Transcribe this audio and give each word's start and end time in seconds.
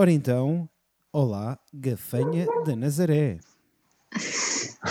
Ora 0.00 0.10
então, 0.10 0.66
olá, 1.12 1.58
gafanha 1.74 2.46
da 2.64 2.74
Nazaré. 2.74 3.36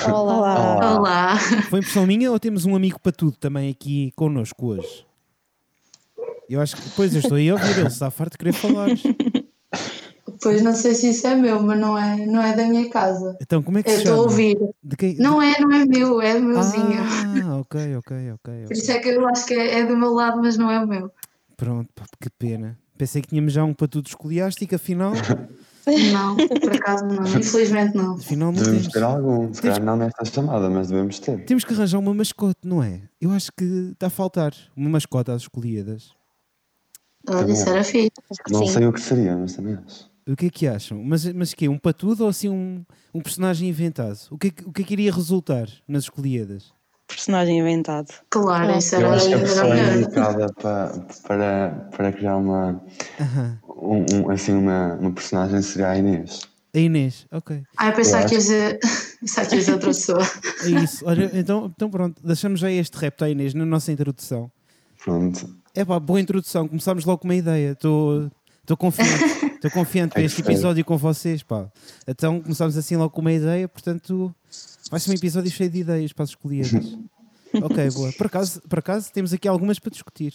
Olá. 0.07 0.97
Olá. 0.97 1.35
Foi 1.67 1.79
impressão 1.79 2.05
minha 2.05 2.31
ou 2.31 2.39
temos 2.39 2.63
um 2.67 2.75
amigo 2.75 2.99
para 2.99 3.11
tudo 3.11 3.35
também 3.35 3.71
aqui 3.71 4.11
connosco 4.15 4.67
hoje? 4.67 5.07
Eu 6.47 6.61
acho 6.61 6.75
que 6.75 6.83
depois 6.83 7.11
eu 7.15 7.21
estou 7.21 7.37
aí 7.37 7.49
a 7.49 7.53
ouvir, 7.53 7.79
ele 7.79 7.87
está 7.87 8.11
farto 8.11 8.33
de 8.33 8.37
querer 8.37 8.53
falar. 8.53 8.89
Pois 10.43 10.61
não 10.61 10.75
sei 10.75 10.93
se 10.93 11.09
isso 11.09 11.25
é 11.25 11.33
meu, 11.33 11.59
mas 11.63 11.79
não 11.79 11.97
é, 11.97 12.27
não 12.27 12.43
é 12.43 12.55
da 12.55 12.67
minha 12.67 12.87
casa. 12.91 13.35
Então, 13.41 13.63
como 13.63 13.79
é 13.79 13.83
que 13.83 13.89
Eu 13.89 13.93
se 13.93 13.99
estou 14.01 14.13
a 14.13 14.17
chama? 14.17 14.29
ouvir. 14.29 14.57
De 14.83 14.95
quem? 14.95 15.15
Não 15.15 15.41
é, 15.41 15.59
não 15.59 15.71
é 15.71 15.85
meu, 15.85 16.21
é 16.21 16.35
do 16.35 16.45
meu 16.45 16.61
vizinho. 16.61 17.01
Ah, 17.51 17.57
ok, 17.57 17.95
ok, 17.97 18.31
ok. 18.33 18.53
Por 18.53 18.65
ok. 18.65 18.77
isso 18.77 18.91
é 18.91 18.99
que 18.99 19.09
eu 19.09 19.27
acho 19.27 19.47
que 19.47 19.55
é, 19.55 19.79
é 19.79 19.85
do 19.87 19.97
meu 19.97 20.13
lado, 20.13 20.39
mas 20.39 20.55
não 20.55 20.69
é 20.69 20.79
o 20.79 20.87
meu. 20.87 21.11
Pronto, 21.57 21.89
que 22.21 22.29
pena. 22.29 22.77
Pensei 22.99 23.21
que 23.21 23.29
tínhamos 23.29 23.53
já 23.53 23.63
um 23.63 23.73
para 23.73 23.87
tudo 23.87 24.07
escoliástico, 24.07 24.75
afinal, 24.75 25.13
Não, 26.11 26.35
por 26.35 26.75
acaso 26.75 27.05
não. 27.05 27.25
Infelizmente 27.25 27.95
não. 27.95 28.15
afinal 28.15 28.51
não 28.51 28.61
Devemos 28.61 28.81
temos. 28.81 28.93
ter 28.93 29.03
algum, 29.03 29.53
se 29.53 29.61
calhar 29.61 29.81
não 29.81 29.95
nesta 29.95 30.25
chamada, 30.25 30.69
mas 30.69 30.89
devemos 30.89 31.17
ter. 31.17 31.45
Temos 31.45 31.63
que 31.63 31.73
arranjar 31.73 31.97
uma 31.97 32.13
mascote, 32.13 32.59
não 32.61 32.83
é? 32.83 33.03
Eu 33.21 33.31
acho 33.31 33.53
que 33.57 33.63
está 33.93 34.07
a 34.07 34.09
faltar 34.09 34.53
uma 34.75 34.89
mascote 34.89 35.31
às 35.31 35.43
escolhidas. 35.43 36.11
Olha, 37.25 37.53
isso 37.53 37.69
era 37.69 37.85
fixe. 37.85 38.11
Não 38.51 38.65
sim. 38.67 38.73
sei 38.73 38.85
o 38.85 38.91
que 38.91 38.99
seria, 38.99 39.37
mas 39.37 39.55
também 39.55 39.75
acho. 39.75 40.09
O 40.27 40.35
que 40.35 40.47
é 40.47 40.49
que 40.49 40.67
acham? 40.67 41.01
Mas, 41.01 41.25
mas 41.31 41.53
que 41.53 41.69
Um 41.69 41.77
patudo 41.77 42.23
ou 42.23 42.29
assim 42.29 42.49
um, 42.49 42.83
um 43.13 43.21
personagem 43.21 43.69
inventado? 43.69 44.19
O 44.29 44.37
que, 44.37 44.47
é 44.47 44.51
que, 44.51 44.67
o 44.67 44.73
que 44.73 44.81
é 44.81 44.85
que 44.85 44.93
iria 44.93 45.13
resultar 45.13 45.69
nas 45.87 46.03
escolhidas? 46.03 46.73
Personagem 47.09 47.59
inventado. 47.59 48.07
Claro, 48.29 48.77
isso 48.77 48.95
Eu 48.95 49.01
era, 49.07 49.15
acho 49.15 49.27
que 49.27 49.33
a 49.33 49.39
pessoa 49.39 49.77
indicada 49.77 50.53
para, 50.53 51.05
para, 51.27 51.89
para 51.95 52.11
criar 52.13 52.37
uma, 52.37 52.81
Aham. 53.19 53.59
um, 53.67 54.05
um- 54.15 54.29
assim, 54.29 54.53
uma, 54.53 54.93
uma 54.93 55.11
personagem 55.11 55.61
seria 55.61 55.89
a 55.89 55.97
Inês. 55.97 56.41
A 56.73 56.77
Inês, 56.79 57.25
ok. 57.31 57.63
Ah, 57.75 57.87
eu 57.87 57.93
pensava 57.93 58.23
Eu 58.23 58.27
que 58.29 58.35
ia 58.35 58.39
dizer 58.39 58.79
outra 59.73 59.87
pessoa. 59.87 60.21
É 60.63 60.69
isso. 60.83 61.03
Olha, 61.05 61.29
então, 61.33 61.71
então 61.75 61.89
pronto, 61.89 62.21
deixamos 62.23 62.59
já 62.59 62.71
este 62.71 62.95
repto 62.95 63.25
à 63.25 63.29
Inês 63.29 63.53
na 63.55 63.65
nossa 63.65 63.91
introdução. 63.91 64.51
Pronto. 65.03 65.49
É 65.73 65.83
pá, 65.83 65.99
boa 65.99 66.21
introdução. 66.21 66.67
Começámos 66.67 67.05
logo 67.05 67.19
com 67.19 67.27
uma 67.27 67.35
ideia. 67.35 67.71
Estou 67.71 68.29
estou 68.61 68.77
confiante. 68.77 69.49
Estou 69.59 69.71
confiante 69.71 70.13
para 70.13 70.21
este 70.21 70.39
episódio 70.39 70.85
com 70.85 70.95
vocês, 70.97 71.43
pá. 71.43 71.67
Então 72.07 72.39
começámos 72.39 72.77
assim 72.77 72.95
logo 72.95 73.09
com 73.09 73.19
uma 73.19 73.33
ideia, 73.33 73.67
portanto 73.67 74.33
vai 74.89 74.99
ser 74.99 75.11
um 75.11 75.13
episódio 75.13 75.51
cheio 75.51 75.69
de 75.69 75.79
ideias 75.79 76.13
para 76.13 76.23
as 76.23 76.29
escolhidas. 76.29 76.97
ok, 77.53 77.89
boa. 77.91 78.11
Por 78.13 78.27
acaso, 78.27 78.61
por 78.61 78.79
acaso 78.79 79.11
temos 79.11 79.33
aqui 79.33 79.47
algumas 79.47 79.79
para 79.79 79.91
discutir. 79.91 80.33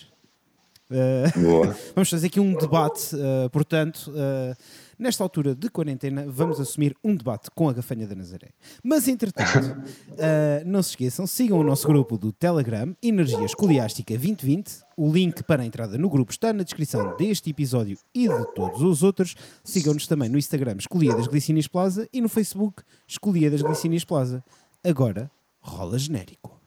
Eh, 0.91 1.33
Boa. 1.41 1.77
Vamos 1.95 2.11
fazer 2.11 2.27
aqui 2.27 2.41
um 2.41 2.55
debate, 2.55 3.17
uh, 3.17 3.49
portanto, 3.51 4.11
uh, 4.11 4.57
nesta 4.98 5.23
altura 5.23 5.55
de 5.55 5.69
quarentena, 5.69 6.25
vamos 6.28 6.61
assumir 6.61 6.97
um 7.03 7.14
debate 7.14 7.50
com 7.55 7.69
a 7.69 7.73
gafanha 7.73 8.06
da 8.06 8.14
Nazaré. 8.14 8.50
Mas, 8.83 9.09
entretanto, 9.09 9.78
uh, 10.11 10.64
não 10.67 10.83
se 10.83 10.91
esqueçam, 10.91 11.27
sigam 11.27 11.59
o 11.59 11.64
nosso 11.64 11.86
grupo 11.86 12.17
do 12.17 12.33
Telegram, 12.33 12.95
Energia 13.03 13.45
Escoliástica 13.45 14.14
2020. 14.14 14.84
O 14.97 15.12
link 15.12 15.42
para 15.42 15.62
a 15.62 15.67
entrada 15.67 15.98
no 15.98 16.09
grupo 16.09 16.31
está 16.31 16.53
na 16.53 16.62
descrição 16.62 17.17
deste 17.17 17.51
episódio 17.51 17.98
e 18.14 18.28
de 18.28 18.55
todos 18.55 18.81
os 18.83 19.03
outros. 19.03 19.34
Sigam-nos 19.62 20.06
também 20.06 20.28
no 20.28 20.39
Instagram, 20.39 20.77
Escolia 20.78 21.14
das 21.14 21.27
Glicínias 21.27 21.67
Plaza, 21.67 22.08
e 22.12 22.20
no 22.20 22.29
Facebook, 22.29 22.83
Escolia 23.06 23.51
das 23.51 23.62
Glicínias 23.62 24.05
Plaza. 24.05 24.45
Agora, 24.84 25.31
rola 25.61 25.98
genérico. 25.98 26.64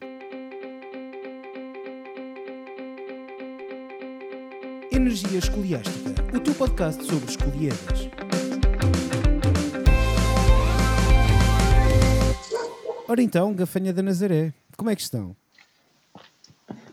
Energia 5.18 5.38
Escoliástica, 5.40 6.14
o 6.32 6.38
teu 6.38 6.54
podcast 6.54 7.04
sobre 7.04 7.28
escolhidas. 7.28 8.08
Ora 13.08 13.20
então, 13.20 13.52
gafanha 13.52 13.92
da 13.92 14.00
Nazaré, 14.00 14.54
como 14.76 14.90
é 14.90 14.94
que 14.94 15.02
estão? 15.02 15.34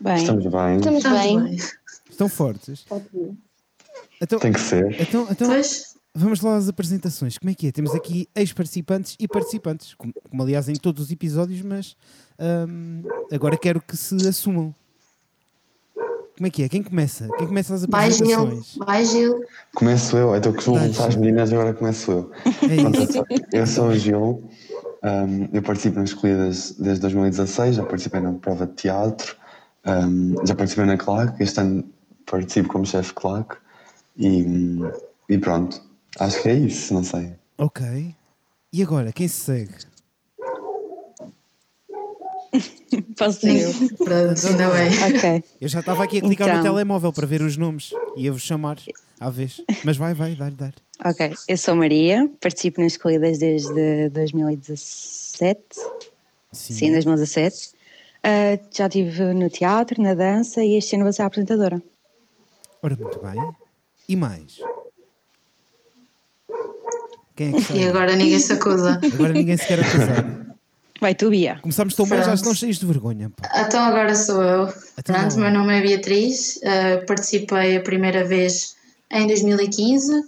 Bem, 0.00 0.16
Estamos 0.16 0.44
bem. 0.44 0.76
Estamos 0.76 1.02
bem. 1.04 1.40
bem. 1.40 1.56
Estão 2.10 2.28
fortes? 2.28 2.84
Então, 4.20 4.40
Tem 4.40 4.52
que 4.52 4.60
ser. 4.60 5.00
então, 5.00 5.28
então 5.30 5.48
vamos 6.12 6.40
lá 6.40 6.56
às 6.56 6.68
apresentações. 6.68 7.38
Como 7.38 7.50
é 7.50 7.54
que 7.54 7.68
é? 7.68 7.72
Temos 7.72 7.94
aqui 7.94 8.28
ex-participantes 8.34 9.14
e 9.20 9.28
participantes, 9.28 9.94
como, 9.94 10.12
como 10.28 10.42
aliás 10.42 10.68
em 10.68 10.74
todos 10.74 11.04
os 11.04 11.12
episódios, 11.12 11.62
mas 11.62 11.96
hum, 12.68 13.04
agora 13.30 13.56
quero 13.56 13.80
que 13.80 13.96
se 13.96 14.16
assumam. 14.26 14.74
Como 16.36 16.46
é 16.46 16.50
que 16.50 16.62
é? 16.64 16.68
Quem 16.68 16.82
começa? 16.82 17.28
Quem 17.38 17.46
começa 17.46 17.74
as 17.74 17.86
vai 17.86 18.10
Gil, 18.10 18.38
apresentações? 18.40 18.76
vai 18.76 19.04
Gil. 19.06 19.44
Começo 19.74 20.16
eu. 20.18 20.36
Então, 20.36 20.52
que 20.52 20.62
vou 20.64 20.74
Vai. 20.74 20.84
começar 20.84 21.06
as 21.08 21.16
meninas, 21.16 21.52
agora 21.52 21.72
começo 21.72 22.10
eu. 22.12 22.30
É 22.70 22.76
Pronto, 22.76 23.00
isso. 23.02 23.02
eu 23.02 23.12
sou- 23.12 23.26
eu 23.52 23.66
sou 23.66 23.86
o 23.88 23.94
Gil. 23.96 24.50
um, 25.02 25.48
eu 25.52 25.62
participo 25.62 25.98
nas 25.98 26.10
escolhidas 26.10 26.72
desde 26.78 27.00
2016. 27.00 27.76
Já 27.76 27.84
participei 27.84 28.20
na 28.20 28.32
prova 28.34 28.66
de 28.66 28.74
teatro. 28.74 29.34
um, 29.86 30.34
já 30.46 30.54
participei 30.54 30.84
na 30.84 30.96
CLAC. 30.98 31.40
Este 31.42 31.60
ano 31.60 31.84
participo 32.30 32.68
como 32.68 32.84
chefe 32.84 33.14
CLAC. 33.14 33.56
E, 34.18 34.44
e 35.28 35.38
pronto. 35.38 35.80
Acho 36.18 36.42
que 36.42 36.48
é 36.50 36.54
isso. 36.54 36.92
Não 36.92 37.02
sei. 37.04 37.32
Ok. 37.56 38.14
E 38.72 38.82
agora, 38.82 39.10
quem 39.12 39.26
se 39.28 39.40
segue? 39.40 39.72
posso 43.16 43.40
ser 43.40 43.62
eu. 43.62 43.72
Pronto, 43.96 44.46
ainda 44.46 44.70
bem. 44.70 45.16
Ok. 45.16 45.44
Eu 45.60 45.68
já 45.68 45.80
estava 45.80 46.04
aqui 46.04 46.18
a 46.18 46.20
clicar 46.20 46.48
no 46.48 46.54
Então. 46.54 46.62
telemóvel 46.74 47.12
para 47.12 47.26
ver 47.26 47.42
os 47.42 47.56
nomes. 47.56 47.90
Ia-vos 48.16 48.42
chamar 48.42 48.78
à 49.20 49.30
vez. 49.30 49.60
Mas 49.84 49.96
vai, 49.96 50.14
vai, 50.14 50.34
dá-lhe, 50.34 50.54
dá-lhe. 50.56 50.74
Ok. 51.04 51.34
Eu 51.48 51.58
sou 51.58 51.74
Maria, 51.76 52.30
participo 52.40 52.80
nas 52.80 52.92
escolhidas 52.92 53.38
desde 53.38 54.08
2017. 54.10 55.60
Sim, 56.52 56.92
2017. 56.92 57.70
Ah, 58.22 58.58
já 58.74 58.86
estive 58.86 59.34
no 59.34 59.48
teatro, 59.50 60.02
na 60.02 60.14
dança 60.14 60.62
e 60.64 60.76
este 60.76 60.96
ano 60.96 61.04
vou 61.04 61.12
ser 61.12 61.22
a 61.22 61.26
apresentadora. 61.26 61.82
Ora, 62.82 62.96
muito 62.96 63.18
bem. 63.20 63.52
E 64.08 64.16
mais? 64.16 64.58
Quem 67.36 67.48
é 67.48 67.52
que 67.52 67.60
sabe? 67.62 67.80
E 67.80 67.88
agora 67.88 68.16
ninguém 68.16 68.38
se 68.38 68.52
acusa. 68.52 69.00
Agora 69.14 69.32
ninguém 69.32 69.56
se 69.56 69.66
quer 69.66 69.80
acusar. 69.80 70.45
Vai 71.00 71.14
tu, 71.14 71.30
Bia. 71.30 71.58
Começámos 71.60 71.94
tão 71.94 72.06
bem, 72.06 72.22
já 72.22 72.34
estão 72.34 72.54
cheios 72.54 72.78
de 72.78 72.86
vergonha. 72.86 73.30
Pá. 73.30 73.48
Então 73.66 73.82
agora 73.84 74.14
sou 74.14 74.42
eu. 74.42 74.72
Então 74.98 75.14
Pronto, 75.14 75.38
meu 75.38 75.50
nome 75.50 75.78
é 75.78 75.82
Beatriz. 75.82 76.56
uh, 76.56 77.04
participei 77.06 77.76
a 77.76 77.82
primeira 77.82 78.24
vez 78.24 78.76
em 79.10 79.26
2015. 79.26 80.22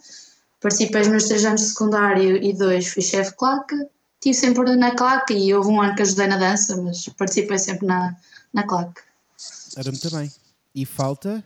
Participei 0.61 1.01
nos 1.01 1.09
meus 1.09 1.25
três 1.25 1.45
anos 1.45 1.61
de 1.61 1.67
secundário 1.69 2.37
e 2.37 2.53
dois 2.53 2.89
fui 2.89 3.03
chefe 3.03 3.31
de 3.31 3.37
claque. 3.37 3.75
Estive 4.17 4.35
sempre 4.35 4.77
na 4.77 4.95
claque 4.95 5.35
e 5.35 5.55
houve 5.55 5.69
um 5.69 5.81
ano 5.81 5.95
que 5.95 6.03
ajudei 6.03 6.27
na 6.27 6.37
dança, 6.37 6.77
mas 6.83 7.09
participei 7.17 7.59
sempre 7.59 7.87
na, 7.87 8.17
na 8.53 8.65
claque. 8.65 9.01
Muito 9.85 10.11
bem. 10.11 10.31
E 10.75 10.85
falta? 10.85 11.45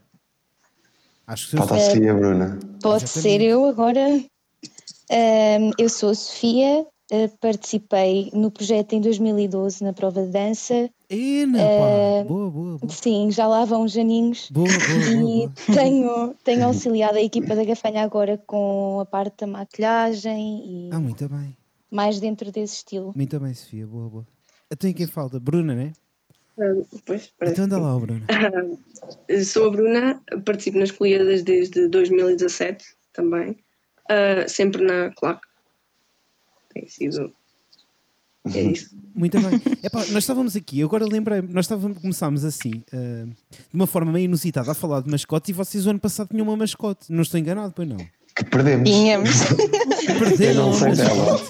Acho 1.27 1.51
que 1.51 1.57
Falta 1.57 1.75
a 1.75 1.81
Sofia 1.81 2.05
e 2.05 2.09
a 2.09 2.15
Bruna. 2.15 2.59
Exatamente. 2.79 3.09
ser 3.09 3.41
eu 3.43 3.67
agora? 3.67 4.01
Ahm, 5.11 5.71
eu 5.79 5.89
sou 5.89 6.11
a 6.11 6.15
Sofia, 6.15 6.87
participei 7.41 8.31
no 8.33 8.51
projeto 8.51 8.95
em 8.95 9.01
2012 9.01 9.83
na 9.85 9.93
prova 9.93 10.23
de 10.25 10.31
dança. 10.33 10.91
Ena, 11.11 11.59
pá. 11.59 11.65
Eh, 11.65 12.25
Boa, 12.25 12.51
boa, 12.51 12.79
boa. 12.79 12.93
Sim, 12.93 13.31
já 13.31 13.47
lá 13.47 13.65
vão 13.65 13.85
os 13.85 13.97
aninhos. 13.97 14.49
Boa, 14.51 14.67
boa, 14.67 14.79
boa, 14.79 15.01
E 15.29 15.47
boa. 15.49 15.53
tenho, 15.77 16.35
tenho 16.45 16.65
auxiliado 16.67 17.19
a 17.19 17.23
equipa 17.23 17.55
da 17.55 17.65
Gafanha 17.65 18.03
agora 18.03 18.39
com 18.47 18.99
a 19.01 19.05
parte 19.05 19.41
da 19.41 19.47
maquilhagem 19.47 20.63
e 20.89 20.91
Ah, 20.93 21.01
muito 21.01 21.29
bem. 21.29 21.57
mais 21.91 22.19
dentro 22.19 22.51
desse 22.51 22.77
estilo. 22.77 23.13
Muito 23.15 23.39
bem, 23.39 23.53
Sofia. 23.55 23.87
Boa, 23.87 24.09
boa. 24.09 24.27
Então 24.71 24.89
e 24.89 24.95
quem 24.95 25.07
falta? 25.07 25.39
Bruna, 25.39 25.75
né? 25.75 25.93
Ah, 26.59 26.63
Pois, 27.05 27.31
parece. 27.39 27.55
Então 27.61 27.65
anda 27.67 27.79
lá, 27.79 27.99
Bruna. 27.99 28.27
Ah, 28.29 29.43
Sou 29.45 29.67
a 29.67 29.71
Bruna, 29.71 30.23
participo 30.45 30.79
nas 30.79 30.91
escolhidas 30.91 31.43
desde 31.43 31.89
2017 31.89 32.85
também, 33.13 33.57
Ah, 34.09 34.49
sempre 34.49 34.83
na 34.83 35.11
CLAC. 35.11 35.41
Tem 36.73 36.87
sido. 36.89 37.33
É 38.53 38.61
isso. 38.61 38.91
Muito 39.15 39.41
bem. 39.41 39.63
Epá, 39.85 40.01
nós 40.07 40.25
estávamos 40.25 40.57
aqui, 40.57 40.83
agora 40.83 41.07
lembrei-me, 41.07 41.47
nós 41.53 41.65
estávamos, 41.65 41.99
começámos 41.99 42.45
assim, 42.45 42.83
eh, 42.93 43.25
de 43.25 43.73
uma 43.73 43.87
forma 43.87 44.11
meio 44.11 44.25
inusitada, 44.25 44.73
a 44.73 44.75
falar 44.75 45.01
de 45.01 45.09
mascotes 45.09 45.51
e 45.51 45.53
vocês 45.53 45.87
o 45.87 45.91
ano 45.91 46.01
passado 46.01 46.31
tinham 46.31 46.45
uma 46.49 46.57
mascote. 46.57 47.13
Não 47.13 47.23
estou 47.23 47.39
enganado, 47.39 47.73
pois 47.73 47.89
não. 47.89 47.99
Que 48.35 48.45
perdemos. 48.45 48.91
Tínhamos. 48.91 49.31
Perderam 50.19 50.55
Eu 50.55 50.67
não 50.67 50.73
sei 50.75 50.93
dela. 50.97 51.41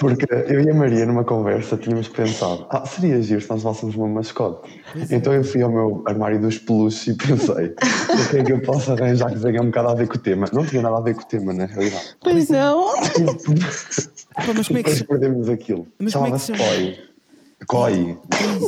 Porque 0.00 0.26
eu 0.48 0.60
e 0.60 0.70
a 0.70 0.74
Maria, 0.74 1.06
numa 1.06 1.24
conversa, 1.24 1.76
tínhamos 1.76 2.08
pensado: 2.08 2.66
ah, 2.70 2.84
seria 2.86 3.20
giro 3.22 3.40
se 3.40 3.48
nós 3.50 3.64
levássemos 3.64 3.94
uma 3.96 4.08
mascote. 4.08 4.70
É. 4.94 5.14
Então 5.14 5.32
eu 5.32 5.44
fui 5.44 5.62
ao 5.62 5.70
meu 5.70 6.02
armário 6.06 6.40
dos 6.40 6.58
peluches 6.58 7.06
e 7.08 7.14
pensei: 7.14 7.74
o 7.74 8.30
que 8.30 8.38
é 8.38 8.44
que 8.44 8.52
eu 8.52 8.60
posso 8.60 8.92
arranjar 8.92 9.32
que 9.32 9.40
tenha 9.40 9.62
um 9.62 9.66
bocado 9.66 9.88
a 9.88 9.94
ver 9.94 10.08
com 10.08 10.14
o 10.14 10.18
tema? 10.18 10.46
Não 10.52 10.64
tinha 10.64 10.82
nada 10.82 10.98
a 10.98 11.00
ver 11.00 11.14
com 11.14 11.22
o 11.22 11.26
tema, 11.26 11.52
na 11.52 11.66
realidade. 11.66 12.16
Pois 12.22 12.48
não. 12.48 12.94
Epá, 14.38 14.52
mas 14.54 14.68
como 14.68 14.78
é 14.78 14.82
que 14.82 14.90
Depois 14.90 15.02
perdemos 15.02 15.48
aquilo. 15.48 15.86
Mas 15.98 16.08
é 16.08 16.12
Chamava-se 16.12 16.46
se 16.46 16.56
chama? 16.56 16.70
Poi. 16.70 17.15
Coi. 17.66 18.18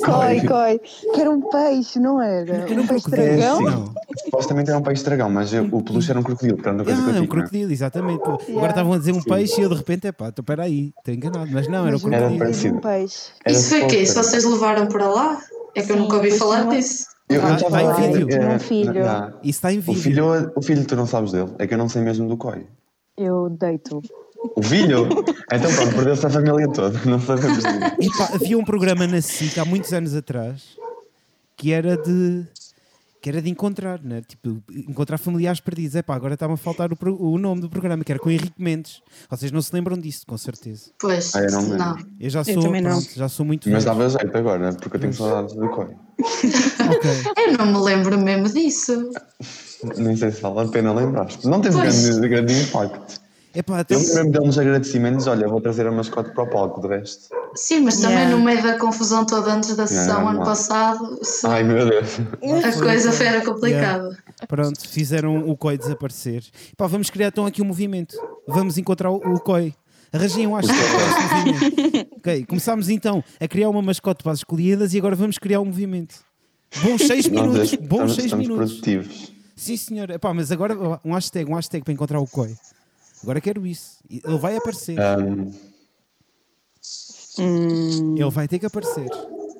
Coi, 0.05 0.40
coi. 0.46 0.79
Que 0.79 1.20
era 1.20 1.31
um 1.31 1.40
peixe, 1.43 1.99
não 2.00 2.20
era? 2.23 2.56
Era 2.56 2.73
um 2.81 2.81
Um 2.82 2.87
peixe 2.87 3.11
dragão? 3.11 3.61
Não. 3.61 3.94
Supostamente 4.25 4.70
era 4.70 4.79
um 4.79 4.82
peixe 4.82 5.05
dragão, 5.05 5.29
mas 5.31 5.52
eu- 5.52 5.69
o 5.70 5.82
peluche 5.82 6.11
era 6.11 6.19
um 6.19 6.23
crocodilo, 6.23 6.56
que 6.56 6.67
era 6.67 6.73
uma 6.76 6.85
coisa 6.85 7.00
que 7.02 7.06
Ah, 7.06 7.11
eu 7.11 7.11
é 7.11 7.12
um 7.12 7.19
não 7.19 7.25
é? 7.25 7.29
crocodilo, 7.29 7.70
exatamente. 7.73 8.19
Pô, 8.20 8.31
Agora 8.32 8.44
Yeah. 8.49 8.69
estavam 8.70 8.93
a 8.94 8.99
dizer 8.99 9.12
um 9.12 9.20
Sim. 9.20 9.29
peixe 9.29 9.61
e 9.61 9.64
eu 9.64 9.69
de 9.69 9.75
repente, 9.75 10.06
é 10.06 10.12
pá, 10.12 10.29
espera 10.37 10.62
aí, 10.64 10.93
estou 10.99 11.14
enganado. 11.14 11.50
Mas 11.52 11.69
não, 11.69 11.87
era 11.87 11.96
um 11.96 12.00
Mas 12.00 12.05
Era 12.05 12.17
crocodilo. 12.17 12.38
parecido. 12.38 12.76
um 12.76 12.81
peixe. 12.81 13.31
Era 13.44 13.55
Isso 13.56 13.69
foi 13.69 13.82
o 13.82 13.88
quê? 13.88 14.06
Se 14.06 14.14
vocês 14.14 14.44
levaram 14.44 14.87
para 14.87 15.06
lá? 15.08 15.38
É 15.75 15.82
que 15.82 15.93
eu 15.93 15.96
nunca 15.96 16.17
ouvi 16.17 16.31
falar 16.32 16.62
tinha- 16.62 16.76
disso. 16.76 17.06
Eu, 17.29 17.43
Ah, 17.44 17.49
eu 17.50 17.55
estava 17.56 17.82
está 17.82 18.00
em 18.06 18.12
vídeo. 18.12 18.26
Tinha 18.29 18.49
um 18.49 18.58
filho. 18.58 19.05
na- 19.05 19.29
Isso 19.43 19.50
está 19.50 19.73
em 19.73 19.79
O 19.79 19.82
vídeo. 19.82 20.00
filho, 20.02 20.52
o 20.56 20.62
filho, 20.62 20.85
tu 20.87 20.96
não 20.96 21.06
sabes 21.06 21.31
dele, 21.31 21.50
é 21.58 21.67
que 21.67 21.75
eu 21.75 21.79
não 21.79 21.88
sei 21.88 22.00
mesmo 22.02 22.26
do 22.26 22.38
Coi. 22.38 22.67
Eu 23.19 23.50
deito. 23.50 24.00
O 24.56 24.62
filho? 24.62 25.08
Então 25.52 25.73
pronto, 25.75 25.94
perdeu-se 25.94 26.26
a 26.26 26.31
família 26.31 26.69
toda, 26.73 27.00
não 27.05 27.20
sabemos 27.20 27.56
disso. 27.58 27.69
E 28.00 28.08
pá, 28.17 28.31
havia 28.35 28.58
um 28.58 28.64
programa 28.64 29.06
na 29.06 29.20
SIC 29.20 29.58
há 29.58 29.64
muitos 29.64 29.93
anos 29.93 30.14
atrás 30.14 30.62
que 31.56 31.73
era 31.73 31.96
de 31.96 32.44
que 33.20 33.29
era 33.29 33.43
de 33.43 33.50
encontrar, 33.50 34.00
né? 34.00 34.23
tipo, 34.26 34.62
encontrar 34.73 35.19
familiares 35.19 35.58
perdidos. 35.58 35.96
É 35.96 36.02
pá, 36.02 36.14
agora 36.14 36.35
está-me 36.35 36.55
a 36.55 36.56
faltar 36.56 36.93
o, 36.93 36.96
pro- 36.96 37.20
o 37.20 37.37
nome 37.37 37.61
do 37.61 37.69
programa, 37.69 38.05
que 38.05 38.12
era 38.12 38.19
com 38.20 38.31
Henrique 38.31 38.55
Mendes. 38.62 39.02
Vocês 39.29 39.50
não 39.50 39.61
se 39.61 39.75
lembram 39.75 39.99
disso, 39.99 40.25
com 40.25 40.38
certeza. 40.38 40.90
Pois, 41.00 41.35
Ah, 41.35 41.40
eu 41.40 41.50
não 41.50 41.62
me 41.62 41.76
não. 41.76 41.94
lembro. 41.96 42.06
Eu 42.20 42.31
já 42.31 42.38
Eu 42.38 42.44
sou, 42.44 42.62
não. 42.73 42.81
pronto, 42.82 43.08
já 43.17 43.29
sou 43.29 43.44
muito 43.44 43.69
Mas 43.70 43.85
dava 43.85 44.08
jeito 44.08 44.37
agora, 44.38 44.73
porque 44.73 44.96
eu 44.96 45.00
tenho 45.00 45.12
saudades 45.12 45.52
do 45.56 45.69
Coi. 45.69 45.87
Ok. 45.87 47.11
Eu 47.44 47.58
não 47.58 47.67
me 47.73 47.79
lembro 47.85 48.17
mesmo 48.19 48.49
disso. 48.52 49.11
Nem 49.96 50.17
sei 50.17 50.31
se 50.31 50.40
vale 50.40 50.61
a 50.61 50.70
pena 50.70 50.93
lembrar. 50.94 51.26
Não 51.44 51.61
teve 51.61 51.76
grande, 51.76 52.29
grande 52.29 52.52
impacto. 52.62 53.20
É 53.54 53.62
pá, 53.62 53.80
então, 53.80 53.98
Eu 53.98 54.14
mesmo 54.14 54.30
dei-nos 54.32 54.58
agradecimentos, 54.58 55.26
olha, 55.26 55.48
vou 55.48 55.60
trazer 55.60 55.86
a 55.86 55.90
mascote 55.90 56.30
para 56.32 56.44
o 56.44 56.50
palco, 56.50 56.80
de 56.82 56.88
resto. 56.88 57.28
Sim, 57.54 57.80
mas 57.80 57.96
também 57.96 58.18
Yeah. 58.18 58.36
no 58.36 58.44
meio 58.44 58.62
da 58.62 58.78
confusão 58.78 59.24
toda 59.24 59.52
antes 59.54 59.74
da 59.74 59.86
sessão, 59.86 60.20
Não, 60.20 60.28
ano 60.28 60.44
passado, 60.44 61.18
se- 61.22 61.46
Ai 61.46 61.62
meu 61.64 61.88
Deus. 61.88 62.06
a 62.64 62.72
coisa 62.78 63.10
foi- 63.10 63.26
era 63.26 63.44
complicada. 63.44 64.16
pronto, 64.46 64.86
fizeram 64.88 65.48
o 65.48 65.56
COI 65.56 65.78
desaparecer. 65.78 66.44
Pá, 66.76 66.86
vamos 66.86 67.08
criar 67.10 67.28
então 67.28 67.46
aqui 67.46 67.62
um 67.62 67.64
movimento. 67.64 68.16
Vamos 68.46 68.76
encontrar 68.76 69.10
o, 69.10 69.40
COI. 69.40 69.74
Arranjem 70.12 70.46
um 70.46 70.54
hashtag 70.54 70.78
para 70.78 71.06
esse 71.06 71.34
movimento. 71.62 72.08
Ok, 72.18 72.46
começámos 72.46 72.88
então 72.90 73.24
a 73.40 73.48
criar 73.48 73.68
uma 73.70 73.82
mascote 73.82 74.22
para 74.22 74.32
as 74.32 74.38
escolhidas 74.38 74.92
e 74.94 74.98
agora 74.98 75.16
vamos 75.16 75.38
criar 75.38 75.60
um 75.60 75.64
movimento. 75.66 76.16
Bons 76.82 77.06
6 77.06 77.26
Nós 77.30 77.42
minutos, 77.46 77.74
bons 77.76 78.12
6 78.14 78.24
estamos 78.26 78.46
minutos. 78.46 78.70
produtivos. 78.72 79.32
Sim, 79.56 79.76
senhor. 79.76 80.10
Epá, 80.10 80.32
mas 80.34 80.52
agora 80.52 80.76
um 81.04 81.12
hashtag, 81.14 81.50
um 81.50 81.54
hashtag 81.54 81.82
para 81.82 81.92
encontrar 81.94 82.20
o 82.20 82.26
COI. 82.26 82.54
Agora 83.22 83.40
quero 83.40 83.66
isso. 83.66 83.98
Ele 84.08 84.38
vai 84.38 84.56
aparecer. 84.56 84.98
Ahm, 85.00 85.50
Hum, 87.40 88.16
Ele 88.18 88.30
vai 88.30 88.48
ter 88.48 88.58
que 88.58 88.66
aparecer. 88.66 89.08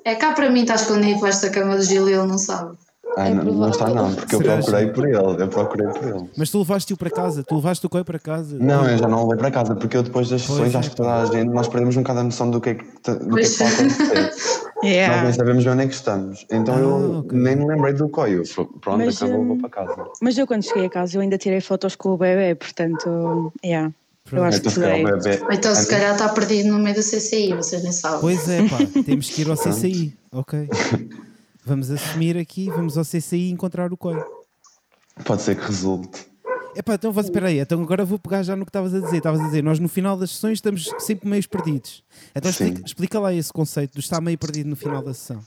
É 0.03 0.13
cá 0.15 0.33
para 0.33 0.49
mim 0.49 0.61
está 0.61 0.75
escondido 0.75 1.15
debaixo 1.15 1.41
da 1.43 1.49
cama 1.49 1.77
do 1.77 1.81
Gil 1.83 2.09
e 2.09 2.13
ele 2.13 2.27
não 2.27 2.37
sabe. 2.37 2.77
ai, 3.17 3.31
É 3.31 3.33
não, 3.33 3.43
não 3.45 3.69
está 3.69 3.87
não, 3.89 4.13
porque 4.13 4.35
eu 4.35 4.39
Será, 4.39 4.57
procurei 4.57 4.87
sim? 4.87 4.93
por 4.93 5.07
ele, 5.07 5.43
eu 5.43 5.47
procurei 5.47 5.87
por 5.87 6.03
ele. 6.03 6.29
Mas 6.35 6.49
tu 6.49 6.57
levaste-o 6.59 6.97
para 6.97 7.09
casa. 7.09 7.41
Tu 7.43 7.55
levaste 7.55 7.85
o 7.85 7.89
COI 7.89 8.03
para 8.03 8.19
casa. 8.19 8.57
Não, 8.59 8.89
eu 8.89 8.97
já 8.97 9.07
não 9.07 9.19
o 9.19 9.29
levei 9.29 9.37
para 9.37 9.51
casa, 9.51 9.75
porque 9.75 9.95
eu 9.95 10.03
depois 10.03 10.27
das 10.29 10.45
Pois 10.45 10.57
sessões, 10.57 10.75
é, 10.75 10.77
acho 10.77 10.89
que 10.89 10.95
toda 10.97 11.21
a 11.21 11.25
gente, 11.27 11.49
nós 11.53 11.67
perdemos 11.69 11.95
um 11.95 12.01
bocado 12.01 12.19
a 12.19 12.23
noção 12.23 12.51
do 12.51 12.59
que 12.59 12.69
é 12.71 12.75
que, 12.75 12.83
do 12.85 13.35
que, 13.35 13.41
é 13.41 13.43
que 13.43 13.47
está 13.47 13.65
acontecer. 14.79 14.87
Nós 14.87 14.91
yeah. 14.91 15.23
nem 15.23 15.33
sabemos 15.33 15.63
bem 15.63 15.73
onde 15.73 15.83
é 15.83 15.87
que 15.87 15.93
estamos. 15.93 16.45
Então 16.51 16.75
Ah, 16.75 16.79
eu 16.79 17.19
ok. 17.19 17.37
nem 17.37 17.55
me 17.55 17.65
lembrei 17.67 17.93
do 17.93 18.09
coio. 18.09 18.43
Pronto, 18.81 18.97
Mas, 18.97 19.21
acabou, 19.21 19.41
hum, 19.41 19.47
vou 19.47 19.57
para 19.57 19.69
casa. 19.69 20.05
Mas 20.21 20.37
eu 20.37 20.47
quando 20.47 20.63
cheguei 20.63 20.85
a 20.85 20.89
casa 20.89 21.17
eu 21.17 21.21
ainda 21.21 21.37
tirei 21.37 21.61
fotos 21.61 21.95
com 21.95 22.09
o 22.09 22.17
bebê, 22.17 22.55
portanto, 22.55 23.51
yeah. 23.63 23.87
eu 23.87 23.93
Pronto. 24.29 24.43
acho 24.45 24.61
que 24.61 24.67
Então, 24.67 24.71
se 24.71 24.79
calhar, 24.79 24.95
dei. 24.95 25.05
o 25.05 25.17
bebê. 25.17 25.43
Ou 25.45 25.51
então 25.51 25.75
se 25.75 25.87
calhar 25.89 26.11
está 26.13 26.29
perdido 26.29 26.69
no 26.69 26.79
meio 26.79 26.95
do 26.95 27.01
CCI, 27.01 27.53
vocês 27.53 27.83
nem 27.83 27.91
sabem. 27.91 28.21
Pois 28.21 28.49
é, 28.49 28.67
pá. 28.67 28.77
Temos 29.05 29.29
que 29.29 29.41
ir 29.41 29.49
ao 29.49 29.57
CCI. 29.57 30.17
Ok. 30.31 30.67
Vamos 31.65 31.91
assumir 31.91 32.35
aqui, 32.37 32.67
vamos 32.71 32.97
ao 32.97 33.03
CCI 33.03 33.51
encontrar 33.51 33.93
o 33.93 33.97
COI. 33.97 34.15
Pode 35.23 35.41
ser 35.43 35.55
que 35.55 35.65
resulte. 35.67 36.25
Epá, 36.79 36.93
então 36.95 37.11
vou- 37.11 37.21
espera 37.21 37.47
aí, 37.47 37.59
então 37.59 37.81
agora 37.83 38.05
vou 38.05 38.17
pegar 38.17 38.41
já 38.41 38.55
no 38.55 38.63
que 38.65 38.69
estavas 38.69 38.93
a 38.95 38.99
dizer. 39.01 39.17
Estavas 39.17 39.41
a 39.41 39.45
dizer, 39.45 39.61
nós 39.61 39.79
no 39.79 39.89
final 39.89 40.15
das 40.15 40.31
sessões 40.31 40.53
estamos 40.59 40.89
sempre 40.99 41.27
meio 41.29 41.47
perdidos. 41.49 42.03
Então 42.33 42.49
explica, 42.49 42.81
explica 42.85 43.19
lá 43.19 43.33
esse 43.33 43.51
conceito 43.51 43.93
de 43.95 43.99
estar 43.99 44.21
meio 44.21 44.37
perdido 44.37 44.69
no 44.69 44.77
final 44.77 45.01
da 45.03 45.13
sessão. 45.13 45.41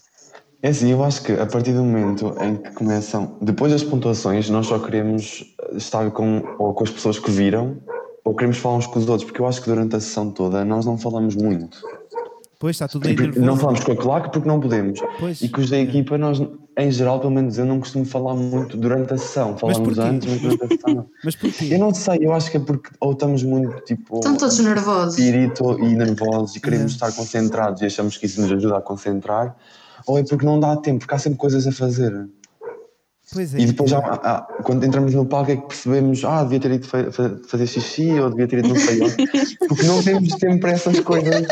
É 0.62 0.68
assim, 0.68 0.90
eu 0.90 1.02
acho 1.02 1.22
que 1.22 1.32
a 1.32 1.46
partir 1.46 1.72
do 1.72 1.82
momento 1.82 2.34
em 2.40 2.56
que 2.56 2.70
começam, 2.72 3.38
depois 3.40 3.72
das 3.72 3.82
pontuações, 3.82 4.50
nós 4.50 4.66
só 4.66 4.78
queremos 4.78 5.42
estar 5.72 6.10
com, 6.10 6.42
ou 6.58 6.74
com 6.74 6.84
as 6.84 6.90
pessoas 6.90 7.18
que 7.18 7.30
viram, 7.30 7.78
ou 8.24 8.34
queremos 8.34 8.58
falar 8.58 8.76
uns 8.76 8.86
com 8.86 8.98
os 8.98 9.08
outros, 9.08 9.24
porque 9.24 9.40
eu 9.40 9.46
acho 9.46 9.60
que 9.62 9.68
durante 9.70 9.96
a 9.96 10.00
sessão 10.00 10.30
toda 10.30 10.64
nós 10.66 10.84
não 10.84 10.98
falamos 10.98 11.34
muito. 11.34 11.78
Pois 12.60 12.76
está 12.76 12.86
tudo 12.86 13.08
nervoso. 13.08 13.40
não 13.40 13.56
falamos 13.56 13.82
com 13.82 13.90
a 13.90 13.96
claque 13.96 14.30
porque 14.30 14.46
não 14.46 14.60
podemos. 14.60 15.00
Pois. 15.18 15.40
E 15.42 15.48
com 15.48 15.60
os 15.62 15.68
da 15.70 15.78
equipa, 15.78 16.16
nós, 16.16 16.40
em 16.76 16.90
geral, 16.90 17.20
pelo 17.20 17.32
menos 17.32 17.58
eu 17.58 17.64
não 17.64 17.78
costumo 17.80 18.04
falar 18.04 18.34
muito 18.34 18.76
durante 18.76 19.12
a 19.12 19.18
sessão. 19.18 19.56
Falamos 19.56 19.82
porquê? 19.82 20.00
antes, 20.00 20.28
mas 20.28 20.40
durante 20.40 20.64
a 20.64 20.68
sessão. 20.68 21.06
Mas 21.24 21.36
porquê? 21.36 21.68
Eu 21.70 21.78
não 21.78 21.94
sei, 21.94 22.18
eu 22.22 22.32
acho 22.32 22.50
que 22.50 22.56
é 22.56 22.60
porque 22.60 22.90
ou 23.00 23.12
estamos 23.12 23.42
muito 23.42 23.80
tipo 23.84 24.16
Estão 24.16 24.36
todos 24.36 24.58
nervosos. 24.58 25.18
espírito 25.18 25.78
e 25.80 25.94
nervosos 25.94 26.56
e 26.56 26.60
queremos 26.60 26.92
estar 26.92 27.12
concentrados 27.12 27.82
e 27.82 27.86
achamos 27.86 28.16
que 28.16 28.26
isso 28.26 28.40
nos 28.40 28.50
ajuda 28.52 28.78
a 28.78 28.80
concentrar, 28.80 29.54
ou 30.06 30.18
é 30.18 30.24
porque 30.24 30.46
não 30.46 30.58
dá 30.58 30.76
tempo, 30.76 31.00
porque 31.00 31.14
há 31.14 31.18
sempre 31.18 31.38
coisas 31.38 31.66
a 31.66 31.72
fazer. 31.72 32.28
Pois 33.32 33.54
é. 33.54 33.58
E 33.60 33.66
depois, 33.66 33.90
já, 33.90 33.98
ah, 33.98 34.46
quando 34.62 34.84
entramos 34.84 35.14
no 35.14 35.24
palco, 35.24 35.50
é 35.50 35.56
que 35.56 35.66
percebemos: 35.66 36.22
ah, 36.24 36.42
devia 36.42 36.60
ter 36.60 36.70
ido 36.72 36.86
fa- 36.86 37.10
fa- 37.10 37.36
fazer 37.48 37.66
xixi 37.66 38.10
ou 38.20 38.28
devia 38.30 38.46
ter 38.46 38.58
ido 38.58 38.68
não 38.68 38.76
sei 38.76 39.00
onde, 39.00 39.16
porque 39.68 39.86
não 39.86 40.02
temos 40.02 40.34
tempo 40.36 40.60
para 40.60 40.72
essas 40.72 41.00
coisas. 41.00 41.46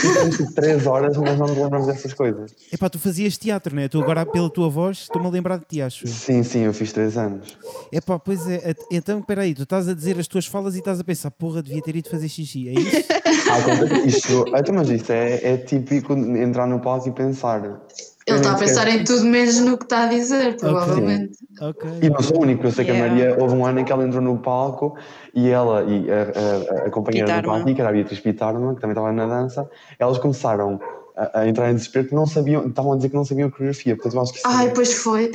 Ficamos 0.00 0.36
tipo 0.36 0.52
3 0.54 0.86
horas, 0.86 1.16
mas 1.16 1.38
não 1.38 1.46
nos 1.46 1.56
lembramos 1.56 1.86
dessas 1.86 2.12
coisas. 2.14 2.54
Epá, 2.72 2.88
tu 2.88 2.98
fazias 2.98 3.36
teatro, 3.38 3.74
não 3.74 3.82
é? 3.82 3.88
Tu 3.88 4.00
agora, 4.00 4.24
pela 4.26 4.48
tua 4.50 4.68
voz, 4.68 4.98
estou-me 4.98 5.26
a 5.26 5.30
lembrar 5.30 5.58
de 5.58 5.64
ti, 5.66 5.82
acho. 5.82 6.06
Sim, 6.06 6.42
sim, 6.42 6.60
eu 6.60 6.72
fiz 6.74 6.92
3 6.92 7.16
anos. 7.16 7.56
Epá, 7.92 8.18
pois 8.18 8.46
é. 8.48 8.74
Então, 8.90 9.18
espera 9.20 9.42
aí, 9.42 9.54
tu 9.54 9.62
estás 9.64 9.88
a 9.88 9.94
dizer 9.94 10.18
as 10.18 10.26
tuas 10.28 10.46
falas 10.46 10.74
e 10.76 10.78
estás 10.78 11.00
a 11.00 11.04
pensar, 11.04 11.30
porra, 11.30 11.62
devia 11.62 11.82
ter 11.82 11.96
ido 11.96 12.08
fazer 12.08 12.28
xixi, 12.28 12.68
é 12.68 12.72
isso? 12.72 12.96
Ah, 13.50 14.06
isto, 14.06 14.44
então, 14.54 14.74
mas 14.74 14.90
isso 14.90 15.10
é, 15.10 15.52
é 15.52 15.56
típico 15.56 16.12
entrar 16.12 16.66
no 16.66 16.80
palco 16.80 17.08
e 17.08 17.12
pensar. 17.12 17.80
Ele 18.28 18.36
está 18.36 18.52
a 18.52 18.58
pensar 18.58 18.88
em 18.88 19.04
tudo 19.04 19.24
menos 19.24 19.58
no 19.60 19.78
que 19.78 19.84
está 19.84 20.04
a 20.04 20.06
dizer, 20.08 20.56
provavelmente. 20.56 21.36
ok. 21.60 21.90
E 22.02 22.10
não 22.10 22.22
sou 22.22 22.38
o 22.38 22.42
único, 22.42 22.66
eu 22.66 22.70
sei 22.70 22.84
que 22.84 22.90
a 22.90 22.94
Yeah. 22.94 23.14
Maria, 23.14 23.36
houve 23.42 23.54
um 23.54 23.64
ano 23.64 23.80
em 23.80 23.84
que 23.84 23.90
ela 23.92 24.04
entrou 24.04 24.22
no 24.22 24.38
palco 24.38 24.96
e 25.34 25.48
ela 25.48 25.82
e 25.84 26.06
a, 26.10 26.82
a, 26.84 26.86
a 26.86 26.90
companheira 26.90 27.40
do 27.40 27.46
palco, 27.48 27.74
que 27.74 27.80
era 27.80 27.90
a 27.90 27.92
Beatriz 27.92 28.20
Pitarma, 28.20 28.74
que 28.74 28.80
também 28.80 28.92
estava 28.92 29.12
na 29.12 29.26
dança, 29.26 29.68
elas 29.98 30.18
começaram 30.18 30.78
a, 31.16 31.40
a 31.40 31.48
entrar 31.48 31.70
em 31.70 31.74
desespero 31.74 32.04
porque 32.04 32.16
não 32.16 32.26
sabiam, 32.26 32.66
estavam 32.66 32.92
a 32.92 32.96
dizer 32.96 33.08
que 33.08 33.16
não 33.16 33.24
sabiam 33.24 33.48
a 33.48 33.50
coreografia, 33.50 33.94
portanto 33.96 34.14
eu 34.14 34.20
acho 34.22 34.32
que 34.32 34.38
isso 34.38 34.48
Ai, 34.48 34.66
é- 34.66 34.70
pois 34.70 34.92
foi. 34.94 35.30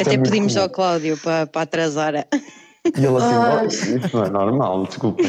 Até 0.00 0.14
é 0.14 0.18
pedimos 0.18 0.52
comum. 0.54 0.64
ao 0.64 0.70
Cláudio 0.70 1.16
para, 1.18 1.46
para 1.46 1.62
atrasar. 1.62 2.14
E 2.14 3.04
ele 3.04 3.16
assim, 3.16 3.34
Ai. 3.34 3.64
"Oh, 3.64 3.66
isso 4.06 4.16
não 4.16 4.24
é 4.24 4.30
normal, 4.30 4.86
desculpa. 4.86 5.22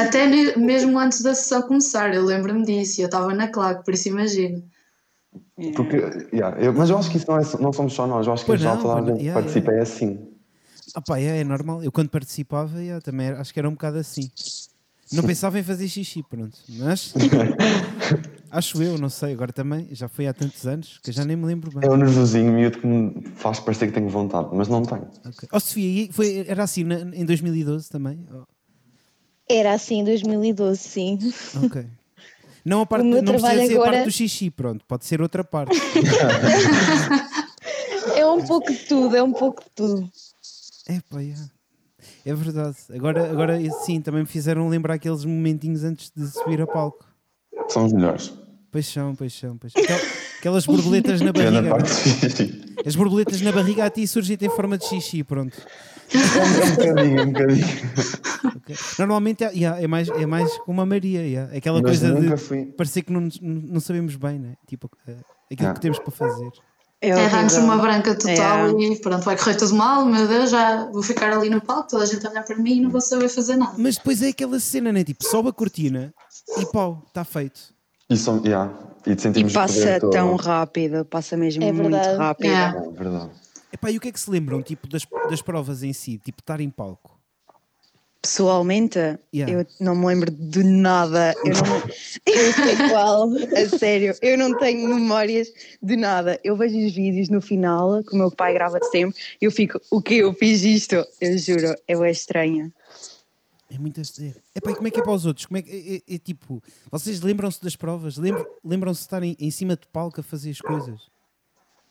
Até 0.00 0.26
mesmo 0.56 0.98
antes 0.98 1.20
da 1.22 1.34
sessão 1.34 1.62
começar, 1.62 2.14
eu 2.14 2.24
lembro-me 2.24 2.64
disso. 2.64 3.00
e 3.00 3.02
Eu 3.04 3.06
estava 3.06 3.32
na 3.34 3.48
claque, 3.48 3.84
por 3.84 3.94
isso 3.94 4.08
imagino. 4.08 4.62
Porque, 5.74 5.96
yeah, 6.32 6.58
eu- 6.60 6.72
mas 6.72 6.88
eu 6.90 6.98
acho 6.98 7.10
que 7.10 7.16
isso 7.16 7.26
não, 7.30 7.38
é, 7.38 7.42
não 7.60 7.72
somos 7.72 7.92
só 7.92 8.06
nós, 8.06 8.26
eu 8.26 8.32
acho 8.32 8.44
que 8.44 8.48
Pois 8.48 8.60
já 8.60 8.74
não, 8.74 8.82
toda 8.82 8.94
a 8.94 9.04
gente 9.04 9.18
que 9.18 9.24
yeah, 9.24 9.40
participa 9.40 9.72
é 9.72 9.80
assim. 9.80 10.28
Ah 10.94 11.00
pá, 11.02 11.18
é, 11.18 11.40
é 11.40 11.44
normal. 11.44 11.82
Eu 11.82 11.92
quando 11.92 12.08
participava, 12.10 12.80
yeah, 12.80 13.00
também 13.02 13.26
era- 13.26 13.40
acho 13.40 13.52
que 13.52 13.58
era 13.58 13.68
um 13.68 13.72
bocado 13.72 13.98
assim. 13.98 14.30
Não 15.12 15.22
pensava 15.22 15.58
em 15.58 15.62
fazer 15.62 15.88
xixi, 15.88 16.22
pronto. 16.22 16.56
Mas 16.68 17.12
acho 18.50 18.82
eu, 18.82 18.98
não 18.98 19.08
sei. 19.08 19.32
Agora 19.32 19.52
também, 19.52 19.88
já 19.92 20.08
foi 20.08 20.26
há 20.26 20.32
tantos 20.34 20.66
anos 20.66 20.98
que 21.02 21.10
eu 21.10 21.14
já 21.14 21.24
nem 21.24 21.36
me 21.36 21.46
lembro 21.46 21.70
bem. 21.70 21.88
É 21.88 21.90
o 21.92 21.96
nervosinho 21.96 22.52
miúdo 22.52 22.78
que 22.78 22.86
me 22.86 23.22
faz 23.36 23.60
parecer 23.60 23.86
que 23.88 23.92
tenho 23.92 24.08
vontade, 24.08 24.48
mas 24.52 24.68
não 24.68 24.82
tenho. 24.82 25.08
Ok. 25.26 25.48
Oh 25.52 25.60
Sofia, 25.60 26.04
e 26.04 26.12
foi, 26.12 26.44
era 26.46 26.62
assim 26.64 26.84
na- 26.84 27.00
em 27.14 27.24
2012 27.24 27.88
também? 27.90 28.24
Oh, 28.32 28.44
Era 29.50 29.72
assim 29.74 30.00
em 30.00 30.04
2012, 30.04 30.78
sim. 30.80 31.18
ok. 31.64 31.86
Não, 32.68 32.82
a 32.82 32.86
parte, 32.86 33.04
não 33.06 33.22
precisa 33.22 33.66
ser 33.66 33.72
a 33.72 33.76
agora- 33.76 33.90
parte 33.92 34.04
do 34.04 34.10
xixi, 34.12 34.50
pronto. 34.50 34.84
Pode 34.86 35.04
ser 35.04 35.20
outra 35.22 35.42
parte. 35.44 35.76
É 38.16 38.26
um 38.26 38.44
pouco 38.44 38.72
de 38.72 38.78
tudo, 38.78 39.16
é 39.16 39.22
um 39.22 39.32
pouco 39.32 39.62
de 39.62 39.70
tudo. 39.74 40.10
É 40.88 41.00
pá, 41.10 41.20
yeah. 41.20 41.44
é 42.24 42.34
verdade. 42.34 42.76
Agora, 42.94 43.30
agora 43.30 43.58
sim, 43.84 44.00
também 44.00 44.22
me 44.22 44.26
fizeram 44.26 44.68
lembrar 44.68 44.94
aqueles 44.94 45.24
momentinhos 45.24 45.84
antes 45.84 46.10
de 46.16 46.26
subir 46.26 46.60
a 46.60 46.66
palco. 46.66 47.04
São 47.68 47.84
os 47.86 47.92
melhores. 47.92 48.32
Paixão, 48.72 49.14
paixão, 49.14 49.56
paixão. 49.56 49.82
Aquel- 49.82 49.98
Aquelas 50.38 50.66
borboletas 50.66 51.20
na 51.20 51.30
É 51.30 51.32
barriga. 51.32 51.76
As 52.86 52.94
borboletas 52.96 53.40
na 53.40 53.50
barriga 53.52 53.84
a 53.84 53.90
ti 53.90 54.06
surgem 54.06 54.38
em 54.40 54.48
forma 54.50 54.78
de 54.78 54.86
xixi, 54.86 55.22
pronto. 55.24 55.56
É 56.14 56.64
um 56.64 56.76
bocadinho, 56.76 57.18
é 57.18 57.22
um 57.22 57.32
bocadinho. 57.32 57.66
Normalmente 58.98 59.44
é, 59.44 59.50
yeah, 59.52 59.80
é, 59.80 59.86
mais, 59.86 60.08
é 60.08 60.26
mais 60.26 60.56
como 60.58 60.80
a 60.80 60.86
Maria, 60.86 61.22
yeah. 61.22 61.52
É 61.54 61.58
aquela 61.58 61.80
Mas 61.82 62.00
coisa 62.00 62.20
de 62.20 62.36
fui. 62.36 62.66
parecer 62.66 63.02
que 63.02 63.12
não, 63.12 63.28
não 63.42 63.80
sabemos 63.80 64.16
bem, 64.16 64.38
né? 64.38 64.54
Tipo, 64.66 64.90
eh, 65.06 65.16
aquilo 65.52 65.68
Ah. 65.70 65.74
que 65.74 65.80
temos 65.80 65.98
para 65.98 66.10
fazer. 66.10 66.50
É 67.00 67.10
É 67.10 67.58
uma 67.60 67.76
branca 67.78 68.14
total 68.14 68.68
É. 68.68 68.82
e 68.82 69.00
pronto, 69.00 69.22
vai 69.24 69.36
correr 69.36 69.54
tudo 69.54 69.74
mal, 69.76 70.04
meu 70.04 70.26
Deus, 70.26 70.50
já 70.50 70.86
vou 70.90 71.02
ficar 71.02 71.32
ali 71.32 71.48
no 71.48 71.60
palco, 71.60 71.88
toda 71.90 72.02
a 72.02 72.06
gente 72.06 72.26
a 72.26 72.30
olhar 72.30 72.44
para 72.44 72.56
mim 72.56 72.78
e 72.78 72.80
não 72.80 72.90
vou 72.90 73.00
saber 73.00 73.28
fazer 73.28 73.56
nada. 73.56 73.74
Mas 73.78 73.96
depois 73.96 74.20
é 74.20 74.28
aquela 74.28 74.58
cena, 74.58 74.92
né? 74.92 75.04
Tipo, 75.04 75.24
sobe 75.24 75.48
a 75.48 75.52
cortina 75.52 76.12
e 76.58 76.66
pau, 76.66 77.04
está 77.06 77.24
feito. 77.24 77.60
E, 78.10 78.16
são, 78.16 78.42
yeah. 78.44 78.72
E, 79.06 79.12
E 79.40 79.52
passa 79.52 80.00
tão 80.10 80.34
rápido, 80.34 81.04
passa 81.04 81.36
mesmo 81.36 81.62
É 81.62 81.70
muito 81.70 81.94
rápido. 82.16 82.46
Yeah. 82.46 82.78
É 82.78 82.90
verdade. 82.90 83.30
Epá, 83.72 83.90
e 83.90 83.96
o 83.96 84.00
que 84.00 84.08
é 84.08 84.12
que 84.12 84.20
se 84.20 84.30
lembram 84.30 84.62
tipo, 84.62 84.88
das, 84.88 85.04
das 85.28 85.42
provas 85.42 85.82
em 85.82 85.92
si? 85.92 86.18
Tipo, 86.18 86.40
estar 86.40 86.60
em 86.60 86.70
palco? 86.70 87.18
Pessoalmente, 88.20 88.98
Yeah. 89.32 89.52
eu 89.60 89.66
não 89.80 89.94
me 89.94 90.06
lembro 90.06 90.30
de 90.30 90.64
nada. 90.64 91.32
Eu 91.44 91.52
não, 91.54 91.76
eu 92.26 92.52
sei 92.52 92.88
qual, 92.90 93.28
a 93.32 93.78
sério, 93.78 94.12
eu 94.20 94.36
não 94.36 94.58
tenho 94.58 94.88
memórias 94.92 95.48
de 95.80 95.96
nada. 95.96 96.38
Eu 96.42 96.56
vejo 96.56 96.76
os 96.84 96.92
vídeos 96.92 97.28
no 97.28 97.40
final, 97.40 98.02
que 98.02 98.14
o 98.14 98.18
meu 98.18 98.30
pai 98.30 98.52
grava 98.54 98.80
sempre, 98.90 99.16
e 99.40 99.44
eu 99.44 99.52
fico, 99.52 99.80
o 99.90 100.02
que 100.02 100.14
eu 100.16 100.34
fiz 100.34 100.62
isto? 100.62 100.96
Eu 101.20 101.38
juro, 101.38 101.74
eu 101.86 102.02
é 102.02 102.10
estranha. 102.10 102.72
É 103.70 103.78
muito 103.78 104.00
a 104.00 104.02
dizer. 104.02 104.34
Epá, 104.54 104.72
e 104.72 104.74
como 104.74 104.88
é 104.88 104.90
que 104.90 104.98
é 104.98 105.02
para 105.02 105.12
os 105.12 105.24
outros? 105.24 105.46
Como 105.46 105.58
é, 105.58 105.62
que- 105.62 106.02
é, 106.08 106.12
é- 106.12 106.16
é 106.16 106.18
tipo, 106.18 106.60
vocês 106.90 107.20
lembram-se 107.20 107.62
das 107.62 107.76
provas? 107.76 108.16
Lembram- 108.16 108.46
Lembram-se 108.64 109.00
de 109.00 109.06
estarem 109.06 109.36
em 109.38 109.50
cima 109.50 109.76
de 109.76 109.86
palco 109.92 110.20
a 110.20 110.24
fazer 110.24 110.50
as 110.50 110.60
coisas? 110.60 111.00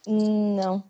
Não, 0.06 0.84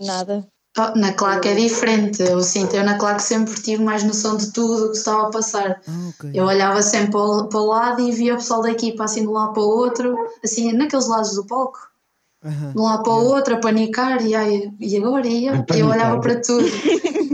nada. 0.00 0.46
Oh, 0.76 0.98
na 0.98 1.12
claque 1.12 1.46
é 1.48 1.54
diferente, 1.54 2.20
eu 2.20 2.40
sinto, 2.40 2.74
eu 2.74 2.82
na 2.84 2.98
claque 2.98 3.22
sempre 3.22 3.54
tive 3.62 3.80
mais 3.82 4.02
noção 4.02 4.36
de 4.36 4.50
tudo 4.52 4.86
o 4.86 4.90
que 4.90 4.96
estava 4.96 5.28
a 5.28 5.30
passar. 5.30 5.80
Ah, 5.86 6.08
ok. 6.08 6.30
Eu 6.34 6.46
olhava 6.46 6.82
sempre 6.82 7.12
para 7.12 7.20
o, 7.20 7.48
para 7.48 7.60
o 7.60 7.66
lado 7.66 8.00
e 8.00 8.10
via 8.10 8.34
o 8.34 8.38
pessoal 8.38 8.60
da 8.60 8.72
equipa 8.72 9.04
assim 9.04 9.20
de 9.22 9.28
um 9.28 9.32
lado 9.32 9.52
para 9.52 9.62
o 9.62 9.66
outro, 9.68 10.16
assim, 10.42 10.72
naqueles 10.72 11.06
lados 11.06 11.34
do 11.36 11.46
palco, 11.46 11.78
de 12.44 12.76
um 12.76 12.82
lado 12.82 13.04
para 13.04 13.12
o 13.12 13.24
outro, 13.24 13.54
a 13.54 13.60
panicar, 13.60 14.20
e, 14.26 14.34
ai, 14.34 14.72
e 14.80 14.96
agora? 14.96 15.28
E 15.28 15.46
eu, 15.46 15.64
eu 15.76 15.86
olhava 15.86 16.20
para 16.20 16.40
tudo. 16.40 16.66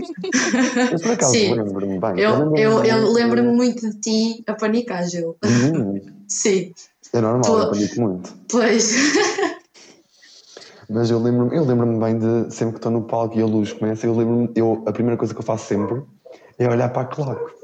Eu 0.92 0.98
por 1.00 1.12
acaso 1.12 1.32
Sim. 1.32 1.54
lembro-me 1.54 1.98
bem. 2.00 2.20
Eu, 2.20 2.54
eu, 2.56 2.84
eu 2.84 2.96
muito- 2.98 3.12
lembro-me 3.12 3.52
muito 3.52 3.90
de 3.90 4.00
ti 4.00 4.44
a 4.46 4.54
panicar, 4.54 5.08
Gil. 5.08 5.36
Hum, 5.44 5.94
Sim, 6.28 6.72
É 7.12 7.20
normal, 7.20 7.42
Tu- 7.42 7.58
eu 7.58 7.70
panico 7.70 8.00
muito. 8.00 8.34
pois. 8.50 8.92
Mas 10.90 11.08
eu 11.08 11.20
lembro-me 11.20 11.56
eu 11.56 11.64
lembro 11.64 11.86
bem 12.00 12.18
de 12.18 12.52
sempre 12.52 12.72
que 12.72 12.78
estou 12.78 12.90
no 12.90 13.02
palco 13.02 13.38
e 13.38 13.42
a 13.42 13.46
luz 13.46 13.72
começa, 13.72 14.06
eu 14.06 14.14
lembro-me, 14.14 14.50
eu, 14.56 14.82
a 14.86 14.92
primeira 14.92 15.16
coisa 15.16 15.32
que 15.32 15.38
eu 15.38 15.44
faço 15.44 15.66
sempre 15.66 16.02
é 16.58 16.68
olhar 16.68 16.88
para 16.88 17.02
a 17.02 17.04
claque. 17.04 17.54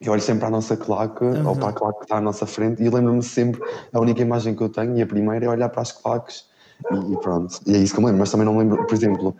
Eu 0.00 0.12
olho 0.12 0.20
sempre 0.22 0.40
para 0.40 0.48
a 0.48 0.50
nossa 0.50 0.74
claque, 0.76 1.24
ou 1.24 1.54
para 1.54 1.68
a 1.68 1.72
claque 1.72 1.98
que 1.98 2.04
está 2.04 2.16
à 2.16 2.20
nossa 2.22 2.46
frente, 2.46 2.82
e 2.82 2.86
eu 2.86 2.92
lembro-me 2.92 3.22
sempre, 3.22 3.60
a 3.92 4.00
única 4.00 4.22
imagem 4.22 4.54
que 4.54 4.62
eu 4.62 4.68
tenho, 4.68 4.96
e 4.96 5.02
a 5.02 5.06
primeira 5.06 5.44
é 5.44 5.48
olhar 5.48 5.68
para 5.68 5.82
as 5.82 5.92
claques, 5.92 6.46
e, 6.90 7.12
e 7.12 7.16
pronto. 7.18 7.60
E 7.66 7.74
é 7.74 7.78
isso 7.78 7.92
que 7.92 8.00
eu 8.00 8.02
me 8.02 8.06
lembro, 8.06 8.20
mas 8.20 8.30
também 8.30 8.46
não 8.46 8.56
lembro, 8.56 8.84
por 8.84 8.94
exemplo, 8.94 9.36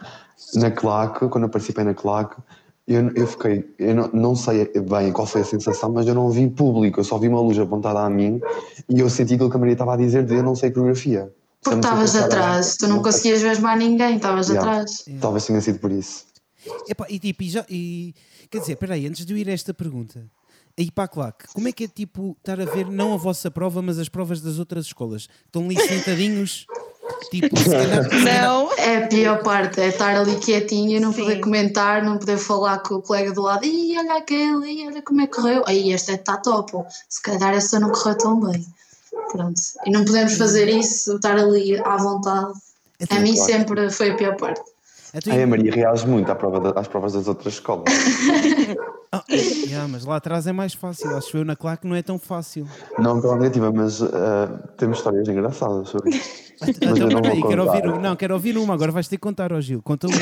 na 0.55 0.71
claque, 0.71 1.27
quando 1.29 1.45
eu 1.45 1.51
participei 1.51 1.83
na 1.83 1.95
claque, 1.95 2.37
eu, 2.87 3.11
eu 3.15 3.27
fiquei, 3.27 3.75
eu 3.79 3.95
não, 3.95 4.11
não 4.13 4.37
sei 4.37 4.67
bem 4.67 5.13
qual 5.13 5.27
foi 5.27 5.41
a 5.41 5.45
sensação, 5.45 5.91
mas 5.91 6.07
eu 6.07 6.15
não 6.15 6.31
vi 6.31 6.49
público, 6.49 7.01
eu 7.01 7.05
só 7.05 7.19
vi 7.19 7.29
uma 7.29 7.41
luz 7.41 7.59
apontada 7.59 8.01
a 8.01 8.11
mim, 8.11 8.41
e 8.89 9.01
eu 9.01 9.09
senti 9.09 9.35
aquilo 9.35 9.51
que 9.51 9.57
a 9.57 9.59
Maria 9.59 9.73
estava 9.73 9.95
a 9.95 9.97
dizer 9.97 10.25
de 10.25 10.35
eu 10.35 10.43
não 10.43 10.55
sei 10.55 10.71
coreografia. 10.71 11.33
Porque 11.65 11.79
estavas 11.79 12.15
atrás, 12.15 12.77
tu 12.77 12.87
não 12.87 13.03
conseguias 13.03 13.41
ver 13.43 13.59
mais 13.61 13.79
ninguém, 13.79 14.17
estavas 14.17 14.49
Yeah. 14.49 14.71
atrás. 14.71 15.05
Talvez 15.21 15.47
tenha 15.47 15.61
sido 15.61 15.79
por 15.79 15.91
isso. 15.91 16.25
Epá, 16.89 17.07
e 17.09 17.19
tipo, 17.19 17.43
e 17.43 17.49
já, 17.51 17.65
e, 17.69 18.15
quer 18.51 18.61
dizer, 18.61 18.77
peraí, 18.77 19.07
antes 19.07 19.25
de 19.27 19.33
eu 19.33 19.37
ir 19.37 19.49
a 19.49 19.53
esta 19.53 19.75
pergunta, 19.75 20.25
aí 20.79 20.91
para 20.91 21.05
a 21.05 21.09
claque, 21.09 21.47
como 21.53 21.69
é 21.69 21.73
que 21.73 21.85
é 21.85 21.89
tipo 21.89 22.37
estar 22.39 22.61
a 22.61 22.65
ver 22.65 22.87
não 22.91 23.13
a 23.15 23.17
vossa 23.17 23.51
prova, 23.51 23.83
mas 23.83 23.99
as 23.99 24.09
provas 24.09 24.41
das 24.41 24.59
outras 24.59 24.87
escolas? 24.87 25.29
Estão 25.47 25.65
ali 25.65 25.79
sentadinhos, 25.79 26.67
tipo, 27.31 27.55
se 27.59 27.69
calhar, 27.71 28.09
Não, 28.25 28.73
É 28.79 29.05
a 29.05 29.07
pior 29.09 29.43
parte, 29.43 29.81
é 29.81 29.89
estar 29.89 30.17
ali 30.17 30.37
quietinha, 30.37 31.01
não 31.01 31.13
Sim. 31.13 31.21
poder 31.23 31.41
comentar, 31.41 32.03
não 32.03 32.17
poder 32.19 32.39
falar 32.39 32.79
com 32.79 32.95
o 32.97 33.03
colega 33.03 33.33
do 33.33 33.43
lado. 33.43 33.65
Ih, 33.67 33.99
olha 33.99 34.17
aquele, 34.17 34.67
ih, 34.71 34.87
olha 34.87 35.03
como 35.03 35.21
é 35.21 35.27
que 35.27 35.35
correu. 35.37 35.65
Aí, 35.67 35.93
este 35.93 36.13
está 36.13 36.37
top. 36.39 36.77
ó. 36.77 36.85
Se 37.09 37.21
calhar 37.23 37.53
esta 37.55 37.79
não 37.79 37.91
correu 37.91 38.17
tão 38.17 38.41
bem. 38.41 38.65
Pronto. 39.33 39.61
E 39.87 39.91
não 39.91 40.05
podemos 40.05 40.37
fazer 40.37 40.69
isso, 40.69 41.17
estar 41.17 41.37
ali 41.37 41.79
à 41.79 41.97
vontade. 41.97 42.53
Então, 43.01 43.19
A 43.19 43.21
mim 43.21 43.35
claro. 43.35 43.53
sempre 43.53 43.91
foi 43.91 44.11
a 44.11 44.17
pior 44.17 44.37
parte. 44.37 44.63
então, 45.13 45.33
Aí 45.33 45.43
a 45.43 45.47
Maria 45.47 45.73
reage 45.73 46.07
muito 46.07 46.31
à 46.31 46.35
prova 46.35 46.61
da- 46.61 46.81
às 46.81 46.87
provas 46.89 47.13
das 47.15 47.27
outras 47.27 47.55
escolas. 47.55 47.85
ah, 49.13 49.25
yeah, 49.31 49.89
mas 49.89 50.05
lá 50.05 50.17
atrás 50.17 50.47
é 50.47 50.53
mais 50.53 50.75
fácil, 50.75 51.17
acho 51.17 51.37
eu 51.37 51.45
na 51.45 51.57
claque 51.57 51.87
não 51.87 51.97
é 51.97 52.03
tão 52.03 52.19
fácil. 52.19 52.67
Não 52.99 53.21
pela 53.21 53.37
negativa, 53.37 53.73
mas 53.73 54.01
ah, 54.03 54.49
temos 54.77 54.99
histórias 54.99 55.29
engraçadas 55.29 55.89
sobre 55.89 56.11
isso. 56.17 56.44
Mas 56.61 56.69
Então, 56.71 56.97
eu 56.97 57.11
não 57.11 57.23
peraí, 57.23 57.41
vou 57.41 57.49
quero 57.51 57.67
contar. 57.67 57.87
ouvir, 57.89 58.01
não, 58.01 58.17
quero 58.17 58.35
ouvir 58.35 58.57
uma, 58.59 58.75
agora 58.75 58.93
vais 58.93 59.09
ter 59.09 59.17
que 59.17 59.23
contar 59.23 59.53
ao 59.53 59.61
Gil, 59.61 59.83
conta 59.83 60.07
uma. 60.07 60.17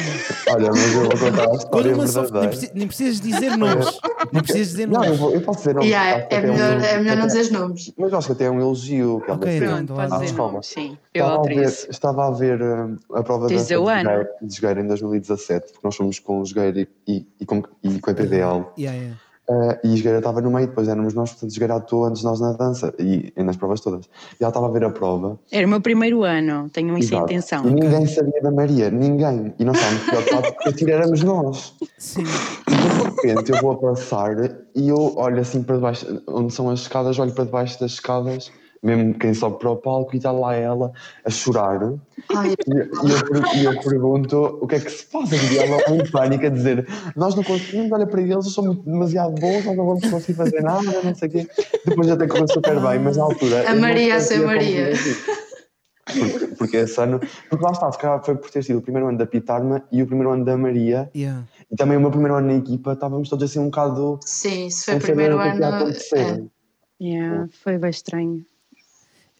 Olha, 0.55 0.71
mas 0.71 0.95
eu 0.95 1.01
vou 1.03 1.11
contar 1.11 1.43
a 1.45 1.47
Conta 1.49 1.57
história 1.59 1.95
uma 1.95 2.07
só, 2.07 2.21
nem, 2.23 2.31
verdadeira. 2.31 2.49
preci- 2.57 2.71
nem 2.75 2.87
precisas 2.87 3.21
dizer 3.21 3.57
nomes, 3.57 3.99
nem 4.33 4.43
precisas 4.43 4.69
dizer 4.69 4.87
Não, 4.89 4.95
eu, 5.01 5.05
nomes. 5.05 5.19
vou, 5.21 5.31
eu 5.33 5.41
posso 5.43 5.59
dizer 5.59 5.75
não. 5.75 5.83
Yeah, 5.83 6.27
é, 6.31 6.39
um- 6.39 6.53
melhor, 6.53 6.81
é 6.85 6.99
melhor 6.99 7.17
não 7.19 7.27
dizer 7.27 7.41
os 7.41 7.51
nomes. 7.51 7.93
Mas 7.99 8.13
eu 8.13 8.19
acho 8.19 8.27
que 8.29 8.33
até 8.33 8.45
é 8.47 8.51
um 8.51 8.61
elogio 8.61 9.21
que 9.25 9.31
ela 9.31 9.37
Ok, 9.39 9.51
fez. 9.51 9.63
então, 9.63 9.77
pronto, 9.77 9.91
lá. 9.91 9.97
pode 9.97 10.13
Ah, 10.13 10.17
dizer 10.17 10.27
desculpa. 10.33 10.53
não. 10.53 10.63
Sim, 10.63 10.99
eu 11.15 11.25
Estava 11.27 11.37
a, 11.39 11.49
ver, 11.49 11.69
estava 11.91 12.27
a 12.27 12.31
ver 12.31 12.63
ah, 12.63 12.89
a 13.19 13.23
prova 13.23 13.49
da 13.49 13.55
Diz 13.55 13.71
o 13.71 13.89
ano. 13.89 14.03
Jogueira- 14.11 14.31
de 14.43 14.55
Jogueira 14.57 14.81
em 14.81 14.87
2017, 14.87 15.73
porque 15.73 15.87
nós 15.87 15.97
fomos 15.97 16.19
com 16.19 16.41
o 16.41 16.45
Jogueira 16.47 16.81
e, 16.81 16.89
e, 17.07 17.27
e 17.41 17.47
com, 17.47 17.63
e 17.83 18.01
com 18.01 18.11
a 18.11 18.15
PDL. 18.15 18.65
Yeah, 18.79 18.99
yeah. 18.99 19.17
Uh, 19.49 19.75
e 19.83 19.93
a 19.93 19.97
Jogueira 19.97 20.19
estava 20.19 20.41
no 20.41 20.53
meio, 20.53 20.69
depois 20.69 20.87
éramos 20.87 21.15
nós, 21.15 21.31
portanto, 21.31 21.51
a 21.51 21.53
Jogueira 21.53 21.75
atuou 21.75 22.05
antes 22.05 22.21
de 22.21 22.27
nós 22.27 22.41
na 22.41 22.53
dança 22.53 22.95
e, 22.99 23.33
e 23.37 23.43
nas 23.43 23.57
provas 23.57 23.81
todas. 23.81 24.07
E 24.39 24.43
ela 24.43 24.51
estava 24.51 24.69
a 24.69 24.71
ver 24.71 24.85
a 24.85 24.91
prova. 24.91 25.39
Era 25.51 25.67
o 25.67 25.71
meu 25.71 25.81
primeiro 25.81 26.23
ano, 26.23 26.71
tenham 26.71 26.97
isso 26.97 27.13
em 27.13 27.19
atenção. 27.19 27.67
E 27.67 27.73
ninguém 27.73 28.07
sabia 28.07 28.41
da 28.41 28.53
Maria, 28.53 28.91
ninguém. 28.91 29.53
E 29.59 29.65
nós 29.65 29.77
estávamos 29.77 30.05
preocupados 30.05 30.51
porque 30.51 30.69
a 30.69 30.73
tira 30.73 30.93
éramos 30.93 31.23
nós. 31.25 31.75
Sim, 31.99 32.23
E 32.23 32.71
de 32.71 33.31
repente 33.31 33.53
eu 33.53 33.61
vou 33.61 33.73
a 33.73 33.77
passar 33.77 34.37
e 34.75 34.89
eu 34.89 35.17
olho 35.17 35.41
assim 35.41 35.63
para 35.63 35.75
debaixo, 35.75 36.23
onde 36.29 36.55
são 36.55 36.71
as 36.71 36.81
escadas, 36.81 37.19
olho 37.19 37.33
para 37.33 37.45
debaixo 37.45 37.81
das 37.81 37.93
escadas, 37.93 38.51
mesmo 38.83 39.15
quem 39.15 39.33
sobe 39.33 39.59
para 39.59 39.71
o 39.71 39.77
palco, 39.77 40.15
e 40.15 40.17
está 40.17 40.33
lá 40.33 40.55
ela 40.55 40.93
a 41.25 41.31
chorar. 41.31 41.95
Ai, 42.35 42.55
E, 42.67 42.79
eu, 42.79 43.47
e 43.55 43.65
eu 43.65 43.81
pergunto 43.81 44.59
o 44.61 44.67
que 44.67 44.75
é 44.75 44.81
que 44.81 44.91
se 44.91 45.07
passa, 45.07 45.37
e 45.37 45.59
ela 45.59 45.79
em 45.95 46.11
pânico 46.11 46.47
a 46.47 46.49
dizer 46.49 46.87
nós 47.15 47.35
não 47.35 47.45
conseguimos, 47.45 47.93
olha 47.93 48.07
para 48.07 48.21
eles, 48.21 48.33
eles 48.33 48.53
são 48.53 48.75
demasiado 48.75 49.35
bons, 49.41 49.65
nós 49.65 49.77
não 49.77 49.87
vamos 49.87 50.11
conseguir 50.11 50.35
fazer 50.35 50.63
nada, 50.63 51.03
não 51.03 51.15
sei 51.15 51.29
o 51.29 51.31
quê. 51.31 51.49
Depois 51.87 52.11
até 52.11 52.27
correu 52.27 52.49
super 52.49 52.81
bem, 52.81 52.99
mas 52.99 53.17
na 53.17 53.25
altura... 53.25 53.71
A 53.71 53.75
Maria 53.77 54.17
a 54.17 54.21
ser 54.21 54.45
Maria. 54.45 54.93
Porque, 56.05 56.47
porque 56.57 56.77
esse 56.79 57.01
ano, 57.01 57.21
porque 57.49 57.65
lá 57.65 57.71
está, 57.71 57.91
se 57.93 57.99
calhar 57.99 58.23
foi 58.25 58.37
por 58.37 58.51
ter 58.51 58.65
sido 58.65 58.81
o 58.81 58.83
primeiro 58.83 59.09
ano 59.09 59.19
da 59.19 59.27
Pitarma 59.27 59.85
e 59.93 60.03
o 60.03 60.07
primeiro 60.07 60.33
ano 60.33 60.45
da 60.45 60.57
Maria, 60.57 61.09
yeah. 61.15 61.45
e 61.71 61.77
também 61.77 61.97
o 61.97 62.01
meu 62.01 62.11
primeiro 62.11 62.35
ano 62.35 62.49
na 62.49 62.55
equipa, 62.55 62.93
estávamos 62.93 63.29
todos 63.29 63.49
assim 63.49 63.61
um 63.61 63.67
bocado 63.67 64.19
sim, 64.25 64.69
se 64.69 64.87
foi 64.87 64.97
o 64.97 65.01
primeiro 65.01 65.41
é 65.41 65.51
ano. 65.51 65.93
É. 66.15 66.43
Yeah, 67.01 67.49
foi 67.63 67.79
bem 67.79 67.91
estranho. 67.91 68.45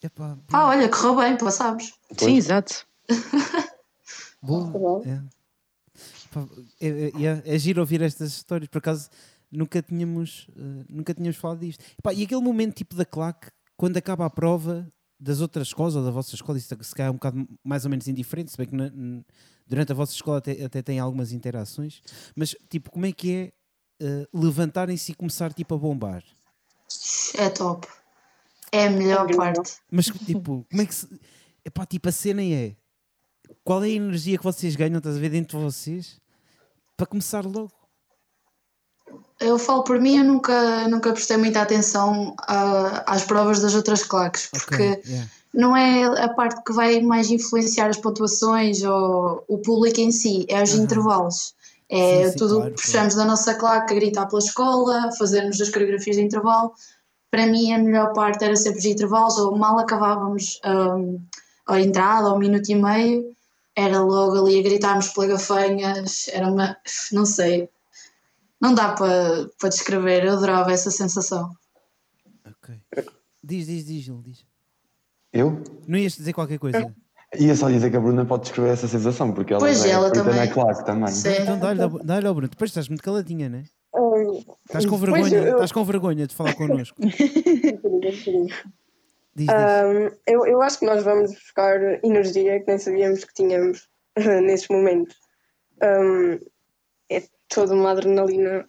Epá, 0.03 0.37
Ah, 0.53 0.67
olha, 0.69 0.89
correu 0.89 1.17
bem, 1.17 1.37
passámos. 1.37 1.93
Sim, 2.19 2.37
exato. 2.37 2.87
boa. 4.43 5.03
É. 5.07 5.21
Pá, 6.33 6.47
É, 6.81 6.89
é, 6.89 7.07
é, 7.25 7.43
é 7.55 7.59
giro 7.59 7.81
ouvir 7.81 8.03
estas 8.03 8.31
histórias, 8.33 8.69
por 8.69 8.79
acaso 8.79 9.09
nunca 9.51 9.83
tínhamos, 9.83 10.49
eh, 10.57 10.85
nunca 10.89 11.15
tínhamos 11.15 11.37
falado 11.37 11.61
disto. 11.61 11.85
Epá, 11.99 12.13
e 12.13 12.25
aquele 12.25 12.41
momento 12.41 12.75
tipo 12.75 12.95
da 12.97 13.05
claque, 13.05 13.49
quando 13.77 13.97
acaba 13.97 14.25
a 14.27 14.31
prova 14.31 14.91
das 15.21 15.41
outras 15.41 15.69
escolas 15.69 15.95
ou 15.95 16.03
da 16.05 16.11
vossa 16.11 16.35
escola, 16.35 16.59
isso 16.59 16.75
se 16.83 16.95
calhar 16.95 17.09
é 17.09 17.11
um 17.11 17.15
bocado 17.15 17.47
mais 17.63 17.85
ou 17.85 17.91
menos 17.91 18.09
indiferente, 18.09 18.51
se 18.51 18.57
bem 18.57 18.67
que 18.67 18.75
na- 18.75 18.91
durante 19.67 19.93
a 19.93 19.95
vossa 19.95 20.13
escola 20.13 20.39
até, 20.39 20.65
até 20.65 20.83
tem 20.83 20.99
algumas 20.99 21.31
interações, 21.33 22.03
mas 22.35 22.57
tipo, 22.69 22.91
como 22.91 23.07
é 23.07 23.13
que 23.13 23.31
é 23.33 23.53
eh, 24.01 24.27
levantarem-se 24.33 25.13
e 25.13 25.15
começar 25.15 25.53
tipo 25.53 25.75
a 25.75 25.79
bombar? 25.79 26.25
É 27.37 27.49
top. 27.51 27.87
É 28.73 28.87
a 28.87 28.91
melhor 28.91 29.27
parte. 29.37 29.77
Mas 29.91 30.07
tipo, 30.07 30.67
como 30.69 30.83
é 30.83 30.87
que 30.87 30.95
se. 30.95 31.07
Epá, 31.65 31.85
tipo, 31.87 32.09
a 32.09 32.13
cena 32.13 32.43
é. 32.43 32.75
Qual 33.63 33.83
é 33.85 33.87
a 33.87 33.91
energia 33.91 34.39
que 34.39 34.45
vocês 34.45 34.75
ganham, 34.75 34.99
estás 34.99 35.17
a 35.17 35.21
ver, 35.21 35.29
dentro 35.29 35.59
de 35.59 35.65
vocês? 35.65 36.19
Para 36.97 37.07
começar 37.07 37.45
logo. 37.45 37.71
Eu 39.39 39.59
falo 39.59 39.83
por 39.85 40.01
mim, 40.01 40.17
eu 40.19 40.25
nunca, 40.25 40.89
nunca 40.89 41.13
prestei 41.13 41.37
muita 41.37 41.61
atenção 41.61 42.35
a- 42.41 43.05
às 43.13 43.25
provas 43.25 43.61
das 43.61 43.75
outras 43.75 44.05
claques, 44.05 44.47
porque 44.47 44.75
Ok, 44.75 45.03
yeah. 45.07 45.31
não 45.53 45.77
é 45.77 46.05
a 46.25 46.29
parte 46.33 46.63
que 46.65 46.73
vai 46.73 47.01
mais 47.01 47.29
influenciar 47.31 47.89
as 47.89 47.99
pontuações 47.99 48.83
ou 48.83 49.45
o 49.49 49.59
público 49.59 50.01
em 50.01 50.13
si, 50.13 50.47
é 50.49 50.63
os 50.63 50.71
Aham. 50.73 50.83
intervalos. 50.85 51.55
É 51.89 52.25
Sim, 52.25 52.31
sim, 52.31 52.39
tudo 52.39 52.57
claro, 52.57 52.75
puxamos 52.75 53.15
da 53.17 53.25
nossa 53.25 53.55
claque 53.55 53.93
a 53.93 53.97
gritar 53.97 54.27
pela 54.27 54.39
escola, 54.41 55.11
fazermos 55.19 55.61
as 55.61 55.69
coreografias 55.69 56.17
de 56.17 56.23
intervalo. 56.23 56.73
Para 57.33 57.47
mim, 57.47 57.73
a 57.73 57.79
melhor 57.79 58.13
parte 58.13 58.45
era 58.45 58.55
sempre 58.55 58.79
os 58.81 58.85
intervalos, 58.85 59.39
ou 59.39 59.57
mal 59.57 59.79
acabávamos 59.79 60.61
hum, 60.67 61.19
a 61.67 61.81
entrada, 61.81 62.29
ou 62.29 62.37
um 62.37 62.39
minuto 62.39 62.69
e 62.69 62.75
meio, 62.75 63.35
era 63.75 64.01
logo 64.03 64.37
ali 64.47 64.61
a 64.61 64.63
gritarmos 64.63 65.09
pela 65.09 65.29
gafanhas, 65.29 66.29
era 66.29 66.47
uma. 66.47 66.77
não 67.11 67.25
sei. 67.25 67.71
Não 68.61 68.75
dá 68.75 68.93
para 68.93 69.49
para 69.59 69.71
descrever, 69.71 70.25
eu 70.27 70.35
adorava 70.35 70.71
essa 70.73 70.91
sensação. 70.91 71.51
Ok. 72.47 72.75
Diz, 73.43 73.67
diz, 73.67 73.87
diz, 73.87 74.03
Gil, 74.05 74.21
diz. 74.23 74.45
Eu? 75.33 75.63
Não 75.89 75.99
ias 75.99 76.13
dizer 76.15 76.35
qualquer 76.35 76.59
coisa? 76.59 76.95
Ia 77.41 77.57
só 77.57 77.71
dizer 77.71 77.91
que 77.91 77.97
a 77.97 78.01
Bruna 78.01 78.27
pode 78.27 78.43
descrever 78.43 78.73
essa 78.75 78.87
sensação, 78.87 79.33
porque 79.33 79.55
ela 79.55 79.61
Pois, 79.61 79.83
é 79.87 79.89
ela 79.89 80.11
também. 80.13 80.51
claque 80.51 80.85
também. 80.85 81.09
Sim. 81.09 81.31
Então 81.41 81.59
dá-lhe 81.59 81.83
ao- 81.83 82.05
dá-lhe 82.05 82.27
ao 82.27 82.35
Bruno. 82.35 82.51
Depois 82.51 82.69
estás 82.71 82.89
muito 82.89 83.03
caladinha, 83.03 83.49
né? 83.49 83.65
Hum, 83.65 83.82
Estás 84.67 84.87
com 84.87 84.97
vergonha, 84.97 85.37
eu- 85.39 85.53
estás 85.55 85.73
com 85.73 85.85
vergonha 85.85 86.27
de 86.27 86.35
falar 86.35 86.55
connosco. 86.55 86.97
um. 87.01 87.09
Diz, 89.35 89.49
eu, 90.27 90.47
eu 90.47 90.61
acho 90.61 90.79
que 90.79 90.85
nós 90.85 91.03
vamos 91.03 91.33
buscar 91.33 91.81
energia 92.05 92.61
que 92.61 92.67
nem 92.67 92.79
sabíamos 92.79 93.25
que 93.25 93.33
tínhamos 93.33 93.89
nesses 94.45 94.69
momentos. 94.69 95.17
Um, 95.83 96.39
é 97.11 97.23
toda 97.49 97.75
uma 97.75 97.93
adrenalina. 97.93 98.67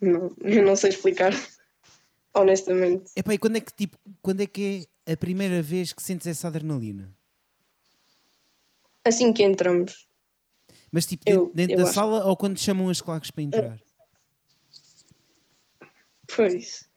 Não, 0.00 0.34
eu 0.40 0.64
não 0.64 0.74
sei 0.74 0.88
explicar, 0.90 1.32
honestamente. 2.34 3.10
Epá, 3.14 3.34
e 3.34 3.38
quando 3.38 3.56
é 3.56 3.60
que 3.60 3.72
tipo, 3.74 3.98
quando 4.22 4.40
é 4.40 4.46
que 4.46 4.86
é 5.04 5.12
a 5.12 5.16
primeira 5.18 5.60
vez 5.60 5.92
que 5.92 6.02
sentes 6.02 6.26
essa 6.26 6.48
adrenalina? 6.48 7.12
Assim 9.04 9.32
que 9.34 9.42
entramos. 9.42 10.08
Mas 10.90 11.04
tipo, 11.06 11.22
Eu- 11.26 11.44
dentro, 11.46 11.54
dentro 11.56 11.72
eu 11.74 11.76
da 11.78 11.84
acho- 11.84 11.92
sala 11.94 12.24
ou 12.24 12.36
quando 12.36 12.58
chamam 12.58 12.88
as 12.88 13.00
claques 13.02 13.30
para 13.30 13.42
entrar? 13.42 13.78
Pois. 16.36 16.88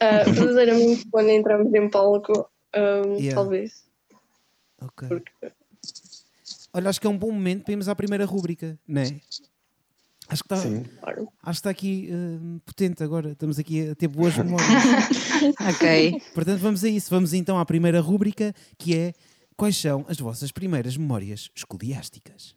Ah, 0.00 0.24
verdadeiramente, 0.24 1.06
quando 1.10 1.30
entramos 1.30 1.72
em 1.74 1.88
palco, 1.88 2.50
um, 2.74 3.14
Yeah. 3.16 3.34
talvez. 3.34 3.84
Ok. 4.82 5.08
Porque 5.08 5.32
Olha, 6.72 6.90
acho 6.90 7.00
que 7.00 7.06
é 7.06 7.10
um 7.10 7.16
bom 7.16 7.32
momento 7.32 7.64
para 7.64 7.72
irmos 7.72 7.88
à 7.88 7.94
primeira 7.96 8.26
rúbrica, 8.26 8.78
não 8.86 9.00
é? 9.00 9.18
Acho 10.28 10.42
que 10.42 10.52
está, 10.52 10.56
Sim. 10.56 10.82
Claro. 11.00 11.28
acho 11.42 11.44
que 11.44 11.50
está 11.50 11.70
aqui 11.70 12.08
hum, 12.12 12.60
potente 12.66 13.02
agora. 13.02 13.30
Estamos 13.30 13.58
aqui 13.58 13.88
a 13.90 13.94
ter 13.94 14.08
boas 14.08 14.36
memórias. 14.36 14.68
Ok. 15.74 16.20
Portanto, 16.34 16.60
vamos 16.60 16.82
a 16.84 16.88
isso. 16.88 17.08
Vamos 17.10 17.32
então 17.32 17.58
à 17.58 17.64
primeira 17.64 18.00
rúbrica, 18.00 18.52
que 18.78 18.96
é 18.96 19.12
quais 19.56 19.76
são 19.76 20.04
as 20.08 20.18
vossas 20.18 20.50
primeiras 20.50 20.96
memórias 20.96 21.50
escoliásticas? 21.54 22.54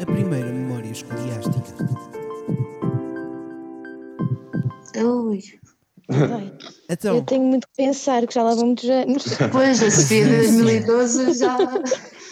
A 0.00 0.06
primeira 0.06 0.50
memória 0.52 0.90
escoliástica. 0.90 2.23
Ui. 4.96 5.40
Então, 6.90 7.16
Eu 7.16 7.22
tenho 7.24 7.42
muito 7.44 7.66
que 7.66 7.74
pensar, 7.76 8.26
que 8.26 8.34
já 8.34 8.42
lá 8.42 8.54
vão 8.54 8.66
muitos 8.66 8.88
anos. 8.90 9.24
Pois, 9.50 9.82
a 9.82 9.90
Sofia 9.90 10.24
de 10.28 10.36
2012 10.36 11.32
já. 11.38 11.56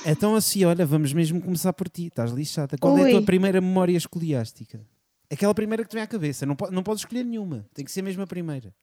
então 0.04 0.34
assim, 0.36 0.62
olha, 0.66 0.84
vamos 0.84 1.12
mesmo 1.14 1.40
começar 1.40 1.72
por 1.72 1.88
ti. 1.88 2.08
Estás 2.08 2.32
lixada. 2.32 2.76
Qual 2.78 2.98
é 2.98 3.00
a 3.00 3.04
Ui. 3.04 3.10
tua 3.12 3.22
primeira 3.22 3.62
memória 3.62 3.96
escoliástica? 3.96 4.78
Aquela 5.30 5.54
primeira 5.54 5.82
que 5.84 5.88
te 5.88 5.94
vem 5.94 6.02
à 6.02 6.06
cabeça. 6.06 6.44
Não, 6.44 6.54
po 6.54 6.70
não 6.70 6.82
podes 6.82 7.00
escolher 7.02 7.24
nenhuma. 7.24 7.64
Tem 7.72 7.82
que 7.82 7.90
ser 7.90 8.02
mesmo 8.02 8.22
a 8.22 8.26
primeira. 8.26 8.74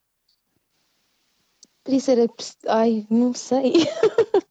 Por 1.84 1.94
isso 1.94 2.10
era. 2.10 2.26
pres- 2.28 2.56
Ai, 2.66 3.06
não 3.08 3.32
sei. 3.32 3.72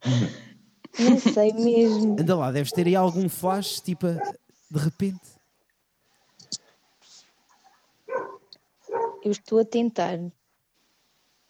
não 0.98 1.20
sei 1.20 1.52
mesmo. 1.52 2.16
Anda 2.18 2.36
lá, 2.38 2.50
deves 2.52 2.72
ter 2.72 2.88
aí 2.88 2.96
algum 2.96 3.28
flash, 3.28 3.82
tipo, 3.82 4.08
a- 4.08 4.14
de 4.72 4.80
repente. 4.80 5.20
Eu 9.24 9.32
estou 9.32 9.60
a 9.60 9.66
tentar. 9.66 10.20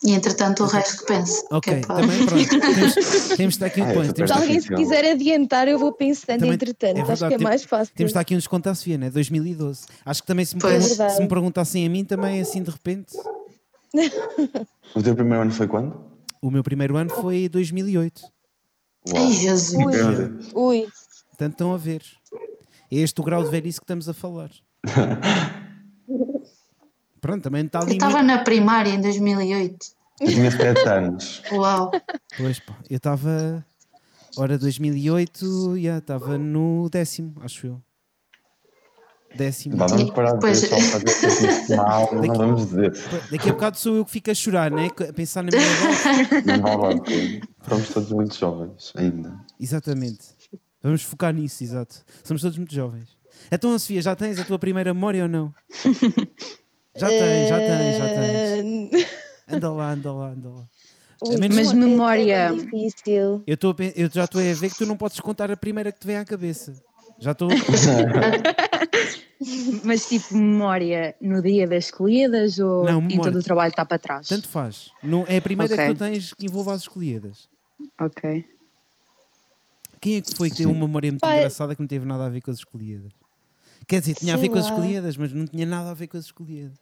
E 0.02 0.12
entretanto 0.14 0.64
o 0.64 0.66
resto 0.66 1.00
que 1.00 1.06
pensa. 1.08 1.46
Ok, 1.52 1.74
Que 1.74 1.80
é 1.80 1.82
também 1.86 2.26
pronto. 2.26 2.50
Temos, 2.50 2.94
temos 2.96 3.36
de 3.38 3.44
estar 3.48 3.66
aqui 3.66 3.82
um 3.82 3.90
Ah, 3.90 3.94
ponto. 3.94 4.14
Temos, 4.14 4.32
Se 4.32 4.38
alguém 4.38 4.56
se 4.56 4.68
ficção. 4.68 4.78
quiser 4.78 5.12
adiantar, 5.12 5.68
eu 5.68 5.78
vou 5.78 5.92
pensando 5.92 6.40
Também- 6.40 6.54
entretanto. 6.54 6.98
é 6.98 7.02
Acho 7.02 7.08
verdade, 7.08 7.30
que 7.30 7.34
é 7.34 7.38
tem- 7.38 7.44
mais 7.48 7.64
fácil. 7.66 7.94
temos 7.94 8.08
de 8.08 8.12
estar 8.12 8.20
aqui 8.22 8.34
um 8.34 8.38
desconto 8.38 8.70
à 8.70 8.76
Sofia, 8.76 8.98
né? 8.98 9.10
2012. 9.10 9.86
Acho 10.06 10.22
que 10.22 10.28
também 10.28 10.46
se 10.46 10.56
me, 10.56 10.62
Pois. 10.62 10.72
pergun- 10.74 10.88
Verdade. 10.88 11.14
se 11.16 11.22
me 11.22 11.28
perguntassem 11.28 11.86
a 11.86 11.90
mim, 11.90 12.06
também 12.06 12.40
assim 12.40 12.64
de 12.64 12.72
repente. 12.72 13.14
O 14.96 15.04
teu 15.04 15.14
primeiro 15.16 15.42
ano 15.42 15.52
foi 15.52 15.68
quando? 15.68 16.00
O 16.42 16.50
meu 16.50 16.64
primeiro 16.64 16.96
ano 16.96 17.10
foi 17.10 17.50
2008. 17.50 18.22
Ai, 19.16 19.32
Jesus. 19.34 19.74
Ui. 19.76 20.54
Ui, 20.82 20.88
Portanto, 21.30 21.52
estão 21.54 21.74
a 21.74 21.78
ver. 21.78 22.02
É 22.92 22.96
este 22.96 23.20
o 23.20 23.24
grau 23.24 23.44
de 23.44 23.50
velhice 23.50 23.80
que 23.80 23.84
estamos 23.84 24.08
a 24.08 24.14
falar. 24.14 24.50
Pronto, 27.22 27.44
também 27.44 27.66
está 27.66 27.80
Eu 27.80 27.84
ali. 27.84 27.94
estava 27.94 28.18
muito- 28.18 28.28
na 28.28 28.38
primária 28.44 28.90
em 28.92 29.02
2008. 29.02 29.88
Eu 30.22 30.28
tinha 30.28 30.52
7 30.52 30.88
anos. 30.88 31.42
Uau. 31.52 31.92
Pois, 32.38 32.60
pá, 32.60 32.76
eu 32.90 32.98
estava. 32.98 33.66
Ora, 34.38 34.58
2008, 34.58 35.78
já 35.80 35.98
estava 35.98 36.38
no 36.38 36.90
décimo, 36.90 37.36
acho 37.42 37.68
eu. 37.68 37.82
Décimo. 39.36 39.78
Vá, 39.78 39.86
vamos 39.86 40.10
parar 40.12 40.34
de 40.34 40.40
Pois. 40.40 40.58
só 40.60 40.76
fazer 40.80 41.76
mal, 41.76 42.10
não 42.16 42.34
vamos 42.34 42.66
dizer. 42.68 42.92
Daqui 43.32 43.50
a 43.50 43.54
bocado 43.54 43.78
sou 43.78 43.96
eu 43.96 44.04
que 44.06 44.12
fico 44.12 44.32
a 44.32 44.34
chorar, 44.34 44.72
né? 44.72 44.90
A 45.10 45.14
pensar 45.14 45.44
na 45.44 45.52
minha 45.52 45.62
idade. 45.64 46.62
Não 46.62 46.78
vale 46.80 47.42
todos 47.94 48.12
muito 48.12 48.36
jovens 48.36 48.92
ainda. 48.96 49.40
Exatamente. 49.60 50.26
Vamos 50.82 51.04
focar 51.04 51.34
nisso, 51.34 51.64
exato. 51.64 52.04
Somos 52.24 52.42
todos 52.42 52.58
muito 52.58 52.74
jovens. 52.74 53.08
Então, 53.52 53.78
Sofia, 53.78 54.02
já 54.02 54.16
tens 54.16 54.40
a 54.40 54.44
tua 54.44 54.58
primeira 54.58 54.94
memória 54.94 55.24
ou 55.24 55.30
não? 55.30 55.54
Já 56.96 57.08
tens, 57.08 57.50
já 57.50 57.58
tens, 57.60 57.98
já 57.98 58.06
tens. 58.08 58.90
tens. 58.92 59.08
Anda 59.48 59.72
lá, 59.72 59.92
anda 59.92 60.12
lá, 60.14 60.28
anda 60.30 60.50
lá. 60.50 60.66
Ui, 61.22 61.38
Mas 61.50 61.72
é- 61.72 61.74
memória- 61.74 62.36
É 62.50 62.52
difícil. 62.54 63.44
Eu, 63.46 63.74
pen- 63.76 63.94
eu 63.96 64.10
já 64.10 64.24
estou 64.26 64.40
a 64.42 64.54
ver 64.54 64.70
que 64.70 64.78
tu 64.78 64.86
não 64.86 64.96
podes 64.96 65.20
contar 65.20 65.52
a 65.52 65.58
primeira 65.58 65.92
que 65.92 66.00
te 66.00 66.08
vem 66.08 66.16
à 66.18 66.24
cabeça. 66.26 66.74
Já 67.20 67.32
estou. 67.32 67.50
Mas 69.84 70.08
tipo, 70.08 70.36
memória 70.36 71.16
no 71.22 71.42
dia 71.42 71.68
das 71.68 71.86
escolhidas 71.86 72.60
ou 72.60 72.84
Não, 72.86 73.00
e 73.00 73.08
memória. 73.08 73.32
todo 73.32 73.40
o 73.40 73.44
trabalho 73.44 73.70
está 73.70 73.86
para 73.86 73.98
trás? 73.98 74.28
Tanto 74.28 74.48
faz. 74.48 74.92
Não, 75.02 75.26
é 75.28 75.38
a 75.38 75.42
primeira 75.42 75.74
Ok. 75.74 75.88
que 75.88 75.94
tu 75.94 75.98
tens 76.00 76.34
que 76.34 76.46
envolve 76.46 76.72
as 76.72 76.82
escolhidas. 76.82 77.50
Ok. 78.00 78.46
Quem 80.02 80.16
é 80.18 80.22
que 80.22 80.36
foi 80.36 80.50
que 80.50 80.58
teve 80.58 80.70
uma 80.70 80.88
memória 80.88 81.12
muito 81.12 81.22
Pai. 81.22 81.38
engraçada 81.40 81.76
que 81.76 81.82
não 81.82 81.88
teve 81.88 82.06
nada 82.06 82.26
a 82.26 82.30
ver 82.30 82.42
com 82.42 82.52
as 82.52 82.58
escolhidas? 82.58 83.12
Quer 83.90 84.02
dizer, 84.02 84.14
tinha 84.14 84.36
a 84.36 84.38
ver 84.38 84.50
com 84.50 84.60
as 84.60 84.66
escolhidas, 84.66 85.18
mas 85.18 85.34
não 85.34 85.48
tinha 85.48 85.66
nada 85.66 85.90
a 85.90 85.94
ver 85.96 86.06
com 86.06 86.16
as 86.16 86.26
escolhidas. 86.26 86.74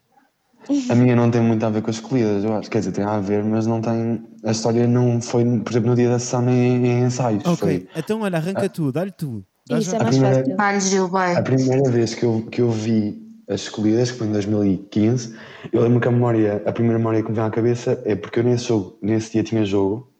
A 0.90 0.94
minha 0.94 1.16
não 1.16 1.30
tem 1.30 1.40
muito 1.40 1.64
a 1.64 1.70
ver 1.70 1.80
com 1.80 1.88
as 1.88 1.96
escolhidas, 1.96 2.44
eu 2.44 2.52
acho. 2.52 2.68
Quer 2.70 2.80
dizer, 2.80 2.92
tem 2.92 3.02
a 3.02 3.18
ver, 3.18 3.42
mas 3.42 3.66
não 3.66 3.80
tem. 3.80 4.22
A 4.44 4.50
história 4.50 4.86
não 4.86 5.18
foi, 5.22 5.42
por 5.60 5.70
exemplo, 5.72 5.88
no 5.88 5.96
dia 5.96 6.10
da 6.10 6.18
sessão 6.18 6.42
nem 6.42 6.84
em 6.86 7.04
ensaios. 7.04 7.46
Ok, 7.46 7.56
Foi 7.56 7.88
então 7.96 8.20
olha, 8.20 8.36
arranca 8.36 8.68
tu, 8.68 8.92
dá-lhe 8.92 9.10
tu. 9.10 9.42
Dá 9.66 9.78
Isso 9.78 9.92
já- 9.92 9.96
é 9.96 10.02
mais 10.02 10.16
primeira- 10.18 10.56
fácil. 10.56 11.16
A 11.38 11.42
primeira 11.42 11.90
vez 11.90 12.14
que 12.14 12.24
eu, 12.26 12.46
que 12.50 12.60
eu 12.60 12.70
vi 12.70 13.26
as 13.48 13.62
escolhidas, 13.62 14.10
que 14.10 14.18
foi 14.18 14.26
em 14.26 14.32
2015, 14.32 15.34
eu 15.72 15.80
lembro 15.80 16.00
que 16.00 16.08
a 16.08 16.10
memória, 16.10 16.62
a 16.66 16.72
primeira 16.72 16.98
memória 16.98 17.22
que 17.22 17.30
me 17.30 17.34
vem 17.36 17.44
à 17.44 17.50
cabeça 17.50 18.02
é 18.04 18.14
porque 18.14 18.40
eu 18.40 18.44
nesse 18.44 18.64
jogo, 18.64 18.98
nesse 19.00 19.32
dia 19.32 19.42
tinha 19.42 19.64
jogo 19.64 20.12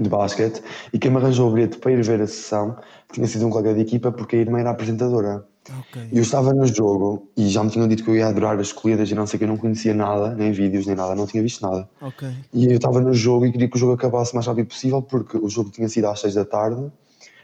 de 0.00 0.08
basquete 0.08 0.62
e 0.92 0.98
quem 0.98 1.10
me 1.10 1.16
arranjou 1.18 1.48
o 1.50 1.52
bilhete 1.54 1.78
para 1.78 1.92
ir 1.92 2.02
ver 2.02 2.20
a 2.20 2.26
sessão 2.26 2.76
tinha 3.12 3.26
sido 3.26 3.46
um 3.46 3.50
colega 3.50 3.74
de 3.74 3.80
equipa 3.80 4.10
porque 4.12 4.36
a 4.36 4.38
irmã 4.40 4.58
era 4.60 4.70
apresentadora. 4.70 5.44
Ok. 5.80 6.02
E 6.12 6.16
eu 6.16 6.22
estava 6.22 6.52
no 6.54 6.66
jogo 6.66 7.28
e 7.36 7.48
já 7.48 7.62
me 7.64 7.70
tinham 7.70 7.88
dito 7.88 8.04
que 8.04 8.10
eu 8.10 8.16
ia 8.16 8.26
adorar 8.28 8.58
as 8.58 8.68
escolhidas 8.68 9.10
e 9.10 9.14
não 9.14 9.26
sei 9.26 9.36
o 9.36 9.38
que, 9.38 9.44
eu 9.44 9.48
não 9.48 9.56
conhecia 9.56 9.92
nada, 9.94 10.34
nem 10.34 10.52
vídeos, 10.52 10.86
nem 10.86 10.94
nada, 10.96 11.14
não 11.14 11.26
tinha 11.26 11.42
visto 11.42 11.60
nada. 11.62 11.88
Ok. 12.00 12.28
E 12.52 12.66
eu 12.66 12.76
estava 12.76 13.00
no 13.00 13.12
jogo 13.12 13.46
e 13.46 13.52
queria 13.52 13.68
que 13.68 13.76
o 13.76 13.78
jogo 13.78 13.92
acabasse 13.92 14.32
o 14.32 14.36
mais 14.36 14.46
rápido 14.46 14.66
possível 14.68 15.02
porque 15.02 15.36
o 15.36 15.48
jogo 15.48 15.70
tinha 15.70 15.88
sido 15.88 16.06
às 16.06 16.20
6 16.20 16.34
da 16.34 16.44
tarde, 16.44 16.90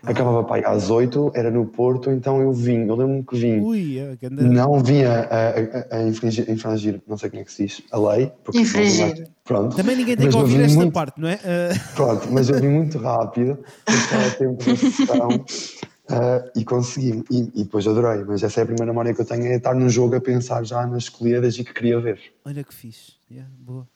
acabava 0.03 0.45
para 0.45 0.57
aí 0.57 0.65
às 0.77 0.91
8, 0.91 1.33
era 1.35 1.51
no 1.51 1.65
Porto, 1.65 2.11
então 2.11 2.41
eu 2.41 2.53
vim, 2.53 2.87
eu 2.87 2.95
lembro-me 2.95 3.25
que 3.25 3.37
vim. 3.37 3.61
Ui, 3.61 3.99
é, 3.99 4.17
Não 4.31 4.83
vinha 4.83 5.11
a, 5.31 5.97
a, 5.97 5.99
a 5.99 6.03
infringir, 6.09 6.51
infringir, 6.51 7.01
não 7.09 7.17
sei 7.17 7.31
como 7.31 7.41
é 7.41 7.45
que 7.45 7.53
se 7.53 7.65
diz, 7.67 7.83
a 7.91 7.99
lei. 7.99 8.31
porque 8.45 8.61
Infringir. 8.61 9.29
Pronto. 9.45 9.77
Também 9.77 9.95
ninguém 9.97 10.17
tem 10.17 10.25
Mas 10.27 10.35
que 10.35 10.41
ouvir 10.41 10.57
vim 10.59 10.63
esta 10.65 10.77
muito- 10.77 10.93
parte, 10.93 11.21
não 11.21 11.29
é? 11.29 11.39
Ah, 11.45 11.93
Pronto, 11.95 12.29
mas 12.31 12.49
eu 12.49 12.59
vim 12.61 12.69
muito 12.69 12.97
rápido, 12.99 13.59
estava 13.89 14.27
a 14.27 14.31
tempo 14.31 14.65
da 14.65 14.77
sessão 14.77 15.29
ah, 16.09 16.45
e 16.55 16.65
consegui. 16.65 17.25
E, 17.31 17.51
e 17.55 17.65
depois 17.65 17.87
adorei, 17.87 18.25
mas 18.25 18.43
essa 18.43 18.61
é 18.61 18.63
a 18.63 18.67
primeira 18.67 18.87
memória 18.93 19.15
que 19.15 19.21
eu 19.21 19.25
tenho, 19.25 19.47
é 19.47 19.57
estar 19.57 19.75
no 19.75 19.89
jogo 19.89 20.17
a 20.17 20.21
pensar 20.21 20.63
já 20.65 20.87
nas 20.87 21.05
escolhidas 21.05 21.59
e 21.59 21.65
que 21.65 21.73
queria 21.73 22.01
ver. 22.01 22.21
olha 22.45 22.63
que 22.63 22.75
fixe. 22.75 23.13
Yeah, 23.31 23.51
boa. 23.59 23.89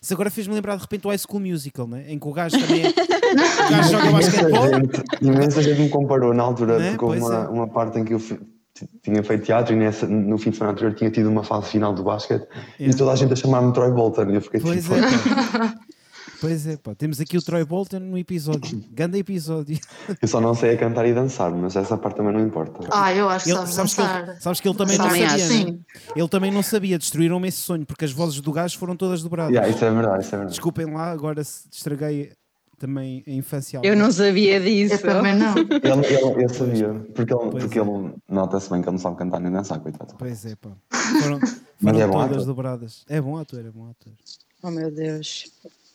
Isso 0.00 0.14
agora 0.14 0.30
fez-me 0.30 0.54
lembrar 0.54 0.76
de 0.76 0.82
repente 0.82 1.06
o 1.06 1.10
High 1.10 1.18
School 1.18 1.40
Musical, 1.40 1.86
né? 1.86 2.04
em 2.08 2.18
que 2.18 2.26
o 2.26 2.32
gajo 2.32 2.58
também 2.58 2.84
é... 2.86 2.88
o 2.88 3.70
gajo 3.70 3.90
joga 3.90 4.12
basquetebol. 4.12 4.66
imensa 5.20 5.62
gente 5.62 5.80
me 5.80 5.88
comparou 5.88 6.32
na 6.32 6.42
altura, 6.42 6.78
Né? 6.78 6.96
porque 6.96 7.18
uma, 7.18 7.34
é. 7.34 7.48
uma 7.48 7.68
parte 7.68 7.98
em 7.98 8.04
que 8.04 8.14
eu 8.14 8.20
tinha 9.02 9.22
feito 9.22 9.44
teatro 9.44 9.74
e 9.74 9.76
nessa, 9.76 10.06
no 10.06 10.36
fim 10.38 10.50
de 10.50 10.56
semana 10.56 10.72
anterior 10.72 10.94
tinha 10.94 11.10
tido 11.10 11.28
uma 11.28 11.44
fase 11.44 11.70
final 11.70 11.92
do 11.92 12.02
basquete 12.02 12.46
Yeah. 12.78 12.94
e 12.94 12.96
toda 12.96 13.12
a 13.12 13.16
gente 13.16 13.32
a 13.32 13.36
chamar-me 13.36 13.72
Troy 13.72 13.90
Bolton 13.92 14.30
e 14.30 14.34
eu 14.34 14.40
fiquei 14.40 14.60
Pois 14.60 14.82
tipo, 14.82 14.94
é. 14.94 15.00
Pois 16.40 16.66
é, 16.66 16.76
pá. 16.76 16.94
Temos 16.94 17.20
aqui 17.20 17.36
o 17.38 17.42
Troy 17.42 17.64
Bolton 17.64 17.98
no 18.00 18.18
episódio. 18.18 18.82
Ganda 18.92 19.16
episódio. 19.18 19.78
eu 20.20 20.28
só 20.28 20.40
não 20.40 20.54
sei 20.54 20.74
a 20.74 20.78
cantar 20.78 21.06
e 21.06 21.14
dançar, 21.14 21.50
mas 21.52 21.74
essa 21.76 21.96
parte 21.96 22.16
também 22.16 22.32
não 22.32 22.40
importa. 22.46 22.86
Ah, 22.92 23.12
eu 23.14 23.28
acho 23.28 23.44
que 23.46 23.50
Ele- 23.52 23.58
sabes 23.66 23.74
sabes, 23.74 23.94
que 23.94 24.00
ele, 24.00 24.08
dançar. 24.26 24.40
sabes 24.40 24.60
que 24.60 24.68
ele 24.68 24.76
também 24.76 24.98
não 24.98 25.06
Também 25.08 25.28
sabia, 25.28 25.44
acho. 25.46 25.64
né? 25.72 25.78
Ele 26.16 26.28
também 26.28 26.50
não 26.50 26.62
sabia. 26.62 26.98
Destruíram-me 26.98 27.48
esse 27.48 27.58
sonho 27.58 27.86
porque 27.86 28.04
as 28.04 28.12
vozes 28.12 28.40
do 28.40 28.52
gajo 28.52 28.78
foram 28.78 28.96
todas 28.96 29.22
dobradas. 29.22 29.52
Yeah, 29.52 29.70
isso 29.74 29.84
é 29.84 29.90
verdade, 29.90 30.24
isso 30.24 30.34
é 30.34 30.38
verdade. 30.38 30.50
Desculpem 30.56 30.86
lá, 30.92 31.10
agora 31.10 31.42
se 31.44 31.66
estraguei 31.70 32.32
também 32.78 33.22
a 33.26 33.30
infância. 33.30 33.80
Eu 33.82 33.96
não 33.96 34.10
sabia 34.12 34.60
disso. 34.60 34.94
Eu 34.94 35.00
também 35.02 35.34
não. 35.36 35.54
Ele, 35.56 35.68
ele, 36.06 36.44
eu 36.44 36.48
sabia, 36.48 36.88
porque, 37.14 37.32
ele, 37.32 37.50
Pois 37.50 37.64
porque 37.64 37.78
é. 37.78 37.82
ele 37.82 38.14
nota-se 38.28 38.68
bem 38.70 38.82
que 38.82 38.88
ele 38.88 38.92
não 38.96 38.98
sabe 39.00 39.16
cantar 39.16 39.40
nem 39.40 39.50
dançar, 39.52 39.80
coitado. 39.80 40.14
Pois 40.18 40.44
é, 40.44 40.54
pá. 40.56 40.70
Foram, 41.22 41.38
Mas 41.40 41.96
foram 41.96 42.00
é 42.00 42.06
bom 42.06 42.28
todas 42.28 42.44
dobradas. 42.46 43.04
É 43.08 43.20
bom 43.20 43.36
ator, 43.38 43.60
é 43.60 43.70
bom 43.70 43.88
ator. 43.88 44.12
Oh 44.62 44.70
meu 44.70 44.90
Deus. 44.90 45.44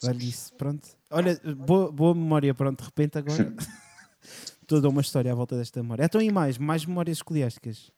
Olha 0.03 0.23
isso, 0.23 0.53
pronto. 0.53 0.87
Olha, 1.11 1.39
boa, 1.57 1.91
boa 1.91 2.15
memória, 2.15 2.53
pronto, 2.53 2.79
de 2.79 2.85
repente 2.85 3.17
agora. 3.17 3.53
Toda 4.67 4.87
uma 4.87 5.01
história 5.01 5.31
à 5.31 5.35
volta 5.35 5.57
desta 5.57 5.81
memória. 5.81 6.03
Então 6.03 6.21
e 6.21 6.31
mais? 6.31 6.57
Mais 6.57 6.85
memórias 6.85 7.17
escoliásticas. 7.17 7.91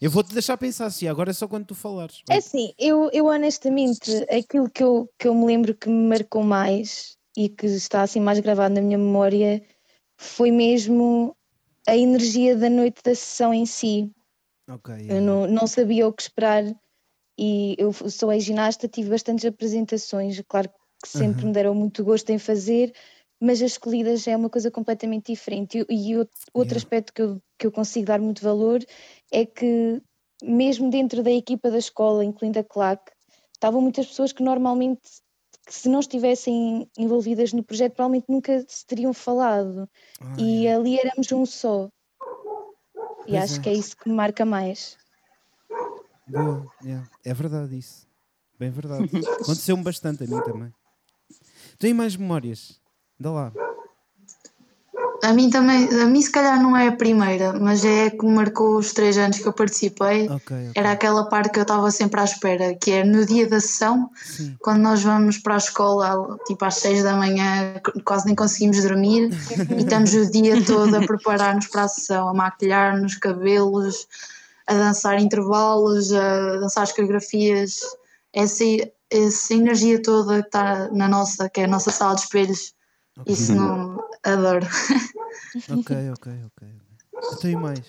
Eu 0.00 0.10
vou-te 0.10 0.32
deixar 0.32 0.56
pensar 0.56 0.86
assim, 0.86 1.08
agora 1.08 1.30
é 1.30 1.32
só 1.32 1.48
quando 1.48 1.66
tu 1.66 1.74
falares. 1.74 2.22
É 2.28 2.36
assim, 2.36 2.72
eu, 2.78 3.10
eu 3.12 3.26
honestamente, 3.26 4.10
aquilo 4.30 4.68
que 4.70 4.82
eu, 4.82 5.08
que 5.18 5.26
eu 5.26 5.34
me 5.34 5.46
lembro 5.46 5.74
que 5.74 5.88
me 5.88 6.08
marcou 6.08 6.42
mais 6.42 7.16
e 7.36 7.48
que 7.48 7.66
está 7.66 8.02
assim 8.02 8.20
mais 8.20 8.38
gravado 8.38 8.74
na 8.74 8.80
minha 8.80 8.98
memória 8.98 9.62
foi 10.16 10.50
mesmo 10.50 11.36
a 11.86 11.96
energia 11.96 12.56
da 12.56 12.70
noite 12.70 13.02
da 13.02 13.14
sessão 13.14 13.52
em 13.52 13.66
si. 13.66 14.10
Ok. 14.68 14.94
Eu 15.08 15.20
não, 15.20 15.46
não 15.46 15.66
sabia 15.66 16.06
o 16.06 16.12
que 16.12 16.22
esperar 16.22 16.64
e 17.38 17.74
eu 17.78 17.92
sou 17.92 18.32
ex-ginasta, 18.32 18.88
tive 18.88 19.10
bastantes 19.10 19.44
apresentações, 19.44 20.40
claro 20.48 20.70
que 21.02 21.08
sempre 21.08 21.42
Uhum. 21.42 21.48
me 21.48 21.54
deram 21.54 21.74
muito 21.74 22.04
gosto 22.04 22.30
em 22.30 22.38
fazer, 22.38 22.92
mas 23.40 23.60
as 23.60 23.72
escolhidas 23.72 24.26
é 24.26 24.36
uma 24.36 24.48
coisa 24.48 24.70
completamente 24.70 25.32
diferente. 25.32 25.84
E, 25.90 26.10
e 26.12 26.16
outro, 26.16 26.32
Yeah. 26.56 26.76
aspecto 26.76 27.12
que 27.12 27.22
eu, 27.22 27.42
que 27.58 27.66
eu 27.66 27.72
consigo 27.72 28.06
dar 28.06 28.20
muito 28.20 28.42
valor 28.42 28.80
é 29.32 29.44
que, 29.44 30.00
mesmo 30.42 30.90
dentro 30.90 31.22
da 31.22 31.30
equipa 31.30 31.70
da 31.70 31.78
escola, 31.78 32.24
incluindo 32.24 32.58
a 32.58 32.64
claque, 32.64 33.12
estavam 33.52 33.80
muitas 33.80 34.06
pessoas 34.06 34.32
que 34.32 34.42
normalmente, 34.42 35.00
que 35.66 35.74
se 35.74 35.88
não 35.88 36.00
estivessem 36.00 36.88
envolvidas 36.96 37.52
no 37.52 37.62
projeto, 37.64 37.94
provavelmente 37.94 38.26
nunca 38.28 38.64
se 38.68 38.86
teriam 38.86 39.12
falado. 39.12 39.88
Ah, 40.20 40.36
e 40.38 40.64
yeah. 40.64 40.80
ali 40.80 40.98
éramos 40.98 41.30
um 41.32 41.44
só. 41.44 41.88
E 43.26 43.30
Pois 43.30 43.44
acho 43.44 43.60
é. 43.60 43.62
que 43.62 43.68
é 43.70 43.72
isso 43.74 43.96
que 43.96 44.08
me 44.08 44.14
marca 44.14 44.44
mais. 44.44 44.96
Boa, 46.26 46.66
yeah. 46.82 47.06
é 47.24 47.34
verdade 47.34 47.78
isso. 47.78 48.06
Bem 48.58 48.70
verdade. 48.70 49.10
Aconteceu-me 49.40 49.82
bastante 49.82 50.24
a 50.24 50.26
mim 50.26 50.40
também. 50.42 50.72
Tem 51.78 51.92
mais 51.92 52.16
memórias? 52.16 52.80
Dá 53.18 53.30
lá. 53.30 53.52
A 55.22 55.32
mim 55.32 55.48
também, 55.48 55.88
a 56.02 56.04
mim 56.04 56.20
se 56.20 56.30
calhar 56.30 56.62
não 56.62 56.76
é 56.76 56.88
a 56.88 56.92
primeira, 56.92 57.54
mas 57.54 57.82
é 57.82 58.06
a 58.06 58.10
que 58.10 58.26
marcou 58.26 58.76
os 58.76 58.92
três 58.92 59.16
anos 59.16 59.38
que 59.38 59.46
eu 59.46 59.54
participei. 59.54 60.28
Ok, 60.28 60.36
ok. 60.36 60.70
Era 60.74 60.92
aquela 60.92 61.24
parte 61.24 61.50
que 61.50 61.58
eu 61.58 61.62
estava 61.62 61.90
sempre 61.90 62.20
à 62.20 62.24
espera, 62.24 62.74
que 62.74 62.90
é 62.90 63.04
no 63.04 63.24
dia 63.24 63.48
da 63.48 63.58
sessão, 63.58 64.10
Sim. 64.22 64.54
quando 64.60 64.82
nós 64.82 65.02
vamos 65.02 65.38
para 65.38 65.54
a 65.54 65.58
escola, 65.58 66.36
tipo 66.46 66.62
às 66.64 66.74
seis 66.74 67.02
da 67.02 67.16
manhã, 67.16 67.74
quase 68.04 68.26
nem 68.26 68.34
conseguimos 68.34 68.82
dormir, 68.82 69.30
e 69.74 69.82
estamos 69.82 70.12
o 70.12 70.30
dia 70.30 70.62
todo 70.62 70.94
a 70.94 71.06
preparar-nos 71.06 71.68
para 71.68 71.84
a 71.84 71.88
sessão, 71.88 72.28
a 72.28 72.34
maquilhar-nos 72.34 73.14
cabelos, 73.14 74.06
a 74.66 74.74
dançar 74.74 75.20
intervalos, 75.20 76.12
a 76.12 76.56
dançar 76.56 76.82
as 76.84 76.92
coreografias, 76.92 77.80
essa, 78.32 78.64
essa 79.10 79.54
energia 79.54 80.00
toda 80.02 80.40
que 80.42 80.48
está 80.48 80.88
na 80.90 81.08
nossa, 81.08 81.48
que 81.48 81.60
é 81.60 81.64
a 81.64 81.68
nossa 81.68 81.90
sala 81.90 82.14
de 82.14 82.22
espelhos, 82.22 82.74
isso 83.26 83.54
não 83.54 83.98
adoro. 84.24 84.66
Ok, 85.70 85.96
ok, 86.10 86.32
ok. 86.46 86.68
Então 87.38 87.50
e 87.50 87.56
mais? 87.56 87.80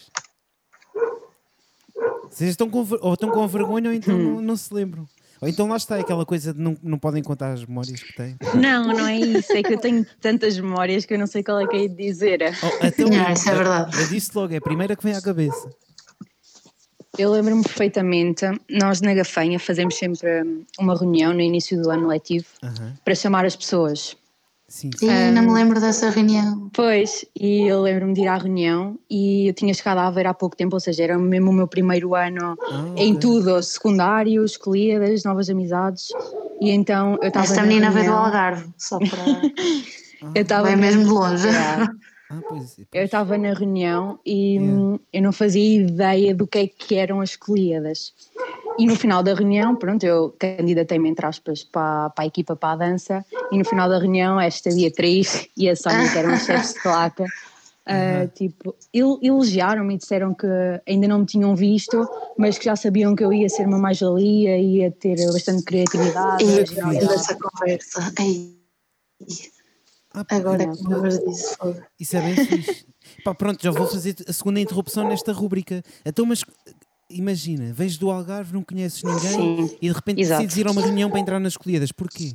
Vocês 2.30 2.50
estão 2.52 2.70
com, 2.70 2.86
ou 3.02 3.14
estão 3.14 3.32
com 3.32 3.48
vergonha 3.48 3.90
ou 3.90 3.96
então 3.96 4.18
não, 4.18 4.42
não 4.42 4.58
se 4.58 4.74
lembram. 4.74 5.08
Ou 5.42 5.48
então 5.48 5.68
lá 5.68 5.78
está 5.78 5.98
aquela 5.98 6.26
coisa 6.26 6.54
de 6.54 6.60
não, 6.60 6.78
não 6.84 6.98
podem 6.98 7.24
contar 7.24 7.54
as 7.54 7.66
memórias 7.66 8.02
que 8.04 8.14
têm. 8.14 8.36
Não, 8.54 8.88
não 8.88 9.06
é 9.08 9.18
isso. 9.18 9.52
É 9.54 9.64
que 9.64 9.74
eu 9.74 9.80
tenho 9.80 10.06
tantas 10.22 10.58
memórias 10.58 11.06
que 11.06 11.14
eu 11.14 11.20
não 11.20 11.28
sei 11.28 11.44
qual 11.44 11.60
é 11.60 11.68
que 11.68 11.76
é 11.76 11.88
de 11.88 11.96
dizer. 11.96 12.40
Oh, 12.64 12.86
então, 12.86 13.10
Não, 13.10 13.32
isso 13.32 13.50
é 13.50 13.54
eu- 13.54 13.58
verdade. 13.58 14.02
Eu 14.02 14.08
disse 14.08 14.32
logo, 14.36 14.54
é 14.54 14.58
a 14.58 14.62
primeira 14.62 14.96
que 14.96 15.04
vem 15.04 15.16
à 15.16 15.22
cabeça. 15.22 15.70
Eu 17.18 17.32
lembro-me 17.32 17.64
perfeitamente, 17.64 18.46
nós 18.70 19.02
na 19.02 19.14
Gafanha 19.14 19.60
fazemos 19.60 19.96
sempre 19.96 20.44
hum, 20.44 20.64
uma 20.80 20.98
reunião 20.98 21.34
no 21.34 21.42
início 21.42 21.82
do 21.82 21.90
ano 21.90 22.08
letivo 22.08 22.46
para 23.04 23.16
chamar 23.16 23.46
as 23.46 23.56
pessoas. 23.56 24.18
Sim, 24.68 24.90
E 25.02 25.10
ainda 25.10 25.42
me 25.42 25.52
lembro 25.52 25.80
dessa 25.80 26.10
reunião. 26.10 26.70
Pois, 26.74 27.24
e 27.40 27.62
eu 27.64 27.82
lembro-me 27.82 28.14
de 28.14 28.22
ir 28.22 28.28
à 28.28 28.36
reunião 28.36 28.98
e 29.10 29.48
eu 29.48 29.54
tinha 29.54 29.74
chegado 29.74 30.00
a 30.00 30.08
Aveiro 30.08 30.30
há 30.30 30.34
pouco 30.34 30.56
tempo, 30.56 30.76
ou 30.76 30.80
seja, 30.80 31.04
era 31.04 31.18
mesmo 31.18 31.52
o 31.52 31.54
meu 31.54 31.68
primeiro 31.68 32.16
ano 32.16 32.58
Ah, 32.70 32.86
em 32.98 33.12
ok. 33.12 33.20
tudo, 33.20 33.62
secundário, 33.62 34.44
escolhidas, 34.44 35.24
novas 35.24 35.50
amizades. 35.50 36.08
E 36.60 36.72
então 36.72 37.18
eu 37.22 37.28
estava. 37.28 37.46
Esta 37.46 37.62
na 37.62 37.68
menina 37.68 37.92
veio 37.92 38.12
do 38.12 38.18
Algarve, 38.18 38.74
só 38.78 39.00
para. 39.00 39.26
Eu 40.34 40.42
estava 40.42 40.76
mesmo 40.76 41.04
de 41.06 41.10
longe. 41.10 41.48
Ah, 42.30 42.42
pois, 42.48 42.78
Eu 42.94 43.04
estava 43.04 43.38
na 43.38 43.54
reunião 43.54 44.20
e 44.26 44.58
Yeah. 44.58 44.82
hum, 44.82 45.00
eu 45.14 45.22
não 45.22 45.32
fazia 45.32 45.82
ideia 45.82 46.34
do 46.34 46.48
que 46.48 46.58
é 46.58 46.68
que 46.68 46.96
eram 46.96 47.22
as 47.22 47.32
escolhidas. 47.32 48.14
E 48.78 48.86
no 48.86 48.96
final 48.96 49.22
da 49.24 49.34
reunião, 49.34 49.76
pronto, 49.76 50.04
eu 50.04 50.36
candidatei-me, 50.40 51.10
entre 51.10 51.26
aspas, 51.26 51.64
para, 51.64 52.10
para 52.10 52.24
a 52.26 52.28
equipa 52.28 52.56
para 52.56 52.74
a 52.74 52.76
dança. 52.88 53.26
E 53.52 53.58
no 53.58 53.64
final 53.64 53.88
da 53.88 54.00
reunião, 54.00 54.40
esta 54.40 54.70
Beatriz 54.74 55.48
e 55.56 55.70
a 55.70 55.76
Sónia, 55.76 56.12
que 56.12 56.18
eram 56.18 56.34
os 56.34 56.44
chefes 56.46 56.74
de 56.74 56.80
claque, 56.82 57.24
uh, 57.88 58.28
tipo, 58.34 58.76
el- 58.94 59.20
elogiaram-me 59.22 59.94
e 59.96 59.98
disseram 59.98 60.34
que 60.34 60.48
ainda 60.88 61.08
não 61.08 61.20
me 61.20 61.26
tinham 61.26 61.56
visto, 61.56 62.06
mas 62.38 62.58
que 62.58 62.66
já 62.66 62.76
sabiam 62.76 63.16
que 63.16 63.24
eu 63.24 63.32
ia 63.32 63.48
ser 63.48 63.68
uma 63.68 63.78
mais-valia, 63.78 64.58
ia 64.58 64.92
ter 64.92 65.16
bastante 65.32 65.64
criatividade. 65.64 66.44
E 66.44 66.48
originalidade. 66.48 67.08
dessa 67.08 67.38
conversa. 67.38 68.14
Ei, 68.20 68.56
Ah, 70.16 70.26
agora 70.36 70.64
eu- 70.64 70.72
que 70.72 70.88
me 70.88 71.10
disso. 71.10 71.58
Isso 72.00 72.18
é 72.18 72.22
bem 72.22 72.36
fixe. 72.46 72.86
Pá, 73.24 73.34
pronto, 73.36 73.62
já 73.62 73.72
vou 73.72 73.88
fazer 73.88 74.16
a 74.28 74.34
segunda 74.34 74.60
interrupção 74.60 75.08
nesta 75.08 75.32
rúbrica. 75.34 75.84
Então, 76.06 76.26
mas 76.26 76.44
imagina, 77.10 77.72
vens 77.74 77.98
do 77.98 78.10
Algarve, 78.10 78.54
não 78.54 78.64
conheces 78.64 79.04
ninguém 79.04 79.68
Sim, 79.68 79.78
e 79.82 79.88
de 79.90 79.94
repente 79.94 80.22
exato. 80.22 80.42
decides 80.44 80.58
ir 80.58 80.68
a 80.68 80.72
uma 80.72 80.82
reunião 80.82 81.10
para 81.10 81.20
entrar 81.20 81.40
nas 81.40 81.54
escolhidas. 81.54 81.92
Porquê? 81.92 82.34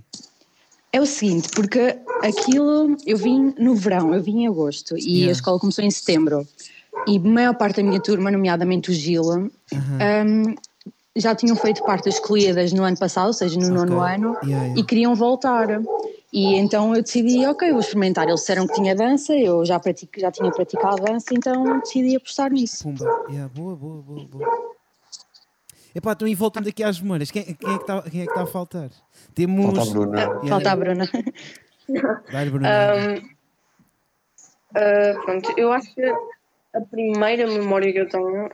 É 0.92 1.00
o 1.00 1.06
seguinte, 1.06 1.48
porque 1.54 1.98
aquilo 2.22 2.96
eu 3.06 3.16
vim 3.16 3.54
no 3.58 3.74
verão, 3.76 4.12
eu 4.14 4.22
vim 4.22 4.42
em 4.42 4.48
agosto 4.48 4.96
e 4.96 5.18
Yeah. 5.20 5.28
a 5.28 5.32
escola 5.32 5.58
começou 5.58 5.84
em 5.84 5.90
setembro. 5.90 6.46
E 7.06 7.16
a 7.16 7.20
maior 7.20 7.54
parte 7.54 7.76
da 7.76 7.82
minha 7.88 8.00
turma, 8.00 8.30
nomeadamente 8.30 8.90
o 8.90 8.92
Gila, 8.92 9.38
um, 9.38 10.54
já 11.16 11.34
tinham 11.34 11.54
feito 11.56 11.82
parte 11.84 12.06
das 12.06 12.14
escolhidas 12.14 12.72
no 12.72 12.82
ano 12.82 12.96
passado, 12.98 13.28
ou 13.28 13.32
seja, 13.32 13.58
no 13.58 13.68
nono 13.68 13.98
Ok. 14.00 14.14
ano, 14.14 14.36
Yeah, 14.42 14.64
yeah. 14.66 14.80
e 14.80 14.84
queriam 14.84 15.14
voltar. 15.14 15.66
E 16.32 16.54
então 16.54 16.94
eu 16.94 17.02
decidi, 17.02 17.44
ok, 17.46 17.70
vou 17.70 17.80
experimentar. 17.80 18.26
Eles 18.26 18.40
disseram 18.40 18.66
que 18.66 18.74
tinha 18.74 18.94
dança, 18.94 19.34
eu 19.34 19.64
já, 19.64 19.80
pratico, 19.80 20.18
já 20.18 20.30
tinha 20.30 20.50
praticado 20.50 21.02
dança, 21.02 21.26
então 21.32 21.80
decidi 21.80 22.16
apostar 22.16 22.52
nisso. 22.52 22.84
Pumba. 22.84 23.04
Yeah, 23.28 23.52
boa, 23.52 23.74
boa, 23.74 24.02
boa, 24.02 24.24
boa. 24.26 24.70
Epá, 25.92 26.12
então 26.12 26.28
e 26.28 26.34
voltando 26.36 26.68
aqui 26.68 26.84
às 26.84 27.00
memórias. 27.00 27.30
Quem, 27.32 27.42
quem 27.42 27.74
é 27.74 27.76
que 27.76 27.82
está 27.82 28.02
quem 28.02 28.22
é 28.22 28.26
tá 28.26 28.42
a 28.42 28.46
faltar? 28.46 28.90
Temos. 29.34 29.76
Falta 29.76 29.82
a 29.82 29.92
Bruna. 29.92 30.20
Yeah. 30.20 30.48
Falta 30.48 30.70
a 30.70 30.76
Bruna. 30.76 31.10
Vai, 32.30 32.48
Bruno. 32.48 32.66
Ah, 34.72 35.20
pronto, 35.24 35.52
eu 35.56 35.72
acho 35.72 35.92
que 35.94 36.04
a 36.04 36.80
primeira 36.88 37.44
memória 37.48 37.92
que 37.92 37.98
eu 37.98 38.08
tenho, 38.08 38.48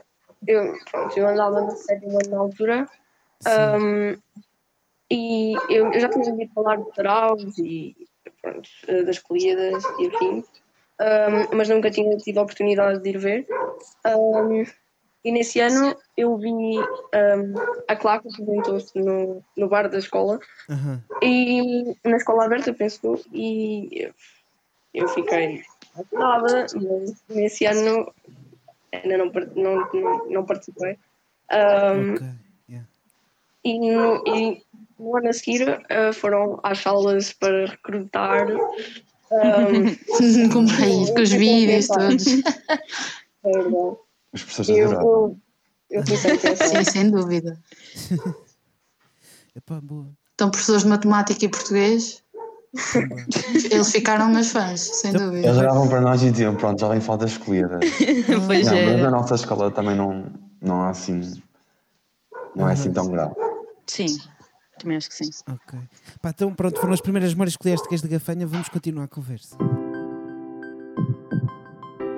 eu, 0.47 0.73
pronto, 0.89 1.15
eu 1.15 1.27
andava 1.27 1.61
no 1.61 1.71
sétimo 1.71 2.13
ano 2.13 2.29
na 2.31 2.37
altura 2.39 2.89
ahm, 3.45 4.17
e 5.09 5.53
eu, 5.69 5.91
eu 5.91 5.99
já 5.99 6.09
tinha 6.09 6.29
ouvido 6.31 6.53
falar 6.53 6.77
de 6.77 6.91
taraus 6.93 7.57
e 7.59 7.95
pronto, 8.41 8.69
eh, 8.87 9.03
das 9.03 9.19
colhidas 9.19 9.83
e 9.99 10.05
enfim, 10.05 10.43
ahm, 10.99 11.47
mas 11.55 11.69
nunca 11.69 11.89
tinha 11.89 12.15
tido 12.17 12.39
a 12.39 12.43
oportunidade 12.43 13.01
de 13.01 13.09
ir 13.09 13.17
ver. 13.17 13.47
Ahm, 14.03 14.65
e 15.23 15.31
nesse 15.31 15.59
ano 15.59 15.95
eu 16.15 16.37
vi 16.37 16.51
ahm, 17.13 17.53
a 17.87 17.95
claque 17.95 18.27
apresentou-se 18.27 18.99
no, 18.99 19.43
no 19.55 19.67
bar 19.67 19.89
da 19.89 19.97
escola 19.97 20.39
Aham. 20.69 21.01
e 21.21 21.95
na 22.03 22.17
escola 22.17 22.45
aberta, 22.45 22.73
penso 22.73 23.19
e 23.31 24.03
eu, 24.03 24.13
eu 24.93 25.07
fiquei 25.09 25.63
nada, 26.11 26.65
mas 26.75 27.23
nesse 27.29 27.65
ano 27.65 28.13
ainda 28.91 29.17
não, 29.17 29.31
não, 29.55 29.89
não, 29.93 30.29
não 30.29 30.45
participei. 30.45 30.97
Ahm, 31.49 32.13
Ok. 32.15 32.27
Yeah. 32.69 32.87
e, 33.63 33.79
no, 33.79 34.23
e 34.27 34.61
no 34.99 35.15
ano 35.17 35.29
a 35.29 35.33
seguir 35.33 35.67
ah, 35.89 36.11
foram 36.13 36.59
às 36.63 36.79
salas 36.79 37.33
para 37.33 37.67
recrutar. 37.67 38.47
ahm, 39.31 39.95
Com, 40.51 40.65
aí, 40.83 41.13
com 41.13 41.21
os 41.21 41.31
vídeos 41.31 41.87
todos. 41.87 42.25
verdade. 43.43 43.97
Os 44.33 44.43
professores 44.43 44.69
eu, 44.69 44.91
eu, 44.91 45.37
eu. 45.89 46.03
Sim, 46.05 46.83
sem 46.83 47.09
dúvida. 47.11 47.57
Epá, 49.55 49.79
boa. 49.81 50.07
Então, 50.35 50.51
professores 50.51 50.83
de 50.83 50.89
matemática 50.89 51.45
e 51.45 51.49
português, 51.49 52.21
eles 53.71 53.91
ficaram 53.91 54.27
meus 54.29 54.51
fãs, 54.51 54.81
sem 54.81 55.11
Então, 55.11 55.27
dúvida. 55.27 55.47
Eles 55.47 55.57
olhavam 55.57 55.87
para 55.87 56.01
nós 56.01 56.21
e 56.21 56.29
diziam: 56.31 56.55
Pronto, 56.55 56.79
já 56.79 56.89
vem 56.89 56.99
falta 57.01 57.25
escolhida. 57.25 57.79
pois 58.45 58.65
Não, 58.67 58.73
mas 58.73 58.93
é. 58.93 58.97
na 58.97 59.11
nossa 59.11 59.35
escola 59.35 59.71
também 59.71 59.95
não, 59.95 60.25
não 60.61 60.81
há 60.83 60.89
assim. 60.89 61.21
Não 62.55 62.69
é 62.69 62.73
assim 62.73 62.91
tão 62.91 63.09
grave. 63.09 63.33
Sim, 63.87 64.17
também 64.77 64.97
acho 64.97 65.09
que 65.09 65.15
sim. 65.15 65.29
Ok. 65.47 65.79
Pá, 66.21 66.29
então 66.29 66.53
pronto, 66.53 66.79
foram 66.79 66.93
as 66.93 67.01
primeiras 67.01 67.33
memórias 67.33 67.53
escolhásticas 67.53 68.01
de 68.01 68.07
gafanha. 68.07 68.45
Vamos 68.47 68.69
continuar 68.69 69.05
a 69.05 69.07
conversa. 69.07 69.57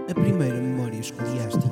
A 0.10 0.13
primeira 0.13 0.56
memória 0.60 1.00
escoliástica. 1.00 1.69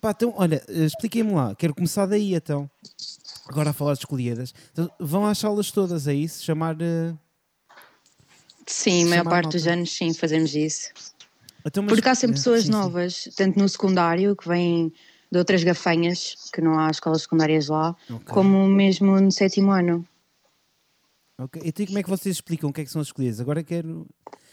Pá, 0.00 0.12
então, 0.12 0.32
olha, 0.36 0.62
eh, 0.68 0.86
expliquem-me 0.86 1.32
lá. 1.32 1.54
Quero 1.54 1.74
começar 1.74 2.06
daí 2.06 2.34
então. 2.34 2.70
Agora 3.46 3.70
a 3.70 3.72
falar 3.72 3.92
de 3.94 3.98
escolhidas. 3.98 4.54
Então, 4.72 4.90
vão 4.98 5.26
às 5.26 5.38
salas 5.38 5.70
todas, 5.70 6.06
é 6.06 6.14
isso? 6.14 6.42
Chamar. 6.44 6.76
eh, 6.80 7.14
Sim, 8.66 9.04
a 9.04 9.08
maior 9.08 9.24
parte 9.24 9.50
dos 9.50 9.66
anos 9.66 9.92
sim, 9.92 10.14
fazemos 10.14 10.54
isso. 10.54 10.90
Então, 11.66 11.82
mas... 11.82 11.92
Porque 11.92 12.08
há 12.08 12.14
sempre 12.14 12.36
pessoas 12.36 12.64
sim, 12.64 12.70
novas, 12.70 13.14
sim. 13.14 13.30
tanto 13.36 13.58
no 13.58 13.68
secundário, 13.68 14.34
que 14.36 14.48
vêm 14.48 14.92
de 15.30 15.38
outras 15.38 15.62
gafanhas, 15.62 16.34
que 16.52 16.60
não 16.60 16.78
há 16.78 16.90
escolas 16.90 17.22
secundárias 17.22 17.68
lá, 17.68 17.94
okay. 18.10 18.26
como 18.26 18.66
mesmo 18.66 19.20
no 19.20 19.30
sétimo 19.30 19.70
ano. 19.70 20.04
Ok, 21.38 21.62
então 21.64 21.86
como 21.86 21.98
é 21.98 22.02
que 22.02 22.10
vocês 22.10 22.36
explicam 22.36 22.68
o 22.68 22.72
que 22.72 22.82
é 22.82 22.84
que 22.84 22.90
são 22.90 23.00
as 23.00 23.08
escolhidas? 23.08 23.40
Agora 23.40 23.62
quero. 23.62 24.06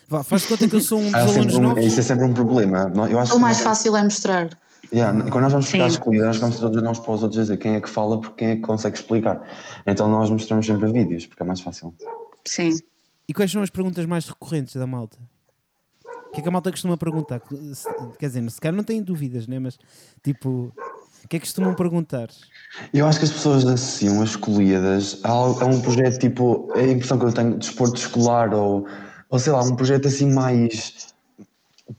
Vá, 0.08 0.24
faz 0.24 0.46
conta 0.46 0.68
que 0.68 0.76
eu 0.76 0.80
sou 0.80 1.00
um 1.00 1.12
dos 1.12 1.16
alunos 1.16 1.56
um, 1.56 1.62
novos. 1.62 1.84
Isso 1.84 2.00
é 2.00 2.04
sempre 2.04 2.26
um 2.26 2.34
problema. 2.34 2.92
Eu 3.10 3.20
acho 3.20 3.36
o 3.36 3.40
mais 3.40 3.60
fácil 3.60 3.96
é 3.98 4.04
mostrar. 4.04 4.50
Yeah, 4.94 5.30
quando 5.30 5.44
nós 5.44 5.52
vamos 5.52 5.70
ficar 5.70 5.88
escolhidas, 5.88 6.28
nós 6.28 6.38
vamos 6.38 6.60
todos 6.60 6.82
nós 6.82 7.00
para 7.00 7.12
os 7.12 7.24
outros 7.24 7.42
dizer 7.42 7.58
quem 7.58 7.76
é 7.76 7.82
que 7.82 7.90
fala 7.90 8.22
porque 8.22 8.36
quem 8.38 8.48
é 8.50 8.56
que 8.56 8.62
consegue 8.62 8.96
explicar. 8.96 9.46
Então 9.86 10.08
nós 10.08 10.30
mostramos 10.30 10.66
sempre 10.66 10.90
vídeos, 10.92 11.26
porque 11.26 11.44
é 11.44 11.46
mais 11.46 11.60
fácil. 11.60 11.94
Sim. 12.46 12.78
E 13.28 13.34
quais 13.34 13.52
são 13.52 13.62
as 13.62 13.70
perguntas 13.70 14.06
mais 14.06 14.26
recorrentes 14.30 14.76
da 14.76 14.88
malta? 14.88 15.18
O 16.28 16.32
que 16.34 16.40
é 16.40 16.44
que 16.44 16.50
a 16.50 16.52
malta 16.52 16.72
costuma 16.72 16.98
perguntar? 16.98 17.42
Quer 18.20 18.28
dizer, 18.28 18.52
se 18.52 18.62
calhar 18.62 18.76
não 18.76 18.84
têm 18.84 19.02
dúvidas, 19.02 19.48
né? 19.48 19.60
mas 19.60 19.78
tipo, 20.24 20.72
o 21.24 21.28
que 21.28 21.36
é 21.36 21.40
que 21.40 21.46
costumam 21.46 21.74
perguntar? 21.74 22.30
Eu 22.94 23.06
acho 23.06 23.20
que 23.20 23.26
as 23.26 23.32
pessoas 23.32 23.66
associam 23.66 24.22
as 24.22 24.30
escolhidas 24.30 25.20
a, 25.24 25.30
a 25.30 25.66
um 25.66 25.82
projeto 25.82 26.20
tipo, 26.20 26.72
é 26.76 26.82
a 26.82 26.88
impressão 26.88 27.18
que 27.20 27.26
eu 27.26 27.34
tenho 27.34 27.52
de 27.52 27.58
desporto 27.58 27.98
escolar 27.98 28.54
ou, 28.54 28.86
ou 29.30 29.40
sei 29.40 29.52
lá, 29.52 29.62
um 29.62 29.76
projeto 29.76 30.08
assim 30.08 30.32
mais. 30.32 31.16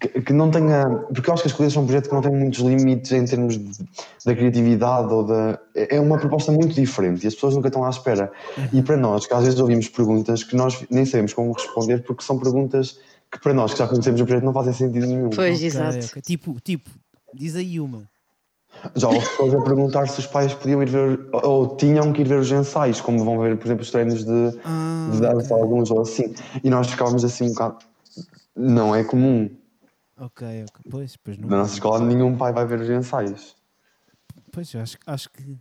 Que, 0.01 0.21
que, 0.23 0.33
não 0.33 0.51
tenha. 0.51 0.87
Porque 1.12 1.29
eu 1.29 1.35
acho 1.35 1.43
que 1.43 1.49
as 1.49 1.53
escolhidas 1.53 1.73
são 1.73 1.83
um 1.83 1.87
projeto 1.87 2.09
que 2.09 2.14
não 2.14 2.23
tem 2.23 2.31
muitos 2.31 2.61
limites 2.61 3.11
em 3.12 3.25
termos 3.25 3.59
de, 3.59 3.85
da 4.25 4.35
criatividade 4.35 5.12
ou 5.12 5.25
da. 5.25 5.59
É 5.75 5.99
uma 5.99 6.19
proposta 6.19 6.53
muito 6.53 6.75
diferente 6.75 7.25
e 7.25 7.27
as 7.27 7.35
pessoas 7.35 7.55
nunca 7.55 7.69
estão 7.69 7.85
à 7.85 7.91
espera. 7.91 8.31
E 8.73 8.83
para 8.83 8.97
nós, 8.97 9.27
que 9.27 9.35
às 9.35 9.45
vezes 9.45 9.59
ouvimos 9.59 9.88
perguntas 9.88 10.45
que 10.45 10.57
nós 10.57 10.87
nem 10.91 11.05
sabemos 11.05 11.33
como 11.33 11.53
responder 11.53 12.03
porque 12.03 12.23
são 12.23 12.38
perguntas 12.38 12.99
que 13.31 13.41
para 13.41 13.53
nós 13.53 13.73
que 13.73 13.79
já 13.79 13.88
conhecemos 13.88 14.21
o 14.21 14.25
projeto 14.25 14.45
não 14.45 14.53
fazem 14.53 14.73
sentido 14.73 15.07
nenhum. 15.07 15.31
Pois, 15.31 15.57
okay, 15.57 15.67
exato. 15.67 16.07
Okay. 16.07 16.23
Tipo, 16.23 16.61
tipo, 16.61 16.91
diz 17.35 17.57
aí 17.57 17.81
uma. 17.81 18.09
Já 18.95 19.09
houve 19.09 19.21
pessoas 19.21 19.55
a 19.55 19.62
perguntar 19.62 20.09
se 20.09 20.21
os 20.21 20.27
pais 20.27 20.55
podiam 20.55 20.83
ir 20.83 20.88
ver 20.88 21.29
ou 21.33 21.77
tinham 21.77 22.12
que 22.12 22.21
ir 22.21 22.29
ver 22.29 22.38
os 22.38 22.51
ensaios, 22.51 23.01
como 23.01 23.25
vão 23.25 23.38
ver, 23.41 23.57
por 23.57 23.67
exemplo, 23.67 23.83
os 23.83 23.91
treinos 23.91 24.25
de, 24.25 24.59
ah, 24.64 25.09
de 25.12 25.21
dança, 25.21 25.55
okay. 25.55 25.62
alguns 25.62 25.91
ou 25.91 26.03
assim. 26.03 26.35
E 26.62 26.71
nós 26.71 26.87
ficávamos 26.88 27.25
assim 27.25 27.45
um 27.45 27.49
bocado. 27.49 27.79
Não 28.55 28.95
é 28.95 29.03
comum. 29.03 29.51
Ok, 30.17 30.47
ok. 30.69 30.91
Pois, 30.91 31.17
pois 31.17 31.38
não. 31.38 31.49
Na 31.49 31.59
nossa 31.59 31.75
escola 31.75 32.05
nenhum 32.05 32.37
pai 32.37 32.53
vai 32.53 32.67
ver 32.67 32.81
os 32.81 32.91
ensaios. 32.91 33.57
Pois, 34.53 34.73
eu 34.75 34.81
acho, 34.81 34.97
acho 35.07 35.31
que. 35.31 35.59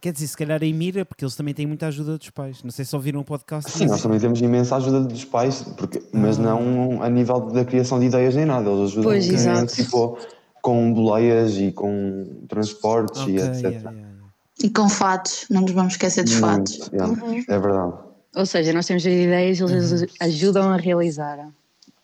Quer 0.00 0.12
dizer, 0.12 0.26
se 0.26 0.36
calhar 0.36 0.62
em 0.62 0.72
Mira, 0.72 1.04
porque 1.04 1.24
eles 1.24 1.36
também 1.36 1.54
têm 1.54 1.66
muita 1.66 1.86
ajuda 1.86 2.18
dos 2.18 2.30
pais. 2.30 2.62
Não 2.62 2.70
sei 2.70 2.84
se 2.84 2.94
ouviram 2.94 3.20
o 3.20 3.24
podcast. 3.24 3.70
Sim, 3.70 3.86
nós 3.86 4.02
também 4.02 4.18
temos 4.18 4.40
imensa 4.40 4.76
ajuda 4.76 5.00
dos 5.00 5.24
pais, 5.24 5.62
porque, 5.76 6.02
mas 6.12 6.38
ah. 6.38 6.42
não 6.42 7.02
a 7.02 7.08
nível 7.08 7.40
da 7.40 7.64
criação 7.64 7.98
de 7.98 8.06
ideias 8.06 8.34
nem 8.34 8.44
nada. 8.44 8.70
Eles 8.70 8.92
ajudam 8.92 9.04
pois, 9.04 9.28
exato. 9.28 9.74
tipo 9.74 10.18
com 10.62 10.92
boleias 10.92 11.56
e 11.58 11.72
com 11.72 12.24
transportes 12.48 13.20
okay, 13.20 13.34
e 13.34 13.38
etc. 13.38 13.54
Yeah, 13.54 13.68
yeah, 13.68 13.90
yeah. 13.90 14.14
E 14.62 14.70
com 14.70 14.88
fatos, 14.88 15.46
não 15.50 15.62
nos 15.62 15.72
vamos 15.72 15.94
esquecer 15.94 16.24
dos 16.24 16.34
fatos. 16.34 16.90
Uhum. 16.92 17.44
É 17.48 17.58
verdade. 17.58 17.92
Ou 18.34 18.46
seja, 18.46 18.72
nós 18.72 18.86
temos 18.86 19.06
as 19.06 19.12
ideias, 19.12 19.60
eles 19.60 19.92
uhum. 19.92 20.06
ajudam 20.20 20.70
a 20.70 20.76
realizar. 20.76 21.50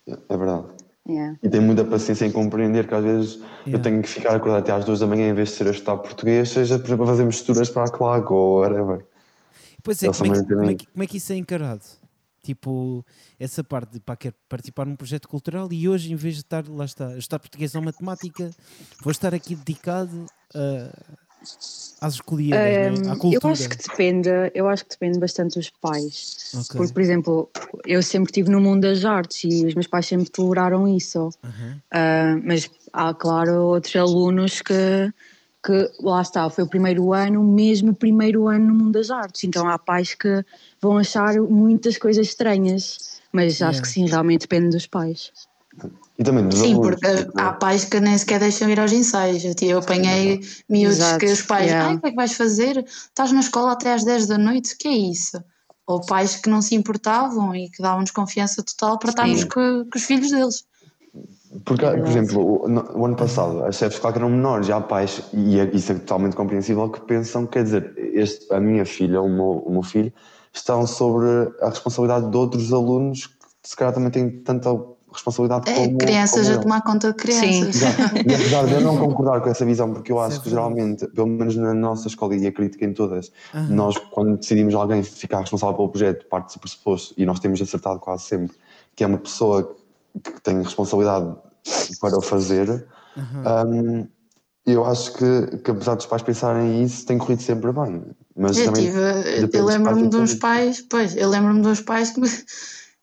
É 0.07 0.37
verdade. 0.37 0.65
E 1.41 1.49
tem 1.49 1.61
muita 1.61 1.83
paciência 1.83 2.25
em 2.25 2.31
compreender 2.31 2.87
que 2.87 2.93
às 2.93 3.03
vezes 3.03 3.39
eu 3.65 3.79
tenho 3.79 4.01
que 4.01 4.09
ficar 4.09 4.35
acordado 4.35 4.61
até 4.61 4.71
às 4.71 4.85
duas 4.85 4.99
da 4.99 5.07
manhã 5.07 5.29
em 5.29 5.33
vez 5.33 5.49
de 5.49 5.55
ser 5.55 5.67
a 5.67 5.71
estudar 5.71 5.97
português, 5.97 6.49
seja 6.49 6.77
por 6.77 6.85
exemplo 6.87 7.03
a 7.03 7.07
fazer 7.07 7.25
misturas 7.25 7.69
para 7.69 7.83
a 7.83 7.91
claque 7.91 8.31
ou 8.31 8.61
whatever. 8.61 9.05
Pois 9.83 10.01
é, 10.03 10.11
como 10.11 10.33
é, 10.33 10.39
que, 10.39 10.47
como, 10.47 10.69
é 10.69 10.75
que, 10.75 10.87
como 10.87 11.03
é 11.03 11.07
que 11.07 11.17
isso 11.17 11.33
é 11.33 11.35
encarado? 11.35 11.83
Tipo, 12.43 13.05
essa 13.39 13.63
parte 13.63 13.93
de 13.93 13.99
pá, 13.99 14.15
quero 14.15 14.33
participar 14.49 14.85
num 14.85 14.95
projeto 14.95 15.27
cultural 15.27 15.67
e 15.71 15.87
hoje, 15.87 16.11
em 16.11 16.15
vez 16.15 16.35
de 16.35 16.41
estar, 16.41 16.67
lá 16.67 16.85
está, 16.85 17.15
estar 17.15 17.37
português 17.37 17.75
ou 17.75 17.81
matemática, 17.83 18.49
vou 19.03 19.11
estar 19.11 19.33
aqui 19.33 19.55
dedicado 19.55 20.25
a, 20.55 20.91
às 22.01 22.15
escolhidas, 22.15 22.59
um, 22.59 23.05
né? 23.05 23.11
à 23.11 23.15
cultura. 23.15 23.47
Eu 23.47 23.51
acho 23.51 23.69
que 23.69 23.77
depende, 23.77 24.29
eu 24.53 24.67
acho 24.67 24.83
que 24.85 24.91
depende 24.91 25.19
bastante 25.19 25.55
dos 25.57 25.69
pais. 25.69 26.51
Okay. 26.53 26.77
Porque, 26.77 26.93
por 26.93 27.01
exemplo, 27.01 27.49
eu 27.85 28.01
sempre 28.01 28.29
estive 28.31 28.49
no 28.49 28.59
mundo 28.59 28.81
das 28.81 29.05
artes 29.05 29.43
e 29.43 29.65
os 29.65 29.73
meus 29.73 29.87
pais 29.87 30.05
sempre 30.05 30.29
toleraram 30.29 30.87
isso. 30.87 31.29
Uhum. 31.43 31.71
Uh, 31.93 32.41
mas 32.43 32.69
há, 32.91 33.13
claro, 33.13 33.53
outros 33.53 33.95
alunos 33.95 34.61
que 34.61 35.13
que 35.63 35.91
lá 35.99 36.21
está, 36.21 36.49
foi 36.49 36.63
o 36.63 36.67
primeiro 36.67 37.13
ano, 37.13 37.43
mesmo 37.43 37.91
o 37.91 37.95
primeiro 37.95 38.47
ano 38.47 38.65
no 38.65 38.73
mundo 38.73 38.93
das 38.93 39.11
artes. 39.11 39.43
Então 39.43 39.69
há 39.69 39.77
pais 39.77 40.15
que 40.15 40.43
vão 40.81 40.97
achar 40.97 41.35
muitas 41.35 41.99
coisas 41.99 42.27
estranhas, 42.27 43.21
mas 43.31 43.59
yeah. 43.59 43.69
acho 43.69 43.81
que 43.81 43.87
sim, 43.87 44.07
realmente 44.07 44.41
depende 44.41 44.69
dos 44.69 44.87
pais. 44.87 45.31
E 46.21 46.23
também 46.23 46.47
dos 46.47 46.59
Sim, 46.59 46.75
porque 46.75 47.15
tipo, 47.15 47.31
há 47.35 47.51
pais 47.53 47.83
que 47.83 47.99
nem 47.99 48.15
sequer 48.15 48.39
deixam 48.39 48.69
ir 48.69 48.79
aos 48.79 48.91
ensaios. 48.91 49.43
Eu 49.59 49.79
apanhei 49.79 50.39
miúdos 50.69 50.99
que 51.13 51.25
os 51.25 51.41
pais, 51.41 51.65
yeah. 51.65 51.89
ai, 51.89 51.95
o 51.95 51.99
que 51.99 52.07
é 52.07 52.09
que 52.11 52.15
vais 52.15 52.33
fazer? 52.33 52.85
Estás 52.85 53.31
na 53.31 53.39
escola 53.39 53.71
até 53.71 53.91
às 53.91 54.03
10 54.03 54.27
da 54.27 54.37
noite, 54.37 54.75
o 54.75 54.77
que 54.77 54.87
é 54.87 54.91
isso? 54.91 55.43
Ou 55.87 55.99
pais 56.05 56.35
que 56.35 56.47
não 56.47 56.61
se 56.61 56.75
importavam 56.75 57.55
e 57.55 57.69
que 57.71 57.81
davam-nos 57.81 58.11
confiança 58.11 58.61
total 58.61 58.99
para 58.99 59.09
estarmos 59.09 59.43
com, 59.45 59.83
com 59.91 59.97
os 59.97 60.03
filhos 60.03 60.29
deles. 60.29 60.63
Porque, 61.65 61.87
por 61.87 62.07
exemplo, 62.07 62.39
o, 62.39 62.99
o, 62.99 63.05
ano 63.07 63.15
passado 63.15 63.63
as 63.65 63.77
chefes 63.77 63.97
claro 63.97 64.13
que 64.13 64.19
eram 64.19 64.29
menores, 64.29 64.67
já 64.67 64.77
há 64.77 64.81
pais, 64.81 65.23
e 65.33 65.59
é, 65.59 65.71
isso 65.73 65.91
é 65.91 65.95
totalmente 65.95 66.35
compreensível, 66.35 66.87
que 66.87 67.01
pensam, 67.01 67.47
quer 67.47 67.63
dizer, 67.63 67.93
este, 67.97 68.53
a 68.53 68.59
minha 68.59 68.85
filha, 68.85 69.19
o 69.23 69.27
meu, 69.27 69.63
o 69.65 69.71
meu 69.71 69.81
filho, 69.81 70.13
estão 70.53 70.85
sobre 70.85 71.27
a 71.61 71.69
responsabilidade 71.69 72.29
de 72.29 72.37
outros 72.37 72.71
alunos 72.71 73.25
que 73.25 73.69
se 73.69 73.75
calhar 73.75 73.91
também 73.91 74.11
têm 74.11 74.29
tanta 74.29 74.69
responsabilidade 75.11 75.69
é, 75.69 75.73
como 75.75 75.97
crianças 75.97 76.47
como 76.47 76.59
a 76.59 76.61
tomar 76.61 76.81
conta 76.81 77.07
de 77.09 77.13
crianças. 77.15 77.75
Sim. 77.75 77.85
E 78.27 78.33
apesar 78.33 78.65
de 78.65 78.73
eu 78.73 78.81
não 78.81 78.97
concordar 78.99 79.41
com 79.41 79.49
essa 79.49 79.65
visão, 79.65 79.93
porque 79.93 80.11
eu 80.11 80.19
acho 80.19 80.41
que 80.41 80.49
geralmente, 80.49 81.07
pelo 81.07 81.27
menos 81.27 81.55
na 81.55 81.73
nossa 81.73 82.07
escola 82.07 82.35
e 82.35 82.47
acredito 82.47 82.83
em 82.83 82.93
todas, 82.93 83.31
uhum. 83.53 83.67
nós 83.67 83.97
quando 83.97 84.37
decidimos 84.37 84.73
alguém 84.73 85.03
ficar 85.03 85.41
responsável 85.41 85.75
pelo 85.75 85.89
projeto, 85.89 86.25
parte 86.27 86.55
do 86.55 86.59
pressuposto, 86.59 87.13
e 87.17 87.25
nós 87.25 87.39
temos 87.39 87.61
acertado 87.61 87.99
quase 87.99 88.23
sempre, 88.23 88.55
que 88.95 89.03
é 89.03 89.07
uma 89.07 89.17
pessoa 89.17 89.75
que 90.23 90.41
tem 90.41 90.61
responsabilidade 90.61 91.35
para 91.99 92.17
o 92.17 92.21
fazer. 92.21 92.85
Uhum. 93.15 94.01
Um, 94.01 94.07
eu 94.65 94.85
acho 94.85 95.13
que, 95.13 95.57
que, 95.57 95.71
apesar 95.71 95.95
dos 95.95 96.05
pais 96.05 96.21
pensarem 96.21 96.83
isso, 96.83 97.05
tem 97.05 97.17
corrido 97.17 97.41
sempre 97.41 97.71
bem. 97.71 98.03
Mas 98.37 98.57
eu 98.57 98.71
tive, 98.73 98.99
eu 99.53 99.65
lembro-me 99.65 100.07
de 100.07 100.17
uns 100.17 100.35
pais, 100.35 100.85
pois, 100.87 101.15
eu 101.15 101.27
lembro-me 101.29 101.61
de 101.61 101.67
uns 101.67 101.81
pais 101.81 102.11
que 102.11 102.21
me, 102.21 102.29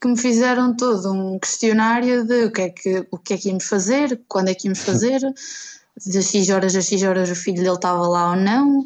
que 0.00 0.08
me 0.08 0.16
fizeram 0.16 0.76
todo 0.76 1.12
um 1.12 1.38
questionário 1.38 2.24
de 2.24 2.44
o 2.44 2.52
que, 2.52 2.62
é 2.62 2.70
que, 2.70 3.06
o 3.10 3.18
que 3.18 3.34
é 3.34 3.36
que 3.36 3.48
íamos 3.48 3.64
fazer, 3.64 4.20
quando 4.28 4.48
é 4.48 4.54
que 4.54 4.66
íamos 4.66 4.80
fazer, 4.80 5.20
das 5.20 6.26
X 6.26 6.48
horas 6.50 6.76
a 6.76 6.80
X 6.80 7.02
horas 7.02 7.30
o 7.30 7.34
filho 7.34 7.62
dele 7.62 7.74
estava 7.74 8.06
lá 8.06 8.30
ou 8.30 8.36
não. 8.36 8.84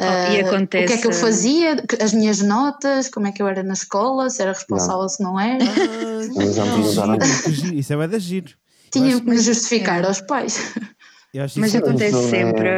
Oh, 0.00 0.32
e 0.32 0.40
acontece... 0.40 0.84
O 0.84 0.88
que 0.88 0.94
é 0.94 0.98
que 0.98 1.06
eu 1.08 1.12
fazia, 1.12 1.76
as 2.00 2.12
minhas 2.12 2.40
notas, 2.40 3.08
como 3.08 3.26
é 3.26 3.32
que 3.32 3.42
eu 3.42 3.48
era 3.48 3.64
na 3.64 3.72
escola, 3.72 4.30
se 4.30 4.40
era 4.40 4.52
responsável, 4.52 5.02
não. 5.02 5.08
se 5.08 5.22
não 5.22 5.40
era. 5.40 5.64
Ah, 5.64 7.74
isso 7.74 7.92
é 7.92 8.08
da 8.08 8.18
giro. 8.18 8.52
Tinham 8.92 9.20
que 9.20 9.26
me 9.26 9.38
justificar 9.38 10.04
aos 10.04 10.20
pais. 10.20 10.72
Mas 11.56 11.74
acontece 11.74 12.16
é... 12.16 12.30
sempre, 12.30 12.68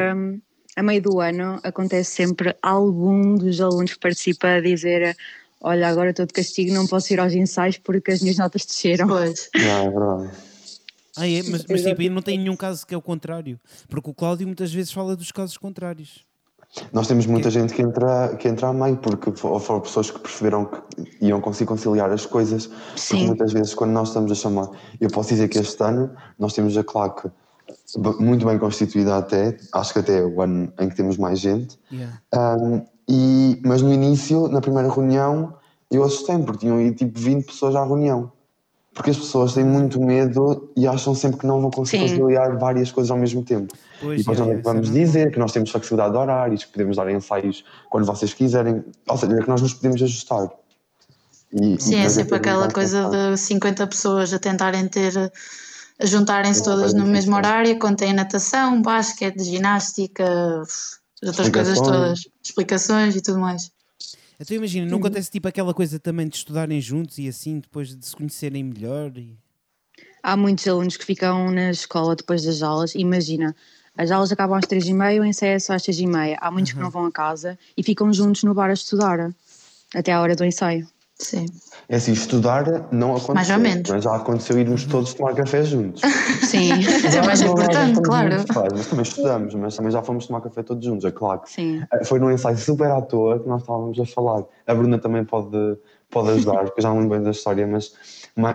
a 0.76 0.82
meio 0.82 1.02
do 1.02 1.20
ano, 1.20 1.60
acontece 1.62 2.10
sempre 2.10 2.56
algum 2.62 3.36
dos 3.36 3.60
alunos 3.60 3.92
que 3.92 4.00
participa 4.00 4.48
a 4.48 4.60
dizer 4.60 5.14
olha, 5.60 5.88
agora 5.88 6.10
estou 6.10 6.26
de 6.26 6.32
castigo, 6.32 6.72
não 6.72 6.86
posso 6.86 7.12
ir 7.12 7.20
aos 7.20 7.32
ensaios 7.32 7.78
porque 7.78 8.12
as 8.12 8.20
minhas 8.20 8.38
notas 8.38 8.64
desceram. 8.64 9.08
Pois. 9.08 9.48
Não, 9.54 9.86
é 9.86 9.90
verdade. 9.90 10.30
Ah, 11.16 11.28
é? 11.28 11.42
Mas, 11.42 11.64
mas 11.68 11.82
tipo, 11.82 12.02
não 12.10 12.22
tem 12.22 12.38
nenhum 12.38 12.56
caso 12.56 12.86
que 12.86 12.94
é 12.94 12.96
o 12.96 13.02
contrário. 13.02 13.60
Porque 13.88 14.08
o 14.10 14.14
Cláudio 14.14 14.46
muitas 14.46 14.72
vezes 14.72 14.92
fala 14.92 15.16
dos 15.16 15.30
casos 15.30 15.56
contrários. 15.58 16.24
Nós 16.92 17.08
temos 17.08 17.26
muita 17.26 17.50
gente 17.50 17.74
que 17.74 17.82
entra, 17.82 18.36
que 18.36 18.46
entra 18.46 18.68
a 18.68 18.72
meio, 18.72 18.96
porque 18.96 19.32
foram 19.32 19.80
pessoas 19.80 20.10
que 20.10 20.20
perceberam 20.20 20.66
que 20.66 20.80
iam 21.20 21.40
conseguir 21.40 21.66
conciliar 21.66 22.10
as 22.10 22.24
coisas. 22.24 22.70
Sim. 22.94 23.16
Porque 23.16 23.26
muitas 23.26 23.52
vezes, 23.52 23.74
quando 23.74 23.90
nós 23.90 24.08
estamos 24.08 24.30
a 24.30 24.34
chamar. 24.36 24.70
Eu 25.00 25.10
posso 25.10 25.30
dizer 25.30 25.48
que 25.48 25.58
este 25.58 25.82
ano 25.82 26.14
nós 26.38 26.52
temos 26.52 26.76
a 26.76 26.84
claque 26.84 27.28
muito 28.20 28.46
bem 28.46 28.58
constituída, 28.58 29.16
até. 29.16 29.56
Acho 29.72 29.92
que 29.92 29.98
até 29.98 30.18
é 30.18 30.24
o 30.24 30.40
ano 30.40 30.72
em 30.78 30.88
que 30.88 30.94
temos 30.94 31.16
mais 31.16 31.40
gente. 31.40 31.78
Yeah. 31.92 32.20
Um, 32.34 32.86
e, 33.10 33.60
mas 33.64 33.82
no 33.82 33.92
início, 33.92 34.46
na 34.46 34.60
primeira 34.60 34.88
reunião, 34.88 35.52
eu 35.90 36.04
assustei-me, 36.04 36.44
porque 36.44 36.60
tinham 36.60 36.80
ido 36.80 36.94
tipo 36.94 37.18
20 37.18 37.44
pessoas 37.44 37.74
à 37.74 37.84
reunião. 37.84 38.30
Porque 38.94 39.10
as 39.10 39.16
pessoas 39.16 39.52
têm 39.52 39.64
muito 39.64 40.00
medo 40.00 40.70
e 40.76 40.86
acham 40.86 41.12
sempre 41.12 41.40
que 41.40 41.46
não 41.46 41.60
vão 41.60 41.70
conseguir 41.72 42.08
Sim. 42.08 42.18
conciliar 42.18 42.56
várias 42.56 42.92
coisas 42.92 43.10
ao 43.10 43.18
mesmo 43.18 43.42
tempo. 43.42 43.74
Pois 44.00 44.14
e 44.14 44.18
depois 44.18 44.38
é, 44.38 44.54
nós 44.54 44.62
vamos 44.62 44.92
dizer 44.92 45.32
que 45.32 45.40
nós 45.40 45.50
temos 45.50 45.70
flexibilidade 45.70 46.12
de 46.12 46.18
horários, 46.18 46.64
que 46.64 46.72
podemos 46.72 46.96
dar 46.96 47.10
ensaios 47.10 47.64
quando 47.88 48.06
vocês 48.06 48.32
quiserem, 48.32 48.84
ou 49.08 49.16
seja, 49.16 49.42
que 49.42 49.48
nós 49.48 49.60
nos 49.60 49.74
podemos 49.74 50.00
ajustar. 50.02 50.48
E, 51.52 51.80
Sim, 51.82 51.96
é 51.96 52.08
sempre 52.08 52.36
aquela 52.36 52.70
coisa 52.70 53.10
de 53.10 53.36
50 53.36 53.88
pessoas 53.88 54.32
a 54.32 54.38
tentarem 54.38 54.86
ter, 54.86 55.32
a 56.00 56.06
juntarem-se 56.06 56.62
todas 56.62 56.94
no 56.94 57.06
mesmo 57.06 57.34
horário, 57.34 57.76
quando 57.80 57.96
tem 57.96 58.12
natação, 58.12 58.80
basquete, 58.80 59.42
ginástica, 59.42 60.62
outras 61.24 61.48
coisas 61.48 61.78
todas, 61.78 62.28
explicações 62.42 63.16
e 63.16 63.20
tudo 63.20 63.38
mais. 63.38 63.70
Então 64.38 64.56
imagina, 64.56 64.86
não 64.90 64.98
acontece 64.98 65.30
tipo 65.30 65.46
aquela 65.46 65.74
coisa 65.74 65.98
também 65.98 66.26
de 66.26 66.36
estudarem 66.36 66.80
juntos 66.80 67.18
e 67.18 67.28
assim 67.28 67.58
depois 67.58 67.94
de 67.94 68.06
se 68.06 68.16
conhecerem 68.16 68.64
melhor? 68.64 69.12
E... 69.18 69.36
há 70.22 70.34
muitos 70.36 70.66
alunos 70.66 70.96
que 70.96 71.04
ficam 71.04 71.50
na 71.50 71.70
escola 71.70 72.16
depois 72.16 72.42
das 72.42 72.62
aulas. 72.62 72.94
Imagina, 72.94 73.54
as 73.98 74.10
aulas 74.10 74.32
acabam 74.32 74.56
às 74.56 74.66
três 74.66 74.86
e 74.86 74.94
meia, 74.94 75.20
o 75.20 75.24
ensaio 75.26 75.52
é 75.52 75.58
só 75.58 75.74
às 75.74 75.82
seis 75.82 75.98
e 75.98 76.06
meia. 76.06 76.38
Há 76.40 76.50
muitos 76.50 76.72
uhum. 76.72 76.78
que 76.78 76.82
não 76.82 76.90
vão 76.90 77.04
a 77.04 77.12
casa 77.12 77.58
e 77.76 77.82
ficam 77.82 78.10
juntos 78.12 78.42
no 78.42 78.54
bar 78.54 78.70
a 78.70 78.72
estudar 78.72 79.30
até 79.94 80.12
à 80.12 80.20
hora 80.22 80.34
do 80.34 80.44
ensaio. 80.44 80.88
Sim. 81.20 81.46
É 81.88 81.96
assim, 81.96 82.12
estudar 82.12 82.88
não 82.92 83.10
aconteceu. 83.10 83.34
Mais 83.34 83.50
ou 83.50 83.58
menos. 83.58 83.90
Mas 83.90 84.04
já 84.04 84.16
aconteceu 84.16 84.58
irmos 84.58 84.84
todos 84.86 85.12
tomar 85.12 85.34
café 85.34 85.62
juntos. 85.62 86.00
Sim, 86.42 86.70
mas 87.02 87.14
é 87.14 87.22
mais 87.22 87.42
importante, 87.42 88.00
claro. 88.00 88.36
mas 88.72 88.86
também 88.86 89.02
estudamos, 89.02 89.54
mas 89.54 89.76
também 89.76 89.92
já 89.92 90.02
fomos 90.02 90.26
tomar 90.26 90.40
café 90.40 90.62
todos 90.62 90.84
juntos, 90.84 91.04
é 91.04 91.10
claro. 91.10 91.42
Sim. 91.44 91.82
Eh, 91.92 92.04
foi 92.04 92.18
num 92.18 92.30
ensaio 92.30 92.56
super 92.56 92.90
à 92.90 93.02
toa 93.02 93.40
que 93.40 93.48
nós 93.48 93.60
estávamos 93.60 93.98
a 93.98 94.06
falar. 94.06 94.44
A 94.66 94.74
Bruna 94.74 94.98
também 94.98 95.24
pode, 95.24 95.76
pode 96.08 96.30
ajudar, 96.30 96.64
porque 96.64 96.80
eu 96.80 96.82
já 96.82 96.88
não 96.88 97.00
lembro 97.00 97.16
bem 97.16 97.24
da 97.24 97.32
história, 97.32 97.66
mas 97.66 97.92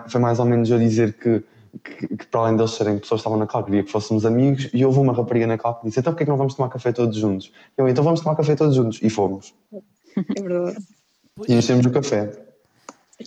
foi 0.08 0.20
mais 0.20 0.38
ou 0.38 0.44
menos 0.44 0.68
eu 0.68 0.78
dizer 0.78 1.12
que, 1.12 1.44
que, 1.84 2.16
que 2.16 2.26
para 2.26 2.40
além 2.40 2.56
deles 2.56 2.72
serem 2.72 2.98
pessoas 2.98 3.20
que 3.20 3.22
estavam 3.22 3.38
na 3.38 3.46
claque, 3.46 3.66
queria 3.66 3.84
que 3.84 3.92
fôssemos 3.92 4.26
amigos, 4.26 4.68
e 4.72 4.84
houve 4.84 4.98
uma 4.98 5.12
rapariga 5.12 5.46
na 5.46 5.58
claque 5.58 5.80
que 5.80 5.86
disse: 5.86 6.00
então 6.00 6.12
porquê 6.12 6.24
que 6.24 6.30
não 6.30 6.38
vamos 6.38 6.54
tomar 6.54 6.68
café 6.68 6.90
todos 6.90 7.16
juntos? 7.16 7.52
Eu, 7.76 7.86
então 7.86 8.02
vamos 8.02 8.20
tomar 8.20 8.34
café 8.34 8.56
todos 8.56 8.74
juntos. 8.74 8.98
E 9.02 9.10
fomos. 9.10 9.54
É 10.16 10.40
verdade. 10.40 10.78
E 11.46 11.54
enchemos 11.54 11.84
o 11.84 11.90
café. 11.90 12.45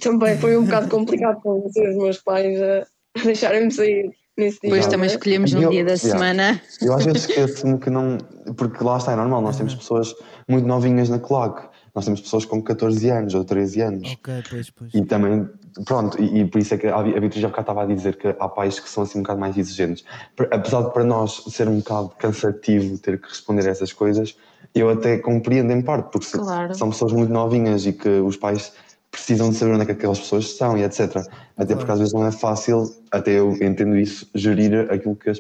Também 0.02 0.38
foi 0.38 0.58
um 0.58 0.66
bocado 0.66 0.88
complicado 0.88 1.42
com 1.42 1.66
os 1.66 1.98
meus 1.98 2.18
pais 2.18 2.62
a 2.62 2.86
deixarem-me 3.24 3.72
sair 3.72 4.12
nesse 4.38 4.60
dia. 4.62 4.70
Depois 4.70 4.88
também 4.88 5.08
escolhemos 5.08 5.54
um 5.54 5.62
eu, 5.62 5.70
dia 5.70 5.84
da 5.84 5.94
yeah. 5.94 6.10
semana. 6.10 6.62
Eu 6.82 6.94
às 6.94 7.06
vezes 7.06 7.28
esqueço-me 7.28 7.80
que 7.80 7.90
não. 7.90 8.18
Porque 8.56 8.84
lá 8.84 8.98
está, 8.98 9.14
é 9.14 9.16
normal, 9.16 9.42
nós 9.42 9.58
temos 9.58 9.76
pessoas 9.76 10.14
muito 10.48 10.68
novinhas 10.68 11.10
na 11.10 11.20
claque. 11.20 11.68
Nós 11.94 12.06
temos 12.06 12.22
pessoas 12.22 12.46
com 12.46 12.62
14 12.62 13.10
anos 13.10 13.34
ou 13.34 13.44
13 13.44 13.82
anos. 13.82 14.12
Ok, 14.14 14.44
pois, 14.50 14.70
pois. 14.70 14.94
E 14.94 15.04
também, 15.06 15.50
pronto, 15.86 16.22
e, 16.22 16.42
e 16.42 16.46
por 16.46 16.60
isso 16.60 16.76
é 16.76 16.78
que 16.78 16.88
a, 16.88 16.96
a 16.96 17.04
Beatriz 17.04 17.42
já 17.42 17.50
estava 17.50 17.82
a 17.82 17.86
dizer 17.86 18.16
que 18.16 18.28
há 18.28 18.48
pais 18.48 18.80
que 18.80 18.88
são 18.88 19.04
assim 19.04 19.20
um 19.20 19.22
bocado 19.24 19.40
mais 19.40 19.58
exigentes. 19.58 20.06
Apesar 20.52 20.84
de 20.84 20.94
para 20.94 21.04
nós 21.04 21.44
ser 21.50 21.68
um 21.68 21.80
bocado 21.80 22.10
cansativo 22.18 22.98
ter 23.00 23.20
que 23.20 23.28
responder 23.28 23.68
a 23.68 23.72
essas 23.72 23.92
coisas, 23.92 24.38
eu 24.74 24.90
até 24.90 25.18
compreendo 25.18 25.74
em 25.74 25.82
parte, 25.82 26.12
porque 26.12 26.38
claro. 26.38 26.76
são 26.76 26.90
pessoas 26.90 27.12
muito 27.12 27.34
novinhas 27.34 27.86
e 27.86 27.94
que 27.94 28.08
os 28.08 28.38
pais 28.38 28.72
precisam 29.12 29.50
de 29.50 29.56
saber 29.56 29.74
onde 29.74 29.84
é 29.84 29.86
que 29.86 29.92
aquelas 29.94 30.20
pessoas 30.20 30.46
estão 30.46 30.78
e 30.78 30.84
etc. 30.84 31.26
Até 31.58 31.76
porque 31.76 31.92
às 31.92 32.00
vezes 32.00 32.14
não 32.14 32.26
é 32.26 32.32
fácil, 32.32 32.96
até 33.12 33.32
eu 33.40 33.52
entendo 33.54 33.98
isso, 33.98 34.28
gerir 34.36 34.92
aquilo 34.92 35.16
que, 35.16 35.30
as, 35.30 35.40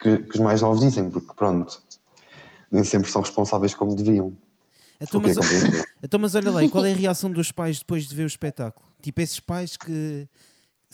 que, 0.00 0.18
que 0.18 0.34
os 0.34 0.40
mais 0.40 0.62
novos 0.62 0.80
dizem, 0.80 1.10
porque 1.10 1.32
pronto, 1.34 1.82
nem 2.70 2.84
sempre 2.84 3.10
são 3.10 3.22
responsáveis 3.22 3.74
como 3.74 3.94
deviam. 3.94 4.32
Então 5.00 5.20
mas, 5.20 5.36
então, 6.02 6.20
mas 6.20 6.34
olha 6.34 6.50
lá, 6.50 6.64
e 6.64 6.68
qual 6.68 6.84
é 6.84 6.92
a 6.92 6.96
reação 6.96 7.30
dos 7.30 7.50
pais 7.50 7.78
depois 7.78 8.06
de 8.06 8.14
ver 8.14 8.24
o 8.24 8.26
espetáculo? 8.26 8.86
Tipo, 9.02 9.20
esses 9.20 9.40
pais 9.40 9.76
que 9.76 10.28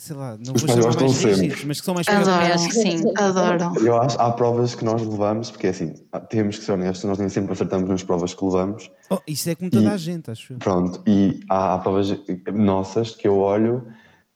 sei 0.01 0.15
lá, 0.15 0.35
não 0.43 0.55
Os 0.55 0.63
vou 0.63 0.81
chamar 0.81 0.99
mais 0.99 1.23
rígidos, 1.23 1.63
mas 1.63 1.79
que 1.79 1.85
são 1.85 1.93
mais 1.93 2.07
Adoro, 2.07 2.53
acho 2.53 2.67
que 2.69 2.73
sim, 2.73 3.03
adoro. 3.15 3.85
Eu 3.85 4.01
acho 4.01 4.19
há 4.19 4.31
provas 4.31 4.73
que 4.73 4.83
nós 4.83 4.99
levamos, 4.99 5.51
porque 5.51 5.67
é 5.67 5.69
assim, 5.69 5.93
temos 6.27 6.57
que 6.57 6.65
ser 6.65 6.71
honestos, 6.71 7.03
nós 7.07 7.19
nem 7.19 7.29
sempre 7.29 7.53
acertamos 7.53 7.87
nas 7.87 8.01
provas 8.01 8.33
que 8.33 8.43
levamos. 8.43 8.89
Oh, 9.11 9.19
isso 9.27 9.47
é 9.51 9.53
como 9.53 9.69
toda 9.69 9.83
e, 9.83 9.93
a 9.93 9.97
gente, 9.97 10.31
acho. 10.31 10.55
Pronto, 10.55 11.03
e 11.05 11.41
há, 11.47 11.75
há, 11.75 11.77
provas 11.77 12.17
nossas 12.51 13.11
que 13.11 13.27
eu 13.27 13.37
olho 13.37 13.87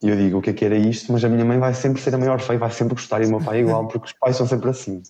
e 0.04 0.08
eu 0.08 0.16
digo 0.16 0.38
o 0.38 0.42
que 0.42 0.52
é 0.52 0.54
que 0.54 0.64
era 0.64 0.78
isto, 0.78 1.12
mas 1.12 1.24
a 1.26 1.30
minha 1.30 1.44
mãe 1.44 1.58
vai 1.58 1.74
sempre 1.74 2.00
ser 2.00 2.14
a 2.14 2.18
maior 2.20 2.40
feia, 2.40 2.60
vai 2.60 2.70
sempre 2.70 2.94
gostar 2.94 3.24
e 3.24 3.26
o 3.26 3.30
meu 3.30 3.42
pai 3.42 3.58
é 3.58 3.62
igual, 3.62 3.88
porque 3.90 4.06
os 4.06 4.14
pais 4.14 4.36
são 4.36 4.46
sempre 4.46 4.70
assim. 4.70 5.02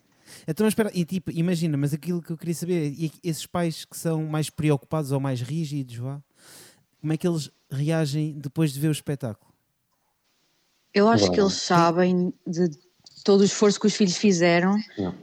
Então, 0.47 0.65
espera, 0.65 0.89
e 0.93 1.03
tipo, 1.03 1.31
imagina, 1.31 1.75
mas 1.75 1.93
aquilo 1.93 2.21
que 2.21 2.31
eu 2.31 2.37
queria 2.37 2.55
saber, 2.55 2.93
e 2.97 3.11
esses 3.21 3.45
pais 3.45 3.83
que 3.83 3.97
são 3.97 4.23
mais 4.23 4.49
preocupados 4.49 5.11
ou 5.11 5.19
mais 5.19 5.41
rígidos, 5.41 5.97
vá, 5.97 6.21
como 7.01 7.11
é 7.11 7.17
que 7.17 7.27
eles 7.27 7.51
reagem 7.69 8.39
depois 8.39 8.71
de 8.71 8.79
ver 8.79 8.87
o 8.87 8.91
espetáculo? 8.93 9.54
Eu 10.95 11.09
acho 11.09 11.29
que 11.29 11.41
eles 11.41 11.53
sabem 11.53 12.33
de 12.47 12.69
todo 13.25 13.41
o 13.41 13.43
esforço 13.43 13.77
que 13.77 13.87
os 13.87 13.93
filhos 13.93 14.15
fizeram 14.15 14.77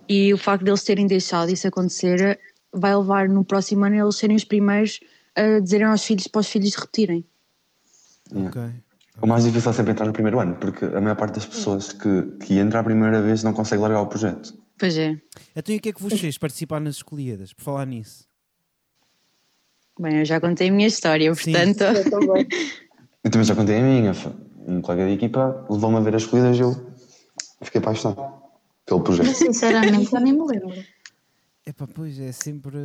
e 0.07 0.35
o 0.35 0.37
facto 0.37 0.65
de 0.65 0.71
eles 0.71 0.85
terem 0.85 1.07
deixado 1.07 1.51
isso 1.51 1.67
acontecer 1.67 2.39
vai 2.71 2.95
levar 2.95 3.27
no 3.27 3.43
próximo 3.43 3.85
ano 3.87 3.97
eles 3.97 4.17
serem 4.17 4.37
os 4.37 4.45
primeiros 4.45 5.01
a 5.35 5.61
dizerem 5.61 5.87
aos 5.87 6.05
filhos 6.05 6.27
para 6.27 6.41
os 6.41 6.47
filhos 6.47 6.75
repetirem. 6.75 7.25
Okay. 8.31 8.71
O 9.21 9.27
mais 9.27 9.45
difícil 9.45 9.71
é 9.71 9.75
sempre 9.75 9.93
entrar 9.93 10.07
no 10.07 10.13
primeiro 10.13 10.41
ano, 10.41 10.57
porque 10.57 10.85
a 10.85 11.01
maior 11.01 11.17
parte 11.17 11.37
das 11.37 11.47
pessoas 11.47 11.93
que, 11.93 12.23
que 12.45 12.59
entra 12.59 12.81
a 12.81 12.85
primeira 12.85 13.23
vez 13.23 13.43
não 13.43 13.55
consegue 13.55 13.81
largar 13.81 14.03
o 14.03 14.07
projeto. 14.07 14.55
Pois 14.79 14.99
é. 14.99 15.19
Então 15.57 15.75
e 15.75 15.79
o 15.79 15.81
que 15.81 15.89
é 15.89 15.93
que 15.93 16.03
vos 16.03 16.21
fez 16.21 16.37
participar 16.37 16.81
nas 16.81 16.97
escolhidas, 16.97 17.55
por 17.55 17.63
falar 17.63 17.87
nisso? 17.87 18.27
Bem, 19.99 20.19
eu 20.19 20.25
já 20.25 20.41
contei 20.41 20.69
a 20.69 20.73
minha 20.73 20.89
história, 20.89 21.33
portanto. 21.33 21.79
Sim. 21.79 21.97
Eu 21.97 22.11
também. 22.11 22.49
eu 23.25 23.31
também 23.31 23.45
já 23.47 23.55
contei 23.55 23.79
a 23.79 23.83
minha 23.83 24.13
um 24.67 24.81
colega 24.81 25.07
de 25.07 25.15
equipa 25.15 25.67
levou-me 25.69 25.97
a 25.97 26.01
ver 26.01 26.17
as 26.17 26.27
corridas 26.27 26.57
e 26.59 26.61
eu 26.61 26.75
fiquei 27.63 27.81
apaixonado 27.81 28.33
pelo 28.87 29.03
projeto. 29.03 29.35
Sinceramente, 29.35 30.13
eu 30.13 30.21
nem 30.21 30.33
me 30.33 30.47
lembro. 30.47 30.85
Epá, 31.67 31.87
pois 31.87 32.19
é 32.19 32.33
sempre. 32.33 32.77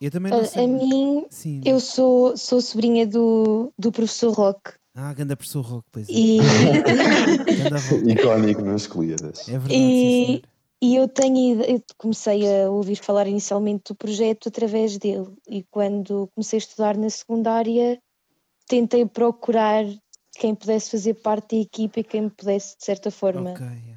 Eu 0.00 0.10
também 0.10 0.30
não 0.30 0.40
a, 0.40 0.44
sei. 0.44 0.64
A 0.64 0.68
mim, 0.68 1.26
Sim. 1.30 1.60
eu 1.64 1.80
sou, 1.80 2.36
sou 2.36 2.60
sobrinha 2.60 3.06
do, 3.06 3.72
do 3.78 3.90
professor 3.90 4.32
Roque. 4.32 4.72
Ah, 4.94 5.12
ganda 5.12 5.36
professor 5.36 5.62
Roque, 5.62 5.88
pois 5.90 6.08
é. 6.08 6.12
E... 6.12 6.38
Icónico 8.12 8.62
nas 8.62 8.82
escolhidas. 8.82 9.48
É 9.48 9.58
verdade. 9.58 9.74
E, 9.74 10.42
e 10.82 10.96
eu 10.96 11.08
tenho 11.08 11.62
eu 11.62 11.82
comecei 11.96 12.62
a 12.62 12.70
ouvir 12.70 12.96
falar 12.96 13.26
inicialmente 13.26 13.92
do 13.92 13.94
projeto 13.94 14.48
através 14.48 14.96
dele. 14.98 15.28
E 15.48 15.64
quando 15.70 16.30
comecei 16.34 16.58
a 16.58 16.60
estudar 16.60 16.96
na 16.96 17.10
secundária, 17.10 17.98
tentei 18.68 19.06
procurar 19.06 19.84
quem 20.38 20.54
pudesse 20.54 20.90
fazer 20.90 21.14
parte 21.14 21.56
da 21.56 21.62
equipa 21.62 22.00
e 22.00 22.04
quem 22.04 22.22
me 22.22 22.30
pudesse, 22.30 22.76
de 22.78 22.84
certa 22.84 23.10
forma. 23.10 23.52
Okay. 23.52 23.96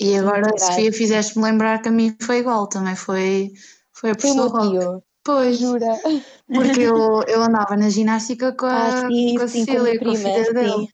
E 0.00 0.16
agora, 0.16 0.56
Sofia, 0.56 0.92
fizeste-me 0.92 1.44
lembrar 1.44 1.82
que 1.82 1.88
a 1.88 1.92
mim 1.92 2.16
foi 2.22 2.38
igual, 2.38 2.68
também 2.68 2.94
foi, 2.94 3.52
foi 3.92 4.10
a 4.10 4.14
pessoa 4.14 4.50
Foi 4.50 5.02
Pois, 5.24 5.58
Jura? 5.58 5.98
porque 6.46 6.80
eu, 6.80 7.22
eu 7.28 7.42
andava 7.42 7.76
na 7.76 7.90
ginástica 7.90 8.52
com 8.52 8.64
a, 8.64 8.86
ah, 8.86 9.08
sim, 9.08 9.34
com 9.36 9.44
a 9.44 9.48
sim, 9.48 9.64
Cecília, 9.64 9.98
com, 9.98 10.04
com 10.06 10.10
a 10.12 10.14
filha 10.14 10.52
dele. 10.54 10.88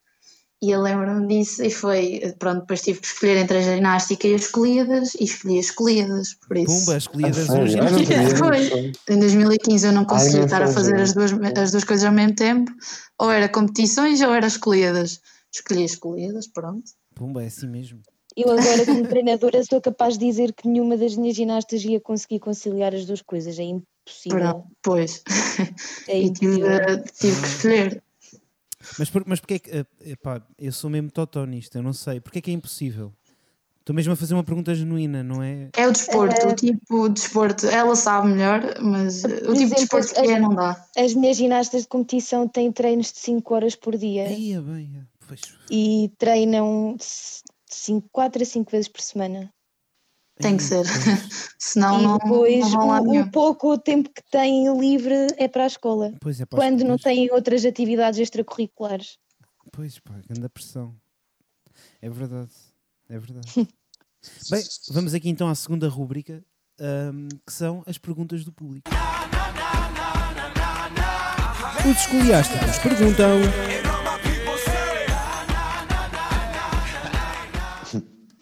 E 0.64 0.70
eu 0.70 0.80
lembro-me 0.80 1.26
disso 1.26 1.62
e 1.62 1.70
foi, 1.70 2.34
pronto, 2.38 2.60
depois 2.60 2.80
tive 2.80 2.98
que 2.98 3.06
escolher 3.06 3.36
entre 3.36 3.58
a 3.58 3.60
ginástica 3.60 4.26
e 4.26 4.34
as 4.34 4.46
escolhidas 4.46 5.14
e 5.14 5.24
escolhi 5.24 5.58
as 5.58 5.66
escolhidas, 5.66 6.34
por 6.48 6.56
isso. 6.56 6.86
Pumba, 6.86 6.96
escolhidas 6.96 7.50
ah, 7.50 7.60
hoje. 7.60 7.76
Foi. 8.38 8.92
Em 9.14 9.18
2015 9.18 9.86
eu 9.86 9.92
não 9.92 10.06
conseguia 10.06 10.38
Ai, 10.38 10.44
estar 10.46 10.62
a 10.62 10.66
fazer 10.68 10.98
as 10.98 11.12
duas, 11.12 11.32
as 11.54 11.70
duas 11.70 11.84
coisas 11.84 12.06
ao 12.06 12.12
mesmo 12.12 12.34
tempo, 12.34 12.72
ou 13.18 13.30
era 13.30 13.46
competições 13.46 14.22
ou 14.22 14.32
era 14.32 14.46
escolhidas. 14.46 15.20
Escolhi 15.52 15.84
as 15.84 15.90
escolhidas, 15.90 16.46
pronto. 16.48 16.90
Pumba, 17.14 17.42
é 17.42 17.48
assim 17.48 17.68
mesmo. 17.68 18.00
Eu 18.34 18.50
agora 18.50 18.86
como 18.86 19.06
treinadora 19.06 19.62
sou 19.64 19.82
capaz 19.82 20.16
de 20.16 20.24
dizer 20.24 20.54
que 20.54 20.66
nenhuma 20.66 20.96
das 20.96 21.14
minhas 21.14 21.36
ginastas 21.36 21.84
ia 21.84 22.00
conseguir 22.00 22.38
conciliar 22.38 22.94
as 22.94 23.04
duas 23.04 23.20
coisas, 23.20 23.58
é 23.58 23.64
impossível. 23.64 24.38
Pronto, 24.38 24.66
pois. 24.82 25.22
É 26.08 26.20
e 26.24 26.32
tive, 26.32 26.58
tive 27.12 27.40
que 27.42 27.48
escolher. 27.48 28.03
Mas, 28.98 29.10
por, 29.10 29.24
mas 29.26 29.40
porque 29.40 29.54
é 29.54 29.58
que. 29.58 29.70
Eh, 29.70 29.86
epá, 30.12 30.42
eu 30.58 30.72
sou 30.72 30.90
mesmo 30.90 31.10
totó 31.10 31.44
nisto, 31.44 31.76
eu 31.76 31.82
não 31.82 31.92
sei. 31.92 32.20
Porque 32.20 32.38
é 32.38 32.42
que 32.42 32.50
é 32.50 32.54
impossível? 32.54 33.12
Estou 33.84 33.94
mesmo 33.94 34.14
a 34.14 34.16
fazer 34.16 34.32
uma 34.32 34.42
pergunta 34.42 34.74
genuína, 34.74 35.22
não 35.22 35.42
é? 35.42 35.68
É 35.76 35.86
o 35.86 35.92
desporto, 35.92 36.40
é... 36.40 36.46
o 36.46 36.54
tipo 36.54 37.06
de 37.08 37.16
desporto. 37.16 37.66
Ela 37.66 37.94
sabe 37.94 38.28
melhor, 38.28 38.80
mas 38.80 39.20
por 39.20 39.30
o 39.30 39.36
tipo 39.36 39.50
exemplo, 39.52 39.74
de 39.74 39.74
desporto 39.74 40.14
que 40.14 40.20
é 40.20 40.40
não 40.40 40.54
dá. 40.54 40.86
As 40.96 41.12
minhas 41.12 41.36
ginastas 41.36 41.82
de 41.82 41.88
competição 41.88 42.48
têm 42.48 42.72
treinos 42.72 43.12
de 43.12 43.18
5 43.18 43.54
horas 43.54 43.76
por 43.76 43.94
dia. 43.94 44.24
Aí, 44.26 44.58
bem, 44.58 45.06
pois. 45.28 45.42
E 45.70 46.10
treinam 46.16 46.96
4 48.10 48.42
a 48.42 48.46
5 48.46 48.70
vezes 48.70 48.88
por 48.88 49.02
semana. 49.02 49.52
Tem 50.36 50.56
que 50.56 50.64
ser, 50.64 50.84
senão 51.58 52.02
não, 52.02 52.18
depois, 52.18 52.60
não 52.60 52.70
vão 52.70 52.88
lá 52.88 53.00
o, 53.00 53.20
o 53.20 53.30
pouco 53.30 53.78
tempo 53.78 54.10
que 54.10 54.22
têm 54.30 54.76
livre 54.76 55.28
é 55.36 55.46
para 55.46 55.62
a 55.62 55.66
escola. 55.66 56.12
Pois 56.20 56.40
é, 56.40 56.46
quando 56.46 56.82
não 56.82 56.98
têm 56.98 57.30
outras 57.30 57.64
atividades 57.64 58.18
extracurriculares. 58.18 59.16
Pois 59.70 60.00
pá, 60.00 60.14
grande 60.28 60.48
pressão. 60.48 60.96
É 62.02 62.10
verdade, 62.10 62.50
é 63.08 63.18
verdade. 63.18 63.46
Bem, 64.50 64.62
vamos 64.90 65.14
aqui 65.14 65.28
então 65.28 65.48
à 65.48 65.54
segunda 65.54 65.88
rúbrica, 65.88 66.44
um, 66.80 67.28
que 67.46 67.52
são 67.52 67.84
as 67.86 67.96
perguntas 67.96 68.44
do 68.44 68.52
público. 68.52 68.90
Os 71.84 72.00
escoliásticos 72.00 72.78
perguntam. 72.78 73.40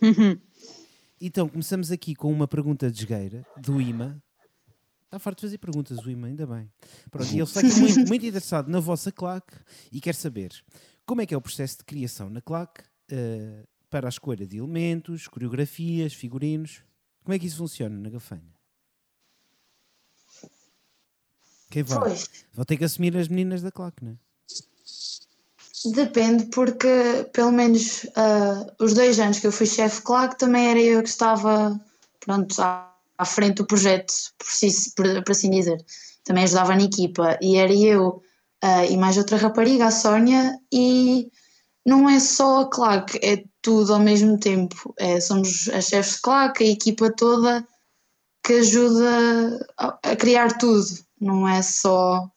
Então, 1.25 1.49
começamos 1.49 1.93
aqui 1.93 2.17
com 2.17 2.33
uma 2.33 2.49
pergunta 2.49 2.91
de 2.91 2.99
esgueira, 2.99 3.47
do 3.57 3.81
IMA. 3.81 4.21
Está 5.05 5.21
farto 5.21 5.39
de 5.39 5.43
fazer 5.43 5.59
perguntas, 5.59 5.99
o 5.99 6.11
IMA, 6.11 6.27
ainda 6.27 6.45
bem. 6.45 6.69
Pronto, 7.13 7.31
e 7.31 7.35
ele 7.35 7.43
está 7.45 7.61
aqui 7.61 7.73
muito, 7.79 8.09
muito 8.09 8.27
interessado 8.27 8.69
na 8.69 8.81
vossa 8.81 9.13
claque 9.13 9.55
e 9.93 10.01
quer 10.01 10.17
saber 10.17 10.51
como 11.07 11.21
é 11.21 11.27
que 11.27 11.33
é 11.33 11.37
o 11.37 11.41
processo 11.41 11.79
de 11.79 11.85
criação 11.85 12.29
na 12.29 12.41
claque 12.41 12.83
uh, 13.13 13.69
para 13.89 14.09
a 14.09 14.11
escolha 14.11 14.45
de 14.45 14.57
elementos, 14.57 15.29
coreografias, 15.29 16.13
figurinos. 16.13 16.83
Como 17.23 17.33
é 17.33 17.39
que 17.39 17.47
isso 17.47 17.59
funciona 17.59 17.97
na 17.97 18.11
gafanha? 18.11 18.53
Quem 21.71 21.85
vai? 21.85 22.01
Pois. 22.01 22.47
Vou 22.53 22.65
ter 22.65 22.77
que 22.77 22.85
assumir 22.85 23.17
as 23.17 23.29
meninas 23.29 23.63
da 23.63 23.71
claque, 23.71 24.05
não 24.05 24.11
é? 24.11 24.17
Depende, 25.85 26.47
porque 26.47 27.29
pelo 27.33 27.51
menos 27.51 28.05
uh, 28.05 28.73
os 28.81 28.95
dois 28.95 29.19
anos 29.19 29.41
que 29.41 29.47
eu 29.47 29.53
fui 29.53 29.67
chefe, 29.67 30.03
claro 30.03 30.31
que 30.31 30.39
também 30.39 30.71
era 30.71 30.81
eu 30.81 31.03
que 31.03 31.09
estava 31.09 31.81
pronto, 32.21 32.61
à, 32.61 32.95
à 33.19 33.25
frente 33.25 33.57
do 33.57 33.67
projeto, 33.67 34.13
por, 34.39 34.47
si, 34.47 34.95
por, 34.95 35.25
por 35.25 35.33
assim 35.33 35.51
dizer. 35.51 35.85
Também 36.25 36.45
ajudava 36.45 36.77
na 36.77 36.85
equipa 36.85 37.37
e 37.43 37.57
era 37.57 37.75
eu 37.75 38.23
uh, 38.63 38.85
e 38.89 38.97
mais 38.97 39.17
outra 39.17 39.37
rapariga, 39.37 39.87
a 39.87 39.91
Sónia, 39.91 40.57
e 40.73 41.31
não 41.85 42.09
é 42.09 42.21
só 42.21 42.61
a 42.61 42.71
claque, 42.71 43.19
é 43.23 43.45
tudo 43.61 43.95
ao 43.95 44.01
mesmo 44.01 44.39
tempo. 44.39 44.95
É, 44.99 45.21
somos 45.21 45.69
as 45.69 45.87
chefes 45.87 46.17
de 46.17 46.23
claque, 46.23 46.65
a 46.65 46.71
equipa 46.71 47.11
toda 47.11 47.67
que 48.45 48.55
ajuda 48.55 49.67
a, 49.79 49.99
a 50.03 50.17
criar 50.17 50.59
tudo, 50.59 50.87
não 51.21 51.47
é 51.49 51.63
só 51.63 52.29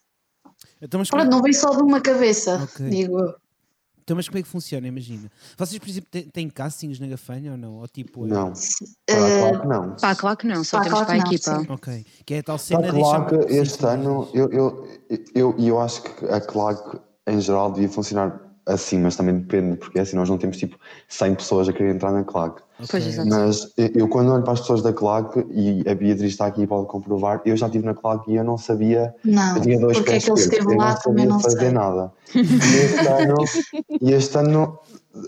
então, 0.82 1.00
mas 1.00 1.10
Pronto, 1.10 1.26
é... 1.26 1.30
não 1.30 1.42
vem 1.42 1.54
só 1.54 1.72
de 1.72 1.82
uma 1.82 2.02
cabeça, 2.02 2.64
okay. 2.64 2.90
digo 2.90 3.20
eu. 3.20 3.36
Então, 4.06 4.16
mas 4.16 4.28
como 4.28 4.38
é 4.38 4.44
que 4.44 4.48
funciona? 4.48 4.88
Imagina. 4.88 5.32
Vocês, 5.58 5.80
por 5.80 5.90
exemplo, 5.90 6.08
têm, 6.12 6.30
têm 6.30 6.48
castings 6.48 7.00
na 7.00 7.08
gafanha 7.08 7.54
ou 7.54 7.58
não? 7.58 7.80
Ou 7.80 7.88
tipo, 7.88 8.26
é... 8.26 8.30
Não. 8.30 8.54
Para 9.08 9.48
a 9.48 9.66
não. 9.66 9.96
Para 9.96 10.10
a 10.12 10.16
claque 10.16 10.46
não, 10.46 10.64
só 10.64 10.78
para 10.78 10.86
temos 10.86 11.06
para 11.06 11.14
a 11.14 11.18
equipa. 11.18 11.60
Sim. 11.60 11.66
Ok. 11.70 12.06
Que 12.24 12.34
é 12.36 12.40
a 12.40 12.44
tal 12.44 12.60
cena 12.60 12.82
para 12.82 12.90
a 12.90 12.94
claque, 12.94 13.36
este 13.52 13.84
ano, 13.84 14.30
eu, 14.32 14.52
eu, 14.52 14.88
eu, 15.34 15.56
eu 15.58 15.82
acho 15.82 16.04
que 16.04 16.26
a 16.26 16.40
claque 16.40 17.00
em 17.26 17.42
geral 17.42 17.72
devia 17.72 17.90
funcionar 17.90 18.45
assim, 18.66 19.00
mas 19.00 19.16
também 19.16 19.38
depende, 19.38 19.78
porque 19.78 20.00
é 20.00 20.02
assim 20.02 20.16
nós 20.16 20.30
não 20.30 20.38
temos 20.38 20.58
tipo 20.58 20.78
100 21.08 21.36
pessoas 21.36 21.70
a 21.70 21.74
querer 21.74 21.94
entrar 21.94 22.12
na 22.12 22.24
claque. 22.24 22.62
Okay. 22.84 23.00
Mas 23.26 23.74
eu, 23.78 24.08
quando 24.08 24.32
olho 24.32 24.44
para 24.44 24.54
as 24.54 24.62
pessoas 24.62 24.82
da 24.82 24.92
claque, 24.92 25.46
e 25.52 25.82
a 25.88 25.96
Beatriz 25.96 26.32
está 26.32 26.48
aqui 26.48 26.64
e 26.64 26.68
pode 26.68 26.88
comprovar, 26.88 27.42
eu 27.46 27.56
já 27.56 27.68
estive 27.68 27.86
na 27.86 27.94
claque 27.94 28.32
e 28.32 28.36
eu 28.36 28.44
não 28.44 28.58
sabia. 28.58 29.14
Não, 29.24 29.56
eu 29.56 29.62
tinha 29.62 29.80
dois 29.80 29.98
porque 29.98 30.14
é 30.14 30.20
que 30.20 30.30
ele 30.30 30.40
esteve 30.40 30.76
lá 30.76 30.96
também 30.96 31.26
não 31.26 31.40
fazer 31.40 31.60
sei. 31.60 31.72
nada. 31.72 32.12
E 32.36 32.42
este 32.42 33.08
ano, 33.08 33.36
e 34.02 34.12
este 34.12 34.38
ano 34.38 34.80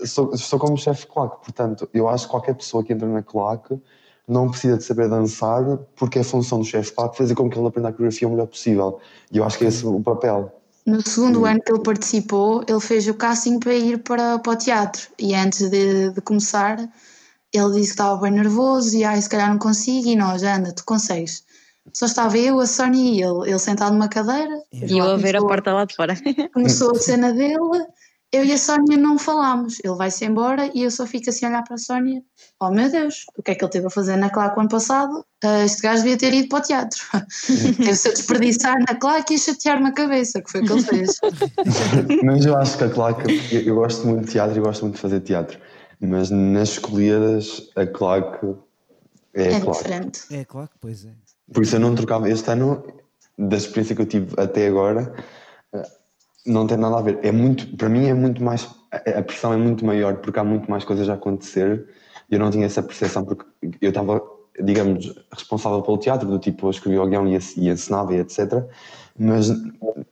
sou, 0.04 0.36
sou 0.36 0.58
como 0.58 0.76
chefe 0.76 1.02
de 1.02 1.06
claque, 1.06 1.36
portanto, 1.42 1.88
eu 1.94 2.08
acho 2.08 2.26
que 2.26 2.30
qualquer 2.30 2.54
pessoa 2.54 2.84
que 2.84 2.92
entra 2.92 3.08
na 3.08 3.22
claque 3.22 3.80
não 4.26 4.50
precisa 4.50 4.76
de 4.76 4.84
saber 4.84 5.08
dançar, 5.08 5.64
porque 5.96 6.18
é 6.18 6.20
a 6.20 6.24
função 6.24 6.58
do 6.58 6.64
chefe 6.64 6.90
de 6.90 6.96
claque 6.96 7.16
fazer 7.16 7.34
com 7.34 7.48
que 7.48 7.58
ele 7.58 7.66
aprenda 7.66 7.88
a 7.88 7.92
coreografia 7.92 8.28
o 8.28 8.30
melhor 8.30 8.46
possível. 8.46 9.00
E 9.32 9.38
eu 9.38 9.44
acho 9.44 9.56
que 9.56 9.64
é 9.64 9.68
esse 9.68 9.86
o 9.86 10.00
papel. 10.00 10.52
No 10.88 11.06
segundo 11.06 11.44
ano 11.44 11.60
que 11.60 11.70
ele 11.70 11.82
participou, 11.82 12.64
ele 12.66 12.80
fez 12.80 13.06
o 13.06 13.12
casting 13.12 13.58
para 13.58 13.74
ir 13.74 13.98
para, 13.98 14.38
para 14.38 14.52
o 14.52 14.56
teatro 14.56 15.06
e 15.18 15.34
antes 15.34 15.68
de, 15.68 16.10
de 16.10 16.20
começar 16.22 16.78
ele 17.52 17.72
disse 17.72 17.88
que 17.88 17.90
estava 17.90 18.20
bem 18.22 18.32
nervoso 18.32 18.96
e 18.96 19.04
ai, 19.04 19.20
se 19.20 19.28
calhar 19.28 19.50
não 19.50 19.58
consigo 19.58 20.08
e 20.08 20.16
nós, 20.16 20.42
anda, 20.42 20.72
tu 20.72 20.84
consegues. 20.86 21.44
Só 21.92 22.06
estava 22.06 22.38
eu, 22.38 22.58
a 22.58 22.66
Sónia 22.66 23.02
e 23.02 23.22
ele, 23.22 23.50
ele 23.50 23.58
sentado 23.58 23.92
numa 23.92 24.08
cadeira. 24.08 24.62
E 24.72 24.96
eu 24.96 25.10
a 25.10 25.16
ver 25.16 25.36
a 25.36 25.40
porta 25.40 25.74
lá 25.74 25.84
de 25.84 25.94
fora. 25.94 26.14
Começou 26.54 26.92
a 26.92 26.94
cena 27.00 27.34
dele, 27.34 27.58
eu 28.30 28.44
e 28.44 28.52
a 28.52 28.58
Sónia 28.58 28.96
não 28.96 29.18
falámos. 29.18 29.78
Ele 29.82 29.94
vai-se 29.94 30.24
embora 30.24 30.70
e 30.74 30.82
eu 30.82 30.90
só 30.90 31.06
fico 31.06 31.30
assim 31.30 31.46
a 31.46 31.48
olhar 31.48 31.62
para 31.62 31.74
a 31.74 31.78
Sónia. 31.78 32.22
Oh 32.60 32.70
meu 32.70 32.90
Deus, 32.90 33.24
o 33.36 33.42
que 33.42 33.52
é 33.52 33.54
que 33.54 33.64
ele 33.64 33.70
teve 33.70 33.86
a 33.86 33.90
fazer 33.90 34.16
na 34.16 34.28
claque 34.28 34.56
o 34.56 34.60
ano 34.60 34.68
passado? 34.68 35.24
Uh, 35.42 35.64
este 35.64 35.82
gajo 35.82 36.02
devia 36.02 36.18
ter 36.18 36.34
ido 36.34 36.48
para 36.48 36.58
o 36.58 36.62
teatro. 36.62 37.00
Teve-se 37.76 38.08
a 38.08 38.12
desperdiçar 38.12 38.76
na 38.86 38.94
claque 38.96 39.34
e 39.34 39.38
chatear-me 39.38 39.88
a 39.88 39.92
cabeça, 39.92 40.42
que 40.42 40.50
foi 40.50 40.60
o 40.60 40.64
que 40.64 40.72
ele 40.72 40.82
fez. 40.82 41.18
Mas 42.22 42.44
eu 42.44 42.56
acho 42.56 42.76
que 42.76 42.84
a 42.84 42.90
claque, 42.90 43.40
eu, 43.50 43.62
eu 43.62 43.74
gosto 43.76 44.06
muito 44.06 44.26
de 44.26 44.32
teatro 44.32 44.58
e 44.58 44.60
gosto 44.60 44.82
muito 44.82 44.96
de 44.96 45.00
fazer 45.00 45.20
teatro. 45.20 45.58
Mas 46.00 46.30
nas 46.30 46.70
escolhidas, 46.70 47.70
a 47.74 47.86
claque 47.86 48.54
é, 49.34 49.52
é 49.52 49.60
claque. 49.60 49.82
diferente. 49.82 50.20
É 50.30 50.44
claque, 50.44 50.74
pois 50.80 51.04
é. 51.04 51.10
Por 51.52 51.62
isso 51.62 51.76
eu 51.76 51.80
não 51.80 51.94
trocava. 51.94 52.28
Este 52.28 52.50
ano, 52.50 52.84
da 53.38 53.56
experiência 53.56 53.96
que 53.96 54.02
eu 54.02 54.06
tive 54.06 54.34
até 54.36 54.66
agora, 54.66 55.14
não 56.48 56.66
tem 56.66 56.76
nada 56.76 56.98
a 56.98 57.02
ver. 57.02 57.18
É 57.22 57.30
muito, 57.30 57.76
para 57.76 57.88
mim 57.88 58.06
é 58.06 58.14
muito 58.14 58.42
mais, 58.42 58.68
a 58.90 59.22
pressão 59.22 59.52
é 59.52 59.56
muito 59.56 59.84
maior 59.84 60.16
porque 60.16 60.38
há 60.38 60.44
muito 60.44 60.70
mais 60.70 60.84
coisas 60.84 61.08
a 61.08 61.14
acontecer 61.14 61.86
eu 62.30 62.38
não 62.38 62.50
tinha 62.50 62.66
essa 62.66 62.82
percepção 62.82 63.24
porque 63.24 63.44
eu 63.80 63.88
estava, 63.88 64.20
digamos, 64.60 65.14
responsável 65.32 65.80
pelo 65.82 65.98
teatro, 65.98 66.28
do 66.28 66.38
tipo, 66.38 66.66
eu 66.66 66.70
escrevia 66.70 67.02
o 67.02 67.08
guião 67.08 67.26
e, 67.26 67.36
ensinava 67.68 68.14
e 68.14 68.18
etc. 68.18 68.64
Mas 69.18 69.50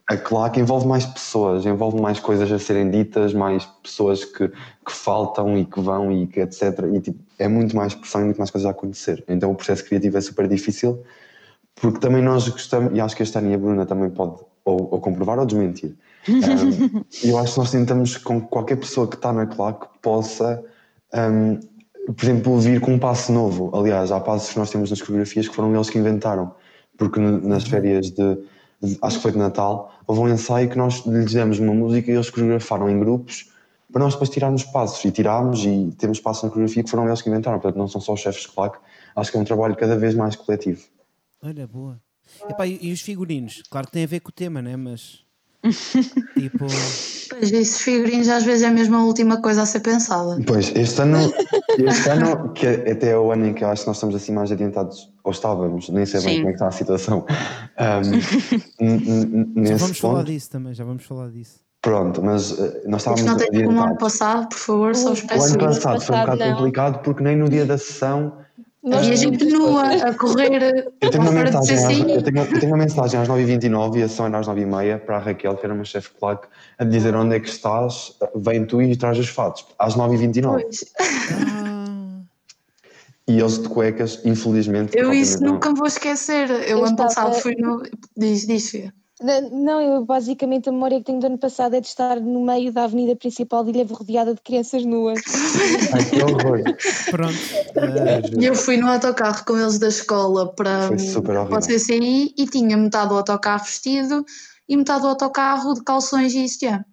a 0.09 0.17
claque 0.17 0.59
envolve 0.59 0.87
mais 0.87 1.05
pessoas, 1.05 1.67
envolve 1.67 2.01
mais 2.01 2.19
coisas 2.19 2.51
a 2.51 2.59
serem 2.59 2.91
ditas, 2.91 3.35
mais 3.35 3.67
pessoas 3.83 4.25
que, 4.25 4.49
que 4.49 4.93
faltam 4.93 5.59
e 5.59 5.65
que 5.65 5.81
vão 5.81 6.11
e 6.11 6.27
que 6.27 6.41
etc. 6.41 6.63
E 6.95 7.01
tipo, 7.01 7.19
é 7.39 7.49
muito 7.49 7.77
mais 7.77 7.95
pressão 7.95 8.23
e 8.23 8.25
muito 8.25 8.39
mais 8.39 8.51
coisas 8.51 8.67
a 8.67 8.71
acontecer. 8.71 9.23
Então 9.29 9.51
o 9.51 9.55
processo 9.55 9.85
criativo 9.85 10.17
é 10.17 10.21
super 10.21 10.49
difícil 10.49 11.03
porque 11.75 12.01
também 12.01 12.23
nós 12.23 12.49
gostamos, 12.49 12.97
e 12.97 13.01
acho 13.01 13.15
que 13.15 13.23
a 13.23 13.25
Estânia 13.25 13.51
e 13.51 13.55
a 13.55 13.59
Bruna 13.59 13.85
também 13.85 14.09
pode 14.09 14.41
ou, 14.67 14.89
ou 14.91 15.01
comprovar 15.01 15.39
ou 15.39 15.47
desmentir. 15.47 15.97
um, 16.29 17.05
eu 17.23 17.39
acho 17.39 17.55
que 17.55 17.59
nós 17.59 17.71
tentamos 17.71 18.17
com 18.19 18.41
qualquer 18.41 18.77
pessoa 18.77 19.07
que 19.07 19.15
está 19.15 19.33
na 19.33 19.47
claque 19.47 19.87
possa, 20.03 20.63
um, 21.15 21.61
por 22.13 22.25
exemplo, 22.25 22.59
vir 22.59 22.81
com 22.81 22.93
um 22.95 22.99
passo 22.99 23.33
novo. 23.33 23.71
Aliás, 23.75 24.11
há 24.13 24.21
passos 24.21 24.53
que 24.53 24.59
nós 24.59 24.71
temos 24.71 24.91
nas 24.91 25.01
coreografias 25.01 25.49
que 25.49 25.55
foram 25.55 25.75
eles 25.75 25.89
que 25.89 25.99
inventaram, 25.99 26.53
porque 26.99 27.21
nas 27.21 27.65
férias 27.65 28.11
de 28.11 28.39
acho 29.01 29.17
que 29.17 29.23
foi 29.23 29.33
de 29.33 29.39
Natal, 29.39 29.91
houve 30.07 30.21
um 30.21 30.29
ensaio 30.29 30.69
que 30.69 30.77
nós 30.77 31.07
lhes 31.07 31.33
demos 31.33 31.59
uma 31.59 31.73
música 31.73 32.11
e 32.11 32.15
eles 32.15 32.29
coreografaram 32.29 32.91
em 32.91 32.99
grupos 32.99 33.51
para 33.91 34.03
nós 34.03 34.13
depois 34.13 34.29
tirarmos 34.29 34.65
passos 34.65 35.03
e 35.05 35.11
tirámos 35.11 35.65
e 35.65 35.95
temos 35.97 36.21
passos 36.21 36.43
na 36.43 36.51
coreografia 36.51 36.83
que 36.83 36.91
foram 36.91 37.07
eles 37.07 37.23
que 37.23 37.31
inventaram, 37.31 37.59
portanto 37.59 37.79
não 37.79 37.89
são 37.89 38.01
só 38.01 38.13
os 38.13 38.21
chefes 38.21 38.43
de 38.43 38.49
claque, 38.49 38.79
acho 39.15 39.31
que 39.31 39.39
é 39.39 39.41
um 39.41 39.45
trabalho 39.45 39.77
cada 39.77 39.97
vez 39.97 40.15
mais 40.15 40.37
coletivo. 40.37 40.83
Olha, 41.43 41.67
boa. 41.67 41.99
Epá, 42.49 42.67
e, 42.67 42.79
e 42.81 42.93
os 42.93 43.01
figurinos? 43.01 43.63
Claro 43.71 43.87
que 43.87 43.93
tem 43.93 44.05
a 44.05 44.07
ver 44.07 44.21
com 44.21 44.29
o 44.31 44.33
tema, 44.33 44.61
né? 44.63 44.77
Mas 44.77 45.27
tipo. 46.39 46.67
Pois, 47.29 47.53
esses 47.53 47.81
figurinos 47.81 48.29
às 48.29 48.45
vezes 48.45 48.63
é 48.63 48.71
mesmo 48.71 48.97
a 48.97 49.05
última 49.05 49.41
coisa 49.41 49.63
a 49.63 49.67
ser 49.67 49.81
pensada. 49.81 50.39
Pois, 50.47 50.73
este 50.75 51.03
ano, 51.03 51.19
este 51.79 52.09
ano 52.09 52.53
que 52.53 52.67
é 52.67 52.93
até 52.93 53.11
é 53.11 53.19
o 53.19 53.33
ano 53.33 53.47
em 53.47 53.55
que 53.55 53.65
eu 53.65 53.69
acho 53.69 53.83
que 53.83 53.89
nós 53.89 53.97
estamos 53.97 54.15
assim 54.15 54.33
mais 54.33 54.53
adiantados, 54.53 55.13
ou 55.25 55.33
estávamos, 55.33 55.89
nem 55.89 56.07
sei 56.07 56.21
bem 56.21 56.35
Sim. 56.35 56.37
como 56.37 56.49
é 56.49 56.53
que 56.53 56.57
está 56.57 56.69
a 56.69 56.73
situação. 56.73 57.25
Um, 58.81 59.65
já 59.65 59.77
vamos 59.77 60.01
ponto, 60.01 60.13
falar 60.13 60.23
disso 60.25 60.51
também, 60.51 60.73
já 60.73 60.85
vamos 60.85 61.05
falar 61.05 61.31
disso. 61.31 61.61
Pronto, 61.83 62.23
mas 62.23 62.53
uh, 62.53 62.83
nós 62.87 63.03
estávamos. 63.03 63.25
Não 63.25 63.37
tem 63.37 63.65
como 63.65 63.79
o 63.79 63.83
ano 63.83 63.99
passado, 63.99 64.49
por 64.49 64.59
favor, 64.59 64.95
só 64.95 65.13
os 65.13 65.23
O 65.23 65.27
ano 65.31 65.59
passado 65.59 66.01
foi 66.01 66.17
um 66.17 66.21
bocado 66.21 66.39
não. 66.39 66.57
complicado 66.57 67.03
porque 67.03 67.23
nem 67.23 67.37
no 67.37 67.49
dia 67.49 67.67
da 67.67 67.77
sessão 67.77 68.33
Havia 68.93 69.17
gente 69.17 69.45
nua 69.47 69.89
a 69.89 70.15
correr. 70.15 70.93
Eu 71.01 71.11
tenho, 71.11 71.23
uma 71.23 71.33
mensagem, 71.33 71.77
às, 71.77 71.99
eu, 72.09 72.23
tenho, 72.23 72.39
eu 72.39 72.61
tenho 72.61 72.73
uma 72.73 72.85
mensagem 72.85 73.21
às 73.21 73.29
9h29 73.29 73.97
e 73.97 74.03
a 74.03 74.09
sessão 74.09 74.27
era 74.27 74.39
às 74.39 74.47
9h30 74.47 74.99
para 75.01 75.17
a 75.17 75.19
Raquel, 75.19 75.57
que 75.57 75.67
era 75.67 75.75
uma 75.75 75.85
chefe 75.85 76.11
de 76.11 76.19
claque, 76.19 76.47
a 76.79 76.85
dizer 76.85 77.15
onde 77.17 77.35
é 77.35 77.41
que 77.41 77.49
estás, 77.49 78.15
vem 78.37 78.65
tu 78.65 78.81
e 78.81 78.95
traz 78.95 79.19
os 79.19 79.29
fatos. 79.29 79.67
Às 79.79 79.97
9h29. 79.97 80.65
E 83.29 83.41
eles 83.41 83.61
de 83.61 83.69
cuecas, 83.69 84.21
infelizmente. 84.25 84.97
Eu 84.97 85.13
isso 85.13 85.43
nunca 85.43 85.75
vou 85.75 85.89
esquecer. 85.89 86.49
Eu, 86.49 86.59
eu 86.59 86.85
ano 86.85 86.97
passado 86.97 87.35
fui 87.35 87.57
no. 87.57 87.83
Diz, 88.17 88.47
diz, 88.47 88.71
filha. 88.71 88.95
Não, 89.51 89.81
eu 89.81 90.05
basicamente 90.05 90.69
a 90.69 90.73
memória 90.73 90.99
que 90.99 91.05
tenho 91.05 91.19
do 91.19 91.27
ano 91.27 91.39
passado 91.39 91.75
é 91.75 91.81
de 91.81 91.87
estar 91.87 92.21
no 92.21 92.45
meio 92.45 92.71
da 92.71 92.85
avenida 92.85 93.17
principal 93.17 93.65
de 93.65 93.71
Ilha 93.71 93.87
rodeada 93.87 94.35
de 94.35 94.43
crianças 94.43 94.85
nuas. 94.85 95.19
Ai, 95.95 96.05
que 96.05 96.23
horror. 96.23 96.63
Pronto. 97.11 97.35
E 98.39 98.45
eu 98.45 98.55
fui 98.55 98.77
no 98.77 98.89
autocarro 98.89 99.43
com 99.47 99.57
eles 99.57 99.79
da 99.79 99.89
escola 99.89 100.53
para, 100.55 100.91
para 101.23 101.59
o 101.59 101.61
CCI 101.61 102.35
e 102.37 102.47
tinha 102.47 102.77
metade 102.77 103.09
do 103.09 103.17
autocarro 103.17 103.65
vestido 103.65 104.23
e 104.69 104.77
metade 104.77 105.01
do 105.01 105.09
autocarro 105.09 105.73
de 105.73 105.83
calções 105.83 106.35
e 106.35 106.45
isto 106.45 106.67
é. 106.67 106.85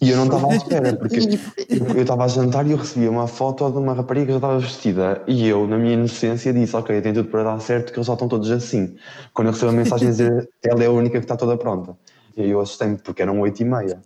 E 0.00 0.10
eu 0.10 0.16
não 0.16 0.24
estava 0.24 0.46
à 0.46 0.56
espera, 0.56 0.96
porque 0.96 1.18
eu 1.18 2.02
estava 2.02 2.24
a 2.24 2.28
jantar 2.28 2.66
e 2.66 2.72
eu 2.72 2.78
recebi 2.78 3.06
uma 3.06 3.26
foto 3.26 3.70
de 3.70 3.78
uma 3.78 3.92
rapariga 3.92 4.26
que 4.26 4.32
já 4.32 4.38
estava 4.38 4.58
vestida 4.58 5.22
e 5.26 5.46
eu, 5.46 5.66
na 5.66 5.76
minha 5.76 5.92
inocência, 5.92 6.52
disse: 6.52 6.74
Ok, 6.74 7.00
tem 7.02 7.12
tudo 7.12 7.28
para 7.28 7.42
dar 7.42 7.60
certo, 7.60 7.92
que 7.92 7.98
eles 7.98 8.06
já 8.06 8.14
estão 8.14 8.26
todos 8.26 8.50
assim. 8.50 8.96
Quando 9.34 9.48
eu 9.48 9.52
recebi 9.52 9.70
a 9.70 9.74
mensagem 9.74 10.08
a 10.08 10.10
dizer 10.10 10.48
ela 10.64 10.82
é 10.82 10.86
a 10.86 10.90
única 10.90 11.18
que 11.18 11.24
está 11.24 11.36
toda 11.36 11.56
pronta. 11.56 11.96
E 12.36 12.42
aí 12.42 12.50
eu 12.50 12.60
assustei-me, 12.60 12.96
porque 12.96 13.20
eram 13.20 13.38
oito 13.40 13.60
e 13.60 13.64
meia. 13.64 14.00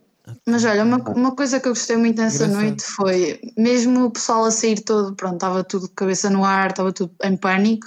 Mas 0.47 0.65
olha, 0.65 0.83
uma, 0.83 0.97
uma 1.11 1.37
coisa 1.37 1.61
que 1.61 1.69
eu 1.69 1.73
gostei 1.73 1.97
muito 1.97 2.21
nessa 2.21 2.45
Engraçado. 2.45 2.65
noite 2.65 2.83
foi, 2.83 3.41
mesmo 3.57 4.07
o 4.07 4.11
pessoal 4.11 4.47
a 4.47 4.51
sair 4.51 4.81
todo, 4.81 5.15
pronto, 5.15 5.35
estava 5.35 5.63
tudo 5.63 5.89
cabeça 5.91 6.31
no 6.31 6.45
ar, 6.45 6.71
estava 6.71 6.93
tudo 6.93 7.13
em 7.23 7.37
pânico. 7.37 7.87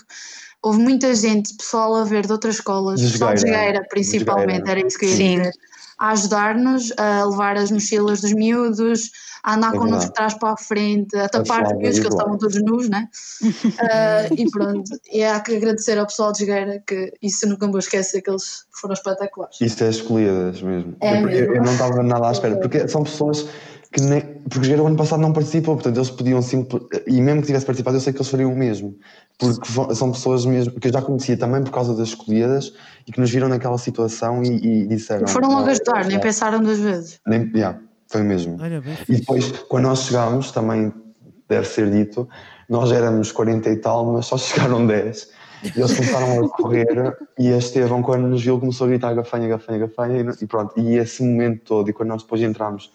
Houve 0.61 0.79
muita 0.79 1.13
gente, 1.15 1.55
pessoal 1.55 1.95
a 1.95 2.03
ver 2.03 2.25
de 2.25 2.31
outras 2.31 2.55
escolas, 2.55 2.99
de 2.99 3.11
pessoal 3.11 3.33
de 3.33 3.41
Jogueira, 3.41 3.83
principalmente, 3.89 4.63
de 4.63 4.69
era 4.69 4.85
isso 4.85 4.99
que 4.99 5.05
eu 5.05 5.09
ia 5.09 5.15
Sim. 5.15 5.37
dizer 5.37 5.53
a 5.99 6.11
ajudar-nos 6.11 6.93
a 6.97 7.25
levar 7.25 7.57
as 7.57 7.71
mochilas 7.71 8.21
dos 8.21 8.33
miúdos, 8.33 9.11
a 9.43 9.55
andar 9.55 9.73
é 9.73 9.77
connosco 9.77 10.09
de 10.09 10.13
trás 10.13 10.33
para 10.33 10.53
a 10.53 10.57
frente, 10.57 11.15
a 11.17 11.29
tapar 11.29 11.63
os 11.63 11.73
miúdos, 11.73 11.99
que 11.99 12.05
eles 12.05 12.13
estavam 12.13 12.37
todos 12.37 12.61
nus, 12.61 12.89
né? 12.89 13.07
uh, 13.43 14.33
e 14.37 14.49
pronto, 14.51 14.99
e 15.11 15.23
há 15.23 15.39
que 15.39 15.55
agradecer 15.55 15.97
ao 15.97 16.05
pessoal 16.05 16.31
de 16.31 16.39
Jogueira 16.39 16.83
que 16.85 17.13
isso 17.21 17.47
nunca 17.47 17.65
me 17.65 17.71
vou 17.71 17.79
esquecer, 17.79 18.21
que 18.21 18.29
eles 18.29 18.65
foram 18.71 18.93
espetaculares. 18.93 19.57
Isso 19.61 19.83
é 19.83 19.89
escolhidas 19.89 20.61
mesmo. 20.61 20.95
É 20.99 21.17
eu, 21.17 21.25
mesmo. 21.25 21.55
eu 21.55 21.63
não 21.63 21.71
estava 21.71 22.03
nada 22.03 22.27
à 22.27 22.31
espera, 22.31 22.57
porque 22.57 22.87
são 22.87 23.03
pessoas 23.03 23.47
que 23.97 24.03
nem, 24.03 24.21
porque 24.47 24.75
o 24.75 24.85
ano 24.85 24.95
passado 24.95 25.19
não 25.19 25.33
participou, 25.33 25.73
portanto 25.73 25.97
eles 25.97 26.11
podiam 26.11 26.39
simples, 26.39 26.83
e 27.07 27.19
mesmo 27.19 27.41
que 27.41 27.47
tivesse 27.47 27.65
participado 27.65 27.97
eu 27.97 28.01
sei 28.01 28.13
que 28.13 28.19
eles 28.19 28.29
fariam 28.29 28.53
o 28.53 28.55
mesmo, 28.55 28.95
porque 29.39 29.67
são 29.95 30.11
pessoas 30.11 30.45
mesmo 30.45 30.79
que 30.79 30.87
eu 30.87 30.93
já 30.93 31.01
conhecia 31.01 31.35
também 31.35 31.63
por 31.63 31.71
causa 31.71 31.95
das 31.95 32.09
escolhidas 32.09 32.73
e 33.07 33.11
que 33.11 33.19
nos 33.19 33.31
viram 33.31 33.49
naquela 33.49 33.79
situação 33.79 34.43
e, 34.43 34.83
e 34.83 34.87
disseram. 34.87 35.27
Foram 35.27 35.49
logo 35.49 35.67
ajudar, 35.69 36.05
nem 36.05 36.19
pensaram 36.19 36.61
duas 36.61 36.79
vezes. 36.79 37.19
Nem, 37.25 37.49
yeah. 37.55 37.79
Foi 38.07 38.21
mesmo. 38.21 38.57
Olha 38.61 38.79
bem. 38.79 38.95
E 39.09 39.15
depois, 39.15 39.51
quando 39.67 39.85
nós 39.85 40.03
chegámos, 40.03 40.51
também 40.51 40.93
deve 41.49 41.67
ser 41.67 41.89
dito, 41.89 42.29
nós 42.69 42.91
éramos 42.91 43.31
40 43.31 43.67
e 43.67 43.77
tal, 43.77 44.13
mas 44.13 44.27
só 44.27 44.37
chegaram 44.37 44.85
10. 44.85 45.29
E 45.63 45.79
eles 45.79 45.91
começaram 45.91 46.45
a 46.45 46.49
correr 46.49 47.17
e 47.39 47.51
a 47.51 47.57
Estevão, 47.57 48.03
quando 48.03 48.27
nos 48.27 48.43
viu, 48.43 48.59
começou 48.59 48.85
a 48.85 48.89
gritar 48.89 49.15
gafanha, 49.15 49.47
gafanha, 49.47 49.79
gafanha 49.79 50.21
e, 50.21 50.43
e 50.43 50.47
pronto. 50.47 50.79
E 50.79 50.97
esse 50.97 51.23
momento 51.23 51.63
todo, 51.63 51.89
e 51.89 51.93
quando 51.93 52.09
nós 52.09 52.21
depois 52.21 52.43
entramos, 52.43 52.91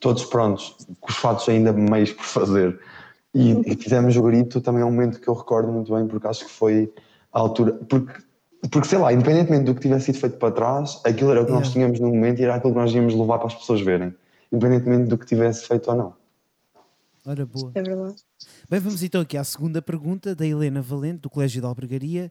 todos 0.00 0.24
prontos, 0.24 0.76
com 1.00 1.10
os 1.10 1.16
fatos 1.16 1.48
ainda 1.48 1.72
meios 1.72 2.12
por 2.12 2.24
fazer, 2.24 2.78
e, 3.34 3.52
e 3.70 3.76
fizemos 3.76 4.16
o 4.16 4.22
grito, 4.22 4.62
também 4.62 4.80
é 4.80 4.84
um 4.84 4.90
momento 4.90 5.20
que 5.20 5.28
eu 5.28 5.34
recordo 5.34 5.70
muito 5.70 5.94
bem, 5.94 6.06
porque 6.06 6.26
acho 6.26 6.46
que 6.46 6.50
foi 6.50 6.90
a 7.32 7.38
altura. 7.38 7.74
Porque, 7.86 8.22
porque 8.70 8.88
sei 8.88 8.98
lá, 8.98 9.12
independentemente 9.12 9.64
do 9.64 9.74
que 9.74 9.82
tivesse 9.82 10.06
sido 10.06 10.18
feito 10.18 10.38
para 10.38 10.50
trás, 10.50 11.00
aquilo 11.04 11.32
era 11.32 11.42
o 11.42 11.44
que 11.44 11.52
nós 11.52 11.66
Yeah. 11.66 11.72
tínhamos 11.74 12.00
no 12.00 12.08
momento 12.08 12.40
e 12.40 12.44
era 12.44 12.54
aquilo 12.54 12.72
que 12.72 12.78
nós 12.78 12.92
íamos 12.94 13.14
levar 13.14 13.38
para 13.38 13.48
as 13.48 13.54
pessoas 13.54 13.82
verem, 13.82 14.14
independentemente 14.50 15.08
do 15.10 15.18
que 15.18 15.26
tivesse 15.26 15.68
feito 15.68 15.90
ou 15.90 15.96
não. 15.96 16.14
Ora, 17.26 17.44
boa. 17.44 17.72
É 17.74 17.82
verdade. 17.82 18.16
Bem, 18.70 18.80
vamos 18.80 19.02
então 19.02 19.20
aqui 19.20 19.36
à 19.36 19.44
segunda 19.44 19.82
pergunta 19.82 20.34
da 20.34 20.46
Helena 20.46 20.80
Valente, 20.80 21.20
do 21.20 21.30
Colégio 21.30 21.60
de 21.60 21.66
Albergaria. 21.66 22.30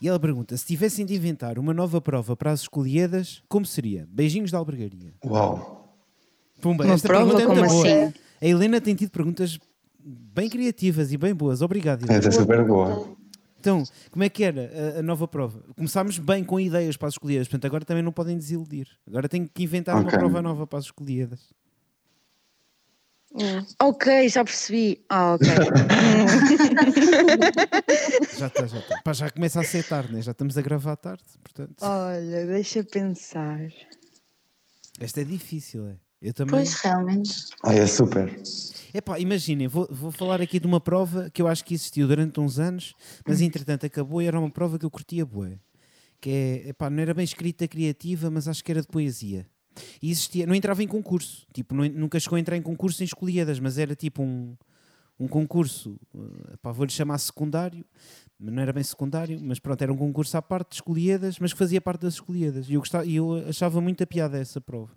E 0.00 0.06
ela 0.06 0.20
pergunta: 0.20 0.56
se 0.56 0.66
tivessem 0.66 1.04
de 1.04 1.16
inventar 1.16 1.58
uma 1.58 1.74
nova 1.74 2.00
prova 2.00 2.36
para 2.36 2.52
as 2.52 2.60
escolhidas, 2.60 3.42
como 3.48 3.66
seria? 3.66 4.06
Beijinhos 4.08 4.52
da 4.52 4.58
Albergaria. 4.58 5.14
Uau! 5.24 5.83
Pumba, 6.64 6.84
Uma 6.84 6.94
esta 6.94 7.06
prova? 7.08 7.36
pergunta 7.36 7.42
é 7.42 7.46
muito 7.60 7.70
boa. 7.74 7.86
assim? 7.86 8.14
A 8.40 8.46
Helena 8.46 8.80
tem 8.80 8.94
tido 8.94 9.10
perguntas 9.10 9.58
bem 10.02 10.48
criativas 10.48 11.12
e 11.12 11.18
bem 11.18 11.34
boas. 11.34 11.60
Obrigado, 11.60 12.04
Helena. 12.04 12.18
Essa 12.18 12.28
é 12.28 12.32
super 12.32 12.64
boa. 12.64 13.14
Então, 13.60 13.82
como 14.10 14.24
é 14.24 14.30
que 14.30 14.42
era 14.42 14.94
a, 14.96 15.00
a 15.00 15.02
nova 15.02 15.28
prova? 15.28 15.62
Começámos 15.76 16.18
bem 16.18 16.42
com 16.42 16.58
ideias 16.58 16.96
para 16.96 17.08
as 17.08 17.14
escolhidas, 17.14 17.48
portanto 17.48 17.66
agora 17.66 17.84
também 17.84 18.02
não 18.02 18.12
podem 18.12 18.38
desiludir. 18.38 18.88
Agora 19.06 19.28
tenho 19.28 19.46
que 19.46 19.62
inventar 19.62 19.94
uma 19.94 20.06
Ok. 20.06 20.18
prova 20.18 20.40
nova 20.40 20.66
para 20.66 20.78
as 20.78 20.86
escolhidas. 20.86 21.52
Ok, 23.82 24.28
já 24.30 24.42
percebi. 24.42 25.04
Ah, 25.10 25.34
ok. 25.34 25.48
Já 28.38 28.46
está, 28.48 28.66
já 28.66 28.78
está. 28.78 29.00
Pá, 29.02 29.12
já 29.12 29.30
começa 29.30 29.60
a 29.60 29.64
ser 29.64 29.84
tarde, 29.84 30.12
né? 30.12 30.22
já 30.22 30.32
estamos 30.32 30.56
a 30.58 30.62
gravar 30.62 30.96
tarde, 30.96 31.22
portanto. 31.42 31.74
Olha, 31.82 32.46
deixa 32.46 32.82
pensar. 32.84 33.60
Esta 35.00 35.20
é 35.20 35.24
difícil, 35.24 35.86
é. 35.88 35.96
Eu 36.24 36.32
também. 36.32 36.54
Pois, 36.54 36.72
realmente. 36.80 37.48
Ah, 37.62 37.74
é 37.74 37.86
super. 37.86 38.34
Epá, 38.94 39.18
imaginem, 39.20 39.68
vou, 39.68 39.86
vou 39.90 40.10
falar 40.10 40.40
aqui 40.40 40.58
de 40.58 40.66
uma 40.66 40.80
prova 40.80 41.28
que 41.28 41.42
eu 41.42 41.46
acho 41.46 41.62
que 41.62 41.74
existiu 41.74 42.08
durante 42.08 42.40
uns 42.40 42.58
anos, 42.58 42.94
mas 43.26 43.42
entretanto 43.42 43.84
acabou 43.84 44.22
e 44.22 44.26
era 44.26 44.40
uma 44.40 44.48
prova 44.50 44.78
que 44.78 44.86
eu 44.86 44.90
curtia 44.90 45.26
bué. 45.26 45.58
Que 46.22 46.30
é, 46.30 46.68
epá, 46.70 46.88
não 46.88 47.02
era 47.02 47.12
bem 47.12 47.24
escrita 47.24 47.68
criativa, 47.68 48.30
mas 48.30 48.48
acho 48.48 48.64
que 48.64 48.72
era 48.72 48.80
de 48.80 48.86
poesia. 48.88 49.46
E 50.00 50.10
existia, 50.10 50.46
não 50.46 50.54
entrava 50.54 50.82
em 50.82 50.86
concurso, 50.88 51.44
tipo, 51.52 51.74
não- 51.74 51.84
nunca 51.90 52.18
chegou 52.18 52.36
a 52.36 52.40
entrar 52.40 52.56
em 52.56 52.62
concurso 52.62 53.02
em 53.02 53.04
escolhidas, 53.06 53.60
mas 53.60 53.76
era 53.76 53.94
tipo 53.94 54.22
um, 54.22 54.56
um 55.20 55.28
concurso, 55.28 55.98
eh, 56.14 56.54
epá, 56.54 56.72
vou-lhe 56.72 56.92
chamar 56.92 57.18
secundário, 57.18 57.84
mas 58.38 58.54
não 58.54 58.62
era 58.62 58.72
bem 58.72 58.84
secundário, 58.84 59.38
mas 59.42 59.58
pronto, 59.58 59.82
era 59.82 59.92
um 59.92 59.96
concurso 59.96 60.38
à 60.38 60.40
parte 60.40 60.70
de 60.70 60.74
escolhidas, 60.76 61.38
mas 61.38 61.52
que 61.52 61.58
fazia 61.58 61.80
parte 61.82 62.02
das 62.02 62.14
escolhidas. 62.14 62.66
E 62.70 62.74
eu, 62.74 62.80
gostava, 62.80 63.04
e 63.04 63.16
eu 63.16 63.34
achava 63.48 63.78
muita 63.80 64.06
piada 64.06 64.38
essa 64.38 64.60
prova. 64.60 64.92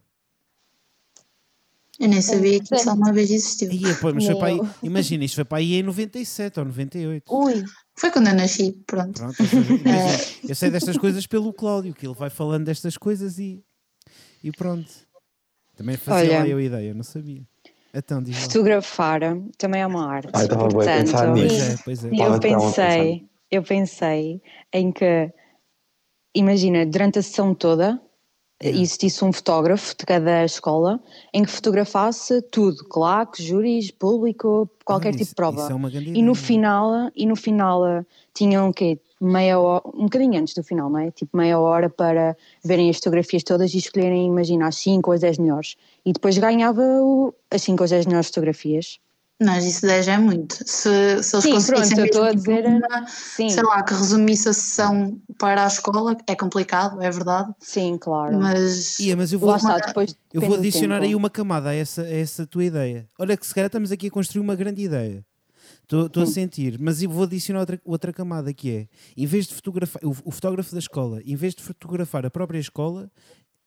Eu 2.00 2.08
nem 2.10 2.22
sabia 2.22 2.60
que 2.60 2.76
isso 2.76 2.89
alguma 2.89 3.12
vez 3.12 3.32
existiu. 3.32 3.72
E, 3.72 3.95
pô, 3.95 4.14
mas 4.14 4.26
foi 4.26 4.36
para 4.36 4.48
aí, 4.50 4.58
eu. 4.58 4.70
imagina, 4.84 5.26
isto 5.26 5.36
foi 5.36 5.45
para 5.45 5.58
aí 5.58 5.76
em 5.76 5.84
97 5.84 6.60
ou 6.60 6.66
98. 6.66 7.36
Ui, 7.36 7.64
Foi 7.95 8.12
quando 8.12 8.28
eu 8.28 8.36
nasci, 8.36 8.72
pronto. 8.86 9.20
Pronto, 9.20 9.36
seja, 9.36 9.74
imagina, 9.74 10.50
eu 10.50 10.56
sei 10.56 10.70
destas 10.70 10.98
coisas 10.98 11.26
pelo 11.26 11.52
Cláudio, 11.52 11.95
que 11.95 12.06
ele 12.06 12.14
vai 12.14 12.30
falando 12.30 12.66
destas 12.66 12.98
coisas 12.98 13.39
e, 13.39 13.64
e 14.43 14.52
pronto. 14.52 14.88
Também 15.76 15.98
fazia 15.98 16.30
Olha. 16.30 16.39
lá 16.39 16.48
eu 16.48 16.58
a 16.58 16.64
ideia, 16.64 16.93
não 16.93 17.04
sabia. 17.04 17.41
Então. 17.93 18.24
Fotografar 18.26 19.22
também 19.58 19.82
é 19.82 19.88
uma 19.88 20.08
arte. 20.08 20.30
Ah, 20.34 20.41
eu 20.41 20.43
estava 20.43 20.68
bem 20.68 20.78
a 20.78 20.98
pensar 21.00 21.26
portanto, 21.26 21.43
nisso. 21.43 21.82
Pois 21.84 22.06
é, 22.06 22.10
pois 22.10 22.22
é. 22.22 22.36
Eu 22.36 22.39
pensei, 22.39 23.26
eu 23.50 23.64
pensei 23.64 24.41
em 24.72 24.91
que, 24.91 25.34
imagina, 26.36 26.86
durante 26.86 27.18
a 27.20 27.24
sessão 27.24 27.56
toda. 27.56 28.00
Existisse 28.62 29.24
um 29.24 29.32
fotógrafo 29.32 29.95
de 29.97 30.05
cada 30.05 30.43
escola 30.43 30.99
em 31.34 31.43
que 31.43 31.51
fotografasse 31.51 32.41
tudo, 32.41 32.84
claques, 32.86 33.45
júris, 33.45 33.91
público, 33.91 34.68
qualquer 34.84 35.10
Ah, 35.10 35.12
tipo 35.12 35.22
isso- 35.24 35.32
de 35.32 35.36
prova. 35.36 35.62
É 35.62 35.99
E 36.18 36.22
no 36.24 36.34
final, 36.34 37.12
e 37.16 37.26
no 37.26 37.36
final 37.36 37.86
eh, 37.86 38.05
tinham 38.34 38.70
o 38.70 38.74
quê? 38.74 38.99
Meia 39.20 39.60
hora, 39.60 39.82
um 39.95 40.03
bocadinho 40.03 40.39
antes 40.39 40.53
do 40.53 40.64
final, 40.64 40.89
não 40.89 40.99
é? 40.99 41.10
Tipo 41.12 41.36
meia 41.38 41.60
hora 41.60 41.89
para 41.89 42.38
verem 42.64 42.89
as 42.89 42.97
fotografias 42.97 43.43
todas 43.43 43.74
e 43.74 43.78
escolherem, 43.80 44.28
imagina, 44.28 44.68
as 44.68 44.76
5 44.78 45.10
ou 45.10 45.16
as 45.16 45.22
10 45.22 45.38
melhores. 45.39 45.76
E 46.05 46.14
depois 46.14 46.38
ganhava 46.38 46.82
o- 46.82 47.34
as 47.49 47.62
5 47.64 47.82
ou 47.82 47.86
as 47.86 47.89
10 47.91 48.05
melhores 48.05 48.28
fotografias. 48.28 48.99
Mas 49.40 49.66
isso 49.66 49.86
10 49.86 50.08
é 50.08 50.18
muito. 50.18 50.56
Se, 50.66 51.22
se 51.22 51.36
eles 51.36 51.44
Sim, 51.44 51.52
conseguissem 51.52 51.96
pronto, 51.96 52.00
eu 52.00 52.06
estou 52.06 52.24
a 52.24 52.26
mesmo 52.28 52.40
dizer- 52.40 52.66
uma, 52.66 53.08
Sim, 53.08 53.50
sei 53.50 53.64
lá, 53.64 53.84
que 53.84 53.94
resumisse 53.94 54.50
a 54.50 54.54
sessão 54.54 55.22
para 55.38 55.64
a 55.64 55.68
escola, 55.68 56.18
é 56.26 56.36
complicado, 56.36 57.02
é 57.02 57.12
verdade, 57.12 57.54
sim, 57.60 57.98
claro. 58.00 58.40
mas 58.40 59.00
Ia, 59.00 59.16
mas 59.16 59.32
eu 59.32 59.38
vou, 59.38 59.50
Lá 59.50 59.58
está, 59.58 59.78
depois 59.78 60.16
eu 60.34 60.42
vou 60.42 60.56
adicionar 60.56 61.04
aí 61.04 61.14
uma 61.14 61.30
camada 61.30 61.70
a 61.70 61.76
essa, 61.76 62.02
a 62.02 62.10
essa 62.10 62.48
tua 62.48 62.66
ideia. 62.66 63.08
Olha 63.20 63.38
que 63.38 63.46
se 63.46 63.54
calhar 63.54 63.68
estamos 63.68 63.92
aqui 63.92 64.08
a 64.08 64.12
construir 64.12 64.42
uma 64.42 64.56
grande 64.56 64.82
ideia. 64.82 65.24
Estou 65.84 66.24
a 66.24 66.26
sentir, 66.26 66.78
mas 66.80 67.02
eu 67.02 67.10
vou 67.10 67.24
adicionar 67.24 67.60
outra, 67.62 67.80
outra 67.86 68.12
camada 68.14 68.54
que 68.54 68.72
é, 68.72 68.88
em 69.16 69.26
vez 69.26 69.48
de 69.48 69.54
fotografar, 69.54 70.02
o, 70.04 70.16
o 70.26 70.32
fotógrafo 70.32 70.74
da 70.74 70.80
escola, 70.80 71.22
em 71.26 71.36
vez 71.36 71.54
de 71.56 71.62
fotografar 71.62 72.26
a 72.26 72.30
própria 72.30 72.60
escola, 72.60 73.10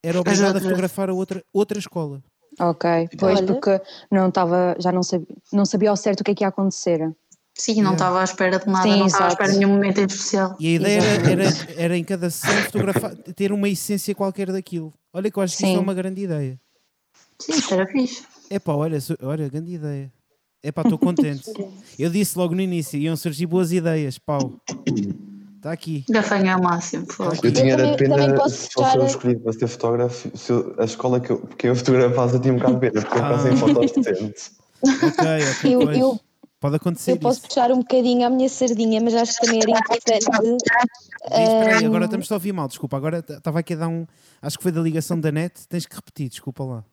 era 0.03 0.21
obrigado 0.21 0.57
a 0.57 0.61
fotografar 0.61 1.09
a 1.09 1.15
outra, 1.15 1.43
outra 1.53 1.79
escola. 1.79 2.23
Ok, 2.61 3.09
pois 3.19 3.39
Olha. 3.39 3.47
porque 3.47 3.81
não 4.11 4.29
estava, 4.29 4.77
já 4.79 4.93
não 4.93 5.03
sabia, 5.03 5.35
não 5.51 5.65
sabia 5.65 5.89
ao 5.91 5.97
certo 5.97 6.21
o 6.21 6.25
que 6.25 6.33
é 6.33 6.35
que 6.35 6.45
ia 6.45 6.49
acontecer. 6.49 7.11
sim, 7.55 7.83
não 7.83 7.95
estava 7.95 8.21
à 8.21 8.25
espera 8.25 8.59
de 8.59 8.67
nada, 8.67 8.83
Sim, 8.83 8.99
não 8.99 9.07
estava 9.07 9.25
à 9.25 9.29
espera 9.29 9.53
de 9.53 9.59
nenhum 9.59 9.71
momento 9.71 9.99
em 9.99 10.05
especial. 10.05 10.57
E 10.61 10.67
a 10.67 10.71
ideia 10.73 11.01
era, 11.01 11.31
era, 11.31 11.45
era 11.77 11.97
em 11.97 12.05
cada 12.05 12.29
sessão 12.29 12.63
fotografar, 12.65 13.17
ter 13.35 13.51
uma 13.51 13.69
essência 13.69 14.15
qualquer 14.15 14.53
daquilo. 14.53 14.93
Olha 15.13 15.31
que 15.31 15.39
eu 15.39 15.43
acho 15.43 15.57
que 15.57 15.65
isso 15.65 15.73
é 15.73 15.79
Sim. 15.79 15.83
uma 15.83 15.95
grande 15.95 16.21
ideia. 16.23 16.61
Sim, 17.41 17.53
isso 17.53 17.73
era 17.73 17.87
fixe. 17.87 18.25
Epá, 18.51 18.75
olha, 18.75 18.99
olha, 19.23 19.49
grande 19.49 19.73
ideia. 19.73 20.13
Epá, 20.63 20.83
estou 20.83 20.99
contente. 20.99 21.51
Eu 21.99 22.11
disse 22.11 22.37
logo 22.37 22.55
no 22.55 22.61
início, 22.61 22.99
iam 22.99 23.17
surgir 23.17 23.47
boas 23.47 23.73
ideias, 23.73 24.19
pau. 24.19 24.53
Está 25.61 25.73
aqui. 25.73 26.07
Gafanha 26.09 26.55
ao 26.55 26.63
máximo. 26.63 27.05
fogo. 27.13 27.35
Eu 27.35 27.53
tinha 27.53 27.53
também- 27.53 27.73
era 27.73 27.97
pena 27.99 28.17
também 28.17 28.35
posso 28.35 28.57
se 28.57 28.69
fosse 28.73 28.97
eu 28.97 29.05
escolhido 29.05 29.41
para 29.43 29.53
ser 29.53 29.69
fotógrafo, 29.69 30.31
se 30.39 30.51
eu- 30.53 30.75
a 30.79 30.85
escola 30.87 31.21
que 31.21 31.31
eu, 31.31 31.39
que 31.59 31.67
eu 31.69 31.77
fotografasse 31.77 32.35
eu 32.35 32.41
tinha 32.41 32.55
um 32.55 32.57
bocado 32.57 32.75
de 32.77 32.81
pena, 32.81 33.03
porque 33.03 33.19
eu 33.19 33.25
Ah. 33.25 33.29
passei 33.31 33.53
em 33.53 33.57
fotos 33.59 33.93
decentes. 33.93 34.53
Ok, 34.83 35.11
ok, 35.11 35.19
Eu- 35.75 35.93
eu- 35.93 36.21
Pode 36.59 36.77
acontecer 36.77 37.13
eu 37.13 37.17
posso 37.19 37.39
isso. 37.41 37.49
puxar 37.49 37.71
um 37.73 37.79
bocadinho 37.81 38.27
a 38.27 38.31
minha 38.31 38.49
sardinha, 38.49 39.01
mas 39.03 39.15
acho 39.15 39.35
que 39.39 39.47
também 39.47 39.61
era 39.63 39.71
interessante. 39.71 40.57
Diz, 41.29 41.85
agora 41.87 42.05
estamos 42.07 42.31
a 42.33 42.35
ouvir 42.35 42.53
mal, 42.53 42.67
desculpa. 42.69 42.97
Agora 42.97 43.19
estava 43.29 43.59
aqui 43.61 43.75
a 43.75 43.77
dar 43.77 43.89
um. 43.89 44.07
Acho 44.41 44.57
que 44.57 44.63
foi 44.63 44.73
da 44.73 44.81
ligação 44.81 45.21
da 45.21 45.31
net, 45.31 45.67
tens 45.69 45.85
que 45.87 45.95
repetir, 45.95 46.29
desculpa 46.31 46.65
lá. 46.65 46.85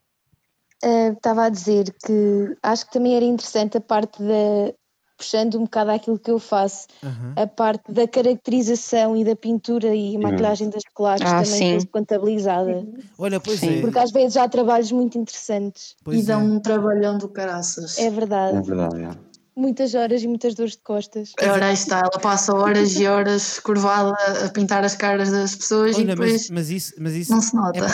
Ah, 0.83 1.09
Estava 1.13 1.45
a 1.45 1.49
dizer 1.49 1.93
que 2.05 2.55
acho 2.61 2.85
que 2.85 2.91
também 2.93 3.15
era 3.15 3.25
interessante 3.25 3.77
a 3.77 3.81
parte 3.81 4.21
da. 4.21 4.73
Puxando 5.17 5.55
um 5.55 5.63
bocado 5.63 5.91
aquilo 5.91 6.19
que 6.19 6.29
eu 6.29 6.37
faço, 6.39 6.87
Aham. 7.03 7.33
a 7.35 7.47
parte 7.47 7.91
da 7.91 8.07
caracterização 8.07 9.17
e 9.17 9.25
da 9.25 9.35
pintura 9.35 9.93
e 9.95 10.17
maquilhagem 10.17 10.69
das 10.69 10.83
claques 10.93 11.31
Ah, 11.31 11.43
também 11.43 11.79
sim. 11.79 11.85
contabilizada. 11.87 12.85
Olha, 13.17 13.39
pois 13.39 13.59
Sim. 13.59 13.79
é. 13.79 13.81
Porque 13.81 13.97
às 13.99 14.11
vezes 14.11 14.37
há 14.37 14.47
trabalhos 14.47 14.91
muito 14.91 15.17
interessantes. 15.17 15.95
Pois 16.03 16.19
e 16.19 16.23
dão 16.23 16.41
é. 16.41 16.43
um 16.43 16.59
trabalhão 16.59 17.17
do 17.17 17.27
caraças. 17.29 17.97
É 17.97 18.05
É 18.05 18.09
verdade. 18.11 18.61
verdade, 18.67 19.01
é. 19.03 19.09
Muitas 19.55 19.95
horas 19.95 20.21
e 20.21 20.27
muitas 20.27 20.53
dores 20.53 20.73
de 20.73 20.83
costas. 20.83 21.33
Ora, 21.41 21.65
aí 21.65 21.73
está, 21.73 21.97
ela 22.01 22.19
passa 22.21 22.53
horas 22.55 22.93
e 22.95 23.07
horas 23.07 23.59
curvada 23.59 24.13
a 24.45 24.49
pintar 24.49 24.85
as 24.85 24.95
caras 24.95 25.31
das 25.31 25.55
pessoas 25.55 25.95
e 25.97 26.01
Olha, 26.01 26.07
depois 26.15 26.31
mas, 26.31 26.49
mas 26.51 26.69
isso, 26.69 26.93
mas 26.99 27.15
isso 27.15 27.31
não 27.31 27.41
se 27.41 27.55
nota. 27.55 27.87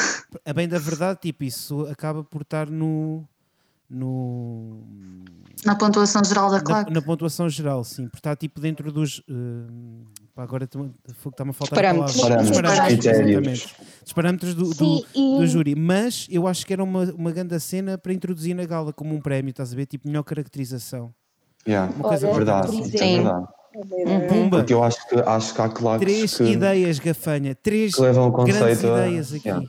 é, 0.45 0.49
é 0.49 0.53
bem 0.53 0.67
da 0.67 0.78
verdade, 0.78 1.19
tipo, 1.21 1.45
isso 1.45 1.88
acaba 1.89 2.21
por 2.21 2.41
estar 2.41 2.69
no. 2.69 3.26
No 3.94 4.84
Na 5.66 5.76
pontuação 5.76 6.24
geral 6.24 6.50
da 6.50 6.58
na, 6.58 6.64
claque. 6.64 6.91
na 6.94 7.02
pontuação 7.02 7.48
geral, 7.50 7.84
sim, 7.84 8.06
porque 8.06 8.18
está 8.18 8.36
tipo 8.36 8.60
dentro 8.60 8.91
dos. 8.91 9.22
pá, 10.36 10.44
agora 10.44 10.64
está-me 10.66 10.91
a 11.52 11.54
faltar 11.54 11.76
Parâmetros. 11.78 12.18
a 12.20 12.22
palavra. 12.30 12.52
Parâmetros, 12.62 13.06
exatamente. 13.06 13.76
Dos 14.04 14.14
parâmetros 14.14 14.56
do, 14.56 14.70
do, 14.70 14.74
Sim, 14.76 15.04
e- 15.16 15.38
do 15.39 15.48
júri. 15.48 15.76
Mas 15.76 16.28
eu 16.30 16.48
acho 16.48 16.66
que 16.66 16.74
era 16.74 16.84
uma, 16.84 17.04
uma 17.14 17.32
grande 17.32 17.58
cena 17.60 17.98
para 17.98 18.12
introduzir 18.14 18.56
na 18.56 18.66
gala 18.66 18.91
como 18.91 19.14
um 19.16 19.22
prémio, 19.22 19.52
estás 19.52 19.72
a 19.72 19.76
ver? 19.76 19.86
Tipo, 19.86 20.08
melhor 20.08 20.24
caracterização. 20.24 21.14
Yeah. 21.68 21.94
Uma 21.96 22.04
coisa 22.10 22.28
Olha, 22.28 22.36
Verdade, 22.36 22.72
sim, 22.72 22.84
é 22.98 23.16
verdade. 23.22 23.48
Pumba! 24.30 24.57
Porque 24.57 24.74
eu 24.74 24.84
acho 24.84 25.07
que, 25.07 25.15
acho 25.15 25.53
que 25.53 25.61
há 25.61 25.69
claques 25.69 26.07
Três 26.07 26.38
que, 26.38 26.43
ideias, 26.43 26.99
gafanha. 26.99 27.55
Três 27.55 27.95
que 27.95 28.01
levam 28.01 28.28
o 28.28 28.32
grandes 28.32 28.57
conceito 28.57 28.88
a... 28.88 29.07
ideias 29.07 29.34
aqui. 29.34 29.47
Yeah. 29.47 29.67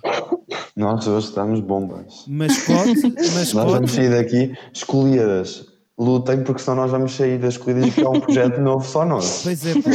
Nós 0.77 1.07
hoje 1.07 1.29
estamos 1.29 1.61
bombas. 1.61 2.25
Mascote, 2.27 3.03
Nós 3.03 3.53
vamos 3.53 3.53
mascote. 3.55 3.91
sair 3.91 4.11
daqui 4.11 4.55
escolhidas. 4.73 5.67
Lutem, 5.97 6.43
porque 6.43 6.61
senão 6.61 6.77
nós 6.79 6.91
vamos 6.91 7.15
sair 7.15 7.39
das 7.39 7.55
escolhidas 7.55 7.87
e 7.87 7.91
criar 7.93 8.11
um 8.11 8.21
projeto 8.21 8.61
novo 8.61 8.85
só 8.85 9.05
nós. 9.05 9.43
Pois 9.45 9.65
é, 9.65 9.75
pá. 9.75 9.91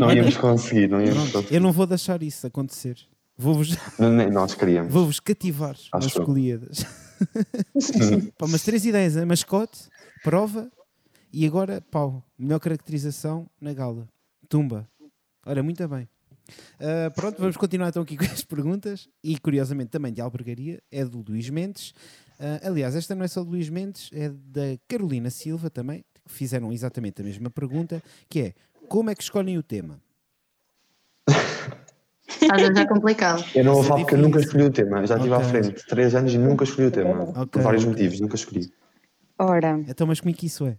Não 0.00 0.12
íamos 0.12 0.36
conseguir, 0.36 0.88
não 0.88 1.00
íamos 1.00 1.30
conseguir. 1.30 1.54
eu 1.54 1.60
não 1.60 1.70
vou 1.70 1.86
deixar 1.86 2.20
isso 2.24 2.44
acontecer. 2.46 2.96
Vou-vos 3.36 3.76
nós 4.32 4.54
queríamos. 4.54 4.92
vou 4.92 5.06
-vos 5.06 5.20
cativar 5.20 5.76
Acho 5.92 6.08
escolhidas. 6.08 6.84
Pá, 8.36 8.46
umas 8.46 8.62
três 8.62 8.84
ideias: 8.84 9.14
mascote, 9.24 9.78
prova 10.24 10.68
e 11.32 11.46
agora, 11.46 11.80
pau, 11.90 12.22
melhor 12.38 12.58
caracterização 12.58 13.48
na 13.60 13.72
gala. 13.72 14.08
Tumba. 14.48 14.88
Ora, 15.44 15.62
muito 15.62 15.86
bem. 15.88 16.08
Uh, 16.80 17.10
pronto, 17.14 17.38
vamos 17.38 17.56
continuar 17.56 17.88
então 17.88 18.02
aqui 18.02 18.16
com 18.18 18.24
as 18.24 18.42
perguntas 18.42 19.08
e 19.22 19.38
curiosamente 19.38 19.90
também 19.90 20.12
de 20.12 20.20
albergaria, 20.20 20.82
é 20.90 21.04
do 21.04 21.22
Luís 21.26 21.50
Mendes. 21.50 21.90
Uh, 22.40 22.68
aliás, 22.68 22.94
esta 22.96 23.14
não 23.14 23.24
é 23.24 23.28
só 23.28 23.44
do 23.44 23.50
Luís 23.50 23.68
Mendes, 23.68 24.10
é 24.12 24.28
da 24.30 24.78
Carolina 24.88 25.28
Silva 25.28 25.68
também, 25.68 26.04
que 26.12 26.32
fizeram 26.32 26.72
exatamente 26.72 27.20
a 27.20 27.24
mesma 27.24 27.50
pergunta, 27.50 28.02
que 28.28 28.40
é 28.40 28.54
como 28.88 29.10
é 29.10 29.14
que 29.14 29.22
escolhem 29.22 29.58
o 29.58 29.62
tema? 29.62 30.00
Às 32.50 32.60
vezes 32.62 32.76
é 32.78 32.86
complicado. 32.86 33.44
Eu 33.54 33.64
não 33.64 33.74
vou 33.74 33.82
é 33.82 33.86
falar 33.86 34.00
porque 34.00 34.14
eu 34.14 34.18
nunca 34.18 34.38
escolhi 34.38 34.64
o 34.64 34.70
tema. 34.70 35.06
Já 35.06 35.16
estive 35.16 35.34
à 35.34 35.38
Ok. 35.38 35.48
frente 35.48 35.86
três 35.86 36.14
anos 36.14 36.32
e 36.32 36.38
nunca 36.38 36.64
escolhi 36.64 36.88
o 36.88 36.90
tema. 36.90 37.22
Ok, 37.24 37.46
Por 37.46 37.62
vários 37.62 37.82
ok. 37.84 37.92
motivos, 37.92 38.20
nunca 38.20 38.36
escolhi. 38.36 38.72
Ora, 39.38 39.82
Então, 39.88 40.06
mas 40.06 40.20
como 40.20 40.30
é 40.30 40.34
que 40.34 40.46
isso 40.46 40.66
é? 40.66 40.78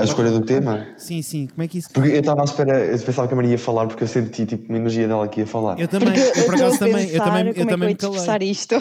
A 0.00 0.04
escolha 0.04 0.30
do 0.30 0.44
tema. 0.44 0.86
Sim, 0.96 1.22
sim, 1.22 1.46
como 1.48 1.62
é 1.62 1.68
que 1.68 1.78
isso. 1.78 1.90
Porque 1.92 2.10
eu 2.10 2.20
estava 2.20 2.40
à 2.40 2.44
espera, 2.44 2.84
eu 2.84 2.98
pensava 2.98 3.26
que 3.28 3.34
a 3.34 3.36
Maria 3.36 3.52
ia 3.52 3.58
falar 3.58 3.86
porque 3.86 4.04
eu 4.04 4.08
senti 4.08 4.46
tipo 4.46 4.68
uma 4.68 4.78
energia 4.78 5.06
dela 5.08 5.26
que 5.28 5.40
ia 5.40 5.46
falar. 5.46 5.78
Eu 5.78 5.88
também, 5.88 6.12
porque 6.12 6.40
eu 6.40 6.44
por 6.44 6.54
acaso 6.54 6.76
a 6.76 6.78
também, 6.78 7.08
eu 7.08 7.22
também, 7.22 7.46
eu 7.48 7.54
como 7.54 7.68
também 7.68 7.88
é 7.88 7.92
me 7.92 7.94
que 7.96 8.04
eu 8.04 8.14
ia 8.14 8.24
calei. 8.24 8.42
expressar 8.42 8.42
isto. 8.42 8.74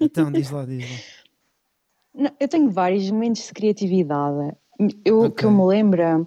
Então, 0.00 0.32
diz 0.32 0.50
lá, 0.50 0.64
diz 0.64 0.82
lá. 0.90 0.96
Não, 2.14 2.30
eu 2.40 2.48
tenho 2.48 2.70
vários 2.70 3.10
momentos 3.10 3.46
de 3.46 3.52
criatividade. 3.52 4.56
Eu, 5.04 5.20
Ok. 5.22 5.30
que 5.36 5.44
eu 5.46 5.50
me 5.50 5.64
lembro, 5.64 6.26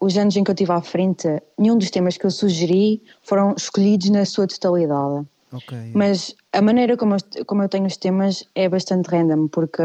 os 0.00 0.16
anos 0.16 0.36
em 0.36 0.44
que 0.44 0.50
eu 0.50 0.54
estive 0.54 0.72
à 0.72 0.80
frente, 0.80 1.26
nenhum 1.58 1.76
dos 1.78 1.90
temas 1.90 2.16
que 2.16 2.24
eu 2.26 2.30
sugeri 2.30 3.02
foram 3.22 3.54
escolhidos 3.56 4.08
na 4.10 4.24
sua 4.24 4.46
totalidade. 4.46 5.26
Ok. 5.52 5.76
Mas 5.94 6.34
a 6.52 6.60
maneira 6.60 6.96
como 6.96 7.14
eu, 7.14 7.44
como 7.46 7.62
eu 7.62 7.68
tenho 7.68 7.86
os 7.86 7.96
temas 7.96 8.44
é 8.54 8.68
bastante 8.68 9.06
random, 9.08 9.48
porque 9.48 9.82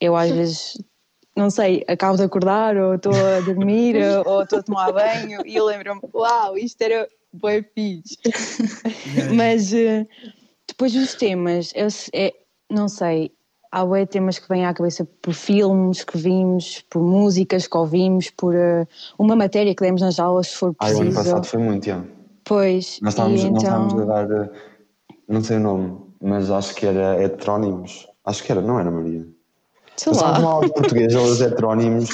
eu 0.00 0.16
às 0.16 0.30
vezes, 0.30 0.78
não 1.36 1.50
sei, 1.50 1.84
acabo 1.88 2.16
de 2.16 2.22
acordar, 2.24 2.76
ou 2.76 2.94
estou 2.94 3.12
a 3.12 3.40
dormir, 3.40 3.96
ou 4.26 4.42
estou 4.42 4.58
a 4.58 4.62
tomar 4.62 4.92
banho, 4.92 5.40
e 5.46 5.56
eu 5.56 5.64
lembro-me, 5.64 6.00
uau, 6.12 6.56
isto 6.58 6.80
era 6.82 7.08
bem 7.32 7.64
fixe. 7.74 8.16
Yeah, 9.14 9.34
Mas 9.34 9.72
eh, 9.72 10.06
depois 10.68 10.94
os 10.94 11.14
temas, 11.14 11.72
eu, 11.74 11.88
é, 12.12 12.34
não 12.70 12.88
sei, 12.88 13.32
há 13.70 13.84
bué 13.84 14.04
temas 14.06 14.38
que 14.38 14.48
vêm 14.48 14.66
à 14.66 14.74
cabeça 14.74 15.04
por 15.22 15.32
filmes 15.32 16.04
que 16.04 16.18
vimos, 16.18 16.84
por 16.90 17.02
músicas 17.02 17.66
que 17.66 17.76
ouvimos, 17.76 18.30
por 18.30 18.54
eh, 18.54 18.86
uma 19.18 19.36
matéria 19.36 19.74
que 19.74 19.82
demos 19.82 20.02
nas 20.02 20.18
aulas, 20.18 20.48
se 20.48 20.56
for 20.56 20.74
Ah, 20.78 20.86
o 20.86 20.88
ano 20.88 20.96
preciso. 20.98 21.14
passado 21.16 21.46
foi 21.46 21.60
muito, 21.60 21.86
já. 21.86 22.04
Pois, 22.44 22.98
Nós 23.00 23.14
estávamos, 23.14 23.40
e 23.42 23.50
nós 23.50 23.62
então... 23.62 23.86
estávamos 23.86 24.02
a 24.02 24.04
dar, 24.04 24.30
eh, 24.30 24.50
não 25.28 25.42
sei 25.42 25.56
o 25.58 25.60
nome, 25.60 25.98
mas 26.20 26.50
acho 26.50 26.74
que 26.74 26.86
era 26.86 27.22
heterónimos. 27.22 28.08
Acho 28.24 28.42
que 28.42 28.52
era, 28.52 28.60
não 28.60 28.78
era 28.78 28.90
Maria? 28.90 29.26
Sei 29.96 30.12
Nós 30.12 30.22
lá. 30.22 30.38
aula 30.38 30.64
de 30.66 30.72
português, 30.72 31.12
eles 31.12 31.40
heterónimos, 31.42 32.08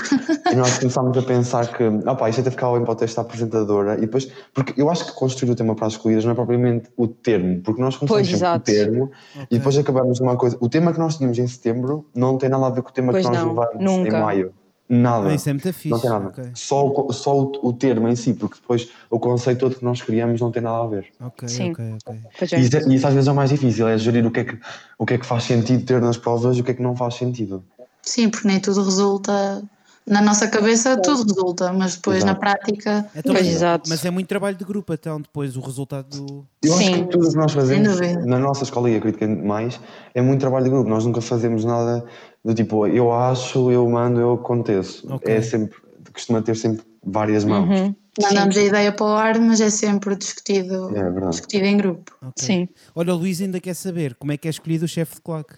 e 0.51 0.57
nós 0.57 0.79
começámos 0.79 1.17
a 1.17 1.23
pensar 1.23 1.67
que, 1.73 1.85
opá, 1.85 2.29
isto 2.29 2.41
até 2.41 2.51
ficava 2.51 2.75
bem 2.75 2.85
para 2.85 2.93
o 2.93 2.97
texto 2.97 3.17
da 3.17 3.23
apresentadora, 3.23 3.95
e 3.97 4.01
depois, 4.01 4.29
porque 4.53 4.81
eu 4.81 4.91
acho 4.91 5.07
que 5.07 5.13
construir 5.13 5.53
o 5.53 5.55
tema 5.55 5.75
para 5.77 5.87
as 5.87 5.93
escolhidas 5.93 6.25
não 6.25 6.33
é 6.33 6.35
propriamente 6.35 6.91
o 6.97 7.07
termo, 7.07 7.63
porque 7.63 7.81
nós 7.81 7.97
começamos 7.97 8.29
Pois, 8.29 8.39
sempre 8.41 8.57
o 8.57 8.61
termo, 8.61 9.05
Ok. 9.35 9.47
e 9.51 9.59
depois 9.59 9.79
acabamos 9.79 10.19
numa 10.19 10.37
coisa, 10.37 10.57
o 10.61 10.69
tema 10.69 10.93
que 10.93 10.99
nós 10.99 11.17
tínhamos 11.17 11.39
em 11.39 11.47
setembro 11.47 12.07
não 12.15 12.37
tem 12.39 12.49
nada 12.49 12.67
a 12.67 12.71
ver 12.71 12.83
com 12.83 12.89
o 12.91 12.93
tema 12.93 13.13
Pois 13.13 13.25
que 13.25 13.33
nós 13.33 13.41
não, 13.41 13.49
levamos 13.55 13.85
nunca. 13.85 14.09
em 14.17 14.21
maio. 14.21 14.53
Nada. 14.89 15.29
Ah, 15.31 15.35
isso 15.35 15.49
é 15.49 15.53
muito 15.53 15.73
fixe. 15.73 15.89
Não 15.91 15.99
tem 16.01 16.11
nada. 16.11 16.29
Ok, 16.29 16.45
Só, 16.55 16.87
o, 16.87 17.13
só 17.13 17.37
o, 17.37 17.53
o 17.63 17.73
termo 17.73 18.07
em 18.09 18.15
si, 18.15 18.35
porque 18.35 18.55
depois 18.61 18.89
o 19.11 19.19
conceito 19.19 19.59
todo 19.59 19.75
que 19.75 19.85
nós 19.85 20.01
criamos 20.01 20.41
não 20.41 20.53
tem 20.53 20.63
nada 20.63 20.85
a 20.85 20.87
ver. 20.87 21.07
ok, 21.21 21.49
Sim. 21.49 21.73
ok, 21.73 21.85
ok. 22.07 22.21
Pois 22.39 22.53
E 22.53 22.55
é. 22.55 22.61
isso, 22.61 22.77
é- 22.77 22.83
e 22.89 22.95
isso 22.95 23.07
às 23.07 23.13
vezes 23.15 23.27
é 23.29 23.33
o 23.33 23.35
mais 23.35 23.51
difícil, 23.51 23.89
é 23.89 23.99
gerir 23.99 24.25
o 24.25 24.31
que 24.31 24.41
é 24.41 24.45
que, 24.45 24.59
o 24.99 25.05
que 25.05 25.15
é 25.15 25.19
que 25.19 25.27
faz 25.27 25.43
sentido 25.43 25.85
ter 25.85 26.01
nas 26.01 26.17
provas 26.17 26.57
e 26.57 26.61
o 26.61 26.65
que 26.65 26.71
é 26.71 26.75
que 26.75 26.83
não 26.83 26.95
faz 26.95 27.15
sentido. 27.15 27.65
Sim, 28.03 28.31
porque 28.31 28.47
nem 28.47 28.61
tudo 28.61 28.85
resulta. 28.85 29.61
Na 30.07 30.23
nossa 30.23 30.47
cabeça 30.47 30.97
tudo 31.03 31.25
resulta, 31.25 31.73
mas 31.73 31.97
depois 31.97 32.19
Exato. 32.19 32.33
na 32.33 32.39
prática. 32.39 33.11
Então, 33.17 33.35
Pois, 33.35 33.45
mas, 33.45 33.57
exato. 33.57 33.89
mas 33.91 34.05
é 34.05 34.11
muito 34.13 34.29
trabalho 34.29 34.57
de 34.57 34.65
grupo, 34.65 34.95
então, 34.95 35.21
depois 35.21 35.57
o 35.57 35.61
resultado 35.61 36.07
do. 36.23 36.47
Eu 36.63 36.75
acho 36.75 36.85
Sim. 36.85 36.93
que 36.93 37.11
tudo 37.11 37.27
o 37.27 37.31
que 37.33 37.37
nós 37.37 37.51
fazemos 37.53 37.99
na 38.25 38.39
nossa 38.39 38.63
escola, 38.63 38.89
e 38.89 38.95
acredito 38.95 39.19
que 39.19 39.25
é 39.25 39.27
mais, 39.27 39.81
é 40.15 40.23
muito 40.23 40.39
trabalho 40.39 40.63
de 40.67 40.71
grupo. 40.71 40.89
Nós 40.89 41.05
nunca 41.05 41.21
fazemos 41.21 41.65
nada 41.65 42.05
do 42.47 42.55
tipo, 42.55 42.87
eu 42.87 43.13
acho, 43.13 43.73
eu 43.73 43.89
mando, 43.91 44.21
eu 44.21 44.35
aconteço. 44.35 45.05
Ok. 45.13 45.35
É 45.35 45.43
sempre, 45.43 45.77
costuma 46.13 46.41
ter 46.41 46.55
sempre 46.55 46.87
várias 47.05 47.45
mãos. 47.45 47.69
Uhum. 47.69 47.95
Mandamos 48.23 48.57
a 48.57 48.63
ideia 48.63 48.93
para 48.93 49.05
o 49.05 49.09
ar, 49.09 49.39
mas 49.41 49.61
é 49.61 49.69
sempre 49.69 50.15
discutido, 50.15 50.97
É 50.97 51.29
discutido 51.29 51.65
em 51.67 51.77
grupo. 51.77 52.17
Ok. 52.23 52.33
Sim. 52.37 52.69
Olha, 52.95 53.13
o 53.13 53.17
Luís 53.17 53.41
ainda 53.41 53.59
quer 53.59 53.75
saber 53.75 54.15
como 54.15 54.31
é 54.31 54.37
que 54.37 54.47
é 54.47 54.51
escolhido 54.51 54.85
o 54.85 54.89
chefe 54.89 55.17
de 55.17 55.23
claque. 55.23 55.55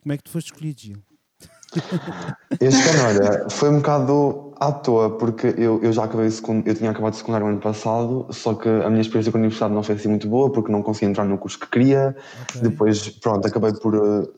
Como 0.00 0.12
é 0.12 0.16
que 0.16 0.22
tu 0.22 0.30
foste 0.30 0.52
escolhido, 0.52 0.80
Gil? 0.80 0.96
Este 2.60 2.88
ano, 2.88 3.08
olha, 3.08 3.50
foi 3.50 3.68
um 3.68 3.78
bocado 3.78 4.54
à 4.60 4.72
toa, 4.72 5.18
porque 5.18 5.54
eu, 5.58 5.82
eu 5.82 5.92
já 5.92 6.04
acabei 6.04 6.28
o 6.28 6.30
segundo, 6.30 6.66
eu 6.66 6.74
tinha 6.74 6.90
acabado 6.90 7.12
de 7.12 7.18
secundário 7.18 7.46
ano 7.46 7.58
passado, 7.58 8.26
só 8.30 8.54
que 8.54 8.68
a 8.68 8.88
minha 8.88 9.02
experiência 9.02 9.30
com 9.30 9.38
a 9.38 9.40
universidade 9.40 9.74
não 9.74 9.82
foi 9.82 9.96
assim 9.96 10.08
muito 10.08 10.28
boa, 10.28 10.50
porque 10.50 10.72
não 10.72 10.82
consegui 10.82 11.10
entrar 11.10 11.24
no 11.24 11.36
curso 11.36 11.58
que 11.58 11.66
queria. 11.66 12.16
Ok. 12.42 12.62
Depois, 12.62 13.08
pronto, 13.08 13.46
acabei 13.46 13.72
por, 13.74 14.32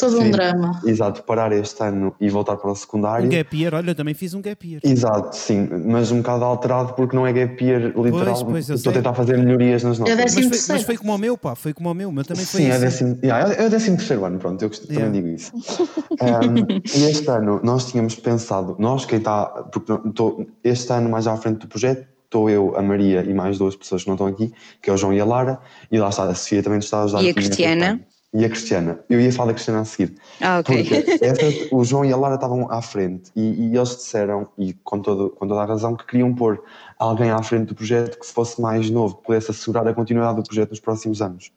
Todo 0.00 0.18
um 0.20 0.24
Sim. 0.24 0.30
drama. 0.30 0.80
exato, 0.84 1.22
parar 1.22 1.52
este 1.52 1.82
ano 1.82 2.14
e 2.20 2.28
voltar 2.30 2.56
para 2.56 2.70
o 2.70 2.74
secundário. 2.74 3.26
Um 3.26 3.28
gap 3.30 3.56
year, 3.56 3.74
olha, 3.74 3.90
eu 3.90 3.94
também 3.94 4.14
fiz 4.14 4.32
um 4.34 4.40
gap 4.40 4.66
year. 4.66 4.80
Exato, 4.84 5.36
sim, 5.36 5.68
mas 5.86 6.10
um 6.10 6.18
bocado 6.18 6.44
alterado 6.44 6.94
porque 6.94 7.14
não 7.14 7.26
é 7.26 7.32
gap 7.32 7.62
year 7.64 7.82
literal. 7.96 8.10
Pois, 8.10 8.42
pois, 8.42 8.68
estou 8.70 8.90
a 8.90 8.94
tentar 8.94 9.14
fazer 9.14 9.36
melhorias 9.38 9.82
nas 9.84 9.98
notas. 9.98 10.18
É 10.18 10.22
Mas 10.22 10.34
foi, 10.34 10.74
mas 10.74 10.82
foi 10.84 10.96
como 10.96 11.14
o 11.14 11.18
meu, 11.18 11.36
pá, 11.36 11.54
foi 11.54 11.72
como 11.72 11.90
o 11.90 11.94
meu, 11.94 12.08
o 12.08 12.12
meu 12.12 12.24
também 12.24 12.44
foi 12.44 12.60
Sim, 12.62 12.66
é 12.68 12.72
assim. 12.72 12.80
décimo, 12.84 13.18
yeah, 13.22 13.52
é 13.54 13.66
o 13.66 13.70
décimo 13.70 13.96
terceiro 13.98 14.24
ano, 14.24 14.38
pronto, 14.38 14.62
eu 14.62 14.70
Yeah. 14.70 15.06
também 15.06 15.22
digo 15.22 15.28
isso. 15.36 15.52
Um, 15.54 16.80
e 16.98 17.04
este 17.10 17.28
ano 17.30 17.60
nós 17.62 17.86
tínhamos 17.90 18.14
pensado, 18.16 18.76
nós 18.78 19.04
quem 19.04 19.18
está, 19.18 19.46
porque 19.46 19.92
tô- 20.14 20.46
este 20.64 20.92
ano 20.92 21.10
mais 21.10 21.26
à 21.26 21.36
frente 21.36 21.58
do 21.58 21.68
projeto, 21.68 22.06
estou 22.24 22.48
eu, 22.48 22.76
a 22.76 22.82
Maria 22.82 23.22
e 23.24 23.34
mais 23.34 23.58
duas 23.58 23.74
pessoas 23.76 24.02
que 24.02 24.08
não 24.08 24.14
estão 24.14 24.26
aqui, 24.28 24.52
que 24.80 24.88
é 24.88 24.92
o 24.92 24.96
João 24.96 25.12
e 25.12 25.20
a 25.20 25.24
Lara, 25.24 25.58
e 25.90 25.98
lá 25.98 26.08
está, 26.08 26.24
a 26.24 26.34
Sofia 26.34 26.62
também 26.62 26.76
nos 26.78 26.84
está 26.86 27.00
a 27.00 27.04
ajudar. 27.04 27.22
E 27.24 27.28
a 27.30 27.34
Cristiana? 27.34 28.00
E 28.32 28.44
a 28.44 28.48
Cristiana. 28.48 29.00
Eu 29.10 29.20
ia 29.20 29.32
falar 29.32 29.48
da 29.48 29.54
Cristiana 29.54 29.80
a 29.80 29.84
seguir. 29.84 30.14
Ah, 30.40 30.60
ok. 30.60 30.84
Porque 30.84 31.18
essas- 31.24 31.68
o 31.72 31.82
João 31.82 32.04
e 32.04 32.12
a 32.12 32.16
Lara 32.16 32.36
estavam 32.36 32.70
à 32.70 32.80
frente 32.80 33.30
e, 33.34 33.70
e 33.72 33.76
eles 33.76 33.88
disseram, 33.96 34.46
e 34.56 34.72
com, 34.72 35.00
todo, 35.00 35.30
com 35.30 35.48
toda 35.48 35.60
a 35.60 35.64
razão, 35.64 35.96
que 35.96 36.06
queriam 36.06 36.32
pôr 36.32 36.62
alguém 36.98 37.30
à 37.30 37.42
frente 37.42 37.66
do 37.68 37.74
projeto 37.74 38.18
que 38.20 38.26
fosse 38.26 38.60
mais 38.60 38.88
novo, 38.88 39.16
que 39.16 39.24
pudesse 39.24 39.50
assegurar 39.50 39.86
a 39.88 39.92
continuidade 39.92 40.36
do 40.36 40.42
projeto 40.44 40.70
nos 40.70 40.78
próximos 40.80 41.20
anos. 41.20 41.50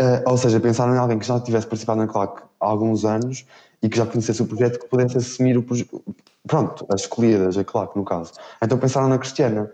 Eh, 0.00 0.24
ou 0.26 0.36
seja, 0.36 0.58
pensaram 0.58 0.92
em 0.92 0.98
alguém 0.98 1.18
que 1.20 1.26
já 1.26 1.38
tivesse 1.38 1.66
participado 1.68 2.00
na 2.00 2.08
CLAC 2.08 2.42
há 2.60 2.66
alguns 2.66 3.04
anos 3.04 3.46
e 3.80 3.88
que 3.88 3.96
já 3.96 4.04
conhecesse 4.04 4.42
o 4.42 4.46
projeto, 4.46 4.80
que 4.80 4.88
pudesse 4.88 5.16
assumir 5.18 5.56
o 5.56 5.62
projeto. 5.62 6.02
Pronto, 6.48 6.84
as 6.92 7.02
escolhidas, 7.02 7.56
a 7.56 7.62
CLAC 7.62 7.94
no 7.96 8.04
caso. 8.04 8.32
Então 8.60 8.76
pensaram 8.76 9.08
na 9.08 9.18
Cristiana. 9.18 9.70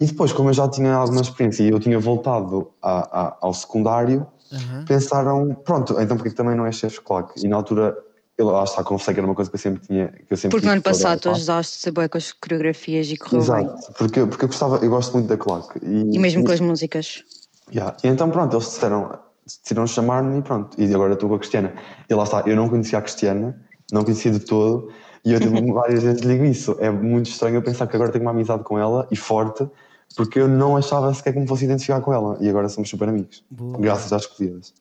E 0.00 0.06
depois, 0.06 0.32
como 0.32 0.48
eu 0.48 0.54
já 0.54 0.66
tinha 0.68 0.94
alguma 0.94 1.20
experiência 1.20 1.62
e 1.64 1.68
eu 1.68 1.78
tinha 1.78 1.98
voltado 1.98 2.70
a- 2.82 3.20
a- 3.26 3.36
ao 3.42 3.52
secundário, 3.52 4.26
Aham. 4.52 4.84
pensaram, 4.86 5.54
pronto, 5.64 6.00
então 6.00 6.16
porque 6.16 6.30
também 6.30 6.56
não 6.56 6.66
é 6.66 6.72
chefe 6.72 7.00
claque? 7.00 7.44
E 7.44 7.48
na 7.48 7.56
altura, 7.56 7.96
eu 8.38 8.46
lá 8.46 8.64
está, 8.64 8.84
confessei 8.84 9.14
que 9.14 9.20
era 9.20 9.26
uma 9.26 9.34
coisa 9.34 9.50
que 9.50 9.56
eu 9.56 9.60
sempre 9.60 9.86
tinha. 9.86 10.08
Que 10.08 10.32
eu 10.32 10.36
sempre 10.36 10.50
Porque 10.50 10.66
no 10.66 10.72
ano 10.72 10.82
passado 10.82 11.20
tu 11.20 11.30
ajudaste 11.30 11.90
bem 11.90 12.08
com 12.08 12.18
as 12.18 12.32
coreografias 12.32 13.08
e 13.08 13.16
correu 13.16 13.40
bem. 13.40 13.64
Exato, 13.64 13.92
porque, 13.94 14.26
porque 14.26 14.44
eu 14.44 14.48
gostava, 14.48 14.76
eu 14.76 14.90
gosto 14.90 15.12
muito 15.14 15.28
da 15.28 15.36
claque. 15.36 15.78
E, 15.82 16.16
E 16.16 16.18
mesmo 16.18 16.44
com 16.44 16.52
as 16.52 16.60
músicas. 16.60 17.24
Yeah. 17.72 17.96
E 18.04 18.08
então 18.08 18.30
pronto, 18.30 18.54
eles 18.54 18.66
disseram, 18.66 19.18
decidiram 19.44 19.86
chamar-me 19.86 20.38
e 20.38 20.42
pronto. 20.42 20.80
E 20.80 20.94
agora 20.94 21.14
estou 21.14 21.28
com 21.28 21.34
a 21.34 21.38
Cristiana. 21.38 21.74
E 22.08 22.14
lá 22.14 22.24
está, 22.24 22.42
eu 22.46 22.54
não 22.54 22.68
conhecia 22.68 22.98
a 22.98 23.02
Cristiana, 23.02 23.60
não 23.92 24.04
conhecia 24.04 24.30
de 24.30 24.40
todo, 24.40 24.92
e 25.24 25.32
eu 25.32 25.40
tipo, 25.40 25.50
várias 25.74 26.02
vezes 26.02 26.20
digo 26.20 26.44
isso. 26.44 26.76
É 26.78 26.90
muito 26.90 27.30
estranho 27.30 27.56
eu 27.56 27.62
pensar 27.62 27.86
que 27.86 27.96
agora 27.96 28.12
tenho 28.12 28.22
uma 28.22 28.30
amizade 28.30 28.62
com 28.62 28.78
ela 28.78 29.08
e 29.10 29.16
forte, 29.16 29.68
porque 30.16 30.40
eu 30.40 30.48
não 30.48 30.76
achava 30.76 31.12
sequer 31.12 31.34
que 31.34 31.38
me 31.38 31.46
fosse 31.46 31.64
identificar 31.66 32.00
com 32.00 32.12
ela. 32.12 32.38
E 32.40 32.48
agora 32.48 32.68
somos 32.68 32.88
super 32.88 33.08
amigos. 33.08 33.44
Boa. 33.50 33.78
Graças 33.78 34.12
às 34.12 34.22
escolhidas. 34.22 34.72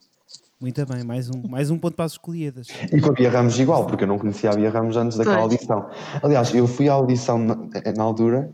Muito 0.59 0.83
bem, 0.85 1.03
mais 1.03 1.29
um, 1.29 1.47
mais 1.49 1.69
um 1.69 1.77
ponto 1.77 1.95
para 1.95 2.05
as 2.05 2.13
escolhidas. 2.13 2.67
E 2.91 3.01
com 3.01 3.09
a 3.09 3.11
Bia 3.11 3.29
Ramos 3.29 3.59
igual, 3.59 3.85
porque 3.85 4.05
eu 4.05 4.07
não 4.07 4.17
conhecia 4.17 4.49
a 4.49 4.55
Bia 4.55 4.69
Ramos 4.69 4.95
antes 4.95 5.17
daquela 5.17 5.41
Pois. 5.41 5.51
audição. 5.51 5.89
Aliás, 6.23 6.55
eu 6.55 6.65
fui 6.65 6.87
à 6.87 6.93
audição 6.93 7.37
na, 7.37 7.55
na 7.95 8.03
altura 8.03 8.49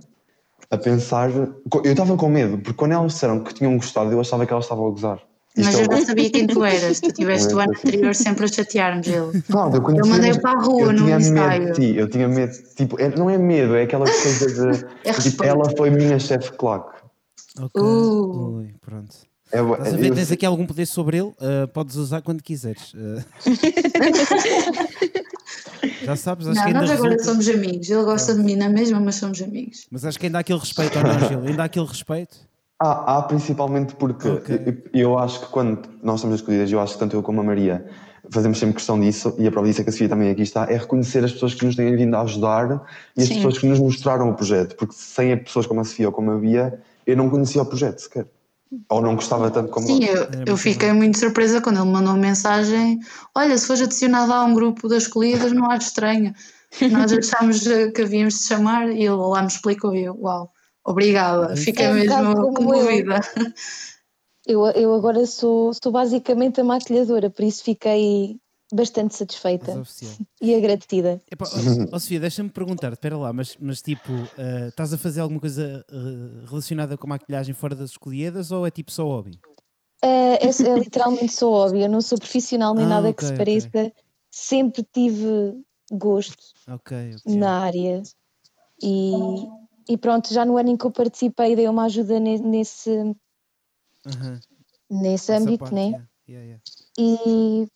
a 0.72 0.78
pensar. 0.78 1.30
Eu 1.30 1.62
estava 1.84 2.18
com 2.18 2.28
medo, 2.28 2.58
porque 2.58 2.74
quando 2.74 2.94
elas 2.94 3.14
disseram 3.14 3.44
que 3.44 3.54
tinham 3.54 3.76
gostado, 3.78 4.12
eu 4.12 4.20
achava 4.20 4.46
que 4.46 4.52
elas 4.52 4.66
estavam 4.66 4.88
a 4.88 4.90
gozar. 4.90 5.22
Mas 5.58 5.68
Isto 5.68 5.80
é 5.80 5.84
eu 5.96 6.00
já 6.00 6.06
sabia 6.06 6.30
quem 6.32 6.48
tu 6.48 6.64
eras. 6.64 7.00
Tu 7.02 7.12
tiveste 7.16 7.54
o 7.54 7.60
ano 7.60 7.74
É, 7.74 7.78
anterior 7.78 8.16
sempre 8.16 8.46
a 8.46 8.48
chatear-me, 8.48 9.04
Gil. 9.04 9.32
Pronto, 9.48 9.76
eu, 9.78 9.96
Eu 9.98 10.08
mandei 10.08 10.34
para 10.40 10.58
a 10.58 10.62
rua 10.64 10.94
no 10.94 11.10
ensaio. 11.10 11.64
Medo 11.66 11.84
eu 11.84 12.10
tinha 12.10 12.28
medo, 12.28 12.54
tipo, 12.78 13.00
é- 13.02 13.14
não 13.16 13.30
é 13.30 13.38
medo, 13.38 13.76
é 13.76 13.84
aquela 13.84 14.06
coisa 14.06 14.48
de. 14.48 14.86
É 15.04 15.12
tipo, 15.14 15.44
ela 15.44 15.70
foi 15.76 15.90
minha 15.90 16.18
chefe 16.20 16.52
claque. 16.54 17.02
Ok. 17.60 17.82
Uh. 17.82 18.58
Ui, 18.60 18.74
pronto. 18.80 19.14
É, 19.52 19.60
Estás 19.62 19.94
a 19.94 19.98
ver? 19.98 20.08
eu- 20.12 20.16
Tens 20.16 20.32
aqui 20.32 20.46
algum 20.46 20.66
poder 20.66 20.86
sobre 20.86 21.18
ele, 21.18 21.34
ah, 21.42 21.68
podes 21.68 21.98
usar 21.98 22.22
quando 22.22 22.42
quiseres. 22.42 22.94
Ah. 22.96 23.22
já 26.06 26.16
sabes, 26.16 26.48
acho 26.48 26.56
Não, 26.56 26.64
que 26.64 26.68
ainda 26.70 26.82
nós 26.82 26.92
agora 26.92 27.10
resulta- 27.12 27.30
somos 27.32 27.50
amigos. 27.50 27.90
Ele 27.90 28.04
gosta 28.04 28.34
de 28.34 28.42
mim 28.42 28.56
na 28.56 28.70
mesma, 28.70 29.02
mas 29.02 29.16
somos 29.16 29.42
amigos. 29.42 29.86
Mas 29.92 30.06
acho 30.06 30.18
que 30.18 30.28
ainda 30.28 30.38
há 30.38 30.42
aquele 30.42 30.60
respeito, 30.60 30.98
não, 31.00 31.28
Gil? 31.28 31.44
Ainda 31.46 31.64
há 31.64 31.66
aquele 31.66 31.86
respeito? 31.86 32.38
Há, 32.84 33.18
há 33.18 33.22
principalmente 33.22 33.94
porque 33.94 34.28
Ok. 34.28 34.60
eu, 34.66 35.02
eu 35.02 35.20
acho 35.20 35.42
que 35.42 35.46
quando 35.48 35.88
nós 36.02 36.16
estamos 36.16 36.38
escolhidas, 36.38 36.72
eu 36.72 36.80
acho 36.80 36.94
que 36.94 37.00
tanto 37.00 37.16
eu 37.16 37.22
como 37.22 37.40
a 37.42 37.44
Maria 37.44 37.86
fazemos 38.32 38.58
sempre 38.58 38.76
questão 38.76 39.00
disso, 39.00 39.36
e 39.38 39.48
a 39.48 39.52
prova 39.52 39.68
disso 39.68 39.82
é 39.82 39.84
que 39.84 39.90
a 39.90 39.94
Sofia 39.94 40.10
também 40.10 40.32
aqui 40.32 40.42
está, 40.42 40.64
é 40.64 40.78
reconhecer 40.78 41.24
as 41.24 41.32
pessoas 41.32 41.54
que 41.54 41.64
nos 41.64 41.76
têm 41.76 41.96
vindo 41.96 42.16
a 42.16 42.22
ajudar 42.22 42.82
e 43.16 43.22
as 43.22 43.28
Sim. 43.28 43.36
pessoas 43.36 43.60
que 43.60 43.68
nos 43.68 43.80
mostraram 43.80 44.30
o 44.30 44.34
projeto, 44.34 44.76
porque 44.78 44.96
sem 44.96 45.38
pessoas 45.38 45.68
como 45.68 45.82
a 45.82 45.84
Sofia 45.84 46.08
ou 46.08 46.14
como 46.14 46.32
a 46.32 46.38
Bia, 46.38 46.82
eu 47.06 47.16
não 47.16 47.30
conhecia 47.30 47.62
o 47.62 47.66
projeto 47.66 48.00
sequer. 48.00 48.26
Ou 48.90 49.02
não 49.02 49.16
gostava 49.16 49.52
tanto 49.52 49.70
como 49.70 49.86
Sim, 49.86 50.06
eu, 50.06 50.28
eu 50.46 50.58
fiquei 50.58 50.94
muito 50.94 51.20
surpresa 51.20 51.60
quando 51.60 51.82
ele 51.82 51.92
mandou 51.92 52.14
uma 52.14 52.20
mensagem: 52.20 53.00
Olha, 53.36 53.58
se 53.58 53.68
fores 53.68 53.82
adicionado 53.82 54.32
a 54.32 54.46
um 54.46 54.54
grupo 54.54 54.88
das 54.88 55.04
escolhidas, 55.04 55.52
não 55.52 55.70
acho 55.70 55.88
estranho. 55.88 56.34
Nós 56.90 57.12
achámos 57.12 57.68
que 57.94 58.02
havíamos 58.02 58.40
de 58.40 58.48
chamar 58.48 58.90
e 58.90 59.02
ele 59.02 59.10
lá 59.10 59.42
me 59.42 59.50
explicou 59.50 59.94
e 59.94 60.06
eu, 60.06 60.18
uau, 60.18 60.54
obrigada, 60.86 61.56
fiquei 61.56 61.86
É 61.86 61.94
mesmo 61.94 62.32
eu. 62.32 62.54
comovida. 62.54 63.20
Eu, 64.46 64.66
eu 64.72 64.94
agora 64.96 65.26
sou, 65.28 65.72
sou 65.74 65.92
basicamente 65.92 66.60
a 66.60 66.64
maquilhadora, 66.64 67.30
por 67.30 67.44
isso 67.44 67.64
fiquei 67.64 68.40
bastante 68.74 69.16
satisfeita 69.16 69.84
e 70.42 70.56
agradecida. 70.56 71.22
Epá, 71.30 71.46
ó, 71.46 71.96
ó, 71.96 72.00
Sofia, 72.00 72.20
deixa-me 72.20 72.50
perguntar, 72.50 72.92
espera 72.94 73.18
lá, 73.18 73.32
mas, 73.32 73.56
mas 73.60 73.82
tipo, 73.82 74.32
eh, 74.38 74.70
estás 74.70 74.94
a 74.94 74.98
fazer 74.98 75.22
alguma 75.22 75.40
coisa 75.40 75.86
eh, 75.90 76.46
relacionada 76.50 76.98
com 76.98 77.08
maquilhagem 77.08 77.54
fora 77.54 77.76
das 77.76 77.92
escolhidas 77.92 78.52
ou 78.52 78.66
é 78.66 78.72
tipo 78.72 78.92
só 78.92 79.06
hobby? 79.06 79.40
É, 80.04 80.46
é, 80.46 80.50
é 80.50 80.80
literalmente 80.80 81.34
sou 81.34 81.54
óbvio, 81.54 81.84
eu 81.84 81.90
não 81.90 82.02
sou 82.02 82.18
profissional 82.18 82.74
nem 82.74 82.86
Ah, 82.86 82.90
nada 82.90 83.10
ok, 83.10 83.16
que 83.18 83.26
se 83.26 83.38
pareça, 83.38 83.94
sempre 84.32 84.84
tive 84.92 85.62
gosto 85.92 86.36
Ok, 86.68 87.16
ok. 87.16 87.36
na 87.36 87.60
área 87.60 88.02
e, 88.82 89.48
e 89.88 89.98
pronto, 89.98 90.34
já 90.34 90.46
no 90.46 90.58
ano 90.58 90.70
em 90.70 90.78
que 90.78 90.86
eu 90.86 90.92
participei 90.92 91.56
dei 91.56 91.68
uma 91.68 91.86
ajuda 91.86 92.20
ne- 92.20 92.38
nesse, 92.40 92.90
Aham, 94.06 94.40
nesse 94.90 95.32
essa 95.32 95.42
âmbito, 95.42 95.60
parte, 95.60 95.74
né? 95.76 95.82
yeah, 95.88 96.08
yeah, 96.30 96.46
yeah. 96.46 96.62
E 96.98 97.68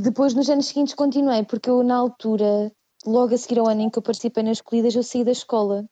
depois, 0.00 0.34
nos 0.34 0.48
anos 0.50 0.66
seguintes, 0.66 0.94
continuei, 0.94 1.44
porque 1.44 1.70
eu, 1.70 1.82
na 1.82 1.96
altura, 1.96 2.72
logo 3.06 3.34
a 3.34 3.38
seguir 3.38 3.58
ao 3.60 3.68
ano 3.68 3.82
em 3.82 3.90
que 3.90 3.98
eu 3.98 4.02
participei 4.02 4.42
nas 4.42 4.58
escolhidas, 4.58 4.94
eu 4.94 5.02
saí 5.02 5.24
da 5.24 5.30
escola. 5.32 5.84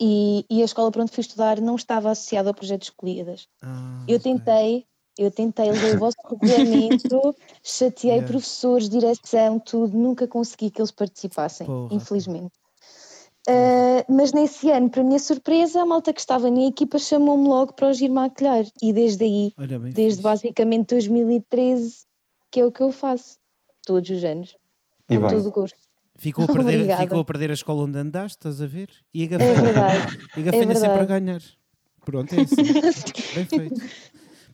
E, 0.00 0.44
e 0.50 0.60
a 0.62 0.64
escola 0.64 0.90
para 0.90 1.02
onde 1.02 1.12
fui 1.12 1.22
estudar 1.22 1.60
não 1.60 1.74
estava 1.74 2.10
associada 2.10 2.50
ao 2.50 2.54
projeto 2.54 2.80
de 2.82 2.86
escolhidas. 2.86 3.48
Ah, 3.62 4.04
Eu 4.06 4.20
tentei, 4.20 4.86
eu 5.16 5.30
tentei 5.30 5.72
ler 5.72 5.94
o 5.94 5.98
vosso 5.98 6.16
regulamento, 6.28 7.34
chateei 7.64 8.12
Yeah. 8.16 8.26
professores, 8.26 8.88
direção, 8.90 9.58
tudo, 9.58 9.96
nunca 9.96 10.28
consegui 10.28 10.70
que 10.70 10.80
eles 10.80 10.90
participassem, 10.90 11.66
Porra, 11.66 11.94
infelizmente. 11.94 12.52
Ah, 13.48 14.04
mas 14.08 14.32
nesse 14.32 14.70
ano, 14.70 14.90
para 14.90 15.02
minha 15.04 15.18
surpresa, 15.18 15.82
a 15.82 15.86
malta 15.86 16.12
que 16.12 16.20
estava 16.20 16.50
na 16.50 16.66
equipa 16.66 16.98
chamou-me 16.98 17.46
logo 17.48 17.72
para 17.74 17.88
os 17.90 18.00
ir 18.00 18.08
maquilhar. 18.08 18.64
E 18.82 18.92
desde 18.92 19.24
aí, 19.24 19.52
Olha 19.58 19.78
bem 19.78 19.92
desde 19.92 20.16
fixe. 20.16 20.22
basicamente 20.22 20.86
2013, 20.88 22.04
que 22.50 22.60
é 22.60 22.64
o 22.66 22.72
que 22.72 22.82
eu 22.82 22.90
faço, 22.92 23.36
todos 23.86 24.08
os 24.10 24.24
anos, 24.24 24.56
E 25.08 25.16
com 25.16 25.22
bem, 25.22 25.30
todo 25.30 25.46
o 25.46 25.50
gosto. 25.52 25.76
Ficou 26.18 26.44
a, 26.44 26.48
perder, 26.52 26.74
Obrigada. 26.74 27.02
ficou 27.02 27.20
a 27.20 27.24
perder 27.24 27.50
a 27.50 27.54
escola 27.54 27.82
onde 27.84 27.98
andaste, 27.98 28.38
estás 28.38 28.60
a 28.62 28.66
ver? 28.66 28.88
E 29.12 29.22
a 29.22 29.24
É 29.24 29.28
gafanha, 29.28 29.62
verdade. 29.62 30.18
e 30.36 30.40
a 30.40 30.42
gafanha 30.42 30.74
sempre 30.74 30.98
a 31.00 31.04
ganhar. 31.04 31.42
Pronto, 32.04 32.32
é 32.34 32.40
assim. 32.42 32.62
Bem 33.34 33.44
feito. 33.44 33.80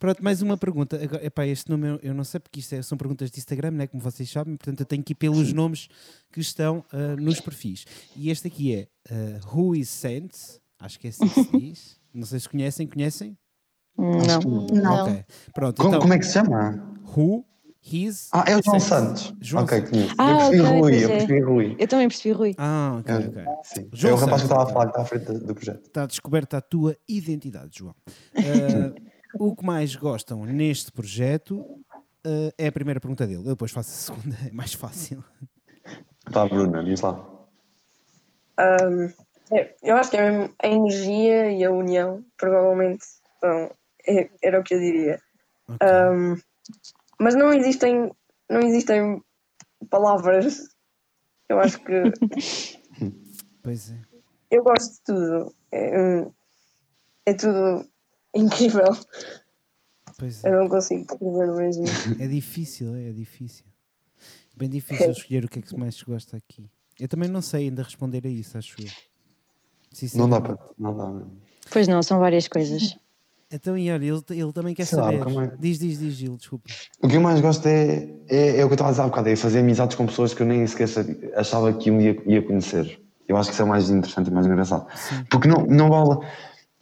Pronto, 0.03 0.21
mais 0.25 0.43
uma 0.43 0.57
pergunta. 0.57 1.01
Agora, 1.01 1.25
epá, 1.25 1.47
este 1.47 1.71
nome 1.71 1.87
eu, 1.87 2.01
eu 2.03 2.13
não 2.13 2.25
sei 2.25 2.41
porque 2.41 2.59
isto 2.59 2.75
é- 2.75 2.83
são 2.83 2.99
perguntas 2.99 3.31
de 3.31 3.39
Instagram, 3.39 3.71
né, 3.71 3.87
como 3.87 4.03
vocês 4.03 4.29
sabem, 4.29 4.57
portanto 4.57 4.81
eu 4.81 4.87
tenho 4.87 5.01
que 5.01 5.13
ir 5.13 5.15
pelos 5.15 5.53
nomes 5.53 5.87
que 6.33 6.41
estão 6.41 6.85
ah, 6.93 7.15
nos 7.15 7.39
perfis. 7.39 7.85
E 8.17 8.29
este 8.29 8.49
aqui 8.49 8.75
é 8.75 8.89
ah, 9.09 9.39
Who 9.55 9.77
is 9.77 9.89
Saint? 9.89 10.33
Acho 10.81 10.99
que 10.99 11.07
é 11.07 11.11
assim 11.11 11.29
que 11.29 11.45
se 11.45 11.53
diz. 11.57 12.01
Não 12.13 12.27
sei 12.27 12.41
se 12.41 12.49
conhecem, 12.49 12.85
conhecem? 12.89 13.39
Não. 13.97 14.67
Não. 14.73 15.05
Ok. 15.05 15.25
Pronto, 15.55 15.77
como, 15.77 15.89
então, 15.91 16.01
como 16.01 16.15
é 16.15 16.19
que 16.19 16.27
se 16.27 16.33
chama? 16.33 16.97
Who, 17.17 17.45
His. 17.81 18.29
Ah, 18.33 18.45
é 18.49 18.57
o 18.57 18.61
João. 18.65 18.81
Santos. 18.81 19.33
João 19.41 19.63
ok, 19.63 19.79
Santos. 19.79 19.91
conheço. 19.93 20.15
Ah, 20.19 20.31
eu 20.33 20.37
percebi 20.39 20.61
ok, 20.63 20.81
Rui, 20.81 20.95
eu 20.95 21.09
é. 21.09 21.13
percebi 21.19 21.41
Rui. 21.41 21.77
Eu 21.79 21.87
também 21.89 22.09
percebi, 22.09 22.33
Rui. 22.35 22.55
Ah, 22.59 22.97
ok, 22.99 23.15
É, 23.15 23.19
ok. 23.19 23.45
Sim. 23.63 23.89
João 23.93 24.11
é 24.11 24.17
o 24.17 24.19
rapaz 24.19 24.43
Santos, 24.43 24.43
que 24.43 24.47
estava 24.47 24.63
a 24.63 24.67
falar 24.73 24.85
que 24.87 24.91
está 24.91 25.03
à 25.03 25.05
frente 25.05 25.25
do- 25.47 25.55
projeto. 25.55 25.87
Está 25.87 26.07
descoberta 26.07 26.57
a 26.57 26.61
tua 26.61 26.97
identidade, 27.09 27.79
João. 27.79 27.95
Ah, 28.35 28.95
o 29.35 29.55
que 29.57 29.64
mais 29.64 29.95
gostam 29.97 30.45
neste 30.45 30.91
projeto 30.93 31.64
ah, 32.24 32.53
é 32.59 32.66
a 32.68 32.72
primeira 32.72 33.01
pergunta 33.01 33.26
dele. 33.26 33.41
Eu 33.41 33.51
depois 33.55 33.70
faço 33.72 33.91
a 33.91 34.14
segunda, 34.14 34.37
é 34.47 34.53
mais 34.53 34.72
fácil. 34.74 35.24
Tá, 36.33 36.47
Bruna, 36.47 36.85
diz 36.85 37.01
lá. 37.01 37.28
Ahm, 38.59 39.12
é, 39.51 39.74
eu 39.83 39.97
acho 39.97 40.11
que 40.11 40.16
é 40.16 40.30
mesmo 40.30 40.55
a 40.62 40.68
energia 40.68 41.51
e 41.51 41.64
a 41.64 41.70
união, 41.70 42.24
provavelmente, 42.37 43.05
são, 43.41 43.70
é- 44.07 44.30
era 44.43 44.61
o 44.61 44.62
que 44.62 44.74
eu 44.74 44.80
diria. 44.80 45.20
Ok. 45.68 45.87
Ahm, 45.89 46.37
mas 47.18 47.35
não 47.35 47.53
existem, 47.53 48.11
não 48.49 48.61
existem 48.61 49.22
palavras. 49.91 50.68
Eu 51.49 51.59
acho 51.59 51.78
que 51.80 51.93
Pois 53.62 53.91
é. 53.91 53.99
eu 54.51 54.62
gosto 54.62 54.93
de 54.93 55.03
tudo. 55.05 55.55
É, 55.70 56.26
é 57.26 57.35
tudo 57.35 57.89
incrível. 58.35 58.97
Pois 60.18 60.45
Eu 60.45 60.53
é. 60.55 60.57
não 60.61 60.68
consigo 60.68 61.01
escrever 61.03 61.53
mesmo. 61.53 61.85
É 62.20 62.26
difícil, 62.26 62.95
é, 62.95 63.09
é 63.09 63.12
difícil. 63.12 63.64
Bem 64.57 64.68
difícil 64.68 65.11
escolher 65.11 65.45
o 65.45 65.49
que 65.49 65.59
é 65.59 65.62
que 65.62 65.76
mais 65.76 65.95
se 65.97 66.05
gosta 66.05 66.37
aqui. 66.37 66.70
Eu 67.01 67.09
também 67.09 67.28
não 67.28 67.41
sei 67.41 67.64
ainda 67.64 67.83
responder 67.83 68.24
a 68.26 68.28
isso, 68.28 68.57
acho 68.59 68.76
eu. 68.80 68.89
Não 70.14 70.28
dá 70.28 70.41
para. 70.41 70.59
Não 70.78 70.97
dá. 70.97 71.26
Pois 71.70 71.89
não, 71.89 72.03
são 72.03 72.18
várias 72.18 72.49
coisas. 72.49 72.97
Então, 73.51 73.76
e 73.76 73.91
olha, 73.91 74.05
ele, 74.05 74.22
ele 74.30 74.53
também 74.53 74.74
quer 74.74 74.87
Sei 74.87 74.97
lá, 74.99 75.05
saber. 75.05 75.24
como 75.24 75.41
é- 75.43 75.57
Diz, 75.59 75.78
diz, 75.78 75.99
diz, 75.99 76.14
Gil, 76.14 76.37
desculpa. 76.37 76.70
O 77.03 77.09
que 77.09 77.16
eu 77.16 77.20
mais 77.20 77.41
gosto 77.41 77.66
é, 77.66 78.09
é, 78.28 78.61
é 78.61 78.64
o 78.64 78.68
que 78.68 78.72
eu 78.72 78.74
estava 78.74 78.89
a 78.89 78.93
dizer 78.93 79.03
há 79.03 79.07
bocado, 79.09 79.28
é 79.28 79.37
fazer 79.37 79.59
amizades 79.59 79.95
com 79.97 80.07
pessoas 80.07 80.33
que 80.33 80.43
eu 80.43 80.47
nem 80.47 80.66
sequer 80.66 80.89
achava 81.37 81.72
que 81.74 81.91
um 81.91 81.99
dia 81.99 82.16
ia 82.26 82.43
conhecer. 82.43 82.99
Eu 83.28 83.37
acho 83.37 83.49
que 83.51 83.53
isso 83.55 83.62
é 83.62 83.64
o 83.64 83.68
mais 83.68 83.91
interessante 83.91 84.28
e 84.28 84.30
mais 84.30 84.47
engraçado. 84.47 84.87
Porque 85.30 85.49
não, 85.49 85.66
não 85.66 85.89
vale. 85.91 86.26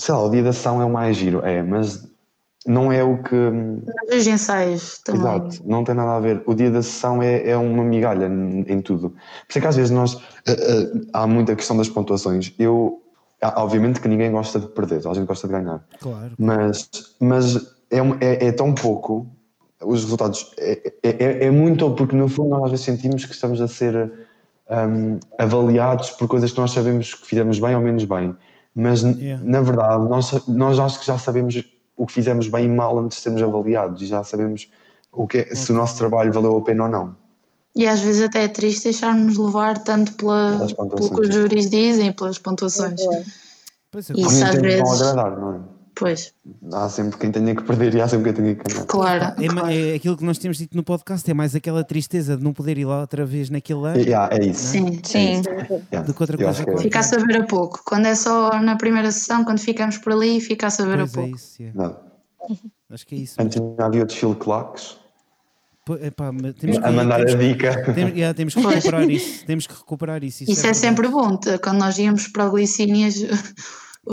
Sei 0.01 0.15
lá, 0.15 0.25
o 0.25 0.31
dia 0.31 0.43
da 0.43 0.53
sessão 0.53 0.81
é 0.81 0.85
o 0.85 0.91
mais 0.91 1.15
giro, 1.17 1.45
é, 1.45 1.63
mas 1.63 2.09
não 2.67 2.91
é 2.91 3.05
o 3.05 3.23
que. 3.23 3.37
Os 4.17 4.27
ensaios 4.27 4.99
também. 5.05 5.21
Exato, 5.21 5.63
não 5.67 5.85
tem 5.85 5.95
nada 5.95 6.17
a 6.17 6.21
ver. 6.21 6.43
O 6.47 6.55
dia 6.55 6.71
da 6.71 6.81
sessão 6.83 7.23
é, 7.23 7.51
é 7.51 7.57
uma 7.57 7.85
migalha 7.85 8.27
em, 8.27 8.81
tudo. 8.81 9.11
Por 9.11 9.17
isso 9.51 9.59
é 9.59 9.61
que 9.61 9.67
às 9.67 9.77
vezes 9.77 9.91
nós. 9.91 10.15
eh, 10.47 10.53
eh, 10.53 11.01
há 11.13 11.27
muita 11.27 11.55
questão 11.55 11.77
das 11.77 11.89
pontuações. 11.91 12.55
Eu. 12.59 13.03
há- 13.43 13.63
Obviamente 13.63 14.01
que 14.01 14.09
ninguém 14.09 14.33
gosta 14.33 14.59
de 14.59 14.69
perder, 14.69 15.07
a 15.07 15.13
gente 15.13 15.27
gosta 15.27 15.47
de 15.47 15.53
ganhar. 15.53 15.85
Claro. 16.01 16.33
Mas, 16.39 16.89
mas 17.21 17.75
é, 17.91 18.01
um- 18.03 18.17
é, 18.23 18.47
é 18.47 18.53
tão 18.53 18.73
pouco, 18.75 19.27
os 19.83 20.03
resultados. 20.05 20.51
É, 20.59 20.93
é, 21.03 21.11
é- 21.25 21.45
é 21.47 21.51
muito 21.51 21.91
porque, 21.95 22.17
no 22.17 22.27
fundo, 22.27 22.49
nós 22.51 22.65
às 22.65 22.71
vezes 22.71 22.87
sentimos 22.87 23.27
que 23.27 23.33
estamos 23.35 23.61
a 23.61 23.69
ser 23.69 24.11
hum, 24.71 25.19
avaliados 25.39 26.11
por 26.13 26.27
coisas 26.27 26.53
que 26.53 26.59
nós 26.59 26.71
sabemos 26.71 27.13
que 27.15 27.27
fizemos 27.27 27.59
bem 27.59 27.75
ou 27.75 27.83
menos 27.83 28.05
bem. 28.05 28.35
Mas, 28.75 29.03
Yeah. 29.03 29.43
na 29.45 29.61
verdade, 29.61 30.09
nós, 30.09 30.47
nós 30.47 30.79
acho 30.79 31.01
que 31.01 31.07
já 31.07 31.19
sabemos 31.19 31.63
o 31.97 32.07
que 32.07 32.13
fizemos 32.13 32.49
bem 32.49 32.67
e 32.67 32.69
mal 32.69 32.99
antes 32.99 33.19
de 33.19 33.23
sermos 33.25 33.43
avaliados 33.43 34.01
e 34.01 34.07
já 34.07 34.23
sabemos 34.25 34.71
o 35.13 35.27
que 35.27 35.39
é- 35.39 35.55
se 35.55 35.73
o 35.73 35.75
nosso 35.75 35.97
trabalho 35.99 36.33
valeu 36.33 36.57
a 36.57 36.61
pena 36.63 36.85
ou 36.85 36.89
não. 36.91 37.17
E 37.75 37.87
às 37.87 38.01
vezes 38.01 38.23
até 38.23 38.45
é 38.45 38.49
triste 38.49 38.85
deixarmos 38.85 39.37
levar 39.37 39.79
tanto 39.83 40.13
pela, 40.15 40.67
pelo 40.77 41.11
que 41.11 41.21
os 41.21 41.35
júris 41.35 41.69
dizem, 41.71 42.13
pelas 42.13 42.39
pontuações. 42.39 43.01
Pois 43.91 44.09
é, 44.11 44.13
Isso 44.15 44.45
às 44.45 44.55
vezes- 44.55 45.03
agradar, 45.03 45.37
não 45.39 45.55
é? 45.55 45.59
Pois, 46.01 46.33
Há 46.73 46.89
sempre 46.89 47.19
quem 47.19 47.31
tenha 47.31 47.55
que 47.55 47.63
perder 47.63 47.95
e 47.95 48.01
há 48.01 48.09
sempre 48.09 48.33
quem 48.33 48.43
tenha 48.43 48.55
que 48.57 48.65
ganhar. 48.65 48.87
claro. 48.87 49.25
é, 49.43 49.53
ma- 49.53 49.71
é 49.73 49.95
aquilo 49.95 50.17
que 50.17 50.25
nós 50.25 50.39
temos 50.39 50.57
dito 50.57 50.75
no 50.77 50.83
podcast, 50.83 51.31
é 51.31 51.35
mais 51.35 51.55
aquela 51.55 51.85
tristeza 51.85 52.37
de 52.39 52.43
não 52.43 52.53
poder 52.55 52.79
ir 52.79 52.87
lá 52.87 53.03
outra 53.03 53.27
vez 53.27 53.51
naquele 53.51 53.87
ano 53.87 53.99
Yeah, 53.99 54.35
é 54.35 54.47
isso. 54.47 54.69
Sim. 54.69 54.99
Sim. 55.05 55.43
Yeah. 55.93 56.01
do 56.07 56.15
que 56.15 56.23
outra 56.23 56.39
coisa 56.39 56.65
que 56.65 56.71
é-. 56.71 56.77
Fica 56.79 57.01
a 57.01 57.03
saber 57.03 57.37
a 57.37 57.45
pouco. 57.47 57.83
Quando 57.85 58.07
é 58.07 58.15
só 58.15 58.61
na 58.63 58.77
primeira 58.77 59.13
sessão, 59.13 59.45
quando 59.45 59.59
ficamos 59.61 59.99
por 59.99 60.13
ali, 60.15 60.41
fica 60.41 60.69
a 60.69 60.71
saber 60.71 60.97
Pois 60.97 61.15
a 61.15 61.19
é 61.21 61.23
pouco. 61.23 61.37
isso, 61.37 61.63
é. 61.63 61.71
Não. 61.75 61.97
acho 62.91 63.07
que 63.07 63.15
é 63.15 63.19
isso. 63.19 63.35
Antes 63.39 63.61
já 63.79 63.87
havia 63.87 64.03
o 64.03 64.07
desfile 64.07 64.35
claques, 64.37 64.97
epá, 66.01 66.31
temos 66.59 66.79
que, 66.79 66.85
a 66.85 66.91
mandar 66.93 67.17
temos, 67.27 67.35
a 67.35 67.37
dica. 67.39 67.93
temos- 67.93 68.13
yeah, 68.15 68.33
temos 68.35 68.55
que 68.55 68.61
recuperar 68.67 69.11
isso. 69.11 69.45
Temos 69.45 69.67
que 69.67 69.75
recuperar 69.75 70.25
isso. 70.25 70.45
Isso 70.45 70.53
é 70.53 70.55
verdade. 70.55 70.79
sempre 70.79 71.09
bom. 71.09 71.39
Quando 71.63 71.79
nós 71.79 71.99
íamos 71.99 72.27
para 72.29 72.49
glicínias, 72.49 73.17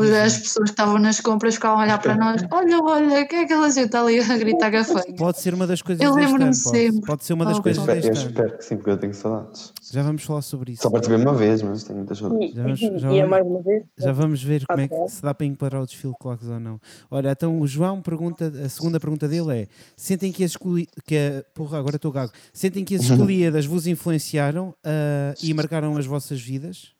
as 0.01 0.37
pessoas 0.39 0.65
que 0.65 0.73
estavam 0.73 0.97
nas 0.99 1.19
compras 1.19 1.55
ficavam 1.55 1.79
a 1.79 1.83
olhar 1.83 1.99
para 2.01 2.15
nós: 2.15 2.41
olha, 2.51 2.79
olha, 2.83 3.25
que 3.25 3.35
é 3.35 3.41
aquela 3.43 3.69
gente 3.69 3.95
ali 3.95 4.19
a 4.19 4.37
gritar 4.37 4.69
gafanho? 4.69 5.15
Pode 5.17 5.39
ser 5.39 5.53
uma 5.53 5.65
das 5.65 5.81
coisas 5.81 6.03
Eu 6.03 6.13
lembro-me 6.13 6.45
Pode, 6.45 6.57
sempre. 6.57 7.01
pode 7.01 7.23
ser 7.25 7.33
uma 7.33 7.45
das 7.45 7.55
Oh, 7.55 7.59
Eu 7.59 7.63
coisas 7.63 7.87
eu 7.87 7.93
deste 7.95 8.09
ano. 8.09 8.29
espero 8.29 8.57
que 8.57 8.63
sim, 8.65 8.75
porque 8.77 8.89
eu 8.91 8.97
tenho 8.97 9.13
saudades. 9.13 9.73
Já 9.91 10.03
vamos 10.03 10.23
falar 10.23 10.41
sobre 10.41 10.73
isso. 10.73 10.81
Só 10.83 10.89
participei 10.89 11.21
uma 11.23 11.33
vez, 11.33 11.61
mas 11.61 11.83
tenho 11.83 11.97
muitas 11.97 12.17
saudades. 12.17 12.51
E, 12.51 12.55
Já 12.55 12.63
vamos- 12.63 12.81
e- 12.81 12.99
já 12.99 13.11
e 13.13 13.19
é 13.19 13.25
mais 13.25 13.45
uma 13.45 13.61
vez. 13.61 13.83
Já 13.97 14.11
vamos 14.11 14.43
ver 14.43 14.65
como 14.67 14.81
é 14.81 14.87
que 14.87 15.07
se 15.09 15.21
dá 15.21 15.33
para 15.33 15.45
enquadrar 15.45 15.81
o 15.81 15.85
desfile 15.85 16.13
de 16.13 16.49
ou 16.49 16.59
não. 16.59 16.79
Olha, 17.09 17.31
então 17.31 17.59
o 17.59 17.65
João 17.67 18.01
pergunta, 18.01 18.51
a 18.65 18.69
segunda 18.69 18.99
pergunta 18.99 19.27
dele 19.27 19.61
é: 19.61 19.67
sentem 19.95 20.31
que 20.31 20.43
as 20.43 20.51
escolhi, 20.51 20.87
que 21.05 21.15
a, 21.15 21.43
porra, 21.53 21.77
agora 21.79 21.95
estou 21.95 22.11
gago, 22.11 22.31
sentem 22.53 22.83
que 22.83 22.95
as 22.95 23.03
escolhidas 23.03 23.65
vos 23.65 23.87
influenciaram 23.87 24.73
ah, 24.83 25.33
e 25.41 25.53
marcaram 25.53 25.95
as 25.97 26.05
vossas 26.05 26.41
vidas? 26.41 26.91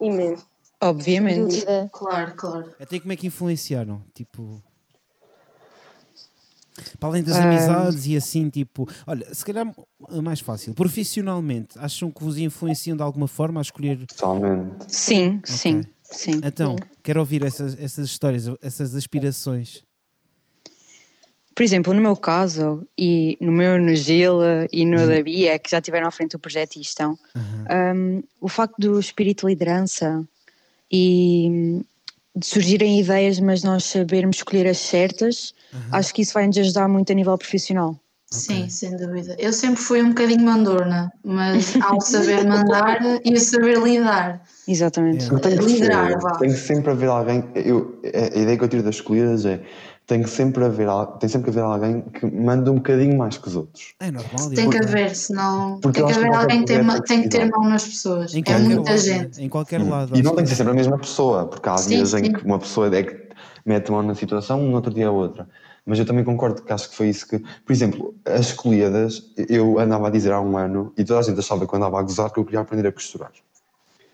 Imenso. 0.00 0.46
Obviamente. 0.80 1.64
Claro, 1.92 2.34
claro. 2.36 2.72
Até 2.80 3.00
como 3.00 3.12
é 3.12 3.16
que 3.16 3.26
influenciaram? 3.26 4.02
Tipo. 4.14 4.62
Para 7.00 7.08
além 7.08 7.24
das 7.24 7.36
Ah. 7.36 7.42
amizades 7.42 8.06
e 8.06 8.16
assim, 8.16 8.48
tipo. 8.48 8.88
Olha, 9.06 9.34
se 9.34 9.44
calhar 9.44 9.66
é 10.10 10.20
mais 10.20 10.38
fácil. 10.40 10.74
Profissionalmente, 10.74 11.76
acham 11.78 12.10
que 12.10 12.22
vos 12.22 12.38
influenciam 12.38 12.96
de 12.96 13.02
alguma 13.02 13.26
forma 13.26 13.60
a 13.60 13.62
escolher. 13.62 14.06
Totalmente. 14.06 14.84
Sim, 14.86 15.40
sim, 15.44 15.82
sim. 16.04 16.40
Então, 16.44 16.76
quero 17.02 17.18
ouvir 17.18 17.44
essas, 17.44 17.76
essas 17.80 18.06
histórias, 18.06 18.44
essas 18.62 18.94
aspirações. 18.94 19.82
Por 21.52 21.64
exemplo, 21.64 21.92
no 21.92 22.00
meu 22.00 22.14
caso, 22.14 22.86
e 22.96 23.36
no 23.40 23.50
meu, 23.50 23.80
no 23.80 23.92
Gil 23.96 24.38
e 24.72 24.86
no 24.86 24.96
Uhum. 25.00 25.08
da 25.08 25.20
Bia, 25.20 25.58
que 25.58 25.68
já 25.68 25.78
estiveram 25.78 26.06
à 26.06 26.10
frente 26.12 26.30
do 26.30 26.38
projeto 26.38 26.76
e 26.76 26.80
estão, 26.80 27.18
um, 27.96 28.22
o 28.40 28.48
facto 28.48 28.76
do 28.78 29.00
espírito 29.00 29.40
de 29.44 29.48
liderança 29.54 30.24
e 30.90 31.48
hum, 31.50 31.84
de 32.36 32.46
surgirem 32.46 33.00
ideias, 33.00 33.40
mas 33.40 33.62
nós 33.62 33.84
sabermos 33.84 34.36
escolher 34.36 34.66
as 34.66 34.78
certas, 34.78 35.52
acho 35.92 36.14
que 36.14 36.22
isso 36.22 36.34
vai 36.34 36.46
nos 36.46 36.56
ajudar 36.58 36.88
muito 36.88 37.10
a 37.10 37.14
nível 37.14 37.36
profissional. 37.36 37.98
Sim, 38.30 38.68
sem 38.68 38.94
dúvida. 38.94 39.34
Eu 39.38 39.54
sempre 39.54 39.80
fui 39.80 40.02
um 40.02 40.10
bocadinho 40.10 40.42
mandorna, 40.42 41.10
mas 41.24 41.74
ao 41.80 41.98
saber 42.00 42.46
mandar 42.46 42.98
e 43.24 43.32
o 43.32 43.40
saber 43.40 43.78
lidar. 43.78 44.42
Exatamente. 44.66 45.32
Não 45.32 45.38
tem 45.38 45.56
que 45.56 45.64
Liderar, 45.64 46.08
ser, 46.08 46.18
vá. 46.18 46.32
tem 46.38 46.50
que 46.50 46.58
sempre 46.58 46.90
haver 46.90 47.08
alguém. 47.08 47.42
Eu, 47.54 47.98
a 48.04 48.38
ideia 48.38 48.58
que 48.58 48.64
eu 48.64 48.68
tiro 48.68 48.82
das 48.82 48.96
escolhidas 48.96 49.46
é 49.46 49.62
tem 50.08 50.22
que 50.22 50.30
sempre 50.30 50.64
haver, 50.64 50.88
tem 51.20 51.28
sempre 51.28 51.52
que 51.52 51.58
haver 51.58 51.70
alguém 51.70 52.00
que 52.00 52.24
manda 52.24 52.72
um 52.72 52.76
bocadinho 52.76 53.18
mais 53.18 53.36
que 53.36 53.46
os 53.46 53.54
outros. 53.54 53.94
É 54.00 54.10
normal. 54.10 54.48
Tem 54.54 54.70
que 54.70 54.78
haver, 54.78 55.14
senão 55.14 55.78
Porque 55.80 56.02
tem 56.02 56.10
que 56.10 56.18
haver 56.18 56.34
alguém 56.34 56.60
que 56.60 56.64
tem, 56.64 57.02
tem 57.02 57.22
que 57.24 57.28
ter 57.28 57.50
mão 57.50 57.68
nas 57.68 57.86
pessoas. 57.86 58.34
Em 58.34 58.42
É 58.46 58.58
muita 58.58 58.90
lado, 58.92 59.02
gente. 59.02 59.44
Em 59.44 59.50
qualquer 59.50 59.82
lado. 59.82 60.16
E 60.16 60.22
não 60.22 60.34
tem 60.34 60.44
que 60.44 60.48
ser 60.50 60.56
sempre 60.56 60.72
a 60.72 60.74
mesma 60.74 60.98
pessoa, 60.98 61.44
porque 61.44 61.68
há 61.68 61.76
Sim, 61.76 61.90
dias 61.90 62.14
em 62.14 62.24
sim. 62.24 62.32
que 62.32 62.42
uma 62.42 62.58
pessoa 62.58 62.88
é 62.96 63.02
que 63.02 63.28
mete 63.66 63.92
mão 63.92 64.02
na 64.02 64.14
situação, 64.14 64.62
no 64.62 64.74
outro 64.76 64.94
dia 64.94 65.04
é 65.04 65.10
outra. 65.10 65.46
Mas 65.84 65.98
eu 65.98 66.06
também 66.06 66.24
concordo 66.24 66.62
que 66.62 66.72
acho 66.72 66.88
que 66.88 66.96
foi 66.96 67.10
isso 67.10 67.28
que. 67.28 67.38
Por 67.38 67.70
exemplo, 67.70 68.14
as 68.24 68.46
escolhidas, 68.46 69.24
eu 69.46 69.78
andava 69.78 70.08
a 70.08 70.10
dizer 70.10 70.32
há 70.32 70.40
um 70.40 70.56
ano 70.56 70.90
e 70.96 71.04
toda 71.04 71.20
a 71.20 71.22
gente 71.22 71.38
achava 71.38 71.66
que 71.66 71.74
eu 71.74 71.76
andava 71.76 71.98
a 71.98 72.02
gozar 72.02 72.32
que 72.32 72.40
eu 72.40 72.46
queria 72.46 72.60
aprender 72.60 72.88
a 72.88 72.92
costurar. 72.92 73.30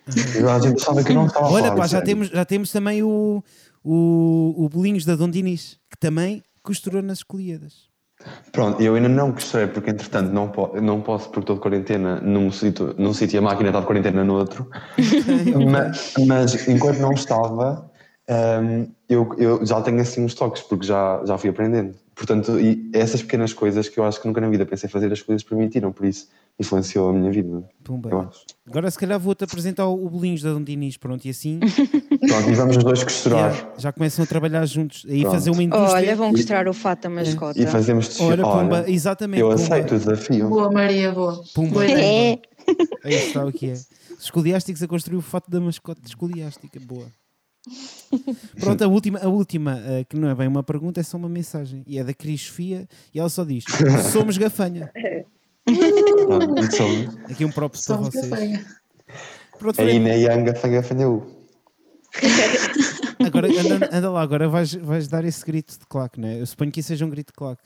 E 0.08 0.38
toda 0.40 0.54
a 0.54 0.58
gente 0.58 0.82
achava 0.82 1.04
que 1.04 1.12
eu 1.12 1.14
não 1.14 1.26
estava 1.26 1.46
a 1.46 1.50
Olha, 1.50 1.64
falar 1.66 1.76
pá, 1.76 1.84
a 1.84 1.86
já 1.86 1.90
sério. 1.98 2.06
temos, 2.06 2.28
já 2.28 2.44
temos 2.44 2.72
também 2.72 3.02
o, 3.04 3.42
o, 3.84 4.54
o 4.56 4.68
Bolinhos 4.68 5.04
da 5.04 5.14
Dom 5.14 5.28
Dinis, 5.28 5.78
que 5.90 5.98
também 5.98 6.42
costurou 6.62 7.02
nas 7.02 7.18
escolhidas. 7.18 7.92
Pronto, 8.52 8.80
eu 8.80 8.94
ainda 8.94 9.08
não 9.08 9.32
costurei 9.32 9.66
porque 9.66 9.90
entretanto 9.90 10.32
não, 10.32 10.48
po 10.48 10.80
não 10.80 11.00
posso 11.00 11.26
porque 11.26 11.40
estou 11.40 11.56
de 11.56 11.62
quarentena 11.62 12.20
num 12.20 12.50
sítio, 12.50 12.94
num 12.96 13.12
sítio 13.12 13.36
e 13.36 13.38
a 13.38 13.42
máquina 13.42 13.68
está 13.68 13.80
de 13.80 13.86
quarentena 13.86 14.24
no 14.24 14.34
outro. 14.34 14.70
mas, 15.70 16.14
mas 16.26 16.68
enquanto 16.68 16.98
não 17.00 17.12
estava, 17.12 17.90
hum, 18.62 18.88
eu, 19.08 19.34
eu 19.36 19.66
já 19.66 19.82
tenho 19.82 20.00
assim 20.00 20.24
uns 20.24 20.34
toques 20.34 20.62
porque 20.62 20.86
já, 20.86 21.20
já 21.26 21.36
fui 21.36 21.50
aprendendo. 21.50 21.94
Portanto, 22.14 22.58
e 22.58 22.88
essas 22.94 23.20
pequenas 23.20 23.52
coisas 23.52 23.88
que 23.88 23.98
eu 23.98 24.04
acho 24.04 24.20
que 24.20 24.26
nunca 24.26 24.40
na 24.40 24.48
vida 24.48 24.64
pensei 24.64 24.88
fazer, 24.88 25.12
as 25.12 25.20
coisas 25.20 25.42
permitiram, 25.42 25.92
por 25.92 26.06
isso 26.06 26.28
influenciou 26.58 27.10
a 27.10 27.12
minha 27.12 27.30
vida. 27.32 27.68
Pumba. 27.82 28.30
Agora, 28.66 28.90
se 28.90 28.98
calhar, 28.98 29.18
vou-te 29.18 29.44
apresentar 29.44 29.86
o 29.86 30.08
Bolinhos 30.08 30.40
da 30.42 30.52
Dom 30.52 30.62
Dinis. 30.62 30.96
Pronto, 30.96 31.24
e 31.24 31.30
assim 31.30 31.58
Pronto, 32.28 32.48
e 32.50 32.54
vamos 32.54 32.76
os 32.76 32.84
dois 32.84 33.02
costurar. 33.04 33.52
já, 33.52 33.72
já 33.78 33.92
começam 33.92 34.24
a 34.24 34.26
trabalhar 34.26 34.64
juntos. 34.66 35.04
Aí 35.08 35.20
Pronto. 35.22 35.34
fazer 35.34 35.50
uma 35.50 35.62
indústria. 35.62 35.92
Olha, 35.92 36.16
vão 36.16 36.30
mostrar 36.30 36.68
o 36.68 36.72
fato 36.72 37.02
da 37.02 37.10
mascota. 37.10 37.60
E 37.60 37.66
fazemos 37.66 38.06
desfile. 38.08 38.28
Ora, 38.30 38.42
Pumba, 38.42 38.76
Olha, 38.82 38.90
exatamente. 38.90 39.40
eu 39.40 39.48
Pumba. 39.50 39.62
aceito 39.62 39.94
o 39.94 39.98
desafio. 39.98 40.48
Boa, 40.48 40.70
Maria, 40.72 41.12
boa. 41.12 41.42
Pumba. 41.54 41.70
Boa 41.74 41.86
ideia. 41.86 42.34
É, 42.34 42.38
Aí 43.04 43.14
está 43.14 43.44
o 43.44 43.52
que 43.52 43.70
é. 43.70 43.74
Escoliásticos 44.18 44.82
a 44.82 44.88
construir 44.88 45.16
o 45.18 45.22
fato 45.22 45.50
da 45.50 45.60
mascote 45.60 46.00
de 46.00 46.08
escoliástica. 46.08 46.80
Boa. 46.80 47.06
Pronto, 48.60 48.84
a 48.84 48.86
última, 48.88 49.18
a 49.18 49.28
última 49.28 49.80
eh, 49.86 50.04
que 50.04 50.16
não 50.16 50.28
é 50.28 50.34
bem 50.34 50.46
uma 50.48 50.62
pergunta, 50.62 51.00
é 51.00 51.02
só 51.02 51.16
uma 51.16 51.28
mensagem. 51.28 51.82
E 51.86 51.98
é 51.98 52.04
da 52.04 52.12
Cris 52.14 52.42
Sofia 52.42 52.86
e 53.12 53.18
ela 53.18 53.28
só 53.28 53.44
diz: 53.44 53.64
Somos 54.12 54.38
gafanha. 54.38 54.90
Pronto. 55.64 56.54
Aqui 57.30 57.44
um 57.44 57.50
próprio 57.50 57.82
para 57.84 57.96
vocês. 57.96 58.28
Pronto, 59.58 59.80
Aí 59.80 59.86
Fred, 59.88 59.98
na 60.00 60.10
Yanga 60.14 60.54
fanha 60.54 60.82
fanha 60.82 61.08
u. 61.08 61.26
agora 63.24 63.48
anda, 63.48 63.88
anda 63.92 64.10
lá, 64.10 64.22
agora 64.22 64.48
vais, 64.48 64.74
vais 64.74 65.08
dar 65.08 65.24
esse 65.24 65.44
grito 65.44 65.78
de 65.78 65.86
claque, 65.88 66.20
não 66.20 66.28
é? 66.28 66.40
Eu 66.40 66.46
suponho 66.46 66.70
que 66.70 66.80
isso 66.80 66.88
seja 66.88 67.04
um 67.04 67.10
grito 67.10 67.28
de 67.28 67.34
claque. 67.34 67.62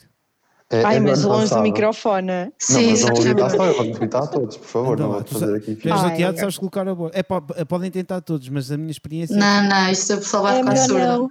É- 0.70 0.84
Ai, 0.84 0.96
é 0.96 1.00
do 1.00 1.06
mas 1.06 1.24
longe 1.24 1.44
do 1.44 1.48
passado. 1.48 1.62
microfone. 1.62 2.26
Não, 2.26 2.52
Sim, 2.58 2.90
mas 2.90 3.00
eu 3.00 3.06
vou 3.08 3.22
gritar 3.22 3.50
só, 3.50 3.64
eu 3.66 3.74
vou 3.74 3.90
gritar 3.94 4.18
a 4.22 4.26
todos, 4.26 4.56
por 4.58 4.66
favor, 4.66 4.92
Anda 4.92 5.02
não 5.02 5.10
lá, 5.12 5.18
vou 5.20 5.26
fazer 5.40 5.56
aqui 5.56 5.74
Tu 5.76 5.88
és 5.88 6.32
do 6.34 6.38
sabes 6.40 6.58
colocar 6.58 6.86
a 6.86 6.94
boa. 6.94 7.10
É 7.14 7.22
podem 7.64 7.90
tentar 7.90 8.20
todos, 8.20 8.48
mas 8.50 8.70
a 8.70 8.76
minha 8.76 8.90
experiência 8.90 9.34
Não, 9.34 9.62
não, 9.66 9.90
isto 9.90 10.12
a 10.12 10.16
pessoa 10.18 10.42
vai 10.42 10.56
É 10.56 10.58
ficar 10.58 10.88
não. 10.88 11.28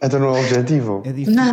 Então 0.00 0.20
não 0.20 0.36
é 0.36 0.40
objetivo. 0.40 1.02
é 1.04 1.12
difícil. 1.12 1.34
Não. 1.34 1.52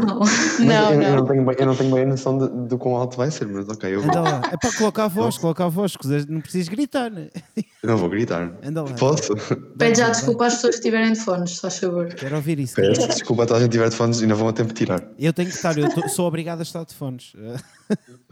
Não, 0.59 0.93
eu, 0.93 1.01
eu 1.01 1.09
não. 1.09 1.15
não 1.17 1.25
tenho 1.25 1.45
bem, 1.45 1.55
eu 1.57 1.65
não 1.65 1.75
tenho 1.75 1.93
bem 1.93 2.03
a 2.03 2.07
noção 2.07 2.37
de, 2.37 2.67
de 2.69 2.77
quão 2.77 2.95
alto 2.95 3.17
vai 3.17 3.31
ser, 3.31 3.47
mas 3.47 3.67
ok, 3.67 3.93
eu, 3.95 4.03
Anda 4.03 4.21
lá. 4.21 4.41
É 4.51 4.57
para 4.57 4.71
colocar 4.77 5.05
a 5.05 5.07
voz, 5.07 5.37
colocar 5.37 5.65
a 5.65 5.69
voz, 5.69 5.95
que 5.97 6.07
não 6.29 6.41
precisas 6.41 6.67
gritar, 6.69 7.09
né? 7.09 7.29
eu 7.57 7.89
não 7.89 7.97
vou 7.97 8.07
gritar. 8.09 8.53
Anda 8.63 8.83
lá. 8.83 8.93
Posso? 8.93 9.35
Pede 9.77 9.97
já 9.99 10.09
desculpa 10.09 10.45
às 10.45 10.55
pessoas 10.55 10.75
que 10.75 10.79
estiverem 10.81 11.13
de 11.13 11.19
fones, 11.19 11.51
se 11.55 11.61
faz 11.61 11.79
favor. 11.79 12.07
Quero 12.13 12.35
ouvir 12.35 12.59
isso. 12.59 12.75
Peço 12.75 13.07
desculpa 13.07 13.43
a 13.43 13.45
toda 13.47 13.59
a 13.59 13.63
gente 13.63 13.71
tiver 13.71 13.89
de 13.89 13.95
fones 13.95 14.21
e 14.21 14.27
não 14.27 14.35
vão 14.35 14.47
a 14.49 14.53
tempo 14.53 14.69
de 14.69 14.75
tirar. 14.75 15.01
Eu 15.17 15.33
tenho 15.33 15.49
que 15.49 15.55
estar, 15.55 15.75
eu 15.77 15.89
tô- 15.93 16.07
sou 16.07 16.27
obrigado 16.27 16.59
a 16.59 16.63
estar 16.63 16.83
de 16.85 16.93
fones. 16.93 17.33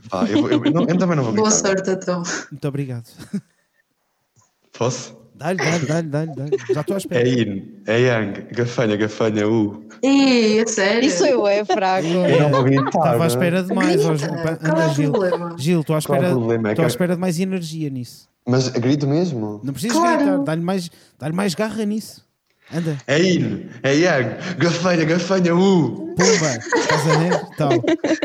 Vá, 0.09 0.25
eu, 0.29 0.47
eu, 0.51 0.59
não- 0.71 0.81
eu 0.87 0.97
também 0.97 1.15
não 1.15 1.23
vou 1.23 1.33
Boa 1.33 1.49
gritar. 1.49 1.67
sorte, 1.69 1.89
então. 1.89 2.21
Muito 2.51 2.67
obrigado. 2.67 3.05
Posso? 4.77 5.22
Dá-lhe, 5.43 5.57
dá-lhe, 5.57 5.85
dá-lhe, 5.85 6.07
dá-lhe, 6.07 6.31
dá-lhe. 6.35 6.73
Já 6.73 6.81
estou 6.81 6.93
à 6.93 6.97
É 6.97 6.99
espera. 6.99 7.27
In, 7.27 7.73
é 7.85 7.99
Yang, 7.99 8.45
gafanha, 8.53 8.95
gafanha, 8.95 9.47
U. 9.47 9.83
Ih, 10.01 10.59
é 10.59 10.65
sério? 10.65 11.05
Isso 11.07 11.25
eu 11.25 11.45
é 11.45 11.65
fraco. 11.65 12.07
Eu 12.07 12.39
não 12.39 12.49
vou 12.49 12.63
gritar. 12.63 12.87
Estava 12.87 13.23
à 13.25 13.27
espera 13.27 13.61
de 13.63 13.73
mais. 13.73 14.01
é 14.01 14.05
Anda, 14.07 14.87
o 14.89 14.93
Gil. 14.93 15.11
problema? 15.11 15.55
Gil, 15.59 15.81
estou 15.81 15.95
à 15.95 15.97
é 15.97 15.99
espera, 15.99 16.29
problema? 16.29 16.69
É 16.69 16.71
estou 16.71 16.83
à 16.83 16.87
que- 16.87 16.91
espera 16.93 17.15
de 17.15 17.19
mais 17.21 17.39
energia 17.39 17.89
nisso. 17.89 18.29
Mas 18.47 18.69
grito 18.69 19.05
mesmo. 19.07 19.59
Não 19.63 19.73
precisas 19.73 19.97
Claro. 19.97 20.17
gritar, 20.17 20.37
dá-lhe 20.43 20.61
mais, 20.61 20.89
dá 21.19 21.29
mais 21.31 21.53
garra 21.55 21.83
nisso. 21.85 22.23
Anda, 22.73 22.97
É 23.05 23.21
In, 23.21 23.65
é 23.83 23.93
Yang, 23.95 24.55
gafanha, 24.57 25.03
gafanha, 25.05 25.53
U. 25.53 26.15
pumba, 26.15 26.57
estás 26.77 27.07
a 27.09 27.17
ver? 27.19 27.45
Tal. 27.57 27.69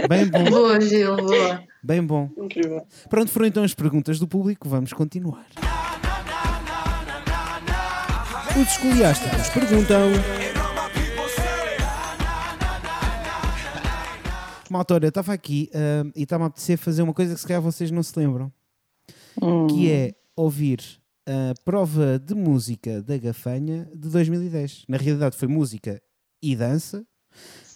Bem 0.08 0.26
bom, 0.26 0.44
Boa, 0.44 0.80
Gil, 0.80 1.16
boa. 1.16 1.60
bem 1.82 2.02
bom. 2.02 2.30
Incrível. 2.38 2.82
Pronto, 3.10 3.30
foram 3.30 3.46
então 3.46 3.64
as 3.64 3.74
perguntas 3.74 4.18
do 4.20 4.28
público, 4.28 4.68
vamos 4.68 4.92
continuar. 4.92 5.46
Os 8.60 8.72
escoliásticos 8.72 9.48
perguntam. 9.50 10.10
Malta, 14.68 14.94
eu 14.94 15.08
estava 15.08 15.32
aqui 15.32 15.70
ah, 15.72 16.10
e 16.16 16.24
estava 16.24 16.44
a 16.44 16.46
apetecer 16.48 16.76
fazer 16.76 17.02
uma 17.02 17.14
coisa 17.14 17.34
que 17.34 17.40
se 17.40 17.46
calhar 17.46 17.62
vocês 17.62 17.92
não 17.92 18.02
se 18.02 18.18
lembram, 18.18 18.52
que 19.70 19.90
é 19.92 20.14
ouvir 20.34 20.80
a 21.24 21.54
prova 21.64 22.18
de 22.18 22.34
música 22.34 23.00
da 23.00 23.16
Gafanha 23.16 23.88
de 23.94 24.08
2010. 24.08 24.86
Na 24.88 24.96
realidade 24.96 25.36
foi 25.36 25.46
música 25.46 26.02
e 26.42 26.56
dança, 26.56 27.06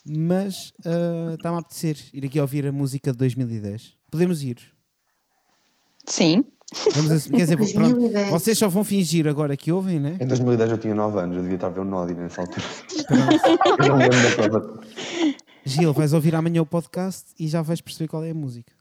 mas 0.04 0.72
ah, 0.84 1.34
está-me 1.34 1.58
a 1.58 1.60
apetecer 1.60 1.96
ir 2.12 2.26
aqui 2.26 2.40
ouvir 2.40 2.66
a 2.66 2.72
música 2.72 3.12
de 3.12 3.18
2010. 3.18 3.96
Podemos 4.10 4.42
ir? 4.42 4.58
Sim. 6.06 6.44
Vamos 6.94 7.26
quer 7.26 7.36
dizer, 7.36 7.56
pronto, 7.74 7.92
2010. 7.98 8.30
vocês 8.30 8.58
só 8.58 8.68
vão 8.68 8.82
fingir 8.84 9.26
agora 9.28 9.56
que 9.56 9.70
ouvem, 9.72 10.00
né? 10.00 10.16
Em 10.20 10.26
2010 10.26 10.70
eu 10.72 10.78
tinha 10.78 10.94
9 10.94 11.18
anos, 11.18 11.36
eu 11.36 11.42
devia 11.42 11.56
estar 11.56 11.66
a 11.68 11.70
ver 11.70 11.80
o 11.80 11.84
Nodi 11.84 12.14
nessa 12.14 12.40
altura. 12.42 12.62
eu 13.80 13.88
não 13.88 13.96
lembro 13.96 14.22
da 14.22 14.30
prova. 14.48 14.80
Gil, 15.64 15.92
vais 15.92 16.12
ouvir 16.12 16.34
amanhã 16.34 16.60
o 16.62 16.66
podcast 16.66 17.26
e 17.38 17.46
já 17.46 17.62
vais 17.62 17.80
perceber 17.80 18.08
qual 18.08 18.24
é 18.24 18.30
a 18.30 18.34
música. 18.34 18.72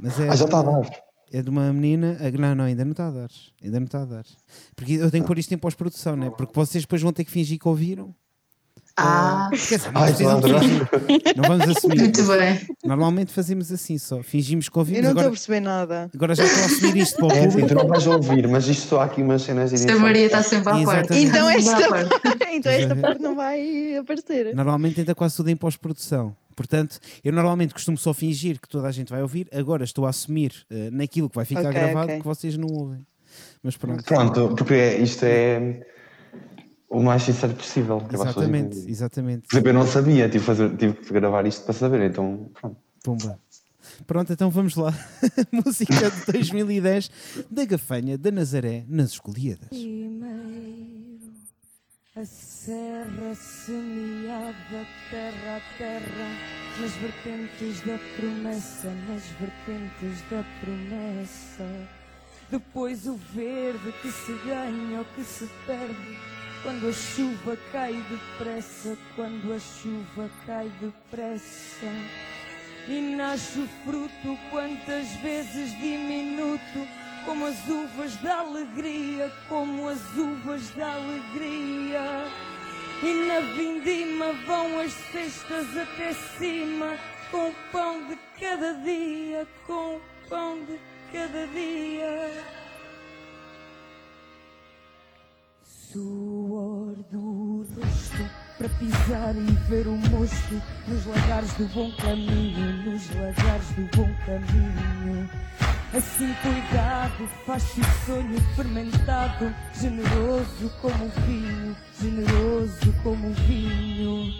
Mas 0.00 0.18
é, 0.18 0.28
Ah, 0.28 0.36
já 0.36 0.44
está 0.46 0.60
a 0.60 0.62
dar. 0.62 0.90
é 1.32 1.42
de 1.42 1.48
uma 1.50 1.72
menina. 1.72 2.16
a- 2.20 2.30
Não, 2.30 2.54
não, 2.54 2.64
ainda 2.64 2.84
não 2.84 2.92
está 2.92 3.08
a 3.08 3.10
dar. 3.10 3.28
Ainda 3.62 3.78
não 3.78 3.86
está 3.86 4.02
a 4.02 4.04
dar. 4.06 4.24
Porque 4.74 4.94
eu 4.94 5.10
tenho 5.10 5.22
que 5.22 5.28
pôr 5.28 5.38
isto 5.38 5.52
em 5.54 5.58
pós-produção, 5.58 6.16
né? 6.16 6.30
Porque 6.30 6.52
vocês 6.54 6.82
depois 6.84 7.00
vão 7.02 7.12
ter 7.12 7.24
que 7.24 7.30
fingir 7.30 7.58
que 7.58 7.68
ouviram. 7.68 8.14
Ah, 9.02 9.48
Quer 9.50 9.56
dizer, 9.78 9.92
não 9.92 10.00
Ai. 10.02 11.34
Não 11.36 11.44
vamos 11.48 11.76
assumir. 11.76 11.98
muito 12.00 12.22
bem. 12.24 12.60
Normalmente 12.84 13.32
fazemos 13.32 13.72
assim 13.72 13.96
só. 13.98 14.22
Fingimos 14.22 14.68
que 14.68 14.76
Eu 14.76 14.80
ouvimos. 14.80 15.02
não 15.02 15.08
estou 15.10 15.18
a 15.20 15.22
Agora, 15.22 15.30
perceber 15.32 15.60
nada. 15.60 16.10
agora 16.14 16.34
já 16.34 16.44
estou 16.44 16.62
a 16.62 16.66
assumir 16.66 16.96
isto 16.98 17.16
para 17.16 17.26
o 17.26 17.30
É 17.32 17.38
assim, 17.38 17.48
público. 17.48 17.68
tu 17.68 17.74
não 17.74 17.86
vais 17.88 18.06
ouvir, 18.06 18.48
mas 18.48 18.66
isto 18.68 18.88
só 18.88 19.00
há 19.00 19.04
aqui 19.04 19.22
umas 19.22 19.42
cenas 19.42 19.70
de 19.70 19.78
Se 19.78 19.84
a 19.84 19.86
edição. 19.88 20.02
Maria 20.02 20.26
está 20.26 20.42
sempre 20.42 20.72
à 20.72 20.84
parte. 20.84 21.14
Então 21.14 21.48
esta, 21.50 21.72
então 22.52 22.72
esta 22.72 22.96
parte 22.96 23.22
não 23.22 23.34
vai 23.34 23.96
aparecer. 23.96 24.54
Normalmente 24.54 25.00
ainda 25.00 25.14
quase 25.14 25.36
tudo 25.36 25.48
em 25.48 25.56
pós-produção. 25.56 26.36
Portanto, 26.54 26.98
eu 27.24 27.32
normalmente 27.32 27.72
costumo 27.72 27.96
só 27.96 28.12
fingir 28.12 28.60
que 28.60 28.68
toda 28.68 28.86
a 28.86 28.92
gente 28.92 29.08
vai 29.10 29.22
ouvir. 29.22 29.48
Agora 29.52 29.82
estou 29.84 30.04
a 30.04 30.10
assumir 30.10 30.52
eh, 30.70 30.90
naquilo 30.92 31.30
que 31.30 31.36
vai 31.36 31.44
ficar 31.46 31.60
Ok, 31.60 31.72
gravado 31.72 32.06
ok. 32.08 32.18
que 32.18 32.24
vocês 32.26 32.56
não 32.56 32.68
ouvem. 32.68 33.06
Mas 33.62 33.76
pronto. 33.76 34.04
Pronto, 34.04 34.54
porque 34.56 34.74
é- 34.74 34.98
isto 34.98 35.24
é 35.24 35.80
o 36.90 37.02
mais 37.02 37.22
sincero 37.22 37.54
possível. 37.54 37.96
eu 37.98 38.02
acho 38.02 38.08
que 38.08 38.14
Exatamente, 38.40 38.90
exatamente. 38.90 39.48
Por 39.48 39.54
exemplo, 39.54 39.68
eu 39.70 39.74
não 39.74 39.86
sabia, 39.86 40.26
tive, 40.28 40.40
que 40.40 40.44
fazer- 40.44 40.76
tive 40.76 40.92
que 40.94 41.12
gravar 41.14 41.46
isto 41.46 41.64
para 41.64 41.72
saber, 41.72 42.10
então 42.10 42.50
pronto. 42.60 42.76
Pumba. 43.02 43.38
Pronto, 44.06 44.32
então 44.32 44.50
vamos 44.50 44.74
lá. 44.76 44.92
Música 45.52 46.10
de 46.10 46.32
2010 46.32 47.10
da 47.50 47.64
Gafanha 47.64 48.18
da 48.18 48.30
Nazaré 48.30 48.84
nas 48.88 49.10
Escolhidas. 49.12 49.68
Primeiro 49.68 51.20
A 52.16 52.24
serra 52.24 53.34
semeada, 53.34 54.86
terra 55.10 55.56
a 55.56 55.78
terra, 55.78 56.28
nas 56.80 56.92
vertentes 56.92 57.80
da 57.86 57.98
promessa, 58.16 58.88
nas 59.08 59.22
vertentes 59.38 60.20
da 60.30 60.44
promessa. 60.60 61.88
Depois 62.50 63.06
o 63.06 63.14
verde 63.32 63.92
que 64.02 64.10
se 64.10 64.32
ganha 64.44 64.98
ou 64.98 65.04
que 65.14 65.22
se 65.24 65.48
perde, 65.66 66.18
quando 66.62 66.88
a 66.88 66.92
chuva 66.92 67.56
cai 67.72 67.94
depressa, 68.08 68.96
quando 69.16 69.52
a 69.52 69.58
chuva 69.58 70.30
cai 70.46 70.70
depressa. 70.80 71.86
E 72.88 73.14
nasce 73.16 73.60
o 73.60 73.68
fruto 73.84 74.38
quantas 74.50 75.08
vezes 75.22 75.70
diminuto, 75.78 76.86
como 77.24 77.46
as 77.46 77.68
uvas 77.68 78.16
da 78.16 78.38
alegria, 78.38 79.30
como 79.48 79.88
as 79.88 80.02
uvas 80.16 80.70
da 80.70 80.94
alegria. 80.94 82.24
E 83.02 83.26
na 83.26 83.40
vindima 83.54 84.32
vão 84.46 84.80
as 84.80 84.92
cestas 84.92 85.76
até 85.76 86.12
cima, 86.38 86.98
com 87.30 87.48
o 87.48 87.54
pão 87.72 88.06
de 88.06 88.18
cada 88.38 88.74
dia, 88.74 89.46
com 89.66 89.96
o 89.96 90.00
pão 90.28 90.58
de 90.64 90.78
cada 91.12 91.46
dia. 91.46 92.59
Suor 95.92 96.94
do 97.10 97.66
rosto 97.74 98.30
para 98.56 98.68
pisar 98.68 99.34
e 99.34 99.68
ver 99.68 99.88
o 99.88 99.96
mosto 99.96 100.62
nos 100.86 101.04
lagares 101.04 101.52
do 101.54 101.66
bom 101.74 101.90
caminho, 101.96 102.84
nos 102.84 103.10
lagares 103.16 103.70
do 103.70 103.96
bom 103.96 104.08
caminho. 104.24 105.28
Assim 105.92 106.32
cuidado, 106.42 107.28
faz-se 107.44 107.80
o 107.80 107.84
sonho 108.06 108.40
fermentado, 108.54 109.52
generoso 109.80 110.70
como 110.80 111.08
vinho, 111.26 111.76
generoso 112.00 112.94
como 113.02 113.32
vinho. 113.34 114.32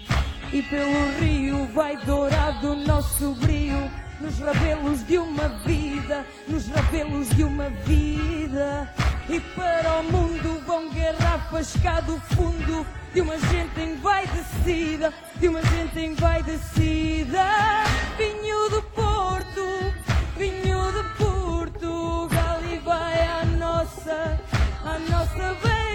E 0.53 0.63
pelo 0.63 1.21
rio 1.21 1.67
vai 1.67 1.97
dourado 1.99 2.75
nosso 2.75 3.35
brio, 3.35 3.89
nos 4.21 4.39
rabelos 4.41 5.07
de 5.07 5.17
uma 5.17 5.49
vida, 5.65 6.27
nos 6.49 6.67
rabelos 6.67 7.29
de 7.31 7.45
uma 7.45 7.71
vida. 7.71 8.93
E 9.29 9.39
para 9.39 10.01
o 10.01 10.05
mundo 10.05 10.61
vão 10.67 10.91
garrafas 10.93 11.73
cá 11.81 12.01
do 12.01 12.19
fundo 12.35 12.85
de 13.15 13.21
uma 13.21 13.39
gente 13.39 13.81
envaidecida, 13.81 15.15
de 15.37 15.49
uma 15.49 15.63
gente 15.63 16.01
envaidecida. 16.01 17.47
Vinho 18.19 18.71
do 18.71 18.83
Porto, 18.83 19.65
vinho 20.37 20.93
do 20.93 21.05
Portugal 21.17 22.59
e 22.73 22.79
vai 22.79 23.23
à 23.25 23.45
nossa, 23.57 24.41
à 24.85 24.99
nossa 24.99 25.57
beira, 25.63 25.90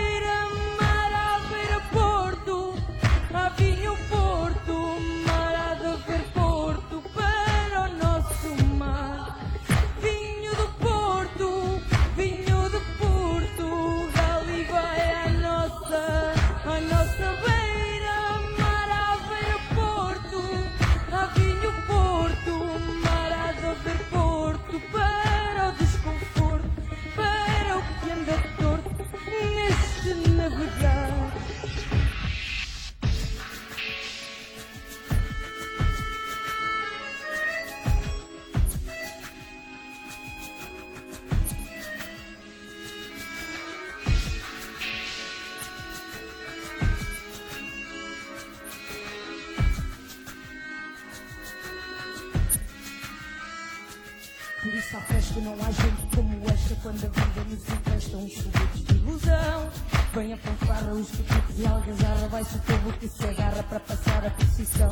Quando 56.86 57.04
a 57.04 57.10
vida 57.10 57.44
nos 57.50 57.68
empresta 57.68 58.18
uns 58.18 58.34
foguetes 58.36 58.84
de 58.84 58.94
ilusão 58.94 59.70
Vem 60.14 60.34
a 60.34 60.38
fanfarra, 60.38 60.92
os 60.92 61.10
coquetes 61.10 61.58
e 61.58 61.66
algazarra 61.66 62.28
Vai-se 62.28 62.58
o 62.58 62.60
povo 62.60 62.94
que 63.00 63.08
se 63.08 63.26
agarra 63.26 63.64
para 63.64 63.80
passar 63.80 64.24
a 64.24 64.30
procissão 64.30 64.92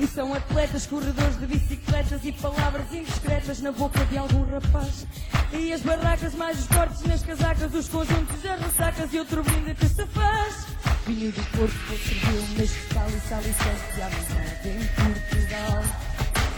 E 0.00 0.06
são 0.08 0.34
atletas, 0.34 0.84
corredores 0.84 1.38
de 1.38 1.46
bicicletas 1.46 2.24
E 2.24 2.32
palavras 2.32 2.92
indiscretas 2.92 3.60
na 3.60 3.70
boca 3.70 4.04
de 4.06 4.18
algum 4.18 4.44
rapaz 4.50 5.06
E 5.52 5.72
as 5.72 5.82
barracas, 5.82 6.34
mais 6.34 6.58
os 6.58 6.66
cortes 6.66 7.02
nas 7.02 7.22
casacas 7.22 7.72
Os 7.72 7.88
conjuntos, 7.88 8.44
as 8.44 8.60
ressacas 8.60 9.14
e 9.14 9.18
outro 9.20 9.44
brinde 9.44 9.76
que 9.76 9.86
se 9.86 10.04
faz 10.06 10.66
Vinho 11.06 11.30
do 11.30 11.42
Porto, 11.56 11.78
vou 11.86 11.98
serviu 11.98 12.42
neste 12.58 12.94
cálice 12.94 13.32
alicerce 13.32 13.94
de 13.94 14.02
amizade 14.02 14.68
em 14.68 14.86
Portugal 14.88 16.11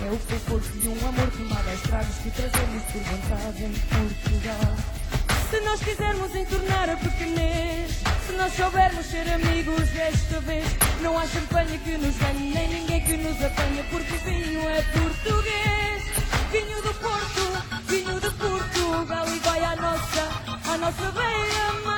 é 0.05 0.13
o 0.13 0.19
conforto 0.19 0.79
de 0.81 0.89
um 0.89 1.09
amor 1.09 1.31
tomado 1.31 1.69
a 1.69 1.75
estragos 1.75 2.17
que 2.17 2.31
trazemos 2.31 2.83
por 2.93 3.03
vontade 3.03 3.65
em 3.65 3.73
Portugal. 3.73 4.77
Se 5.51 5.61
nós 5.61 5.81
quisermos 5.81 6.35
entornar 6.35 6.91
a 6.91 6.97
pequenez, 6.97 7.91
se 8.27 8.33
nós 8.33 8.53
soubermos 8.53 9.07
ser 9.07 9.27
amigos 9.33 9.89
desta 9.91 10.41
vez, 10.41 10.67
não 11.01 11.19
há 11.19 11.27
champanhe 11.27 11.79
que 11.79 11.97
nos 11.97 12.17
ganhe, 12.19 12.53
nem 12.53 12.69
ninguém 12.69 13.01
que 13.03 13.17
nos 13.17 13.43
apanhe, 13.43 13.83
porque 13.91 14.17
vinho 14.19 14.69
é 14.69 14.83
português. 14.83 16.03
Vinho 16.53 16.83
do 16.83 16.95
Porto, 16.95 17.83
vinho 17.87 18.21
de 18.21 18.31
Portugal 18.31 19.27
e 19.29 19.39
vai 19.39 19.65
à 19.65 19.77
nossa, 19.77 20.71
à 20.71 20.79
nossa 20.79 21.13
beira, 21.13 21.94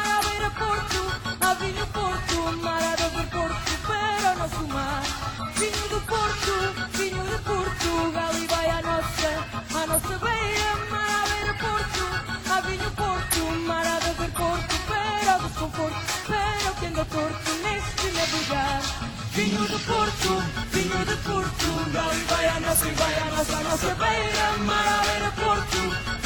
vai 23.45 23.61
à 23.61 23.65
nossa, 23.65 23.95
beira, 23.95 24.53
mar 24.65 24.87
à 24.89 25.03
beira 25.05 25.31
Porto, 25.33 25.79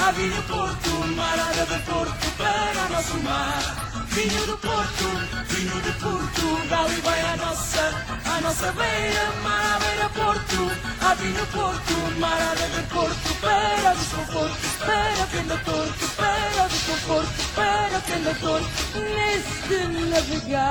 a 0.06 0.12
vinho 0.12 0.42
Porto, 0.44 0.90
mar 1.16 1.38
a 1.38 1.44
ver 1.52 1.82
Porto, 1.84 2.30
para 2.36 2.86
o 2.86 2.88
nosso 2.92 3.18
mar. 3.18 3.62
Vinho 4.10 4.46
do 4.46 4.56
Porto, 4.58 5.04
vinho 5.48 5.80
de 5.82 5.92
Portugal 5.92 6.90
e 6.90 7.00
vai 7.00 7.20
à 7.20 7.36
nossa, 7.36 7.92
à 8.26 8.40
nossa 8.40 8.72
beira, 8.72 9.32
mar 9.42 9.76
à 9.76 9.78
beira 9.78 10.08
Porto, 10.10 10.70
a 11.00 11.14
vinho 11.14 11.46
Porto, 11.46 11.94
mar 12.18 12.40
a 12.40 12.54
ver 12.54 12.86
Porto, 12.88 13.34
para 13.40 13.92
o 13.92 13.96
desconforto, 13.96 14.56
para 14.78 15.26
quem 15.30 15.40
anda 15.40 15.58
torto, 15.64 16.08
para 16.16 16.64
o 16.64 16.68
desconforto, 16.68 17.30
para 17.54 18.00
quem 18.00 18.16
anda 18.16 18.34
torto, 18.34 18.68
neste 18.98 19.76
navegar. 20.10 20.70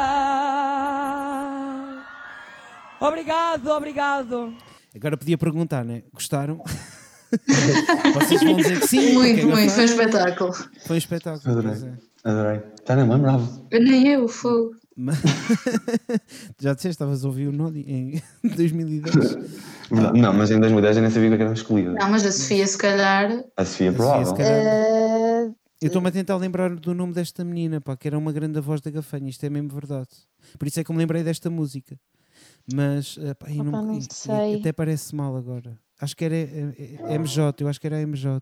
Obrigado, 3.00 3.68
obrigado. 3.70 4.54
Agora 4.96 5.18
podia 5.18 5.38
perguntar, 5.38 5.84
né? 5.86 6.04
Gostaram? 6.14 6.62
Vocês 8.16 8.42
vão 8.42 8.56
dizer 8.56 8.80
que 8.80 8.88
sim. 8.88 9.14
Muito, 9.14 9.42
é 9.42 9.46
muito, 9.46 9.72
foi 9.72 9.84
um 9.84 9.86
espetáculo. 9.86 10.54
Foi 10.86 10.96
um 10.96 10.98
espetáculo. 10.98 11.52
Adorei. 11.60 11.72
é. 12.24 12.30
Adorei. 12.30 12.62
Já 12.88 12.96
nem 12.96 13.08
lembrava. 13.10 13.62
Nem 13.72 14.08
eu, 14.08 14.28
fogo. 14.28 14.72
Já 16.60 16.74
disseste, 16.74 16.90
estavas 16.90 17.24
a 17.24 17.28
ouvir 17.28 17.48
o 17.48 17.52
Nodi 17.52 17.86
em 17.88 18.22
2010. 18.56 19.16
Verdade. 19.92 20.20
Não, 20.20 20.34
mas 20.34 20.52
em 20.52 20.60
2010 20.60 20.98
eu 20.98 21.02
nem 21.04 21.12
sabia 21.12 21.38
que 21.38 21.44
era 21.44 21.54
escolhida. 21.54 21.92
Não, 21.94 22.10
mas 22.10 22.26
a 22.26 22.32
Sofia, 22.32 22.68
se 22.68 22.78
calhar. 22.78 23.44
A 23.56 23.66
Sofia, 23.66 23.94
calhar. 23.94 24.40
Eh, 24.40 25.52
Eu 25.82 25.88
estou-me 25.88 26.10
a 26.10 26.12
tentar 26.12 26.36
lembrar 26.38 26.76
do 26.76 26.94
nome 26.94 27.14
desta 27.14 27.46
menina, 27.46 27.80
pá, 27.80 27.96
que 27.96 28.08
era 28.08 28.18
uma 28.18 28.32
grande 28.34 28.60
voz 28.60 28.82
da 28.82 28.92
gafanha, 28.92 29.30
isto 29.30 29.46
é 29.46 29.50
mesmo 29.50 29.70
verdade. 29.70 30.10
Por 30.58 30.68
isso 30.68 30.80
é 30.80 30.84
que 30.84 30.92
me 30.92 30.98
lembrei 30.98 31.24
desta 31.24 31.50
música. 31.50 31.98
Mas, 32.74 33.18
eh, 33.20 33.34
pá, 33.34 33.48
Opa, 33.50 33.64
não, 33.64 33.72
não 33.86 34.02
sei. 34.10 34.56
até 34.56 34.72
parece 34.72 35.16
mal 35.16 35.36
agora. 35.36 35.78
Acho 36.00 36.16
que 36.16 36.26
era 36.26 36.36
eh, 36.36 36.74
eh, 36.78 37.14
MJ, 37.16 37.64
eu 37.64 37.68
acho 37.68 37.80
que 37.80 37.88
era 37.88 37.98
a 37.98 38.02
MJ. 38.02 38.42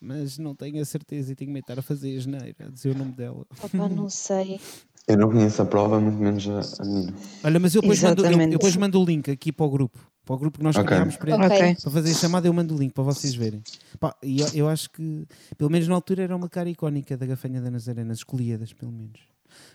Mas 0.00 0.38
não 0.38 0.54
tenho 0.54 0.80
a 0.80 0.84
certeza 0.84 1.32
e 1.32 1.34
tenho 1.34 1.50
medo 1.50 1.62
de 1.64 1.72
estar 1.72 1.78
a 1.78 1.82
fazer 1.82 2.16
a 2.16 2.20
geneira, 2.20 2.54
a 2.66 2.70
dizer 2.70 2.94
o 2.94 2.98
nome 2.98 3.12
dela. 3.12 3.46
opa, 3.62 3.88
não 3.88 4.08
sei. 4.10 4.60
Eu 5.06 5.16
não 5.16 5.28
conheço 5.30 5.60
a 5.62 5.64
prova, 5.66 5.98
muito 6.00 6.18
menos 6.18 6.46
a, 6.48 6.60
a. 6.60 7.46
Olha, 7.46 7.58
mas 7.58 7.74
eu 7.74 7.80
depois, 7.82 8.02
mando, 8.02 8.24
eu, 8.24 8.40
eu 8.40 8.48
depois 8.50 8.76
mando 8.76 9.00
o 9.00 9.04
link 9.04 9.30
aqui 9.30 9.50
para 9.50 9.66
o 9.66 9.70
grupo. 9.70 9.98
Para 10.24 10.34
o 10.34 10.38
grupo 10.38 10.58
que 10.58 10.64
nós 10.64 10.76
Ok. 10.76 10.86
criámos 10.86 11.16
para, 11.16 11.34
Ok. 11.34 11.46
Ok. 11.46 11.76
para 11.82 11.90
fazer 11.90 12.10
a 12.10 12.14
chamada, 12.14 12.46
eu 12.46 12.52
mando 12.52 12.74
o 12.74 12.78
link 12.78 12.92
para 12.92 13.02
vocês 13.02 13.34
verem. 13.34 13.62
Pá, 13.98 14.14
e 14.22 14.40
eu, 14.40 14.46
eu 14.54 14.68
acho 14.68 14.90
que, 14.90 15.26
pelo 15.58 15.70
menos 15.70 15.88
na 15.88 15.94
altura, 15.94 16.22
era 16.22 16.36
uma 16.36 16.48
cara 16.48 16.68
icónica 16.70 17.16
da 17.16 17.26
gafanha 17.26 17.60
da 17.60 17.70
Nazaré, 17.70 18.04
nas 18.04 18.18
escolhidas, 18.18 18.72
pelo 18.72 18.92
menos. 18.92 19.18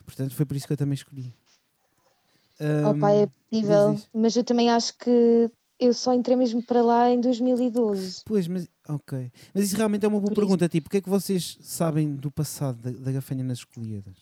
Portanto, 0.06 0.34
foi 0.36 0.46
por 0.46 0.56
isso 0.56 0.68
que 0.68 0.74
eu 0.74 0.78
também 0.78 0.94
escolhi. 0.94 1.34
Ahm, 2.60 2.86
Opa, 2.98 3.12
é 3.12 3.28
possível, 3.50 4.00
mas 4.14 4.36
eu 4.36 4.44
também 4.44 4.70
acho 4.70 4.98
que 4.98 5.50
eu 5.80 5.94
só 5.94 6.14
entrei 6.14 6.38
mesmo 6.38 6.64
para 6.64 6.82
lá 6.82 7.10
em 7.12 7.20
2012. 7.20 8.22
Pois, 8.26 8.48
mas 8.48 8.68
ok. 8.88 9.32
Mas 9.54 9.66
isso 9.66 9.76
realmente 9.76 10.06
é 10.06 10.08
uma 10.08 10.20
boa 10.20 10.28
Por 10.32 10.32
isso- 10.32 10.42
pergunta. 10.42 10.70
Tipo, 10.70 10.88
o 10.88 10.90
que 10.90 10.98
é 10.98 11.02
que 11.02 11.10
vocês 11.10 11.58
sabem 11.62 12.16
do 12.16 12.32
passado 12.32 12.78
da, 12.82 12.92
da 12.98 13.12
gafanha 13.12 13.44
nas 13.44 13.58
escolhidas? 13.60 14.16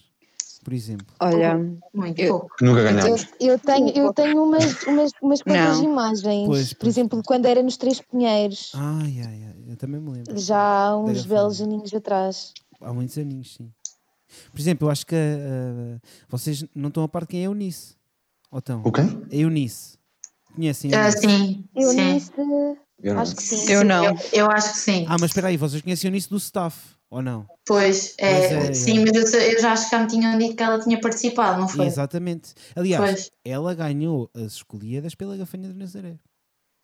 Por 0.64 0.74
exemplo. 0.74 1.06
Olha, 1.20 1.58
Muito 1.94 2.20
Eu- 2.22 2.40
pouco. 2.40 2.56
Nunca 2.62 2.80
Eu, 2.80 2.84
ganhámos. 2.86 3.28
eu 3.40 3.60
tenho, 3.60 3.90
eu 3.90 4.14
tenho 4.14 4.44
umas, 4.44 4.84
umas, 4.84 5.12
umas 5.22 5.42
quantas 5.42 5.78
Não. 5.80 5.84
imagens. 5.84 6.48
Pois, 6.48 6.74
Por 6.74 6.80
pois. 6.80 6.94
exemplo, 6.98 7.22
quando 7.26 7.46
era 7.48 7.62
nos 7.62 7.76
Três 7.78 8.00
Pinheiros, 8.00 8.72
Ai, 8.74 9.20
ai, 9.28 9.44
ai. 9.44 9.56
Eu 9.68 9.76
também 9.76 10.00
me 10.00 10.10
lembro. 10.10 10.38
já 10.40 10.58
há 10.88 10.98
uns 10.98 11.26
belos 11.26 11.62
aninhos 11.62 11.94
atrás. 11.94 12.54
Há 12.80 12.94
muitos 12.94 13.18
aninhos, 13.18 13.56
sim. 13.56 13.70
Por 14.52 14.60
exemplo, 14.60 14.88
eu 14.88 14.92
acho 14.92 15.06
que 15.06 15.16
ah, 15.16 16.00
vocês 16.30 16.64
não 16.74 16.88
estão 16.88 17.04
a 17.04 17.10
par 17.10 17.24
de 17.24 17.28
quem 17.28 17.42
é 17.42 17.44
a 17.44 17.46
Eunice. 17.48 17.96
Ou 18.54 18.60
estão? 18.60 18.82
O 18.86 18.92
quê? 18.92 19.02
A 19.02 19.36
Eunice. 19.36 19.98
Conhecem 20.56 20.94
a 20.94 20.98
Ah, 21.00 21.10
Eunice? 21.10 21.20
sim, 21.28 21.66
Eu 21.76 21.90
sim. 21.90 22.14
nisso, 22.14 22.32
Eu 23.02 23.20
acho 23.20 23.36
que 23.36 23.42
sim. 23.42 23.72
eu 23.72 23.84
não. 23.84 24.06
Eu, 24.06 24.16
eu 24.32 24.52
acho 24.52 24.74
que 24.74 24.78
sim. 24.78 25.06
Ah, 25.10 25.18
mas 25.20 25.32
espera 25.32 25.48
aí, 25.48 25.58
vocês 25.58 25.82
conhecem 25.82 26.08
a 26.08 26.12
Eunice 26.12 26.30
do 26.30 26.38
staff, 26.38 26.78
ou 27.10 27.24
não? 27.24 27.48
Pois, 27.66 28.14
é, 28.20 28.32
Pois 28.50 28.52
é, 28.70 28.74
sim, 28.76 29.00
é. 29.00 29.06
mas 29.12 29.34
eu, 29.34 29.42
eu 29.42 29.60
já 29.60 29.72
acho 29.74 29.86
que 29.86 29.92
já 29.96 30.02
me 30.04 30.08
tinham 30.08 30.38
dito 30.38 30.56
que 30.56 30.62
ela 30.62 30.80
tinha 30.80 31.02
participado, 31.02 31.62
não 31.62 31.68
foi? 31.68 31.88
Exatamente. 31.88 32.54
Aliás, 32.76 33.04
Pois. 33.12 33.32
ela 33.44 33.74
ganhou 33.74 34.30
as 34.36 34.54
escolhidas 34.54 35.16
pela 35.16 35.36
gafanha 35.36 35.68
de 35.70 35.74
Nazaré. 35.74 36.20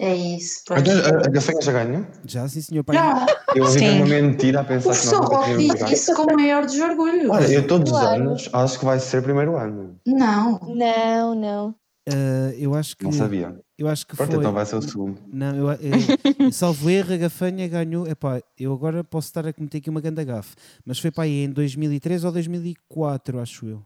É 0.02 0.16
isso, 0.16 0.62
pois. 0.66 0.80
Então, 0.82 0.93
a, 0.93 1.26
a 1.26 1.30
gafanha 1.30 1.62
já 1.62 1.72
ganhou? 1.74 2.06
Já, 2.26 2.47
sim, 2.47 2.62
senhor 2.62 2.84
pai. 2.86 2.95
Já, 2.95 3.26
Eu 3.54 3.66
ouvi 3.66 3.89
uma 3.89 4.06
mentira 4.06 4.60
a 4.62 4.64
o 4.64 4.66
pensar 4.66 4.93
que 4.93 5.06
nunca 5.16 5.43
tínhamos 5.43 5.58
disse 5.66 5.78
ganho. 5.78 5.93
isso 5.93 6.14
com 6.16 6.22
o 6.24 6.36
maior 6.36 6.66
desorgulho. 6.66 7.32
Olha, 7.32 7.47
eu 7.47 7.68
todos 7.68 7.91
os 7.91 7.97
anos 8.00 8.50
acho 8.54 8.80
que 8.80 8.86
vai 8.86 8.97
ser 9.00 9.22
primeiro 9.22 9.58
ano. 9.58 10.00
Não, 10.08 10.58
Não, 10.74 11.36
não. 11.36 11.76
Ah, 12.08 12.54
eu 12.58 12.74
acho 12.74 12.95
que. 12.97 13.04
Não 13.04 13.12
sabia. 13.12 13.60
Eu 13.78 13.88
acho 13.88 14.08
que 14.08 14.16
Pronto, 14.16 14.32
foi. 14.32 14.39
então 14.39 14.52
vai 14.54 14.66
ser 14.66 14.76
o 14.78 14.82
segundo. 14.82 15.22
Não, 15.32 15.56
eu, 15.56 15.68
eu, 15.72 16.52
salvo 16.52 16.89
erro, 16.89 17.14
a 17.14 17.18
gafanha 17.18 17.68
ganhou. 17.68 18.08
Epá, 18.08 18.41
eu 18.58 18.74
agora 18.74 19.04
posso 19.04 19.28
estar 19.28 19.45
a 19.45 19.54
cometer 19.54 19.78
aqui 19.78 19.89
uma 19.89 20.02
ganda 20.02 20.24
gafe, 20.24 20.56
mas 20.86 20.97
foi 20.97 21.12
para 21.12 21.26
aí 21.26 21.43
em 21.43 21.50
2003 21.50 22.24
ou 22.24 22.32
2004, 22.32 23.39
acho 23.39 23.66
eu. 23.68 23.84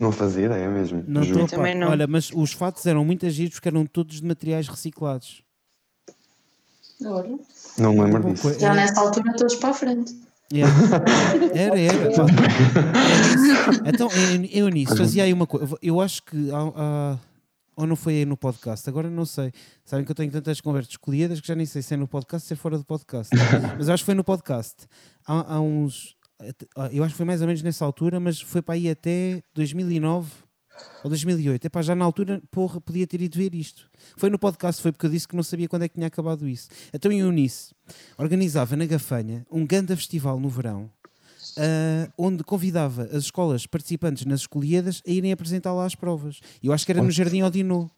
Não 0.00 0.10
fazia 0.12 0.46
ideia 0.46 0.68
mesmo. 0.68 1.04
Não 1.06 1.22
estou. 1.22 1.46
Também 1.46 1.74
não. 1.74 1.88
Olha, 1.90 2.06
mas 2.06 2.30
os 2.34 2.52
fatos 2.52 2.84
eram 2.86 3.04
muito 3.04 3.24
agidos 3.26 3.54
porque 3.54 3.68
eram 3.68 3.86
todos 3.86 4.20
de 4.20 4.26
materiais 4.26 4.68
reciclados. 4.68 5.42
Olha, 7.04 7.38
Não 7.78 7.92
me 7.92 8.02
lembro 8.02 8.22
Uma 8.22 8.32
disso. 8.34 8.58
já 8.58 8.66
era- 8.68 8.74
nessa 8.76 9.00
altura 9.00 9.34
todos 9.36 9.54
para 9.56 9.70
a 9.70 9.74
frente. 9.74 10.14
Yeah. 10.52 10.72
Era, 11.54 11.80
era. 11.80 12.10
isso. 12.10 12.20
Então, 13.86 14.08
eu, 14.52 14.68
nisso 14.68 14.96
fazia 14.96 15.24
aí 15.24 15.32
uma 15.32 15.46
coisa. 15.46 15.76
Eu 15.82 16.00
acho 16.00 16.22
que. 16.22 16.50
há- 16.50 17.18
ou 17.76 17.86
não 17.88 17.96
foi 17.96 18.14
aí 18.18 18.24
no 18.24 18.36
podcast, 18.36 18.88
agora 18.88 19.10
não 19.10 19.24
sei. 19.26 19.50
Sabem 19.84 20.04
que 20.04 20.10
eu 20.12 20.14
tenho 20.14 20.30
tantas 20.30 20.60
conversas 20.60 20.92
escolhidas 20.92 21.40
que 21.40 21.48
já 21.48 21.56
nem 21.56 21.66
sei 21.66 21.82
se 21.82 21.92
é 21.94 21.96
no 21.96 22.06
podcast 22.06 22.44
ou 22.44 22.48
se 22.48 22.52
é 22.54 22.56
fora 22.56 22.78
do 22.78 22.84
podcast. 22.84 23.34
Mas 23.76 23.88
acho 23.88 24.02
que 24.04 24.06
foi 24.06 24.14
no 24.14 24.22
podcast. 24.22 24.76
Há, 25.26 25.54
há 25.54 25.60
uns. 25.60 26.14
Eu 26.92 27.04
acho 27.04 27.14
que 27.14 27.16
foi 27.16 27.26
mais 27.26 27.40
ou 27.40 27.46
menos 27.46 27.62
nessa 27.62 27.84
altura, 27.84 28.18
mas 28.18 28.40
foi 28.40 28.60
para 28.60 28.74
aí 28.74 28.90
até 28.90 29.42
2009 29.54 30.30
ou 31.02 31.08
2008. 31.08 31.66
Epá, 31.66 31.82
já 31.82 31.94
na 31.94 32.04
altura, 32.04 32.42
porra, 32.50 32.80
podia 32.80 33.06
ter 33.06 33.20
ido 33.22 33.36
ver 33.36 33.54
isto. 33.54 33.88
Foi 34.16 34.28
no 34.30 34.38
podcast, 34.38 34.82
foi 34.82 34.92
porque 34.92 35.06
eu 35.06 35.10
disse 35.10 35.28
que 35.28 35.36
não 35.36 35.42
sabia 35.42 35.68
quando 35.68 35.82
é 35.82 35.88
que 35.88 35.94
tinha 35.94 36.06
acabado 36.06 36.48
isso. 36.48 36.68
Então 36.92 37.10
eu 37.12 37.26
Eunice 37.26 37.74
organizava 38.18 38.76
na 38.76 38.86
Gafanha 38.86 39.46
um 39.50 39.66
ganda 39.66 39.96
festival 39.96 40.40
no 40.40 40.48
verão, 40.48 40.90
ah, 41.56 42.10
onde 42.18 42.42
convidava 42.42 43.04
as 43.04 43.24
escolas 43.24 43.66
participantes 43.66 44.24
nas 44.24 44.40
escolhidas 44.40 45.02
a 45.06 45.10
irem 45.10 45.32
apresentar 45.32 45.72
lá 45.72 45.84
as 45.84 45.94
provas. 45.94 46.40
Eu 46.62 46.72
acho 46.72 46.84
que 46.84 46.92
era 46.92 47.02
no 47.02 47.10
Jardim 47.10 47.42
Odinô. 47.42 47.90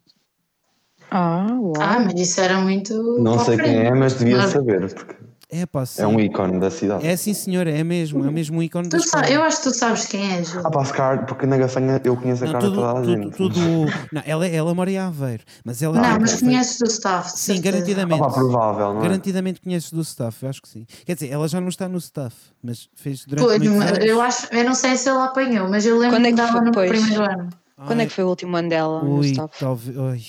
Ah, 1.11 1.47
uau. 1.61 1.73
Ah, 1.79 2.01
mas 2.01 2.21
isso 2.21 2.41
era 2.41 2.61
muito. 2.61 3.19
Não 3.21 3.39
sei 3.39 3.57
quem 3.57 3.77
é, 3.77 3.95
mas 3.95 4.15
devia 4.15 4.39
Mas 4.39 4.51
saber, 4.51 4.93
porque 4.93 5.15
É 5.49 5.65
pá, 5.65 5.87
sim. 5.87 6.03
é 6.03 6.07
um 6.09 6.19
ícone 6.19 6.59
da 6.59 6.71
cidade. 6.73 7.07
É 7.07 7.17
sim, 7.17 7.33
senhora, 7.33 7.71
é 7.71 7.85
mesmo, 7.85 8.25
é 8.25 8.31
mesmo 8.33 8.59
um 8.59 8.63
ícone 8.63 8.89
da 8.89 8.99
Tu 8.99 9.05
escola. 9.05 9.25
sa- 9.27 9.31
eu 9.33 9.45
acho 9.45 9.59
que 9.59 9.63
tu 9.63 9.71
sabes 9.75 10.05
quem 10.07 10.33
é, 10.35 10.43
Ju. 10.43 10.61
Ah, 10.65 10.71
pá, 10.73 10.85
se 10.85 10.93
calhar, 10.93 11.25
porque 11.25 11.47
na 11.47 11.57
gafanha 11.57 12.01
eu 12.05 12.17
conheço 12.17 12.43
a 12.43 12.47
Não, 12.49 12.53
cara 12.55 12.65
de 12.69 12.71
tudo, 12.75 12.83
toda 12.83 12.99
a 12.99 13.03
tudo, 13.03 13.23
gente. 13.23 13.37
tudo- 13.37 13.93
Não, 14.13 14.23
ela, 14.27 14.47
ela 14.49 14.75
mora 14.75 14.91
em 14.91 14.99
Aveiro, 14.99 15.45
mas 15.65 15.81
ela. 15.83 15.95
Não, 15.95 16.09
tipo, 16.19 16.21
mas 16.23 16.41
conheces 16.41 16.79
do 16.79 16.87
staff. 16.89 17.31
Sim, 17.31 17.39
certeza. 17.39 17.69
Ah, 17.69 17.73
garantidamente. 17.73 18.21
pá, 18.21 18.31
provável, 18.33 18.93
não 18.95 18.99
é? 19.01 19.03
Garantidamente 19.05 19.61
conheces 19.61 19.93
do 19.93 20.01
staff, 20.01 20.43
eu 20.43 20.49
acho 20.51 20.61
que 20.61 20.69
sim. 20.69 20.85
Quer 21.05 21.15
dizer, 21.15 21.31
ela 21.31 21.47
já 21.47 21.61
não 21.61 21.69
está 21.69 21.89
no 21.89 21.99
staff, 21.99 22.35
mas 22.61 22.89
fez 22.97 23.25
durante 23.25 23.47
Pois, 23.47 23.61
muitos 23.71 23.99
eu 24.05 24.21
acho, 24.21 24.49
eu 24.53 24.65
não 24.65 24.75
sei 24.75 24.97
se 24.97 25.09
ele 25.09 25.19
apanhou, 25.21 25.69
mas 25.69 25.87
eu 25.87 25.97
lembro 25.97 26.17
Quando 26.17 26.27
é 26.27 26.31
que 26.31 26.35
que 26.35 26.43
dava 26.43 26.61
no 26.61 26.73
primeiro 26.73 27.23
ano. 27.23 27.49
Quando 27.87 28.01
é 28.01 28.07
que 28.07 28.13
foi 28.13 28.25
o 28.25 28.29
último 28.29 28.57
ano 28.57 28.69
dela 28.69 29.05
no 29.05 29.19
Ui, 29.21 29.27
staff? 29.31 29.55
talvez. 29.61 29.97
Ai, 29.97 30.23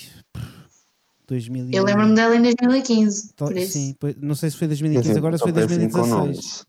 2000 1.28 1.70
Eu 1.72 1.84
lembro-me 1.84 2.16
dela 2.16 2.36
em 2.36 2.42
2015, 2.42 3.34
Tal- 3.36 3.48
por 3.50 3.58
isso. 3.58 3.74
Sim, 3.74 3.96
não 4.22 4.34
sei 4.36 4.50
se 4.50 4.58
foi 4.58 4.68
Quer 4.68 4.76
2015 4.76 5.08
dizer, 5.08 5.18
agora, 5.20 5.38
se 5.38 5.44
foi 5.44 5.54
péssimo 5.54 5.90
com 5.92 5.98
2016. 6.00 6.10
nomes. 6.10 6.66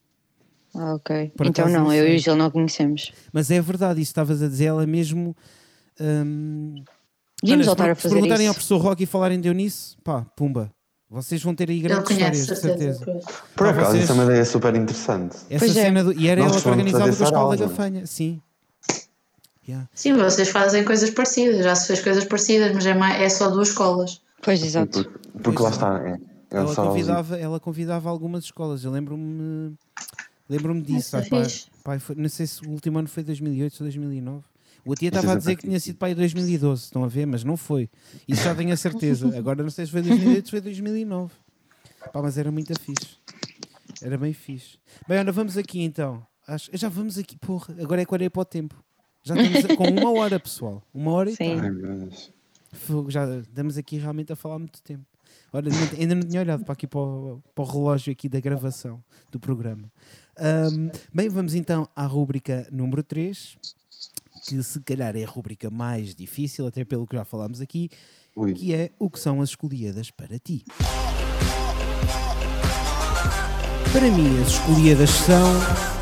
Ah, 0.74 0.94
ok. 0.94 1.32
Por 1.36 1.46
então 1.46 1.68
não, 1.68 1.92
eu 1.92 2.06
e 2.08 2.16
o 2.16 2.18
Gil 2.18 2.36
não 2.36 2.50
conhecemos. 2.50 3.12
Mas 3.32 3.50
é 3.50 3.60
verdade, 3.60 4.00
isso 4.00 4.10
estavas 4.10 4.42
a 4.42 4.48
dizer, 4.48 4.66
ela 4.66 4.86
mesmo. 4.86 5.34
hum, 6.00 6.82
olha, 7.44 7.64
voltar 7.64 7.84
se, 7.84 7.90
a 7.90 7.94
se 7.94 8.02
fazer 8.02 8.14
perguntarem 8.16 8.44
isso. 8.44 8.50
ao 8.50 8.54
professor 8.54 8.78
Rock 8.78 9.02
e 9.02 9.06
falarem 9.06 9.40
de 9.40 9.48
Eunice, 9.48 9.96
pá, 10.04 10.26
pumba. 10.36 10.70
Vocês 11.10 11.42
vão 11.42 11.54
ter 11.54 11.70
aí 11.70 11.80
grandes 11.80 12.04
conhece, 12.06 12.40
histórias, 12.52 12.60
de 12.62 12.68
certeza. 12.98 13.22
Por 13.56 13.68
acaso, 13.68 13.92
vocês- 13.92 14.02
isso 14.04 14.12
é 14.12 14.14
uma 14.14 14.24
ideia 14.24 14.44
super 14.44 14.74
interessante. 14.74 15.36
Essa 15.48 15.58
Pois 15.64 15.76
é. 15.76 15.82
cena 15.84 16.04
do. 16.04 16.12
E 16.12 16.28
era 16.28 16.42
Nós 16.42 16.52
ela 16.52 16.60
que 16.60 16.68
organizava 16.68 17.04
com 17.16 17.22
a 17.22 17.26
escola 17.26 17.56
da 17.56 17.66
Gafanha, 17.66 18.06
sim. 18.06 18.42
Yeah. 19.66 19.88
Sim, 19.94 20.14
vocês 20.14 20.48
fazem 20.50 20.84
coisas 20.84 21.10
parecidas, 21.10 21.64
já 21.64 21.74
se 21.74 21.86
fez 21.86 22.00
coisas 22.02 22.24
parecidas, 22.24 22.72
mas 22.74 22.86
é, 22.86 22.94
mais, 22.94 23.20
é 23.22 23.28
só 23.28 23.48
duas 23.50 23.68
escolas. 23.68 24.20
Pois, 24.42 24.62
exato. 24.62 25.04
Porque, 25.04 25.28
porque 25.28 25.42
Pois 25.42 25.60
lá 25.60 25.70
está, 25.70 26.08
é. 26.08 26.18
É 26.50 26.56
Ela 26.56 26.74
convidava, 26.74 27.36
ela 27.38 27.60
convidava 27.60 28.08
algumas 28.08 28.44
escolas. 28.44 28.82
Eu 28.84 28.90
lembro-me 28.90 29.74
lembro-me 30.48 30.80
disso. 30.80 31.18
Isso 31.18 31.30
pá, 31.30 31.44
fixe. 31.44 31.66
pá, 31.84 31.98
foi- 31.98 32.16
não 32.16 32.28
sei 32.28 32.46
se 32.46 32.64
o 32.66 32.70
último 32.70 32.98
ano 32.98 33.08
foi 33.08 33.22
2008 33.22 33.74
ou 33.74 33.78
2009. 33.84 34.44
O 34.84 34.92
Atia 34.92 35.08
Isso 35.08 35.16
estava 35.18 35.34
a 35.34 35.36
dizer 35.38 35.56
que 35.56 35.66
tinha 35.66 35.78
sido 35.78 35.96
para 35.96 36.08
aí 36.08 36.14
2012, 36.14 36.84
estão 36.84 37.04
a 37.04 37.08
ver, 37.08 37.26
mas 37.26 37.44
não 37.44 37.56
foi. 37.58 37.90
Isso 38.26 38.42
já 38.44 38.54
tenho 38.54 38.72
a 38.72 38.76
certeza. 38.76 39.36
Agora 39.36 39.62
não 39.62 39.68
sei 39.68 39.84
se 39.84 39.92
foi 39.92 40.00
2008 40.00 40.38
ou 40.38 40.44
se 40.46 40.50
foi 40.50 40.60
2009. 40.62 41.34
Pá, 42.12 42.22
mas 42.22 42.38
era 42.38 42.50
muito 42.50 42.72
fixe. 42.80 43.18
Era 44.00 44.16
bem 44.16 44.32
fixe. 44.32 44.78
Bem, 45.06 45.18
olha, 45.18 45.32
vamos 45.32 45.58
aqui 45.58 45.82
então. 45.82 46.24
Acho, 46.46 46.70
já 46.72 46.88
vamos 46.88 47.18
aqui, 47.18 47.36
porra. 47.36 47.74
Agora 47.82 48.00
é 48.00 48.06
que 48.06 48.14
olhei 48.14 48.30
para 48.30 48.40
o 48.40 48.44
tempo. 48.44 48.82
Já 49.22 49.34
estamos 49.36 49.76
com 49.76 49.84
uma 49.84 50.12
hora, 50.12 50.40
pessoal. 50.40 50.82
Uma 50.94 51.10
hora 51.12 51.30
e 51.30 51.36
Sim. 51.36 51.56
tal. 51.56 52.08
Já 53.08 53.38
estamos 53.38 53.76
aqui 53.78 53.96
realmente 53.98 54.32
a 54.32 54.36
falar 54.36 54.58
muito 54.58 54.80
tempo. 54.82 55.04
Olha, 55.52 55.70
ainda- 55.98 56.14
não 56.14 56.22
tinha 56.22 56.40
olhado 56.42 56.64
para 56.64 56.72
aqui 56.74 56.86
para 56.86 57.00
o, 57.00 57.42
para 57.54 57.64
o 57.64 57.66
relógio 57.66 58.12
aqui 58.12 58.28
da 58.28 58.38
gravação 58.40 59.02
do 59.30 59.40
programa. 59.40 59.90
Ahm, 60.38 60.90
bem, 61.12 61.28
vamos 61.28 61.54
então 61.54 61.88
à 61.96 62.04
rúbrica 62.06 62.66
número 62.70 63.02
3, 63.02 63.56
que 64.46 64.62
se 64.62 64.80
calhar 64.80 65.16
é 65.16 65.24
a 65.24 65.28
rúbrica 65.28 65.70
mais 65.70 66.14
difícil, 66.14 66.66
até 66.66 66.84
pelo 66.84 67.06
que 67.06 67.16
já 67.16 67.24
falámos 67.24 67.60
aqui, 67.60 67.90
Ui. 68.36 68.52
que 68.52 68.74
é 68.74 68.90
o 68.98 69.08
que 69.10 69.18
são 69.18 69.40
as 69.40 69.50
escolhidas 69.50 70.10
para 70.10 70.38
ti. 70.38 70.64
Para 73.92 74.10
mim, 74.10 74.40
as 74.42 74.48
escolhidas 74.48 75.10
são. 75.10 75.97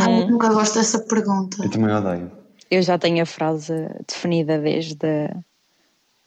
Ai, 0.00 0.22
eu 0.22 0.30
nunca 0.30 0.48
gosto 0.52 0.74
dessa 0.74 0.98
pergunta. 1.00 1.62
Eu 1.64 1.70
também 1.70 1.94
odeio. 1.94 2.30
Eu 2.70 2.82
já 2.82 2.98
tenho 2.98 3.22
a 3.22 3.26
frase 3.26 3.72
definida 4.06 4.58
desde. 4.58 4.96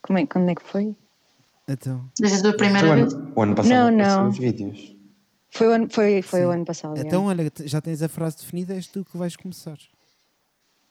Como 0.01 0.17
é, 0.19 0.25
quando 0.25 0.49
é 0.49 0.55
que 0.55 0.63
foi? 0.63 0.95
Então, 1.67 2.03
Desde 2.19 2.47
a 2.47 2.53
primeira 2.53 2.95
vez. 2.95 3.13
ano, 3.13 3.31
o 3.35 3.41
ano 3.41 3.55
passado 3.55 3.73
Não, 3.73 3.91
não. 3.91 4.29
os 4.29 4.37
vídeos. 4.37 4.95
Foi 5.51 5.67
o 5.67 5.71
ano, 5.71 5.87
foi, 5.89 6.21
foi 6.21 6.39
Sim. 6.39 6.45
o 6.45 6.49
ano 6.49 6.65
passado. 6.65 6.97
já. 6.97 7.03
então, 7.03 7.25
olha, 7.25 7.51
já 7.65 7.79
tens 7.81 8.01
a 8.01 8.09
frase 8.09 8.37
definida, 8.37 8.73
és 8.73 8.87
tu 8.87 9.05
que 9.05 9.17
vais 9.17 9.35
começar. 9.35 9.77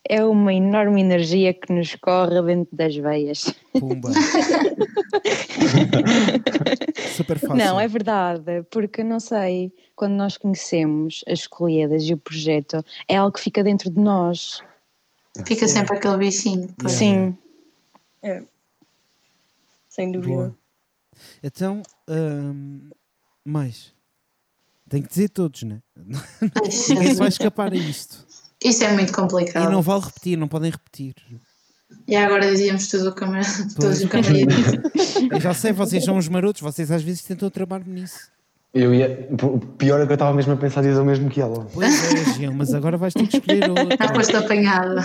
É 0.08 0.24
uma 0.24 0.52
enorme 0.52 1.00
energia 1.00 1.52
que 1.54 1.72
nos 1.72 1.94
corre 1.94 2.42
dentro 2.42 2.74
das 2.74 2.96
veias. 2.96 3.54
Pumba. 3.78 4.10
Super 7.16 7.38
fácil. 7.38 7.56
Não, 7.56 7.78
é 7.78 7.86
verdade, 7.86 8.64
porque 8.70 9.04
não 9.04 9.20
sei, 9.20 9.72
quando 9.94 10.14
nós 10.14 10.36
conhecemos 10.36 11.22
as 11.28 11.40
escolhidas 11.40 12.02
e 12.04 12.14
o 12.14 12.16
projeto, 12.16 12.84
é 13.06 13.16
algo 13.16 13.32
que 13.32 13.40
fica 13.40 13.62
dentro 13.62 13.90
de 13.90 14.00
nós. 14.00 14.62
Fica 15.46 15.68
sempre 15.68 15.96
aquele 15.96 16.16
bichinho. 16.16 16.74
pois. 16.78 16.92
Sim, 16.92 17.36
Sem 19.88 20.10
dúvida. 20.12 20.34
Boa. 20.34 20.58
Então, 21.42 21.82
hum, 22.08 22.90
mais. 23.44 23.92
Tem 24.88 25.02
que 25.02 25.08
dizer 25.08 25.28
todos, 25.28 25.62
né? 25.62 25.80
Ninguém 26.88 27.14
se 27.14 27.14
vai 27.14 27.28
escapar 27.28 27.72
a 27.72 27.76
isto. 27.76 28.26
Isso 28.62 28.84
é 28.84 28.92
muito 28.92 29.10
E 29.10 29.14
complicado. 29.14 29.70
não 29.70 29.82
vale 29.82 30.02
repetir, 30.04 30.36
não 30.36 30.48
podem 30.48 30.70
repetir. 30.70 31.14
E 32.06 32.14
agora 32.16 32.50
dizíamos 32.50 32.88
tudo 32.88 33.10
o 33.10 33.14
que 33.14 33.24
a 33.24 33.26
Maria- 33.26 33.46
Pois. 33.56 33.74
todos 33.74 34.02
o 34.02 34.08
disse. 34.46 35.28
Eu 35.32 35.40
já 35.40 35.54
sei, 35.54 35.72
vocês 35.72 36.04
são 36.04 36.16
os 36.16 36.28
marotos, 36.28 36.60
vocês 36.60 36.90
às 36.90 37.02
vezes 37.02 37.22
tentam 37.22 37.48
tramar-me 37.50 38.00
nisso. 38.00 38.28
Eu 38.72 38.94
ia. 38.94 39.28
o 39.42 39.58
Pior 39.58 40.00
é 40.00 40.06
que 40.06 40.12
eu 40.12 40.14
estava 40.14 40.32
mesmo 40.32 40.52
a 40.52 40.56
pensar 40.56 40.82
dizer 40.82 41.00
o 41.00 41.04
mesmo 41.04 41.28
que 41.28 41.40
ela. 41.40 41.66
Pois 41.74 42.12
é, 42.14 42.34
Gil, 42.34 42.52
mas 42.52 42.72
agora 42.72 42.96
vais 42.96 43.12
ter 43.14 43.26
que 43.26 43.36
escolher 43.38 43.64
Já 43.66 43.68
outra. 43.82 44.14
foste 44.14 44.36
apanhada. 44.36 45.02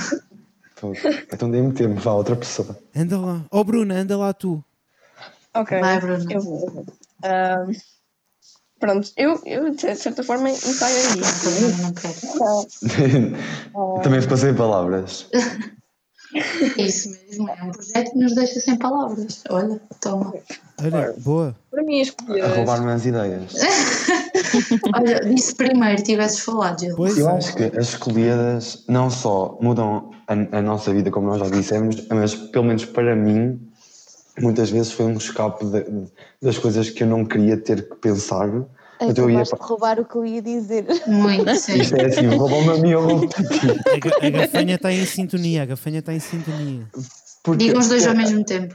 Então 1.33 1.49
dei-me 1.49 1.73
tempo, 1.73 1.99
vá, 1.99 2.11
outra 2.13 2.35
pessoa. 2.35 2.77
Anda 2.95 3.19
lá. 3.19 3.41
Oh, 3.49 3.63
Bruna, 3.63 3.95
anda 3.95 4.15
lá 4.17 4.33
tu. 4.33 4.63
Ok. 5.53 5.79
Vai, 5.79 5.99
Bruno. 5.99 6.25
Eu 6.31 6.41
vou. 6.41 6.85
Ahm, 7.23 7.71
pronto, 8.85 9.11
eu, 9.17 9.39
eu 9.45 9.71
de 9.71 9.95
certa 9.95 10.23
forma 10.23 10.49
ensaiaria. 10.49 11.23
Não 11.81 11.93
quero. 11.93 14.01
Também 14.03 14.21
ficou 14.21 14.37
sem 14.37 14.53
palavras. 14.53 15.27
É 16.77 16.81
Isso 16.81 17.09
mesmo, 17.09 17.49
é 17.49 17.63
um 17.63 17.71
projeto 17.71 18.11
que 18.11 18.17
nos 18.17 18.35
deixa 18.35 18.59
sem 18.59 18.77
palavras. 18.77 19.41
Olha, 19.49 19.79
toma. 20.01 20.33
Olha, 20.83 21.13
boa. 21.19 21.55
Para 21.71 21.83
mim, 21.83 22.01
escolher. 22.01 22.43
A 22.43 22.47
roubar-me 22.55 22.91
as 22.91 23.05
ideias. 23.05 23.53
Olha, 24.95 25.19
disse 25.21 25.55
primeiro, 25.55 26.03
tivesses 26.03 26.39
falado, 26.39 26.79
Gil. 26.81 26.95
Pois 26.95 27.17
Eu 27.17 27.29
é. 27.29 27.37
acho 27.37 27.55
que 27.55 27.63
as 27.63 27.89
escolhidas 27.89 28.83
não 28.89 29.09
só 29.09 29.57
mudam 29.61 30.11
a, 30.27 30.33
a 30.57 30.61
nossa 30.61 30.93
vida, 30.93 31.09
como 31.09 31.27
nós 31.27 31.39
já 31.39 31.49
dissemos, 31.49 32.05
mas 32.09 32.35
pelo 32.35 32.65
menos 32.65 32.83
para 32.85 33.15
mim, 33.15 33.59
muitas 34.39 34.69
vezes 34.69 34.91
foi 34.91 35.05
um 35.05 35.13
escape 35.17 35.65
de- 35.65 36.07
das 36.41 36.57
coisas 36.57 36.89
que 36.89 37.03
eu 37.03 37.07
não 37.07 37.23
queria 37.23 37.55
ter 37.57 37.87
que 37.87 37.95
pensar. 37.95 38.49
Então 39.01 39.25
eu 39.29 39.37
ia 39.37 39.43
de 39.43 39.51
roubar 39.59 39.99
o 39.99 40.05
que 40.05 40.15
eu 40.15 40.25
ia 40.25 40.41
dizer. 40.41 40.85
Muito, 41.07 41.53
sim. 41.55 41.79
Isto 41.79 41.95
é 41.95 42.05
assim, 42.05 42.27
roubam-me 42.27 42.69
a 42.69 42.77
mim, 42.77 42.93
roubo 42.93 43.27
a 44.21 44.29
gafanha 44.29 44.75
está 44.75 44.91
em 44.91 45.05
sintonia. 45.05 45.63
A 45.63 45.65
gafanha 45.65 45.99
está 45.99 46.13
em 46.13 46.19
sintonia. 46.19 46.87
Porque- 47.43 47.65
Digam 47.65 47.79
os 47.79 47.87
dois 47.89 48.07
ao 48.07 48.15
mesmo 48.15 48.43
tempo. 48.43 48.73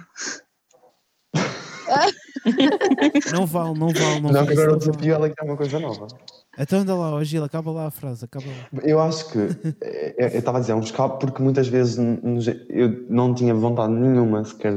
Não 3.32 3.46
vale, 3.46 3.78
não 3.78 3.88
vale, 3.88 4.20
não 4.20 4.30
Não, 4.30 4.32
vale. 4.32 4.46
que 4.46 4.52
agora 4.52 4.72
o 4.72 4.76
desafio 4.78 5.24
é 5.24 5.28
que 5.30 5.34
é 5.40 5.44
uma 5.44 5.56
coisa 5.56 5.78
nova. 5.78 6.06
Então 6.58 6.80
anda 6.80 6.94
lá, 6.94 7.10
ó 7.14 7.22
Gil, 7.24 7.44
acaba 7.44 7.70
lá 7.70 7.86
a 7.86 7.90
frase, 7.90 8.24
acaba 8.24 8.46
lá. 8.46 8.80
Eu 8.82 9.00
acho 9.00 9.28
que, 9.30 9.38
eh, 9.82 10.14
eu 10.18 10.28
eu 10.28 10.38
estava 10.38 10.58
a 10.58 10.60
dizer, 10.60 10.72
é 10.72 10.74
um 10.74 10.80
escape 10.80 11.18
porque 11.20 11.42
muitas 11.42 11.68
vezes 11.68 11.96
nos- 11.96 12.46
eu 12.68 13.04
não 13.08 13.34
tinha 13.34 13.54
vontade 13.54 13.92
nenhuma 13.92 14.44
sequer 14.44 14.72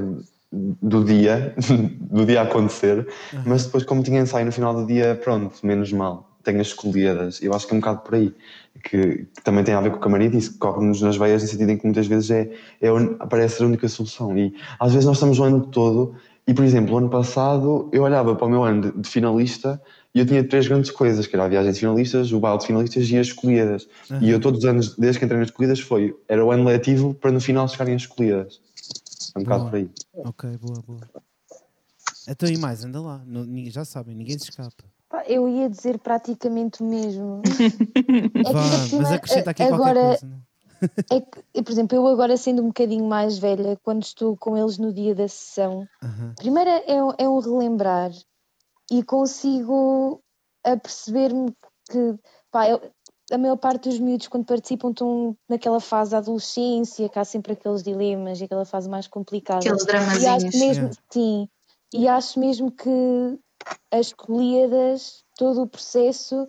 do 0.53 1.03
dia, 1.03 1.55
do 1.99 2.25
dia 2.25 2.41
a 2.41 2.43
acontecer, 2.43 3.07
mas 3.45 3.65
depois 3.65 3.83
como 3.83 4.03
tinha 4.03 4.21
ensaio 4.21 4.45
no 4.45 4.51
final 4.51 4.73
do 4.73 4.85
dia, 4.85 5.19
pronto, 5.21 5.55
menos 5.65 5.91
mal, 5.91 6.29
tenho 6.43 6.61
as 6.61 6.67
escolhidas. 6.67 7.41
Eu 7.41 7.53
acho 7.53 7.65
que 7.65 7.73
é 7.73 7.77
um 7.77 7.79
bocado 7.79 8.01
por 8.01 8.15
aí, 8.15 8.33
que, 8.83 9.25
que 9.35 9.43
também 9.43 9.63
tem 9.63 9.73
a 9.73 9.81
ver 9.81 9.89
com 9.89 9.97
o 9.97 9.99
que 9.99 10.07
a 10.07 10.11
Maria 10.11 10.29
disse, 10.29 10.51
que 10.51 10.57
corre-nos 10.59 11.01
nas 11.01 11.17
veias 11.17 11.41
no 11.41 11.47
sentido 11.47 11.71
em 11.71 11.77
que 11.77 11.85
muitas 11.85 12.05
vezes 12.05 12.29
é, 12.29 12.51
é 12.79 12.89
parece 13.29 13.57
ser 13.57 13.63
a 13.63 13.67
única 13.67 13.87
solução. 13.87 14.37
E 14.37 14.53
às 14.79 14.91
vezes 14.91 15.07
nós 15.07 15.17
estamos 15.17 15.39
o 15.39 15.43
ano 15.43 15.61
todo, 15.65 16.15
e 16.45 16.53
por 16.53 16.63
exemplo, 16.63 16.93
o 16.93 16.97
ano 16.97 17.09
passado 17.09 17.89
eu 17.91 18.03
olhava 18.03 18.35
para 18.35 18.45
o 18.45 18.49
meu 18.49 18.63
ano 18.63 18.91
de, 18.91 19.01
de 19.01 19.09
finalista 19.09 19.81
e 20.13 20.19
eu 20.19 20.25
tinha 20.25 20.43
três 20.43 20.67
grandes 20.67 20.91
coisas, 20.91 21.25
que 21.25 21.35
era 21.35 21.45
a 21.45 21.47
viagem 21.47 21.71
de 21.71 21.79
finalistas, 21.79 22.31
o 22.31 22.39
baile 22.39 22.59
de 22.59 22.67
finalistas 22.67 23.09
e 23.09 23.17
as 23.17 23.27
escolhidas. 23.27 23.87
E 24.21 24.29
eu 24.29 24.39
todos 24.39 24.59
os 24.59 24.65
anos, 24.65 24.95
desde 24.95 25.17
que 25.17 25.25
entrei 25.25 25.39
nas 25.39 25.47
escolhidas, 25.47 25.79
foi, 25.79 26.15
era 26.27 26.45
o 26.45 26.51
ano 26.51 26.65
letivo 26.65 27.15
para 27.15 27.31
no 27.31 27.41
final 27.41 27.67
chegarem 27.67 27.95
as 27.95 28.03
escolhidas. 28.03 28.59
É 29.35 29.39
um 29.39 29.43
bocado 29.43 29.65
por 29.69 29.75
aí. 29.75 29.89
Ok, 30.15 30.57
boa, 30.57 30.81
boa. 30.81 30.99
Então 32.27 32.47
e 32.49 32.57
mais, 32.57 32.83
anda 32.83 33.01
lá. 33.01 33.23
Não- 33.25 33.45
já 33.69 33.83
sabem, 33.83 34.15
ninguém 34.15 34.37
se 34.37 34.45
escapa. 34.49 34.83
Pá, 35.09 35.23
Eu 35.27 35.47
ia 35.49 35.69
dizer 35.69 35.99
praticamente 35.99 36.81
o 36.81 36.85
mesmo. 36.85 37.41
É 38.35 38.43
que 38.43 38.53
Vá, 38.53 38.69
mas 38.97 39.11
acrescenta 39.11 39.51
aqui 39.51 39.65
qualquer 39.67 39.75
agora, 39.75 40.09
coisa. 40.09 40.25
não? 40.27 40.41
É 41.11 41.21
que, 41.21 41.63
por 41.63 41.71
exemplo, 41.71 41.97
eu 41.97 42.07
agora 42.07 42.35
sendo 42.37 42.61
um 42.61 42.67
bocadinho 42.67 43.05
mais 43.05 43.37
velha, 43.37 43.77
quando 43.83 44.03
estou 44.03 44.35
com 44.37 44.57
eles 44.57 44.77
no 44.77 44.93
dia 44.93 45.15
da 45.15 45.27
sessão, 45.27 45.87
Aham. 46.03 46.33
primeiro 46.35 46.69
é, 46.69 47.03
um- 47.03 47.13
é 47.17 47.29
um 47.29 47.39
relembrar 47.39 48.11
e 48.91 49.03
consigo 49.03 50.21
aperceber-me 50.63 51.53
que 51.89 52.15
pá, 52.51 52.69
eu- 52.69 52.81
a 53.33 53.37
maior 53.37 53.57
parte 53.57 53.89
dos 53.89 53.99
miúdos 53.99 54.27
quando 54.27 54.45
participam 54.45 54.91
estão 54.91 55.35
naquela 55.49 55.79
fase 55.79 56.11
da 56.11 56.19
adolescência, 56.19 57.09
que 57.09 57.17
há 57.17 57.25
sempre 57.25 57.53
aqueles 57.53 57.81
dilemas 57.81 58.39
e 58.39 58.43
aquela 58.43 58.63
fase 58.63 58.87
mais 58.87 59.07
complicada. 59.07 59.59
Aqueles 59.59 59.81
E 59.81 59.83
acho 59.83 59.85
dramazinhos. 59.87 60.55
mesmo, 60.55 60.83
Yeah. 60.83 61.01
sim, 61.09 61.49
e 61.93 62.07
acho 62.07 62.39
mesmo 62.39 62.71
que 62.71 63.39
as 63.91 64.13
colhidas, 64.13 65.23
todo 65.35 65.63
o 65.63 65.67
processo 65.67 66.47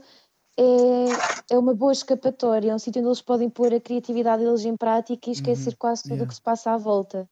é, 0.59 1.55
é 1.55 1.59
uma 1.59 1.75
boa 1.75 1.93
escapatória, 1.93 2.71
é 2.71 2.75
um 2.75 2.79
sítio 2.79 3.01
onde 3.01 3.09
eles 3.09 3.23
podem 3.23 3.49
pôr 3.49 3.73
a 3.73 3.81
criatividade 3.81 4.45
deles 4.45 4.65
em 4.65 4.77
prática 4.77 5.31
e 5.31 5.33
esquecer 5.33 5.77
quase 5.77 6.03
tudo 6.03 6.13
o 6.13 6.15
yeah. 6.17 6.29
que 6.29 6.35
se 6.35 6.43
passa 6.43 6.73
à 6.73 6.77
volta. 6.77 7.29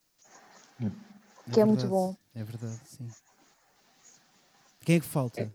Que 1.53 1.61
é 1.61 1.65
muito 1.65 1.81
verdade, 1.81 1.91
bom. 1.91 2.17
É 2.35 2.43
verdade, 2.45 2.81
sim. 2.87 3.09
Quem 4.81 4.97
é 4.97 5.01
que 5.01 5.07
falta? 5.07 5.53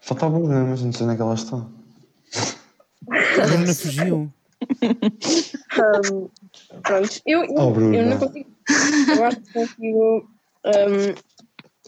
Faltava 0.00 0.36
uma, 0.36 0.64
mas 0.64 0.82
não 0.82 0.92
sei 0.92 1.04
onde 1.04 1.14
é 1.14 1.16
que 1.16 1.22
ela 1.22 1.34
está. 1.34 1.64
A 3.10 3.46
Bruna 3.46 3.74
fugiu. 3.74 4.32
Ahm, 4.82 6.28
pronto, 6.82 7.20
eu, 7.26 7.42
Oh, 7.56 7.70
Bruna. 7.70 7.96
eu 7.96 8.06
não 8.06 8.18
consigo. 8.18 8.50
Eu 9.16 9.24
acho 9.24 9.40
que 9.40 9.52
consigo 9.52 10.28
ahm, 10.64 11.14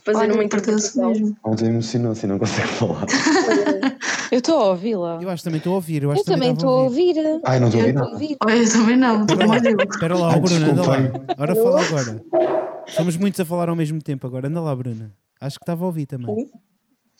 fazer 0.04 0.18
Olha, 0.18 0.34
uma 0.34 0.44
interpretação. 0.44 1.10
mesmo. 1.10 1.36
Ontem 1.44 1.66
emocionou-se 1.68 2.26
e 2.26 2.28
não 2.28 2.38
consegue 2.38 2.68
falar. 2.68 3.06
Eu 4.32 4.38
estou 4.38 4.58
a 4.58 4.64
ouvi-la. 4.70 5.20
Eu 5.22 5.30
acho 5.30 5.42
que 5.42 5.44
também 5.44 5.58
estou 5.58 5.72
a 5.72 5.76
ouvir. 5.76 6.02
Eu, 6.02 6.10
acho 6.10 6.20
Eu 6.22 6.24
também 6.24 6.52
estou 6.52 6.68
a 6.68 6.82
ouvir. 6.82 7.14
Ai, 7.44 7.60
não 7.60 7.68
estou 7.68 7.80
a 7.80 7.84
ouvir 7.84 7.98
ouvir. 8.00 8.36
Olha, 8.44 8.56
eu 8.56 8.72
também 8.72 8.96
não. 8.96 9.24
Espera 9.24 10.18
lá, 10.18 10.32
Ai, 10.34 10.40
Bruna, 10.40 10.66
anda 10.72 10.82
lá. 10.82 10.96
Ora 11.38 11.54
fala 11.54 11.80
agora. 11.80 12.24
Somos 12.88 13.16
muitos 13.16 13.38
a 13.38 13.44
falar 13.44 13.68
ao 13.68 13.76
mesmo 13.76 14.02
tempo 14.02 14.26
agora. 14.26 14.48
Anda 14.48 14.60
lá, 14.60 14.74
Bruna. 14.74 15.12
Acho 15.40 15.58
que 15.60 15.62
estava 15.62 15.84
a 15.84 15.86
ouvir 15.86 16.06
também. 16.06 16.50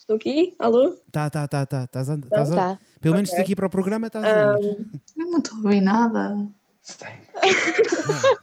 Estou 0.06 0.16
aqui? 0.18 0.54
Alô? 0.60 0.96
Tá, 1.10 1.28
tá, 1.28 1.48
tá, 1.48 1.66
tá. 1.66 1.82
Estás 1.82 2.08
a, 2.08 2.14
estás 2.14 2.52
a- 2.52 2.54
Tá. 2.54 2.78
Pelo 3.00 3.16
menos 3.16 3.30
Ok. 3.30 3.40
daqui 3.40 3.56
para 3.56 3.66
o 3.66 3.70
programa 3.70 4.06
estás 4.06 4.24
a 4.24 4.52
ouvir. 4.54 4.86
Eu 5.16 5.26
não 5.30 5.38
estou 5.38 5.58
a 5.58 5.62
ouvir 5.62 5.80
nada. 5.80 6.48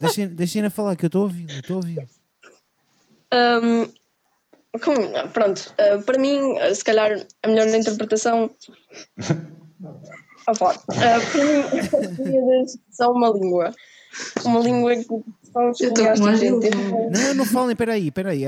Deixem- 0.02 0.28
Deixem-na 0.28 0.70
falar 0.70 0.98
que 0.98 1.06
eu 1.06 1.08
estou 1.08 1.22
a 1.22 1.24
ouvir. 1.26 1.50
eu 1.50 1.60
Estou 1.60 1.76
a 1.76 1.78
ouvir. 1.78 2.08
Ahm, 3.32 3.86
como- 4.84 5.30
pronto, 5.32 5.74
ah, 5.80 6.02
para 6.06 6.20
mim, 6.20 6.58
ah, 6.60 6.76
se 6.76 6.84
calhar 6.84 7.26
a 7.42 7.48
melhor 7.48 7.68
interpretação. 7.70 8.50
Ah, 10.46 10.52
pá, 10.60 10.72
ah, 10.76 11.20
para 11.32 11.46
mim, 11.46 11.64
são 12.92 13.14
uma 13.14 13.30
língua. 13.30 13.74
Uma 14.44 14.60
língua 14.60 14.94
que 14.94 15.06
são 15.54 15.70
os 15.72 15.80
Não, 15.80 17.34
não 17.34 17.46
falem, 17.46 17.72
espera 17.72 17.94
aí, 17.94 18.08
espera 18.10 18.32
aí. 18.32 18.44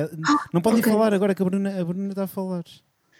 Não 0.54 0.62
podem 0.62 0.82
ok. 0.82 0.92
falar 0.92 1.14
agora 1.14 1.34
que 1.34 1.42
a 1.42 1.46
Bruna, 1.46 1.80
a 1.80 1.86
Bruna 1.86 2.10
está 2.10 2.24
a 2.24 2.28
falar. 2.28 2.66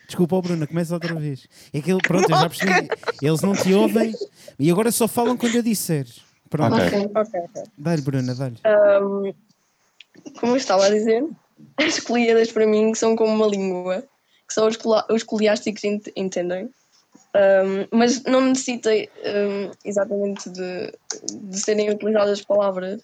Desculpa, 0.06 0.42
Bruna, 0.42 0.68
começa 0.68 0.94
outra 0.94 1.16
vez. 1.16 1.48
É 1.74 1.82
que 1.82 1.92
ele, 1.92 2.02
pronto, 2.02 2.30
eu 2.32 2.38
já 2.38 2.50
percebi. 2.50 2.90
Eles 3.22 3.42
não 3.42 3.56
te 3.56 3.74
ouvem 3.74 4.16
e 4.60 4.70
agora 4.72 4.92
só 4.92 5.08
falam 5.08 5.36
quando 5.38 5.56
eu 5.56 5.64
disser. 5.64 6.06
Pronto, 6.50 6.76
Ok. 6.76 6.86
Ok. 7.16 7.40
Ok, 7.42 7.64
dá-lhe, 7.78 8.02
Bruna, 8.02 8.36
dá-lhe. 8.36 8.58
Ahm, 8.64 9.34
como 10.40 10.54
eu 10.54 10.58
estava 10.58 10.86
a 10.86 10.90
dizer, 10.90 11.26
as 11.78 12.00
colhidas 12.00 12.52
para 12.52 12.68
mim 12.68 12.94
são 12.94 13.16
como 13.16 13.34
uma 13.34 13.48
língua, 13.48 14.04
que 14.48 14.54
só 14.54 14.68
os, 14.68 14.78
os 15.10 15.24
coliásticos 15.24 15.84
ent- 15.84 16.12
entendem. 16.16 16.70
Ahm, 17.34 17.88
mas 17.92 18.24
não 18.24 18.42
necessita 18.42 18.92
ahm, 18.92 19.72
exatamente 19.84 20.50
de, 20.50 20.94
de 21.34 21.60
serem 21.60 21.90
utilizadas 21.90 22.42
palavras, 22.44 23.02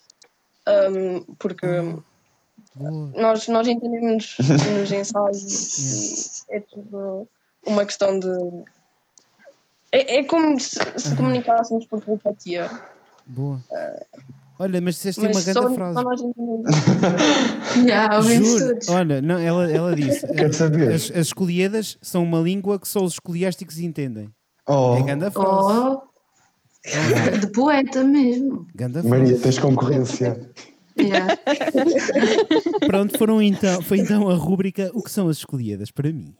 porque. 1.39 1.65
Nós, 2.75 3.47
nós 3.47 3.67
entendemos 3.67 4.37
nos 4.79 4.91
ensaios 4.91 6.45
e 6.49 6.55
é 6.55 6.59
tudo 6.61 7.27
uma 7.65 7.85
questão 7.85 8.19
de. 8.19 8.27
É, 9.91 10.19
é 10.19 10.23
como 10.23 10.59
se, 10.59 10.79
se 10.97 11.15
comunicássemos 11.15 11.85
por 11.85 12.01
telepatia. 12.01 12.69
Boa. 13.25 13.59
Olha, 14.57 14.79
mas 14.79 14.95
disseste 14.95 15.21
Mas 15.21 15.35
uma 15.35 15.43
grande 15.43 15.59
só 15.69 15.73
frase. 15.75 16.03
nós 16.03 16.21
entendemos. 16.21 16.71
Já, 17.87 18.15
ouvimos 18.17 18.47
Juro. 18.59 18.77
Olha, 18.89 19.21
não, 19.21 19.39
ela, 19.39 19.71
ela 19.71 19.95
disse: 19.95 20.25
Quero 20.33 20.53
saber. 20.53 20.93
as, 20.93 21.09
as 21.11 21.27
escolhidas 21.27 21.97
são 22.01 22.23
uma 22.23 22.39
língua 22.39 22.79
que 22.79 22.87
só 22.87 23.03
os 23.03 23.13
escoliásticos 23.13 23.79
entendem. 23.79 24.29
Oh, 24.67 24.95
É 24.97 25.01
grande 25.03 25.31
frase. 25.31 25.49
Oh, 25.49 26.01
de 27.39 27.47
poeta 27.47 28.03
mesmo. 28.03 28.67
Ganda 28.75 29.01
frase. 29.01 29.09
Maria, 29.09 29.39
tens 29.39 29.57
concorrência. 29.59 30.49
Pronto, 32.85 33.17
foram 33.17 33.41
então, 33.41 33.81
foi 33.81 33.99
então 33.99 34.29
a 34.29 34.35
rúbrica 34.35 34.91
O 34.93 35.01
que 35.01 35.11
são 35.11 35.27
as 35.27 35.37
escolhidas 35.37 35.91
para 35.91 36.11
mim. 36.11 36.33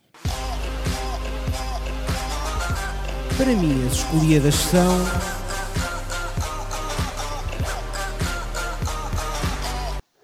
Para 3.38 3.56
mim, 3.56 3.86
as 3.88 3.94
escolhidas 3.94 4.54
são. 4.56 5.32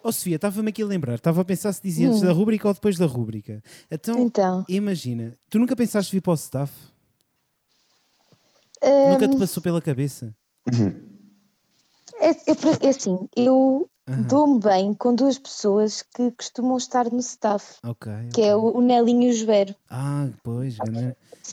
Oh 0.03 0.11
Sofia, 0.11 0.37
estava-me 0.37 0.69
aqui 0.69 0.81
a 0.81 0.85
lembrar, 0.85 1.15
estava 1.15 1.41
a 1.41 1.45
pensar 1.45 1.73
se 1.73 1.81
dizia 1.81 2.07
antes 2.07 2.21
da 2.21 2.31
rúbrica 2.31 2.67
ou 2.67 2.73
depois 2.73 2.97
da 2.97 3.05
rúbrica. 3.05 3.61
Então, 3.91 4.19
Então, 4.21 4.65
imagina, 4.69 5.37
tu 5.49 5.59
nunca 5.59 5.75
pensaste 5.75 6.11
vir 6.15 6.21
para 6.21 6.31
o 6.31 6.35
staff? 6.35 6.71
hum, 8.81 9.09
Nunca 9.11 9.27
te 9.27 9.35
passou 9.37 9.61
pela 9.61 9.81
cabeça? 9.81 10.33
é, 12.21 12.29
é, 12.51 12.55
pra- 12.55 12.79
é 12.81 12.89
assim, 12.89 13.27
eu 13.35 13.89
dou-me 14.27 14.59
bem 14.59 14.93
com 14.93 15.13
duas 15.13 15.37
pessoas 15.37 16.01
que 16.01 16.31
costumam 16.31 16.77
estar 16.77 17.11
no 17.11 17.19
staff, 17.19 17.77
Ok. 17.83 18.11
que 18.33 18.41
é 18.41 18.55
o, 18.55 18.77
o 18.77 18.81
Nelinho 18.81 19.23
e 19.23 19.29
o 19.29 19.33
Jubero. 19.33 19.75
Ah, 19.89 20.27
pois, 20.43 20.77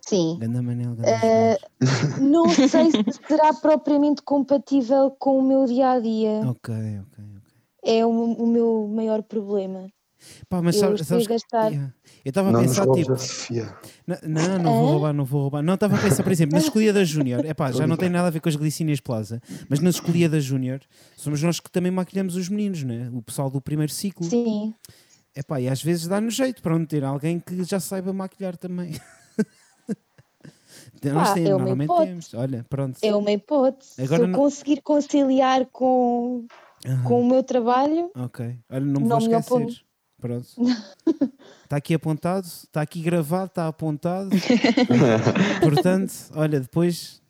Sim. 0.07 0.39
ganda 0.39 0.63
Manel, 0.63 0.95
João. 0.97 2.31
não 2.31 2.47
sei 2.55 2.91
se 2.91 3.05
será 3.29 3.53
propriamente 3.55 4.23
compatível 4.23 5.11
com 5.19 5.39
o 5.39 5.43
meu 5.43 5.65
dia 5.65 5.93
a 5.93 6.01
dia. 6.01 6.41
Ok, 6.49 6.75
ok, 6.75 7.03
ok. 7.03 7.25
É 7.85 8.05
o, 8.05 8.11
o 8.11 8.47
meu 8.47 8.89
maior 8.89 9.23
problema. 9.23 9.89
Pá, 10.49 10.63
mas 10.63 10.77
Eu 10.77 10.97
sabes, 10.99 11.27
que- 11.27 11.33
gastar. 11.33 11.69
Yeah. 11.71 11.93
Eu 12.25 12.29
estava 12.31 12.51
a 12.57 12.61
pensar, 12.61 12.87
tipo. 12.93 13.13
Não, 14.07 14.17
não, 14.23 14.59
não 14.59 14.73
vou 14.73 14.89
Hã? 14.89 14.93
roubar, 14.93 15.13
não 15.13 15.25
vou 15.25 15.41
roubar. 15.43 15.63
Não, 15.63 15.75
estava 15.75 15.97
a 15.97 16.01
pensar, 16.01 16.23
por 16.23 16.33
exemplo, 16.33 16.55
na 16.55 16.61
escolha 16.65 16.93
da 16.93 17.05
Júnior. 17.05 17.45
Epá, 17.45 17.71
já 17.73 17.87
não 17.87 17.97
tem 17.97 18.09
nada 18.09 18.29
a 18.29 18.31
ver 18.31 18.41
com 18.41 18.49
as 18.49 18.57
Glicínias 18.57 19.01
Plaza, 19.01 19.41
mas 19.69 19.81
na 19.81 19.91
escolha 19.91 20.29
da 20.29 20.41
Júnior 20.41 20.81
somos 21.17 21.43
nós 21.43 21.61
que 21.61 21.71
também 21.71 21.91
maquilhamos 21.93 22.37
os 22.37 22.49
meninos, 22.49 22.83
né? 22.83 23.11
O 23.13 23.23
pessoal 23.23 23.51
do 23.51 23.61
primeiro 23.61 23.93
ciclo. 23.93 24.25
Sim. 24.27 24.75
Epá, 25.37 25.61
e 25.61 25.69
às 25.69 25.83
vezes 25.83 26.07
dá-nos 26.07 26.35
jeito 26.35 26.63
para 26.63 26.79
não 26.79 26.87
ter 26.87 27.05
alguém 27.05 27.41
que 27.41 27.65
já 27.65 27.81
saiba 27.81 28.13
maquilhar 28.13 28.57
também. 28.57 28.93
nós 31.05 31.29
Pá, 31.29 31.35
temos, 31.35 31.51
é 31.51 31.55
uma 31.55 31.59
normalmente 31.59 31.85
hipótese. 31.85 32.09
temos. 32.09 32.35
Olha, 32.35 32.67
pronto. 32.69 32.99
É 33.03 33.15
uma 33.15 33.31
hipótese. 33.33 34.03
Agora 34.03 34.17
Se 34.19 34.23
eu 34.23 34.29
não- 34.29 34.39
conseguir 34.39 34.81
conciliar 34.83 35.67
com, 35.67 36.47
Aham, 36.87 37.03
com 37.05 37.21
o 37.21 37.27
meu 37.29 37.43
trabalho, 37.43 38.11
Ok. 38.17 38.59
Olha, 38.71 38.81
não 38.85 39.01
me 39.03 39.09
Não 39.09 39.19
vou 39.19 39.29
me 39.29 39.35
esquecer. 39.35 39.55
oponho. 39.55 39.75
Pronto. 40.25 40.49
Está 41.65 41.77
aqui 41.77 41.93
apontado, 41.93 42.47
está 42.47 42.81
aqui 42.81 43.01
gravado, 43.01 43.47
está 43.47 43.69
apontado. 43.69 44.31
Portanto, 45.61 46.13
olha, 46.35 46.61
depois, 46.61 47.21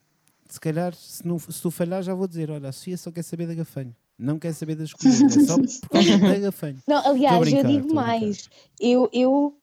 se 0.49 0.61
calhar, 0.61 0.95
se, 0.95 1.27
não, 1.27 1.39
se 1.39 1.61
tu 1.61 1.71
falhar, 1.71 2.03
já 2.03 2.15
vou 2.15 2.29
dizer: 2.29 2.51
olha, 2.51 2.69
a 2.69 2.73
Sofia 2.73 2.97
só 2.97 3.11
quer 3.11 3.23
saber 3.23 3.47
da 3.47 3.55
gafanho. 3.55 3.95
Não 4.19 4.39
quer 4.39 4.53
saber 4.53 4.75
das 4.75 4.91
escolhas, 4.91 5.37
é 5.37 5.41
só 5.45 5.57
por 5.57 5.67
causa 5.91 6.19
da 6.19 6.39
gafanho. 6.39 6.79
Não, 6.87 7.07
aliás, 7.07 7.41
brincar, 7.41 7.59
eu 7.59 7.65
digo 7.65 7.95
mais. 7.95 8.49
Eu, 8.79 9.09
eu 9.13 9.57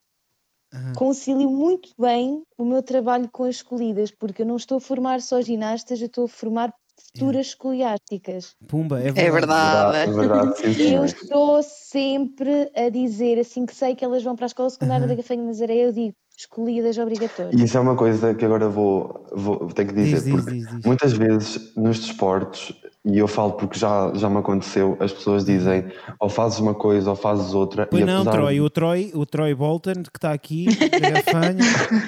concilio 0.95 1.49
muito 1.49 1.89
bem 1.99 2.43
o 2.57 2.65
meu 2.65 2.81
trabalho 2.81 3.29
com 3.29 3.43
as 3.43 3.57
escolhidas, 3.57 4.11
porque 4.11 4.41
eu 4.41 4.45
não 4.45 4.55
estou 4.55 4.77
a 4.77 4.81
formar 4.81 5.21
só 5.21 5.41
ginastas, 5.41 6.01
eu 6.01 6.07
estou 6.07 6.25
a 6.25 6.29
formar 6.29 6.73
futuras 7.15 7.47
escoliásticas. 7.47 8.55
Pumba, 8.67 9.01
é 9.01 9.07
É 9.07 9.11
verdade. 9.11 9.31
verdade. 9.31 10.09
É 10.09 10.13
verdade, 10.13 10.57
sim, 10.57 10.73
sim. 10.73 10.95
Eu 10.95 11.05
estou 11.05 11.61
sempre 11.63 12.71
a 12.75 12.89
dizer, 12.89 13.39
assim 13.39 13.65
que 13.65 13.75
sei 13.75 13.95
que 13.95 14.03
elas 14.05 14.23
vão 14.23 14.35
para 14.35 14.45
a 14.45 14.47
escola 14.47 14.69
secundária 14.69 15.07
da 15.07 15.15
Gafanho 15.15 15.41
de 15.41 15.47
Nazaré, 15.47 15.75
eu 15.75 15.91
digo 15.91 16.15
escolhidas 16.41 16.97
obrigatórias. 16.97 17.59
E 17.59 17.63
isso 17.63 17.77
é 17.77 17.79
uma 17.79 17.95
coisa 17.95 18.33
que 18.33 18.43
agora 18.43 18.67
vou, 18.67 19.25
vou 19.31 19.67
tenho 19.67 19.89
que 19.89 19.95
dizer, 19.95 20.21
Diz, 20.21 20.31
porque 20.31 20.51
diz, 20.51 20.69
diz. 20.69 20.85
muitas 20.85 21.13
vezes 21.13 21.73
nos 21.75 21.99
desportos, 21.99 22.73
e 23.03 23.17
eu 23.17 23.27
falo 23.27 23.53
porque 23.53 23.79
já, 23.79 24.11
já 24.13 24.29
me 24.29 24.37
aconteceu, 24.37 24.95
as 24.99 25.11
pessoas 25.11 25.43
dizem 25.43 25.85
ou 26.19 26.29
fazes 26.29 26.59
uma 26.59 26.73
coisa 26.73 27.09
ou 27.09 27.15
fazes 27.15 27.53
outra. 27.53 27.87
Pois 27.87 28.01
e 28.01 28.05
não, 28.05 28.21
apesar 28.21 28.31
Troy, 28.37 28.61
o 28.61 28.69
Troy, 28.69 29.11
o 29.15 29.25
Troy 29.25 29.55
Bolton, 29.55 30.03
que 30.03 30.17
está 30.17 30.31
aqui, 30.31 30.65
da 30.99 31.09
gafanho, 31.09 31.57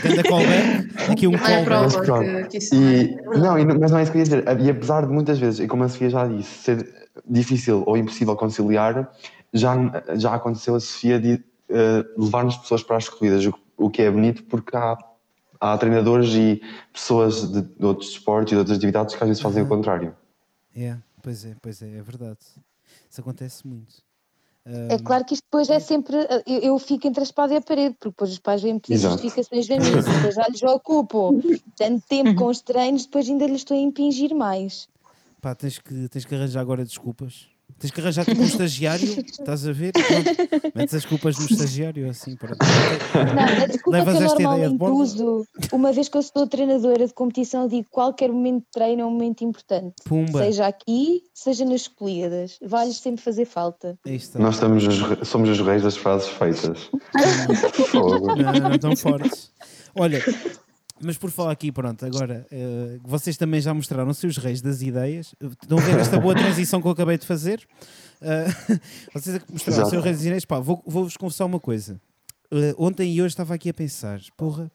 ganda 0.03 0.23
callback, 0.23 1.11
aqui 1.11 1.27
um 1.27 1.33
é 1.33 1.37
callback. 1.37 1.81
Mas 1.81 1.95
que, 1.95 2.59
que 2.59 2.75
é. 2.75 2.77
E, 2.77 3.15
não, 3.39 3.79
mas 3.79 3.91
não 3.91 3.97
é 3.97 4.03
isso 4.03 4.11
que 4.11 4.17
eu 4.17 4.19
ia 4.19 4.23
dizer. 4.23 4.43
E 4.61 4.69
apesar 4.69 5.05
de 5.05 5.13
muitas 5.13 5.39
vezes, 5.39 5.59
e 5.59 5.67
como 5.67 5.83
a 5.83 5.89
Sofia 5.89 6.09
já 6.09 6.27
disse, 6.27 6.63
ser 6.63 6.93
difícil 7.27 7.83
ou 7.85 7.97
impossível 7.97 8.35
conciliar, 8.35 9.11
já, 9.51 9.75
já 10.15 10.35
aconteceu 10.35 10.75
a 10.75 10.79
Sofia 10.79 11.19
de 11.19 11.43
eh, 11.69 12.05
levar-nos 12.15 12.57
pessoas 12.57 12.83
para 12.83 12.97
as 12.97 13.09
corridas, 13.09 13.43
o, 13.45 13.53
o 13.85 13.89
que 13.89 14.01
é 14.01 14.09
bonito 14.09 14.43
porque 14.45 14.75
há, 14.75 14.97
há 15.59 15.77
treinadores 15.77 16.33
e 16.33 16.61
pessoas 16.91 17.51
de, 17.51 17.61
de 17.61 17.85
outros 17.85 18.09
desportos 18.09 18.51
e 18.51 18.55
de 18.55 18.59
outras 18.59 18.77
atividades 18.77 19.15
que 19.15 19.23
às 19.23 19.27
vezes 19.27 19.41
fazem 19.41 19.63
o 19.63 19.67
contrário. 19.67 20.15
É, 20.75 20.97
pois 21.21 21.45
é, 21.45 21.55
pois 21.61 21.81
é, 21.81 21.97
é 21.97 22.01
verdade. 22.01 22.39
Isso 23.09 23.21
acontece 23.21 23.67
muito. 23.67 24.03
É 24.65 24.97
claro 24.97 25.25
que 25.25 25.33
isto 25.33 25.43
depois 25.43 25.69
é 25.69 25.77
sempre. 25.77 26.15
Eu, 26.47 26.59
eu 26.59 26.79
fico 26.79 27.05
entre 27.05 27.19
a 27.19 27.23
espada 27.23 27.53
e 27.53 27.57
a 27.57 27.61
parede, 27.61 27.95
porque 27.95 28.09
depois 28.09 28.31
os 28.31 28.39
pais 28.39 28.61
vêm 28.61 28.79
pedir 28.79 28.97
justificações 28.97 29.67
da 29.67 29.75
mim, 29.75 30.01
se 30.01 30.09
depois 30.09 30.35
já 30.35 30.47
lhes 30.47 30.63
ocupo 30.63 31.41
tanto 31.75 32.07
tempo 32.07 32.33
com 32.35 32.45
os 32.45 32.61
treinos, 32.61 33.05
depois 33.05 33.27
ainda 33.27 33.45
lhes 33.45 33.57
estou 33.57 33.75
a 33.75 33.79
impingir 33.79 34.33
mais. 34.33 34.87
Pá, 35.41 35.53
tens 35.53 35.79
que, 35.79 36.07
tens 36.07 36.23
que 36.23 36.33
arranjar 36.33 36.61
agora 36.61 36.85
desculpas. 36.85 37.49
Tens 37.79 37.91
que 37.91 37.99
arranjar 37.99 38.23
tipo 38.25 38.41
um 38.41 38.45
estagiário, 38.45 39.05
estás 39.19 39.67
a 39.67 39.71
ver? 39.73 39.91
Pronto, 39.91 40.71
metes 40.75 40.95
as 40.95 41.05
culpas 41.05 41.37
no 41.37 41.45
estagiário, 41.45 42.09
assim, 42.09 42.35
pronto. 42.35 42.57
Não, 42.61 43.63
a 43.63 43.65
desculpa 43.67 43.97
Levas 43.97 44.13
que 44.17 44.23
eu 44.23 44.49
normalmente 44.49 44.83
uso, 44.83 45.47
uma 45.71 45.91
vez 45.91 46.07
que 46.07 46.17
eu 46.17 46.21
sou 46.23 46.47
treinadora 46.47 47.05
de 47.05 47.13
competição, 47.13 47.63
eu 47.63 47.69
digo 47.69 47.83
que 47.83 47.89
qualquer 47.91 48.31
momento 48.31 48.59
de 48.63 48.71
treino 48.71 49.01
é 49.01 49.05
um 49.05 49.11
momento 49.11 49.43
importante. 49.43 49.95
Pumba, 50.05 50.39
Seja 50.45 50.65
aqui, 50.67 51.23
seja 51.33 51.65
nas 51.65 51.81
escolhidas. 51.81 52.57
Vai-lhes 52.61 52.97
sempre 52.97 53.21
fazer 53.21 53.45
falta. 53.45 53.97
está. 54.05 54.39
Nós 54.39 54.55
estamos 54.55 54.87
os 54.87 55.01
re- 55.01 55.25
somos 55.25 55.49
os 55.49 55.59
reis 55.59 55.83
das 55.83 55.97
frases 55.97 56.29
feitas. 56.29 56.89
Fogo. 57.91 58.35
Não, 58.35 58.53
não 58.69 58.79
tão 58.79 58.95
fortes. 58.95 59.51
Olha, 59.95 60.23
mas 61.01 61.17
por 61.17 61.31
falar 61.31 61.51
aqui, 61.51 61.71
pronto, 61.71 62.05
agora 62.05 62.45
eh, 62.51 62.99
vocês 63.03 63.35
também 63.37 63.59
já 63.61 63.73
mostraram 63.73 64.09
os 64.09 64.37
reis 64.37 64.61
das 64.61 64.81
ideias. 64.81 65.33
Estão 65.61 65.77
a 65.77 65.81
ver 65.81 65.99
esta 65.99 66.19
boa 66.19 66.35
transição 66.35 66.81
que 66.81 66.87
eu 66.87 66.91
acabei 66.91 67.17
de 67.17 67.25
fazer? 67.25 67.65
Eh, 68.21 68.45
vocês 69.13 69.39
mostraram 69.49 69.79
Exato. 69.79 69.89
ser 69.89 69.97
os 69.97 70.03
reis 70.03 70.17
das 70.17 70.25
ideias. 70.25 70.45
Pá, 70.45 70.59
vou- 70.59 70.83
vou-vos 70.85 71.17
confessar 71.17 71.45
uma 71.45 71.59
coisa. 71.59 71.99
Eh, 72.51 72.73
ontem 72.77 73.11
e 73.13 73.21
hoje 73.21 73.33
estava 73.33 73.53
aqui 73.55 73.69
a 73.69 73.73
pensar, 73.73 74.21
porra, 74.37 74.71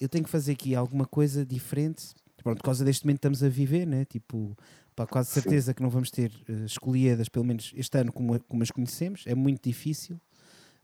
eu 0.00 0.08
tenho 0.08 0.24
que 0.24 0.30
fazer 0.30 0.52
aqui 0.52 0.74
alguma 0.74 1.04
coisa 1.06 1.44
diferente. 1.46 2.14
Pronto, 2.42 2.58
por 2.58 2.64
causa 2.64 2.84
deste 2.84 3.04
momento 3.04 3.16
que 3.20 3.28
estamos 3.28 3.42
a 3.44 3.48
viver, 3.48 3.86
né? 3.86 4.04
Tipo, 4.04 4.56
pá, 4.96 5.06
quase 5.06 5.30
certeza 5.30 5.72
que 5.72 5.80
não 5.82 5.90
vamos 5.90 6.10
ter 6.10 6.32
uh, 6.48 6.64
escolhidas, 6.64 7.28
pelo 7.28 7.44
menos 7.44 7.72
este 7.76 7.96
ano, 7.98 8.12
como, 8.12 8.40
como 8.48 8.62
as 8.64 8.70
conhecemos. 8.72 9.22
É 9.26 9.34
muito 9.34 9.62
difícil. 9.62 10.20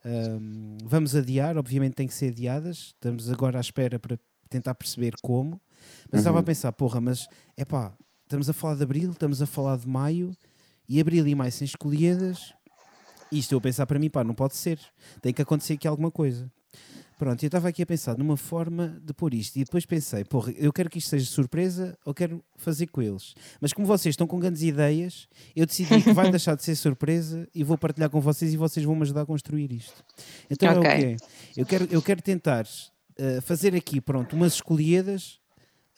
Um, 0.05 0.77
vamos 0.85 1.17
adiar, 1.17 1.57
obviamente 1.59 1.95
tem 1.95 2.07
que 2.07 2.15
ser 2.15 2.29
adiadas. 2.29 2.95
Estamos 2.95 3.29
agora 3.29 3.59
à 3.59 3.61
espera 3.61 3.99
para 3.99 4.17
tentar 4.49 4.75
perceber 4.75 5.15
como. 5.23 5.61
Mas 6.11 6.21
estava 6.21 6.41
a 6.41 6.43
pensar, 6.43 6.73
porra, 6.73 7.01
mas 7.01 7.27
é 7.57 7.65
pá, 7.65 7.93
estamos 8.25 8.49
a 8.49 8.53
falar 8.53 8.75
de 8.77 8.83
abril, 8.83 9.11
estamos 9.13 9.41
a 9.41 9.47
falar 9.47 9.77
de 9.79 9.89
maio 9.89 10.33
e 10.89 11.01
abril 11.01 11.27
e 11.27 11.35
maio 11.35 11.53
sem 11.53 11.65
escolhidas. 11.65 12.53
E 13.31 13.39
estou 13.39 13.59
a 13.59 13.61
pensar 13.61 13.87
para 13.87 13.99
mim, 13.99 14.09
pá, 14.09 14.25
não 14.25 14.35
pode 14.35 14.57
ser. 14.57 14.81
Tem 15.21 15.33
que 15.35 15.43
acontecer 15.43 15.75
aqui 15.75 15.87
alguma 15.87 16.11
coisa. 16.11 16.51
Pronto, 17.19 17.43
eu 17.43 17.49
estava 17.49 17.69
aqui 17.69 17.83
a 17.83 17.87
pensar 17.87 18.17
numa 18.17 18.37
forma 18.37 18.97
de 19.05 19.13
pôr 19.13 19.35
isto 19.35 19.57
e 19.57 19.65
depois 19.65 19.85
pensei, 19.85 20.25
porra, 20.25 20.53
eu 20.53 20.73
quero 20.73 20.89
que 20.89 20.99
isto 20.99 21.09
seja 21.11 21.27
surpresa 21.29 21.99
ou 22.05 22.15
quero 22.15 22.43
fazer 22.57 22.87
com 22.87 23.03
eles. 23.03 23.35
Mas 23.61 23.73
como 23.73 23.89
vocês 23.89 24.13
estão 24.13 24.25
com 24.25 24.39
grandes 24.39 24.63
ideias, 24.63 25.27
eu 25.57 25.67
decidi 25.67 26.01
que 26.01 26.13
vai 26.13 26.31
deixar 26.31 26.55
de 26.55 26.63
ser 26.63 26.77
surpresa 26.77 27.49
e 27.53 27.65
vou 27.65 27.77
partilhar 27.77 28.09
com 28.09 28.21
vocês 28.21 28.55
e 28.55 28.57
vocês 28.57 28.87
vão 28.87 28.95
me 28.95 29.03
ajudar 29.03 29.23
a 29.23 29.27
construir 29.27 29.73
isto. 29.73 30.05
Então 30.49 30.69
é 30.71 30.79
Ok. 30.79 30.91
o 30.91 30.97
quê? 30.97 31.17
Eu 31.57 31.67
quero, 31.67 31.89
eu 31.91 32.01
quero 32.01 32.23
tentar 32.23 32.65
eh, 33.19 33.41
fazer 33.41 33.75
aqui, 33.75 34.01
pronto, 34.01 34.35
umas 34.37 34.55
escolhidas. 34.55 35.41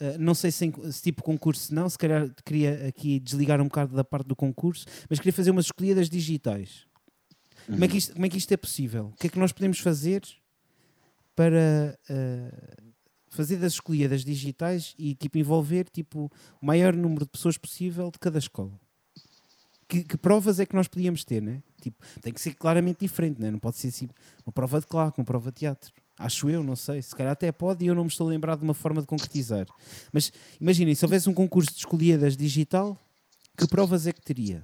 eh, 0.01 0.17
não 0.19 0.35
sei 0.35 0.51
se, 0.51 0.73
se 0.91 1.03
tipo 1.03 1.23
concurso 1.23 1.75
não, 1.75 1.89
se 1.89 1.99
calhar 1.99 2.31
queria 2.45 2.89
aqui 2.89 3.21
desligar 3.21 3.61
um 3.61 3.65
bocado 3.65 3.95
da 3.95 4.03
parte 4.03 4.27
do 4.27 4.35
concurso, 4.35 4.87
mas 5.09 5.19
queria 5.19 5.33
fazer 5.33 5.51
umas 5.51 5.67
escolhidas 5.67 6.09
digitais. 6.09 6.87
Como, 7.67 7.85
é 7.85 7.89
que 7.89 7.99
isto, 7.99 8.13
como 8.15 8.27
é 8.27 8.29
que 8.29 8.39
isto 8.39 8.53
é 8.53 8.57
possível? 8.57 9.07
O 9.15 9.17
que 9.17 9.27
é 9.27 9.31
que 9.31 9.39
nós 9.39 9.53
podemos 9.53 9.79
fazer 9.79 10.23
para 11.37 11.99
eh, 12.09 12.77
fazer 13.29 13.57
das 13.57 13.75
escolhidas 13.75 14.25
digitais 14.25 14.95
e 14.99 15.15
tipo, 15.15 15.39
envolver 15.39 15.89
tipo, 15.89 16.31
o 16.61 16.67
maior 16.67 16.95
número 16.95 17.25
de 17.25 17.31
pessoas 17.31 17.57
possível 17.57 18.11
de 18.11 18.19
cada 18.19 18.39
escola? 18.39 18.79
Que, 19.89 20.05
que 20.05 20.17
provas 20.17 20.61
é 20.61 20.67
que 20.67 20.75
nós 20.75 20.89
podíamos 20.89 21.25
ter, 21.25 21.43
né? 21.43 21.63
Tipo, 21.81 22.05
tem 22.21 22.33
que 22.33 22.41
ser 22.41 22.55
claramente 22.55 23.01
diferente, 23.01 23.41
né? 23.41 23.51
não 23.51 23.59
pode 23.59 23.77
ser 23.77 23.89
assim, 23.89 24.09
uma 24.47 24.53
prova 24.53 24.81
de 24.81 24.87
claque, 24.87 25.19
uma 25.19 25.25
prova 25.25 25.51
de 25.51 25.59
teatro. 25.59 25.93
Acho 26.21 26.51
eu, 26.51 26.63
não 26.63 26.77
sei. 26.77 27.01
Se 27.01 27.17
calhar 27.17 27.33
até 27.33 27.51
pode 27.51 27.83
e 27.83 27.89
eu 27.89 27.95
não 27.95 28.05
me 28.05 28.11
estou 28.11 28.27
a 28.27 28.31
lembrar 28.31 28.55
de 28.55 28.63
uma 28.63 28.75
forma 28.75 29.01
de 29.01 29.07
concretizar. 29.07 29.67
Mas 30.13 30.31
imaginem, 30.61 30.95
se 30.95 31.03
houvesse 31.03 31.31
um 31.31 31.33
concurso 31.33 31.71
de 31.71 31.79
escolhidas 31.79 32.37
digital, 32.37 32.95
que 33.57 33.67
provas 33.67 34.07
é 34.07 34.13
que 34.13 34.21
teria? 34.21 34.63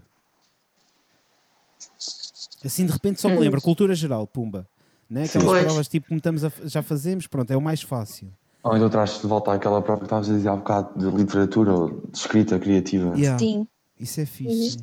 Assim 2.62 2.84
de 2.84 2.92
repente 2.92 3.22
só 3.22 3.30
me 3.30 3.38
lembro, 3.38 3.62
cultura 3.62 3.94
geral, 3.94 4.26
pumba. 4.26 4.68
Né? 5.08 5.24
Aquelas 5.24 5.48
Pois. 5.48 5.64
provas 5.64 5.88
tipo 5.88 6.08
como 6.08 6.18
estamos 6.18 6.44
a, 6.44 6.52
já 6.64 6.82
fazemos, 6.82 7.26
pronto, 7.26 7.50
é 7.50 7.56
o 7.56 7.62
mais 7.62 7.80
fácil. 7.80 8.30
Ou 8.62 8.76
então 8.76 8.90
traz 8.90 9.18
de 9.18 9.26
volta 9.26 9.54
àquela 9.54 9.80
prova 9.80 10.00
que 10.00 10.06
estavas 10.06 10.28
a 10.28 10.34
dizer 10.34 10.48
há 10.50 10.56
bocado 10.56 10.98
de 10.98 11.16
literatura 11.16 11.72
ou 11.72 11.88
de 12.10 12.18
escrita 12.18 12.58
criativa. 12.58 13.16
Yeah, 13.16 13.38
Sim. 13.38 13.66
Isso 13.98 14.20
é 14.20 14.26
fixe. 14.26 14.76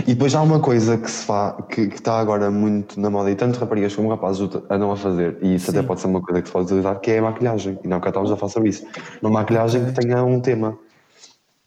E 0.00 0.14
depois 0.14 0.34
há 0.34 0.42
uma 0.42 0.60
coisa 0.60 0.96
que 0.96 1.10
se 1.10 1.24
faz, 1.24 1.54
que, 1.68 1.88
que 1.88 1.94
está 1.96 2.18
agora 2.18 2.50
muito 2.50 3.00
na 3.00 3.10
moda 3.10 3.30
e 3.30 3.34
tanto 3.34 3.58
raparigas 3.58 3.94
como 3.94 4.08
rapazes 4.08 4.48
andam 4.70 4.92
a 4.92 4.96
fazer, 4.96 5.38
e 5.42 5.54
isso 5.54 5.70
até 5.70 5.80
Sim. 5.80 5.86
pode 5.86 6.00
ser 6.00 6.06
uma 6.08 6.20
coisa 6.20 6.42
que 6.42 6.48
se 6.48 6.52
pode 6.52 6.66
utilizar, 6.66 6.98
que 7.00 7.10
é 7.10 7.18
a 7.18 7.22
maquilhagem. 7.22 7.78
E 7.82 7.88
não 7.88 8.00
que 8.00 8.08
a 8.08 8.12
falar 8.12 8.48
sobre 8.48 8.68
isso. 8.68 8.86
Uma 9.22 9.30
maquilhagem 9.30 9.84
que 9.84 9.92
tenha 9.92 10.22
um 10.24 10.40
tema. 10.40 10.78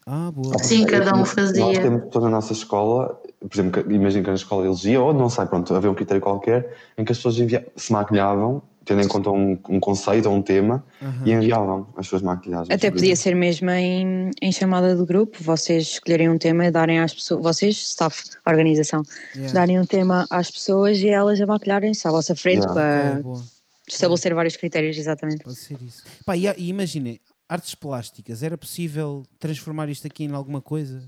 Ah, 0.06 0.30
boa. 0.34 0.58
Sim, 0.58 0.84
cada 0.84 1.14
um 1.14 1.18
Nós 1.18 1.32
fazia. 1.32 1.80
temos 1.80 2.04
pessoas 2.04 2.24
na 2.24 2.30
nossa 2.30 2.52
escola, 2.52 3.20
por 3.40 3.54
exemplo, 3.54 3.92
imagina 3.92 4.24
que 4.24 4.30
na 4.30 4.36
escola 4.36 4.66
elegia, 4.66 5.00
ou 5.00 5.14
não 5.14 5.28
sei, 5.28 5.46
pronto, 5.46 5.74
havia 5.74 5.90
um 5.90 5.94
critério 5.94 6.20
qualquer, 6.20 6.74
em 6.98 7.04
que 7.04 7.12
as 7.12 7.18
pessoas 7.18 7.36
se 7.76 7.92
maquilhavam 7.92 8.62
tendo 8.84 9.00
em 9.02 9.08
conta 9.08 9.30
um, 9.30 9.58
um 9.68 9.78
conceito 9.80 10.28
ou 10.28 10.34
um 10.34 10.42
tema 10.42 10.84
Aham. 11.00 11.22
e 11.26 11.32
enviavam 11.32 11.86
as 11.96 12.06
suas 12.06 12.22
maquilhagens. 12.22 12.70
Até 12.70 12.90
podia 12.90 13.14
ser 13.16 13.34
mesmo 13.34 13.70
em, 13.70 14.30
em 14.40 14.52
chamada 14.52 14.94
do 14.96 15.06
grupo, 15.06 15.38
vocês 15.42 15.84
escolherem 15.84 16.28
um 16.28 16.38
tema 16.38 16.66
e 16.66 16.70
darem 16.70 16.98
às 17.00 17.14
pessoas, 17.14 17.42
vocês, 17.42 17.76
staff, 17.76 18.22
organização, 18.46 19.02
Yeah. 19.34 19.52
darem 19.54 19.78
um 19.80 19.84
tema 19.86 20.26
às 20.30 20.50
pessoas 20.50 20.98
e 20.98 21.08
elas 21.08 21.40
a 21.40 21.46
maquilharem-se 21.46 22.06
à 22.06 22.10
vossa 22.10 22.34
frente 22.34 22.62
Yeah. 22.64 22.74
para 22.74 23.22
boa. 23.22 23.42
estabelecer 23.88 24.34
vários 24.34 24.56
critérios, 24.56 24.96
exatamente. 24.96 25.44
Pode 25.44 25.56
ser 25.56 25.76
isso. 25.82 26.02
Pá, 26.24 26.36
e, 26.36 26.46
e 26.46 26.68
imaginem, 26.68 27.20
artes 27.48 27.74
plásticas, 27.74 28.42
era 28.42 28.56
possível 28.56 29.22
transformar 29.38 29.88
isto 29.88 30.06
aqui 30.06 30.24
em 30.24 30.32
alguma 30.32 30.60
coisa? 30.62 31.02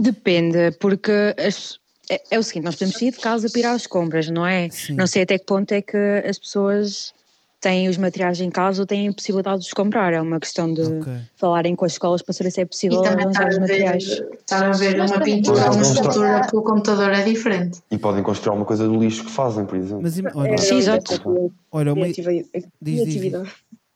Depende, 0.00 0.70
porque 0.80 1.34
as- 1.38 1.78
é, 2.10 2.22
é 2.30 2.38
o 2.38 2.42
seguinte, 2.42 2.64
nós 2.64 2.74
podemos 2.76 2.96
sair 2.96 3.10
de 3.10 3.18
casa 3.18 3.48
para 3.50 3.60
ir 3.60 3.66
às 3.66 3.86
compras, 3.86 4.28
não 4.30 4.46
é? 4.46 4.68
Sim. 4.70 4.94
Não 4.94 5.06
sei 5.06 5.22
até 5.22 5.38
que 5.38 5.44
ponto 5.44 5.72
é 5.72 5.82
que 5.82 5.96
as 6.26 6.38
pessoas 6.38 7.12
têm 7.60 7.88
os 7.88 7.96
materiais 7.96 8.40
em 8.40 8.50
casa 8.50 8.82
ou 8.82 8.86
têm 8.86 9.08
a 9.08 9.12
possibilidade 9.12 9.62
de 9.62 9.66
os 9.66 9.72
comprar. 9.72 10.12
É 10.12 10.20
uma 10.20 10.38
questão 10.38 10.72
de 10.72 10.82
Ok. 10.82 11.12
falarem 11.36 11.74
com 11.74 11.84
as 11.84 11.92
escolas 11.92 12.22
para 12.22 12.32
saber 12.32 12.50
se 12.50 12.60
é 12.60 12.64
possível 12.64 13.04
arranjar 13.04 13.48
os 13.48 13.56
a 13.56 13.60
materiais. 13.60 14.04
ver, 14.06 14.28
estar 14.38 14.64
a 14.64 14.70
ver 14.72 15.00
uma 15.00 15.20
pintura 15.20 15.66
ou 15.66 15.72
uma 15.72 15.82
escultura 15.82 16.46
pelo 16.48 16.62
computador 16.62 17.10
é 17.10 17.22
diferente. 17.24 17.80
E 17.90 17.98
podem 17.98 18.22
construir 18.22 18.50
alguma 18.50 18.66
coisa 18.66 18.86
do 18.86 18.96
lixo 18.98 19.24
que 19.24 19.30
fazem, 19.30 19.64
por 19.66 19.76
exemplo. 19.76 20.02
Mas 20.02 20.18
olha, 20.34 20.58
Sim, 20.58 20.74
um 20.74 20.78
exato. 20.78 21.52
olha 21.72 21.92
uma... 21.92 22.06
diz, 22.06 22.16
diz. 22.16 23.02
criatividade. 23.02 23.50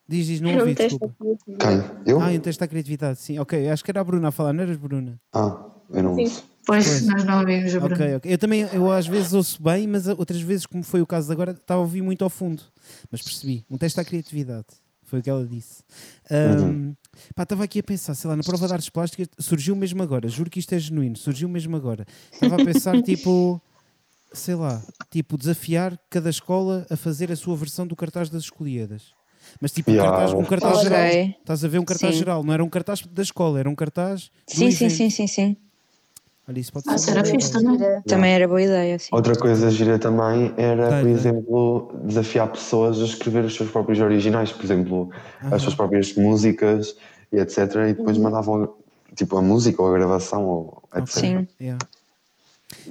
diz, 0.08 0.26
diz, 0.26 0.40
não 0.40 0.50
um 0.50 0.58
ouvi, 0.58 0.74
desculpa. 0.74 1.14
Quem? 1.46 1.84
Eu? 2.04 2.20
Ah, 2.20 2.30
um 2.30 2.40
teste 2.40 2.64
à 2.64 2.66
criatividade, 2.66 3.20
sim. 3.20 3.38
Ok, 3.38 3.68
acho 3.68 3.84
que 3.84 3.90
era 3.92 4.00
a 4.00 4.04
Bruna 4.04 4.28
a 4.28 4.32
falar, 4.32 4.52
não 4.52 4.64
eras 4.64 4.76
Bruna? 4.76 5.20
Ah, 5.32 5.56
eu 5.90 6.02
não 6.02 6.16
Sim. 6.16 6.42
Pois, 6.64 6.86
Pois. 6.86 7.06
nós 7.06 7.24
não 7.24 7.40
ouvimos 7.40 7.74
a 7.74 7.80
Bruna. 7.80 7.94
Ok, 7.94 8.14
ok. 8.16 8.32
Eu 8.32 8.38
também, 8.38 8.60
eu 8.72 8.90
às 8.90 9.06
vezes 9.06 9.32
ouço 9.32 9.60
bem, 9.62 9.86
mas 9.86 10.06
outras 10.06 10.40
vezes, 10.40 10.64
como 10.66 10.82
foi 10.82 11.00
o 11.02 11.06
caso 11.06 11.26
de 11.26 11.32
agora, 11.32 11.52
estava 11.52 11.80
a 11.80 11.82
ouvir 11.82 12.02
muito 12.02 12.22
ao 12.22 12.30
fundo. 12.30 12.62
Mas 13.10 13.20
percebi. 13.22 13.64
Um 13.68 13.76
teste 13.76 13.98
à 14.00 14.04
criatividade. 14.04 14.66
Foi 15.04 15.18
o 15.18 15.22
que 15.22 15.28
ela 15.28 15.44
disse. 15.46 15.82
Ahm, 16.30 16.94
pá, 17.34 17.42
estava 17.42 17.64
aqui 17.64 17.80
a 17.80 17.82
pensar, 17.82 18.14
sei 18.14 18.30
lá, 18.30 18.36
na 18.36 18.42
prova 18.42 18.66
de 18.66 18.72
artes 18.72 18.88
plásticas 18.88 19.28
surgiu 19.38 19.76
mesmo 19.76 20.02
agora. 20.02 20.26
Juro 20.28 20.48
que 20.48 20.58
isto 20.58 20.72
é 20.74 20.78
genuíno. 20.78 21.16
Surgiu 21.16 21.48
mesmo 21.48 21.76
agora. 21.76 22.06
Estava 22.32 22.56
a 22.56 22.64
pensar, 22.64 22.96
tipo, 23.02 23.60
sei 24.32 24.54
lá, 24.54 24.82
tipo, 25.10 25.36
desafiar 25.36 25.98
cada 26.08 26.30
escola 26.30 26.86
a 26.88 26.96
fazer 26.96 27.30
a 27.30 27.36
sua 27.36 27.56
versão 27.56 27.86
do 27.86 27.94
cartaz 27.96 28.30
das 28.30 28.44
escolhidas. 28.44 29.12
Mas 29.60 29.72
tipo, 29.72 29.90
um 29.90 29.94
Yeah. 29.94 30.16
cartaz, 30.16 30.32
um 30.32 30.44
cartaz 30.44 30.78
Ok. 30.78 30.88
geral. 30.88 31.36
Estás 31.40 31.64
a 31.64 31.68
ver 31.68 31.78
um 31.78 31.84
cartaz 31.84 32.14
Sim. 32.14 32.18
geral, 32.20 32.44
não 32.44 32.54
era 32.54 32.64
um 32.64 32.70
cartaz 32.70 33.02
da 33.04 33.22
escola, 33.22 33.58
era 33.58 33.68
um 33.68 33.74
cartaz. 33.74 34.30
Sim, 34.46 34.70
sim, 34.70 34.88
sim, 34.88 35.10
sim, 35.10 35.26
sim. 35.26 35.56
Olha, 36.52 36.64
pode 36.72 36.84
Ah, 36.88 36.98
ser. 36.98 37.04
será 37.04 37.16
uma 37.20 37.22
boa 37.22 37.34
fixe 37.34 37.50
ideia. 37.50 37.64
também. 37.78 38.02
Também 38.02 38.32
era 38.32 38.48
boa 38.48 38.62
ideia, 38.62 38.98
sim. 38.98 39.08
Outra 39.12 39.34
coisa 39.36 39.70
gira 39.70 39.98
também 39.98 40.52
era, 40.56 41.00
por 41.00 41.08
exemplo, 41.08 41.92
desafiar 42.04 42.48
pessoas 42.52 43.00
a 43.00 43.04
escrever 43.04 43.44
os 43.44 43.54
seus 43.54 43.70
próprios 43.70 43.98
originais, 44.00 44.52
por 44.52 44.64
exemplo, 44.64 45.10
as 45.50 45.62
suas 45.62 45.74
próprias 45.74 46.14
músicas 46.14 46.94
e 47.32 47.38
etc. 47.38 47.58
E 47.88 47.94
depois 47.94 48.18
mandavam 48.18 48.74
tipo 49.14 49.36
a 49.36 49.42
música 49.42 49.82
ou 49.82 49.88
a 49.88 49.92
gravação 49.98 50.44
ou 50.44 50.82
etc. 50.94 51.08
Sim. 51.08 51.48
Yeah. 51.60 51.78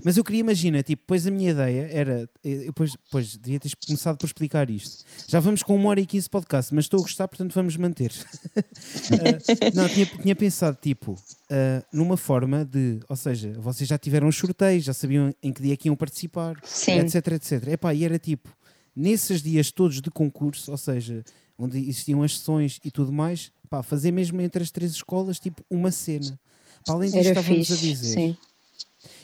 Mas 0.03 0.17
eu 0.17 0.23
queria 0.23 0.41
imaginar, 0.41 0.83
tipo, 0.83 1.01
depois 1.03 1.25
a 1.27 1.31
minha 1.31 1.51
ideia 1.51 1.87
era, 1.91 2.29
eu 2.43 2.65
depois, 2.65 2.91
depois 2.91 3.37
devia 3.37 3.59
ter 3.59 3.71
começado 3.85 4.17
por 4.17 4.25
explicar 4.25 4.69
isto. 4.69 5.03
Já 5.27 5.39
vamos 5.39 5.63
com 5.63 5.75
uma 5.75 5.89
hora 5.89 5.99
e 5.99 6.05
15 6.05 6.29
podcast, 6.29 6.73
mas 6.73 6.85
estou 6.85 6.99
a 6.99 7.03
gostar, 7.03 7.27
portanto 7.27 7.53
vamos 7.53 7.75
manter. 7.77 8.11
Ah, 8.55 9.71
não, 9.73 9.89
tinha, 9.89 10.05
tinha 10.05 10.35
pensado, 10.35 10.77
tipo, 10.81 11.15
ah, 11.49 11.83
numa 11.91 12.17
forma 12.17 12.65
de, 12.65 12.99
ou 13.07 13.15
seja, 13.15 13.53
vocês 13.59 13.87
já 13.87 13.97
tiveram 13.97 14.27
os 14.27 14.35
sorteios, 14.35 14.83
já 14.83 14.93
sabiam 14.93 15.33
em 15.41 15.51
que 15.51 15.61
dia 15.61 15.75
que 15.77 15.87
iam 15.87 15.95
participar, 15.95 16.55
Sim. 16.63 16.99
etc, 16.99 17.27
etc. 17.33 17.67
Epá, 17.67 17.93
e 17.93 18.03
era 18.05 18.17
tipo, 18.19 18.49
nesses 18.95 19.41
dias 19.41 19.71
todos 19.71 20.01
de 20.01 20.09
concurso, 20.11 20.71
ou 20.71 20.77
seja, 20.77 21.23
onde 21.57 21.77
existiam 21.77 22.23
as 22.23 22.37
sessões 22.37 22.79
e 22.83 22.91
tudo 22.91 23.11
mais, 23.11 23.51
pá, 23.69 23.83
fazer 23.83 24.11
mesmo 24.11 24.41
entre 24.41 24.63
as 24.63 24.71
três 24.71 24.91
escolas, 24.91 25.39
tipo, 25.39 25.63
uma 25.69 25.91
cena. 25.91 26.39
Para 26.85 26.95
além 26.95 27.11
disto, 27.11 27.27
Era 27.27 27.39
estávamos 27.39 27.67
fixe, 27.67 27.73
a 27.73 27.91
dizer. 27.91 28.13
sim. 28.13 28.37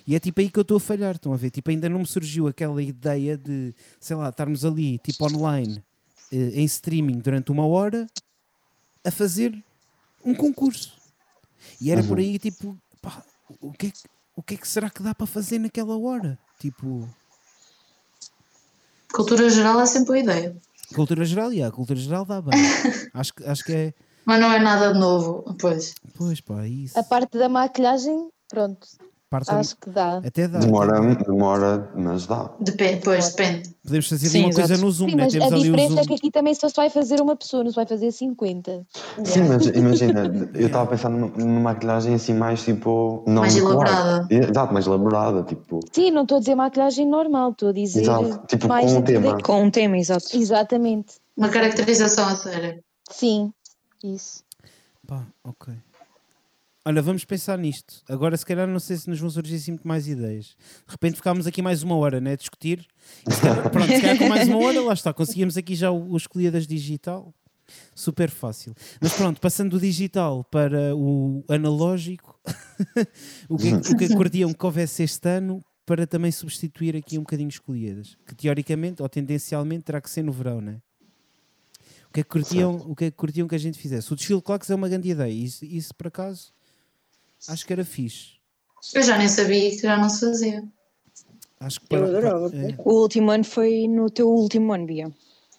E 0.07 0.15
é 0.15 0.19
tipo 0.19 0.39
aí 0.39 0.49
que 0.49 0.57
eu 0.57 0.61
estou 0.61 0.77
a 0.77 0.79
falhar, 0.79 1.15
estão 1.15 1.33
a 1.33 1.35
ver? 1.37 1.49
Tipo, 1.51 1.69
ainda 1.69 1.89
não 1.89 1.99
me 1.99 2.05
surgiu 2.07 2.47
aquela 2.47 2.81
ideia 2.81 3.37
de, 3.37 3.73
sei 3.99 4.15
lá, 4.15 4.29
estarmos 4.29 4.63
ali, 4.63 4.97
tipo 4.99 5.25
online, 5.25 5.83
eh, 6.31 6.51
em 6.61 6.63
streaming 6.63 7.19
durante 7.19 7.51
uma 7.51 7.67
hora, 7.67 8.07
a 9.03 9.11
fazer 9.11 9.61
um 10.23 10.33
concurso. 10.33 10.93
E 11.81 11.91
era 11.91 12.01
por 12.03 12.19
aí, 12.19 12.39
tipo, 12.39 12.77
pá, 13.01 13.21
o 13.61 13.73
que, 13.73 13.87
é 13.87 13.91
que, 13.91 13.97
o 14.35 14.41
que 14.41 14.53
é 14.53 14.57
que 14.57 14.67
será 14.67 14.89
que 14.89 15.03
dá 15.03 15.13
para 15.13 15.27
fazer 15.27 15.59
naquela 15.59 15.97
hora? 15.97 16.39
Tipo, 16.57 17.07
Cultura 19.13 19.49
geral 19.49 19.79
é 19.81 19.85
sempre 19.85 20.07
boa 20.07 20.19
ideia. 20.19 20.55
cultura 20.95 21.25
geral, 21.25 21.51
e 21.51 21.61
a 21.61 21.71
cultura 21.71 21.99
geral 21.99 22.23
dá 22.25 22.41
bem. 22.41 22.51
acho, 23.13 23.33
que- 23.33 23.43
acho 23.43 23.63
que 23.63 23.73
é, 23.73 23.93
Mas 24.25 24.39
não 24.39 24.51
é 24.51 24.59
nada 24.59 24.93
de 24.93 24.99
novo, 24.99 25.43
pois. 25.59 25.93
pois 26.17 26.39
pá, 26.39 26.63
é 26.65 26.69
isso. 26.69 26.97
A 26.97 27.03
parte 27.03 27.37
da 27.37 27.49
maquilhagem, 27.49 28.29
pronto, 28.49 28.87
Parte 29.29 29.51
acho 29.51 29.75
que 29.75 29.89
dá. 29.89 30.19
até 30.25 30.47
dá. 30.47 30.59
Demora, 30.59 31.01
demora, 31.15 31.91
mas 31.93 32.25
dá. 32.25 32.49
Depende, 32.61 33.01
pois, 33.03 33.33
depende. 33.35 33.75
Podemos 33.83 34.07
fazer 34.07 34.29
Sim, 34.29 34.39
uma 34.45 34.53
coisa 34.53 34.73
exato. 34.73 34.81
no 34.85 34.91
Zoom, 34.91 35.09
Sim, 35.09 35.15
né? 35.15 35.23
mas 35.25 35.33
Temos 35.33 35.45
a 35.51 35.55
ali 35.55 35.59
o 35.59 35.63
diferença 35.63 35.93
Zoom. 35.95 36.01
é 36.01 36.05
que 36.05 36.13
aqui 36.13 36.31
também 36.31 36.55
só 36.55 36.69
se 36.69 36.75
vai 36.75 36.89
fazer 36.89 37.19
uma 37.21 37.35
pessoa, 37.35 37.61
não 37.63 37.69
se 37.71 37.75
vai 37.75 37.85
fazer 37.85 38.09
50. 38.11 38.85
Sim, 39.25 39.41
mas 39.49 39.65
imagina, 39.75 40.49
eu 40.53 40.67
estava 40.67 40.85
a 40.85 40.87
pensar 40.87 41.09
numa, 41.09 41.59
maquilhagem 41.59 42.13
assim 42.13 42.33
mais 42.33 42.63
tipo. 42.63 43.23
Não 43.27 43.41
Mais 43.41 43.57
elaborada. 43.57 44.27
Exato, 44.29 44.73
mais 44.73 44.87
elaborada, 44.87 45.43
tipo. 45.43 45.81
Sim, 45.91 46.11
não 46.11 46.21
estou 46.23 46.37
a 46.37 46.39
dizer 46.39 46.55
maquilhagem 46.55 47.05
normal, 47.05 47.51
estou 47.51 47.67
a 47.69 47.73
dizer 47.73 48.03
Exato, 48.03 48.47
tipo, 48.47 48.67
mais 48.69 48.89
com 48.93 48.97
um 48.99 49.01
tema. 49.01 49.33
da- 49.35 49.43
Com 49.43 49.63
um 49.63 49.69
tema, 49.69 49.97
exato. 49.97 50.25
Exatamente. 50.37 51.15
Uma 51.35 51.49
caracterização 51.49 52.27
a 52.29 52.35
sério. 52.37 52.81
Sim, 53.11 53.51
isso. 54.01 54.41
Pá, 55.05 55.21
ok. 55.43 55.73
Olha, 56.87 57.01
vamos 57.01 57.25
pensar 57.25 57.57
nisto. 57.57 58.01
Agora, 58.07 58.37
se 58.37 58.45
calhar, 58.45 58.65
não 58.65 58.79
sei 58.79 58.95
se 58.95 59.09
nos 59.09 59.19
vão 59.19 59.29
surgir 59.29 59.55
assim 59.55 59.71
muito 59.71 59.85
mais 59.85 60.07
ideias. 60.07 60.55
De 60.85 60.91
repente 60.91 61.15
ficámos 61.17 61.45
aqui 61.45 61.61
mais 61.61 61.83
uma 61.83 61.97
hora, 61.97 62.21
né? 62.21 62.31
A 62.31 62.35
discutir. 62.37 62.87
Se 63.29 63.41
calhar, 63.41 63.69
pronto, 63.69 63.87
se 63.87 63.99
calhar 63.99 64.17
com 64.17 64.29
mais 64.29 64.47
uma 64.47 64.57
hora, 64.59 64.81
lá 64.81 64.93
está. 64.93 65.13
Conseguimos 65.13 65.57
aqui 65.57 65.75
já 65.75 65.91
o, 65.91 66.11
o 66.13 66.15
escolhidas 66.15 66.65
digital. 66.65 67.33
Super 67.93 68.29
fácil. 68.29 68.73
Mas 69.01 69.11
pronto, 69.13 69.41
passando 69.41 69.71
do 69.71 69.81
digital 69.81 70.45
para 70.45 70.95
o 70.95 71.43
analógico, 71.49 72.39
o, 73.49 73.57
que, 73.57 73.67
é 73.67 73.81
que- 73.81 73.91
o 73.93 73.97
que 73.97 74.05
é 74.05 74.07
que 74.07 74.15
curtiam 74.15 74.53
que 74.53 74.65
houvesse 74.65 75.03
este 75.03 75.27
ano 75.27 75.61
para 75.85 76.07
também 76.07 76.31
substituir 76.31 76.95
aqui 76.95 77.17
um 77.17 77.21
bocadinho 77.23 77.49
escolhidas? 77.49 78.15
Que 78.25 78.33
teoricamente 78.33 79.01
ou 79.01 79.09
tendencialmente 79.09 79.83
terá 79.83 79.99
que 79.99 80.09
ser 80.09 80.23
no 80.23 80.31
verão, 80.31 80.61
né? 80.61 80.79
O 82.09 82.13
que 82.13 82.21
é 82.21 82.23
que 82.23 82.29
curtiam, 82.29 82.77
o 82.87 82.95
que, 82.95 83.05
é 83.05 83.11
que, 83.11 83.17
curtiam 83.17 83.45
que 83.45 83.55
a 83.55 83.59
gente 83.59 83.77
fizesse? 83.77 84.13
O 84.13 84.15
desfile 84.15 84.41
Clocks 84.41 84.69
é 84.69 84.75
uma 84.75 84.87
grande 84.87 85.09
ideia. 85.09 85.29
Isso, 85.29 85.65
isso 85.65 85.93
por 85.93 86.07
acaso 86.07 86.53
acho 87.47 87.65
que 87.65 87.73
era 87.73 87.83
fixe. 87.85 88.37
Eu 88.93 89.03
já 89.03 89.17
nem 89.17 89.27
sabia 89.27 89.69
que 89.71 89.77
já 89.81 89.97
não 89.97 90.09
se 90.09 90.19
fazia. 90.21 90.63
Acho 91.59 91.79
que 91.81 91.85
Eu 91.95 91.99
para- 92.01 92.07
adorava. 92.09 92.55
é, 92.55 92.75
O 92.77 93.01
último 93.01 93.31
ano 93.31 93.43
foi 93.43 93.87
no 93.87 94.09
teu 94.09 94.29
último 94.29 94.71
ano, 94.73 94.85
Bia. 94.85 95.11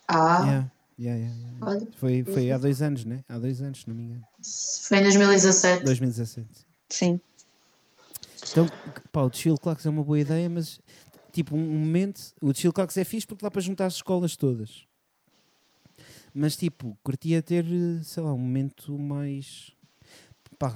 Ah, 0.06 0.40
yeah, 0.44 0.72
yeah, 0.98 1.18
yeah, 1.20 1.58
yeah. 1.74 1.86
Foi, 1.96 2.24
foi 2.24 2.50
há 2.52 2.58
dois 2.58 2.80
anos, 2.80 3.04
né? 3.04 3.24
Há 3.28 3.38
dois 3.38 3.60
anos, 3.60 3.80
se 3.80 3.88
não 3.88 3.94
me 3.96 4.04
engano. 4.04 4.24
foi 4.88 4.98
em 4.98 5.02
2017. 5.02 5.84
2017. 5.84 6.48
Sim. 6.88 7.20
Então, 8.50 8.66
pá, 9.12 9.22
o 9.22 9.28
desfile 9.30 9.58
Clocks 9.58 9.84
é 9.84 9.90
uma 9.90 10.02
boa 10.04 10.18
ideia, 10.18 10.48
mas 10.48 10.80
tipo, 11.32 11.56
um 11.56 11.58
momento. 11.60 12.32
O 12.40 12.52
desfile 12.52 12.72
Clocks 12.72 12.96
é 12.96 13.04
fixe 13.04 13.26
porque 13.26 13.44
dá 13.44 13.50
para 13.50 13.60
juntar 13.60 13.86
as 13.86 13.94
escolas 13.94 14.36
todas. 14.36 14.84
Mas 16.32 16.56
tipo, 16.56 16.96
curtia 17.02 17.42
ter, 17.42 17.64
eh, 17.66 18.02
sei 18.04 18.22
lá, 18.22 18.32
um 18.32 18.38
momento 18.38 18.96
mais. 18.98 19.72
Pá, 20.58 20.74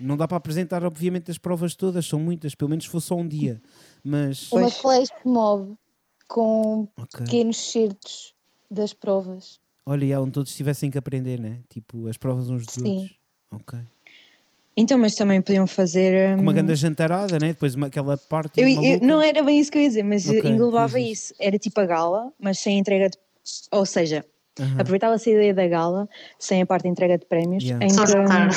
não 0.00 0.16
dá 0.16 0.26
para 0.26 0.38
apresentar, 0.38 0.82
obviamente, 0.84 1.30
as 1.30 1.36
provas 1.36 1.74
todas, 1.74 2.06
são 2.06 2.18
muitas, 2.18 2.54
pelo 2.54 2.70
menos 2.70 2.84
se 2.86 2.90
fosse 2.90 3.08
só 3.08 3.16
um 3.16 3.28
dia. 3.28 3.60
Mas. 4.02 4.50
Uma 4.52 4.70
flash 4.70 5.10
mob 5.24 5.74
com 6.26 6.88
Ok. 6.96 7.20
pequenos 7.26 7.58
certos 7.70 8.34
das 8.70 8.94
provas. 8.94 9.60
Olha, 9.84 10.04
e 10.04 10.14
onde 10.16 10.32
todos 10.32 10.54
tivessem 10.54 10.90
que 10.90 10.96
aprender, 10.96 11.38
né? 11.38 11.60
Tipo, 11.68 12.06
as 12.06 12.16
provas 12.16 12.48
uns 12.48 12.64
dos 12.64 12.74
Sim. 12.74 12.84
outros. 12.96 13.16
Ok. 13.50 13.78
Então, 14.74 14.96
mas 14.96 15.14
também 15.14 15.42
podiam 15.42 15.66
fazer. 15.66 16.34
Com 16.36 16.42
uma 16.42 16.52
hum, 16.52 16.54
grande 16.54 16.74
jantarada, 16.74 17.38
né? 17.38 17.48
Depois 17.48 17.74
uma, 17.74 17.88
aquela 17.88 18.16
parte. 18.16 18.58
eu, 18.58 18.66
eu- 18.66 19.00
não 19.02 19.20
era 19.20 19.42
bem 19.42 19.60
isso 19.60 19.70
que 19.70 19.76
eu 19.76 19.82
ia 19.82 19.88
dizer, 19.88 20.02
mas 20.02 20.26
Ok, 20.26 20.48
englobava 20.50 20.98
diz 20.98 21.18
isso. 21.24 21.34
Era 21.38 21.58
tipo 21.58 21.78
a 21.80 21.84
gala, 21.84 22.32
mas 22.40 22.58
sem 22.60 22.78
entrega 22.78 23.10
de. 23.10 23.18
Ou 23.72 23.84
seja, 23.84 24.24
Aham. 24.58 24.78
aproveitava-se 24.78 25.28
a 25.28 25.32
ideia 25.34 25.52
da 25.52 25.68
gala, 25.68 26.08
sem 26.38 26.62
a 26.62 26.66
parte 26.66 26.84
de 26.84 26.88
entrega 26.88 27.18
de 27.18 27.26
prémios, 27.26 27.64
Yeah. 27.64 27.84
em 27.84 27.90
Só 27.90 28.06
que, 28.06 28.12
jantar. 28.12 28.50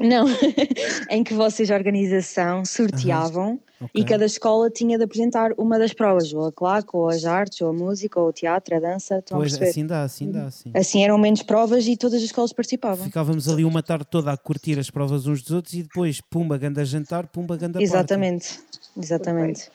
Não, 0.00 0.26
em 1.08 1.22
que 1.22 1.32
vocês, 1.34 1.70
a 1.70 1.74
organização, 1.76 2.64
sorteavam 2.64 3.60
Ok. 3.80 3.90
e 3.94 4.04
cada 4.04 4.24
escola 4.24 4.68
tinha 4.68 4.98
de 4.98 5.04
apresentar 5.04 5.52
uma 5.56 5.78
das 5.78 5.92
provas, 5.92 6.32
ou 6.32 6.46
a 6.46 6.52
claque, 6.52 6.88
ou 6.94 7.08
as 7.08 7.24
artes, 7.24 7.60
ou 7.60 7.68
a 7.68 7.72
música, 7.72 8.18
ou 8.18 8.28
o 8.28 8.32
teatro, 8.32 8.76
a 8.76 8.80
dança, 8.80 9.18
a 9.18 9.22
Pois, 9.22 9.52
perceber? 9.52 9.70
assim 9.70 9.86
dá, 9.86 10.02
assim 10.02 10.30
dá, 10.32 10.46
assim. 10.46 10.70
Assim 10.74 11.04
eram 11.04 11.16
menos 11.16 11.42
provas 11.42 11.86
e 11.86 11.96
todas 11.96 12.18
as 12.18 12.24
escolas 12.24 12.52
participavam. 12.52 13.04
Ficávamos 13.04 13.48
ali 13.48 13.64
uma 13.64 13.82
tarde 13.82 14.06
toda 14.10 14.32
a 14.32 14.36
curtir 14.36 14.78
as 14.78 14.90
provas 14.90 15.26
uns 15.26 15.42
dos 15.42 15.52
outros 15.52 15.74
e 15.74 15.82
depois, 15.82 16.20
pumba, 16.20 16.58
ganda 16.58 16.84
jantar, 16.84 17.28
pumba, 17.28 17.56
ganda. 17.56 17.80
Exatamente, 17.80 18.60
exatamente. 18.96 19.70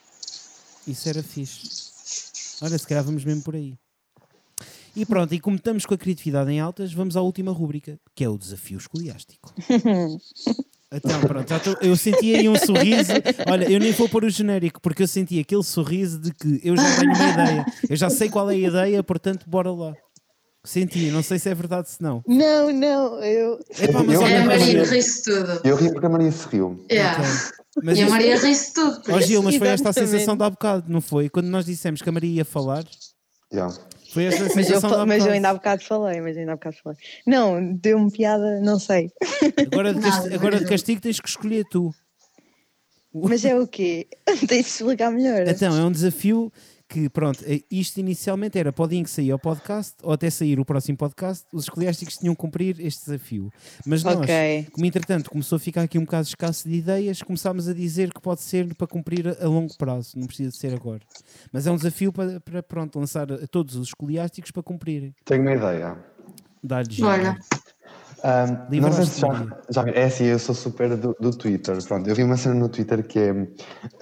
Isso 0.85 1.07
era 1.07 1.23
fixe. 1.23 1.89
Olha, 2.61 2.77
se 2.77 2.85
calhar 2.85 3.03
vamos 3.03 3.23
mesmo 3.23 3.41
por 3.43 3.55
aí. 3.55 3.77
E 4.99 5.05
pronto, 5.05 5.33
e 5.33 5.39
como 5.39 5.55
estamos 5.55 5.85
com 5.85 5.93
a 5.93 5.97
criatividade 5.97 6.51
em 6.51 6.59
altas, 6.59 6.91
vamos 6.93 7.15
à 7.15 7.21
última 7.21 7.51
rúbrica, 7.51 7.97
que 8.13 8.23
é 8.23 8.29
o 8.29 8.37
desafio 8.37 8.77
escoliástico. 8.77 9.53
Então, 10.91 11.21
pronto, 11.21 11.47
já 11.47 11.59
tô- 11.59 11.77
eu 11.83 11.95
senti 11.95 12.33
aí 12.33 12.49
um 12.49 12.55
sorriso. 12.55 13.11
Olha, 13.47 13.71
eu 13.71 13.79
nem 13.79 13.91
vou 13.91 14.09
pôr 14.09 14.23
o 14.25 14.29
genérico, 14.29 14.81
porque 14.81 15.03
eu 15.03 15.07
senti 15.07 15.39
aquele 15.39 15.61
sorriso 15.61 16.17
de 16.19 16.33
que 16.33 16.59
eu 16.63 16.75
já 16.75 16.95
tenho 16.99 17.13
uma 17.13 17.29
ideia. 17.29 17.65
Eu 17.87 17.95
já 17.95 18.09
sei 18.09 18.27
qual 18.27 18.49
é 18.49 18.55
a 18.55 18.57
ideia, 18.57 19.03
portanto, 19.03 19.47
bora 19.47 19.71
lá. 19.71 19.93
Senti, 20.65 21.11
não 21.11 21.21
sei 21.21 21.37
se 21.37 21.47
é 21.47 21.53
verdade 21.53 21.91
se 21.91 22.01
não. 22.01 22.23
Não, 22.27 22.73
não, 22.73 23.23
eu. 23.23 23.59
Epá, 23.79 24.01
mas 24.01 24.15
Eu- 24.15 24.21
olha, 24.23 24.33
É, 24.33 24.37
a 24.41 24.45
Maria 24.47 24.83
ri-se 24.83 25.23
tudo. 25.23 25.61
Eu 25.63 25.75
ri 25.75 25.91
porque 25.91 26.05
a 26.07 26.09
Maria 26.09 26.31
se 26.31 26.47
riu. 26.47 26.83
Yeah. 26.91 27.23
mas 27.83 27.95
e 27.95 28.01
a 28.01 28.03
isso- 28.05 28.11
Maria 28.11 28.39
ri-se 28.39 28.73
tudo. 28.73 29.01
Ó 29.09 29.19
isso. 29.19 29.27
Gil, 29.27 29.43
mas 29.43 29.55
foi 29.57 29.67
esta 29.67 29.89
a 29.89 29.93
sensação 29.93 30.35
de 30.35 30.43
há 30.43 30.49
bocado, 30.49 30.85
não 30.91 31.01
foi? 31.01 31.29
Quando 31.29 31.45
nós 31.49 31.65
dissemos 31.67 32.01
que 32.01 32.09
a 32.09 32.11
Maria 32.11 32.37
ia 32.37 32.45
falar, 32.45 32.83
Yeah. 33.53 33.71
Foi 34.13 34.25
esta 34.25 34.43
a 34.45 34.55
Mas 34.55 34.69
eu, 34.69 35.05
mas 35.05 35.25
eu 35.25 35.31
ainda 35.31 35.49
há 35.49 35.53
bocado 35.53 35.83
falei, 35.83 36.21
mas 36.21 36.37
ainda 36.37 36.53
há 36.53 36.55
bocado 36.55 36.75
falei. 36.83 36.97
Não, 37.25 37.73
deu-me 37.75 38.11
piada, 38.11 38.59
não 38.61 38.79
sei. 38.79 39.11
Agora 39.71 39.93
de, 39.93 40.01
casti- 40.01 40.23
Nada, 40.23 40.35
agora 40.35 40.59
de 40.59 40.65
castigo 40.65 41.01
tens 41.01 41.19
que 41.19 41.29
escolher 41.29 41.65
tu. 41.69 41.93
Mas 43.13 43.43
é 43.43 43.55
o 43.55 43.67
quê? 43.67 44.07
Tens 44.47 44.47
de 44.47 44.55
explicar 44.71 45.11
melhor. 45.11 45.47
Então, 45.47 45.75
é 45.75 45.83
um 45.83 45.91
desafio 45.91 46.51
que, 46.89 47.07
pronto, 47.07 47.43
eh, 47.45 47.61
isto 47.69 47.99
inicialmente 47.99 48.57
era 48.57 48.73
para 48.73 48.83
o 48.83 48.87
dia 48.87 48.99
em 48.99 49.03
que 49.03 49.09
saía 49.11 49.35
o 49.35 49.39
podcast, 49.39 49.95
ou 50.01 50.11
até 50.11 50.29
sair 50.29 50.59
o 50.59 50.65
próximo 50.65 50.97
podcast, 50.97 51.45
os 51.53 51.65
escolásticos 51.65 52.17
tinham 52.17 52.33
que 52.33 52.41
cumprir 52.41 52.81
este 52.81 53.05
desafio. 53.05 53.53
Mas 53.85 54.03
nós, 54.03 54.17
Ok. 54.17 54.67
como 54.71 54.85
entretanto 54.87 55.29
começou 55.29 55.57
a 55.57 55.59
ficar 55.59 55.83
aqui 55.83 55.99
um 55.99 56.03
bocado 56.05 56.27
escasso 56.27 56.67
de 56.67 56.75
ideias, 56.75 57.21
começámos 57.21 57.67
a 57.67 57.73
dizer 57.73 58.11
que 58.11 58.19
pode 58.19 58.41
ser 58.41 58.73
para 58.73 58.87
cumprir 58.87 59.27
a, 59.27 59.45
a 59.45 59.47
longo 59.47 59.77
prazo, 59.77 60.17
não 60.17 60.25
precisa 60.25 60.49
de 60.49 60.57
ser 60.57 60.73
agora. 60.73 61.01
Mas 61.51 61.67
é 61.67 61.71
um 61.71 61.75
desafio 61.75 62.11
para, 62.11 62.39
para 62.39 62.63
pronto, 62.63 62.99
lançar 62.99 63.31
a 63.31 63.45
todos 63.45 63.75
os 63.75 63.89
escolásticos 63.89 64.49
para 64.49 64.63
cumprirem. 64.63 65.13
Tenho 65.25 65.43
uma 65.43 65.53
ideia. 65.53 65.95
Jeito. 66.89 67.05
Olha, 67.05 67.37
Ahm, 68.23 68.65
Livre 68.69 68.89
não 68.89 68.91
sei 68.91 69.03
aos 69.03 69.09
se 69.09 69.21
já, 69.21 69.57
já 69.69 69.83
vi- 69.83 69.91
É 69.91 70.03
assim, 70.05 70.25
eu 70.25 70.39
sou 70.39 70.53
super 70.53 70.95
do, 70.97 71.15
do 71.19 71.31
Twitter. 71.31 71.81
Pronto, 71.85 72.07
eu 72.09 72.15
vi 72.15 72.23
uma 72.23 72.35
cena 72.37 72.55
no 72.55 72.67
Twitter 72.69 73.05
que 73.07 73.19
é 73.19 73.29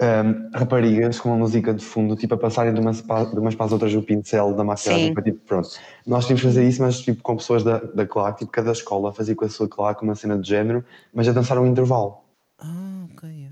ahm, 0.00 0.50
raparigas 0.54 1.20
com 1.20 1.28
uma 1.30 1.38
música 1.38 1.72
de 1.72 1.84
fundo, 1.84 2.16
tipo 2.16 2.34
a 2.34 2.38
passarem 2.38 2.74
de 2.74 2.80
umas, 2.80 3.00
pa- 3.00 3.24
de 3.24 3.38
umas 3.38 3.54
para 3.54 3.66
as 3.66 3.72
outras 3.72 3.94
o 3.94 4.02
pincel 4.02 4.54
da 4.54 4.64
maquiagem. 4.64 5.14
Para, 5.14 5.22
tipo, 5.22 5.38
pronto. 5.46 5.68
Nós 6.06 6.26
tínhamos 6.26 6.40
que 6.42 6.48
fazer 6.48 6.66
isso, 6.68 6.82
mas 6.82 7.00
tipo 7.00 7.22
com 7.22 7.36
pessoas 7.36 7.62
da, 7.62 7.78
da 7.78 8.06
claque, 8.06 8.40
tipo 8.40 8.50
cada 8.52 8.72
escola 8.72 9.12
fazia 9.12 9.34
com 9.34 9.44
a 9.44 9.48
sua 9.48 9.68
claque 9.68 10.02
uma 10.02 10.14
cena 10.14 10.38
de 10.38 10.48
género, 10.48 10.84
mas 11.14 11.28
a 11.28 11.32
dançar 11.32 11.58
um 11.58 11.66
intervalo. 11.66 12.18
Ah, 12.58 13.06
ok. 13.12 13.48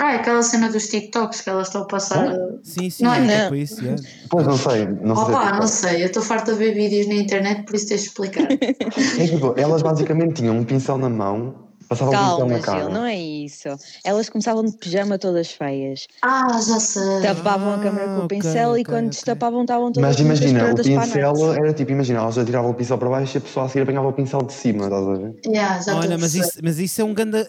É. 0.00 0.02
ah, 0.02 0.12
é 0.12 0.16
aquela 0.16 0.42
cena 0.42 0.70
dos 0.70 0.88
TikToks 0.88 1.40
que 1.40 1.50
elas 1.50 1.68
estão 1.68 1.82
a 1.82 1.86
passar. 1.86 2.34
Sim, 2.62 2.90
sim, 2.90 3.04
Não, 3.04 3.14
é, 3.14 3.20
não. 3.20 3.48
para 3.48 3.56
isso, 3.56 3.84
é. 3.86 3.96
Pois 4.28 4.46
não 4.46 4.56
sei, 4.56 4.86
não 4.86 5.16
sei. 5.16 5.34
Opa, 5.34 5.42
se 5.42 5.48
é 5.48 5.60
não 5.60 5.66
sei, 5.66 6.02
eu 6.02 6.06
estou 6.06 6.22
farta 6.22 6.52
de 6.52 6.58
ver 6.58 6.74
vídeos 6.74 7.06
na 7.06 7.14
internet, 7.14 7.64
por 7.64 7.74
isso 7.74 7.88
tens 7.88 8.02
de 8.02 8.06
explicar. 8.08 8.46
É 9.18 9.26
tipo, 9.26 9.54
elas 9.56 9.82
basicamente 9.82 10.34
tinham 10.34 10.56
um 10.56 10.64
pincel 10.64 10.98
na 10.98 11.08
mão, 11.08 11.68
passavam 11.88 12.14
o 12.14 12.16
pincel 12.16 12.36
Calma, 12.38 12.54
na 12.54 12.60
cara. 12.60 12.80
Gil, 12.80 12.90
não 12.90 13.04
é 13.04 13.16
isso. 13.16 13.68
Elas 14.04 14.28
começavam 14.28 14.64
de 14.64 14.76
pijama 14.76 15.18
todas 15.18 15.50
feias. 15.50 16.06
ah, 16.22 16.60
já 16.60 16.80
sei. 16.80 17.22
Tapavam 17.22 17.74
a 17.74 17.78
câmera 17.78 18.06
com 18.06 18.12
o 18.12 18.24
ok, 18.24 18.38
pincel 18.38 18.70
ok, 18.70 18.80
e 18.80 18.84
quando 18.84 18.98
ok. 19.06 19.10
destapavam 19.10 19.62
estavam 19.62 19.92
todas 19.92 20.08
Mas 20.08 20.18
imagina, 20.20 20.72
o 20.72 20.76
pincel 20.76 21.54
era 21.54 21.72
tipo, 21.72 21.92
imagina, 21.92 22.20
elas 22.20 22.38
atiravam 22.38 22.70
o 22.70 22.74
pincel 22.74 22.98
para 22.98 23.08
baixo 23.10 23.36
e 23.36 23.38
a 23.38 23.40
pessoa 23.40 23.66
a 23.66 23.68
seguir 23.68 23.82
apanhava 23.82 24.08
o 24.08 24.12
pincel 24.12 24.42
de 24.42 24.52
cima, 24.52 24.84
estás 24.84 25.06
a 25.06 25.14
ver? 25.14 25.34
Yeah, 25.46 25.80
já 25.80 25.96
Olha, 25.96 26.18
mas 26.18 26.34
isso, 26.34 26.58
mas 26.62 26.78
isso 26.78 27.00
é 27.00 27.04
um 27.04 27.14
ganda. 27.14 27.48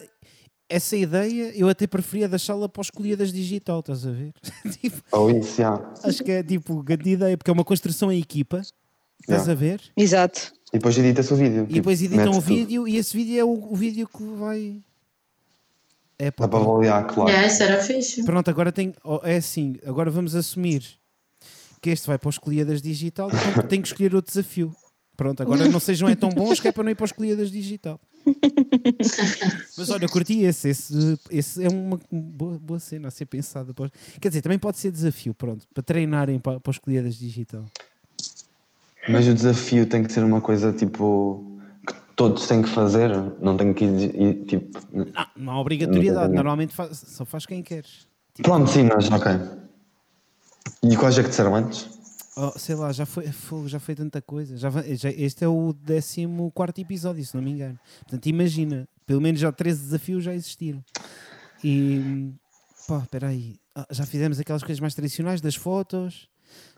Essa 0.68 0.96
ideia 0.96 1.52
eu 1.56 1.68
até 1.68 1.86
preferia 1.86 2.28
deixá-la 2.28 2.68
para 2.68 2.80
os 2.80 2.88
escolhidas 2.88 3.32
digital, 3.32 3.80
estás 3.80 4.04
a 4.06 4.10
ver? 4.10 4.32
Tipo, 4.80 4.96
Ou 5.12 5.42
já. 5.42 5.92
acho 6.02 6.24
que 6.24 6.30
é 6.32 6.42
tipo 6.42 6.82
grande 6.82 7.10
ideia, 7.10 7.36
porque 7.38 7.50
é 7.50 7.54
uma 7.54 7.64
construção 7.64 8.10
em 8.10 8.18
equipa, 8.20 8.58
estás 9.20 9.46
Yeah. 9.46 9.52
a 9.52 9.54
ver? 9.54 9.80
Exato. 9.96 10.52
E 10.72 10.78
depois 10.78 10.98
edita-se 10.98 11.32
o 11.32 11.36
vídeo. 11.36 11.66
E 11.68 11.74
depois 11.74 12.00
tipo, 12.00 12.14
editam 12.14 12.32
o 12.32 12.34
mete 12.36 12.44
tudo. 12.44 12.54
vídeo 12.56 12.88
e 12.88 12.96
esse 12.96 13.16
vídeo 13.16 13.38
é 13.40 13.44
o, 13.44 13.72
o 13.72 13.76
vídeo 13.76 14.08
que 14.08 14.22
vai. 14.24 14.82
É 16.18 16.30
para 16.30 16.46
avaliar, 16.46 17.06
claro. 17.06 17.30
Yeah, 17.30 17.46
isso 17.46 17.62
era 17.62 17.82
fixe. 17.82 18.24
Pronto, 18.24 18.48
agora 18.50 18.72
tem. 18.72 18.92
oh, 19.04 19.20
É 19.22 19.36
assim, 19.36 19.76
agora 19.86 20.10
vamos 20.10 20.34
assumir 20.34 20.82
que 21.80 21.90
este 21.90 22.06
vai 22.08 22.18
para 22.18 22.28
os 22.28 22.34
escolhidas 22.36 22.82
digital, 22.82 23.28
então 23.30 23.62
tem 23.68 23.80
que 23.80 23.86
escolher 23.88 24.14
outro 24.14 24.32
desafio. 24.32 24.74
Pronto, 25.16 25.42
agora 25.42 25.68
não 25.68 25.78
sejam 25.80 26.08
é 26.08 26.16
tão 26.16 26.28
bons 26.30 26.58
que 26.58 26.68
é 26.68 26.72
para 26.72 26.82
não 26.84 26.90
ir 26.90 26.94
para 26.94 27.04
os 27.04 27.10
escolhidas 27.10 27.50
digital. 27.50 28.00
Mas 29.76 29.90
olha, 29.90 30.04
eu 30.04 30.08
curti 30.08 30.42
esse. 30.42 30.68
Esse, 30.68 31.18
esse 31.30 31.64
é 31.64 31.68
uma 31.68 31.98
boa, 32.10 32.58
boa 32.58 32.78
cena 32.80 33.08
a 33.08 33.10
ser 33.10 33.26
pensada. 33.26 33.72
para 33.72 33.90
Quer 34.20 34.28
dizer, 34.28 34.42
também 34.42 34.58
pode 34.58 34.78
ser 34.78 34.90
desafio, 34.90 35.34
pronto, 35.34 35.66
para 35.72 35.82
treinarem 35.82 36.38
para, 36.38 36.58
para 36.60 36.70
os 36.70 36.76
escolhidas 36.76 37.14
digital. 37.16 37.64
Mas 39.08 39.26
o 39.28 39.34
desafio 39.34 39.86
tem 39.86 40.02
que 40.02 40.12
ser 40.12 40.24
uma 40.24 40.40
coisa 40.40 40.72
tipo 40.72 41.58
que 41.86 41.94
todos 42.16 42.46
têm 42.46 42.62
que 42.62 42.68
fazer, 42.68 43.10
não 43.40 43.56
tem 43.56 43.72
que 43.72 43.84
ir, 43.84 44.44
tipo. 44.46 44.80
Não, 44.92 45.06
não 45.36 45.52
há 45.52 45.60
obrigatoriedade, 45.60 46.28
Não, 46.28 46.34
normalmente 46.34 46.74
faz- 46.74 46.98
só 47.06 47.24
faz 47.24 47.46
quem 47.46 47.62
queres. 47.62 48.08
Pronto, 48.42 48.68
sim, 48.70 48.82
mas 48.84 49.08
ok. 49.10 49.32
E 50.82 50.96
quais 50.96 51.16
é 51.18 51.22
que 51.22 51.28
disseram 51.28 51.54
antes? 51.54 51.95
Oh, 52.38 52.58
sei 52.58 52.74
lá, 52.74 52.92
já 52.92 53.06
foi, 53.06 53.24
já 53.66 53.80
foi 53.80 53.94
tanta 53.94 54.20
coisa. 54.20 54.58
Já, 54.58 54.68
já- 54.94 55.10
este 55.10 55.42
é 55.44 55.48
o 55.48 55.74
14 55.74 56.82
episódio, 56.82 57.24
se 57.24 57.34
não 57.34 57.42
me 57.42 57.52
engano. 57.52 57.78
Portanto, 58.00 58.26
imagina, 58.26 58.86
pelo 59.06 59.22
menos 59.22 59.40
já 59.40 59.50
13 59.50 59.80
desafios 59.84 60.22
já 60.22 60.34
existiram. 60.34 60.84
E 61.64 62.30
pá, 62.86 62.98
espera 62.98 63.28
aí. 63.28 63.56
Ah, 63.74 63.86
já 63.90 64.04
fizemos 64.04 64.38
aquelas 64.38 64.62
coisas 64.62 64.80
mais 64.80 64.94
tradicionais 64.94 65.40
das 65.40 65.54
fotos, 65.54 66.28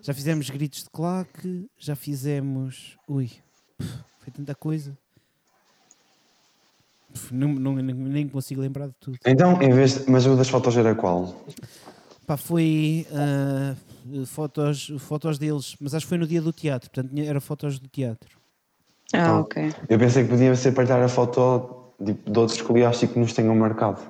já 0.01 0.15
fizemos 0.15 0.49
gritos 0.49 0.85
de 0.85 0.91
claque, 0.91 1.69
já 1.77 1.97
fizemos. 1.97 2.97
Ui, 3.09 3.29
foi 4.21 4.33
tanta 4.33 4.55
coisa. 4.55 4.97
Não, 7.33 7.49
não- 7.49 7.75
nem- 7.75 8.29
consigo 8.29 8.61
lembrar 8.61 8.87
de 8.89 8.95
tudo. 9.01 9.19
Então, 9.27 9.61
em 9.61 9.71
vez 9.73 10.05
de, 10.05 10.11
mas 10.11 10.25
o 10.27 10.37
das 10.37 10.49
fotos 10.49 10.77
era 10.77 10.95
qual? 10.95 11.45
Pá, 12.27 12.37
foi 12.37 13.07
ah, 13.13 13.75
fotos, 14.27 14.93
fotos 14.99 15.39
deles, 15.39 15.77
mas 15.81 15.95
acho 15.95 16.07
que 16.07 16.09
foi 16.11 16.19
no 16.19 16.27
dia 16.27 16.41
do 16.43 16.53
teatro, 16.53 16.91
portanto 16.91 17.17
era 17.19 17.41
fotos 17.41 17.79
do 17.79 17.89
teatro. 17.89 18.39
Ah, 19.13 19.31
Ah. 19.37 19.41
ok. 19.41 19.73
Eu 19.89 19.99
pensei 19.99 20.25
que 20.25 20.31
podia 20.31 20.55
ser 20.55 20.73
partilhar 20.73 21.03
a 21.03 21.09
foto 21.09 21.93
tipo, 22.05 22.31
de 22.31 22.39
outros 22.39 22.59
escoliásticos 22.59 23.15
que 23.15 23.21
nos 23.21 23.33
tenham 23.33 23.55
marcado. 23.57 24.01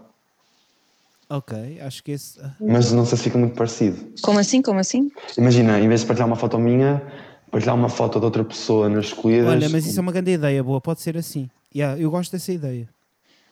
Ok, 1.31 1.79
acho 1.83 2.03
que 2.03 2.13
esse. 2.13 2.41
ah, 2.41 2.55
Mas 2.61 2.91
não 2.91 3.05
sei 3.05 3.19
se 3.19 3.25
fica 3.25 3.37
muito 3.39 3.55
parecido. 3.55 4.13
Como 4.23 4.39
assim? 4.39 4.63
Como 4.63 4.81
assim? 4.81 5.11
Imagina, 5.37 5.79
em 5.79 5.87
vez 5.89 6.01
de 6.01 6.07
partilhar 6.07 6.27
uma 6.27 6.37
foto 6.37 6.59
minha, 6.59 7.03
partilhar 7.51 7.75
uma 7.77 7.91
foto 7.91 8.19
de 8.19 8.25
outra 8.25 8.43
pessoa 8.43 8.89
nas 8.89 9.07
escolhidas. 9.07 9.47
Olha, 9.49 9.69
mas 9.69 9.87
isso 9.87 9.99
é 9.99 10.03
uma 10.03 10.11
grande 10.13 10.33
ideia, 10.33 10.65
boa, 10.65 10.81
pode 10.81 11.01
ser 11.03 11.17
assim. 11.19 11.51
Yeah, 11.75 12.01
eu 12.01 12.11
gosto 12.11 12.33
dessa 12.33 12.51
ideia. 12.51 12.89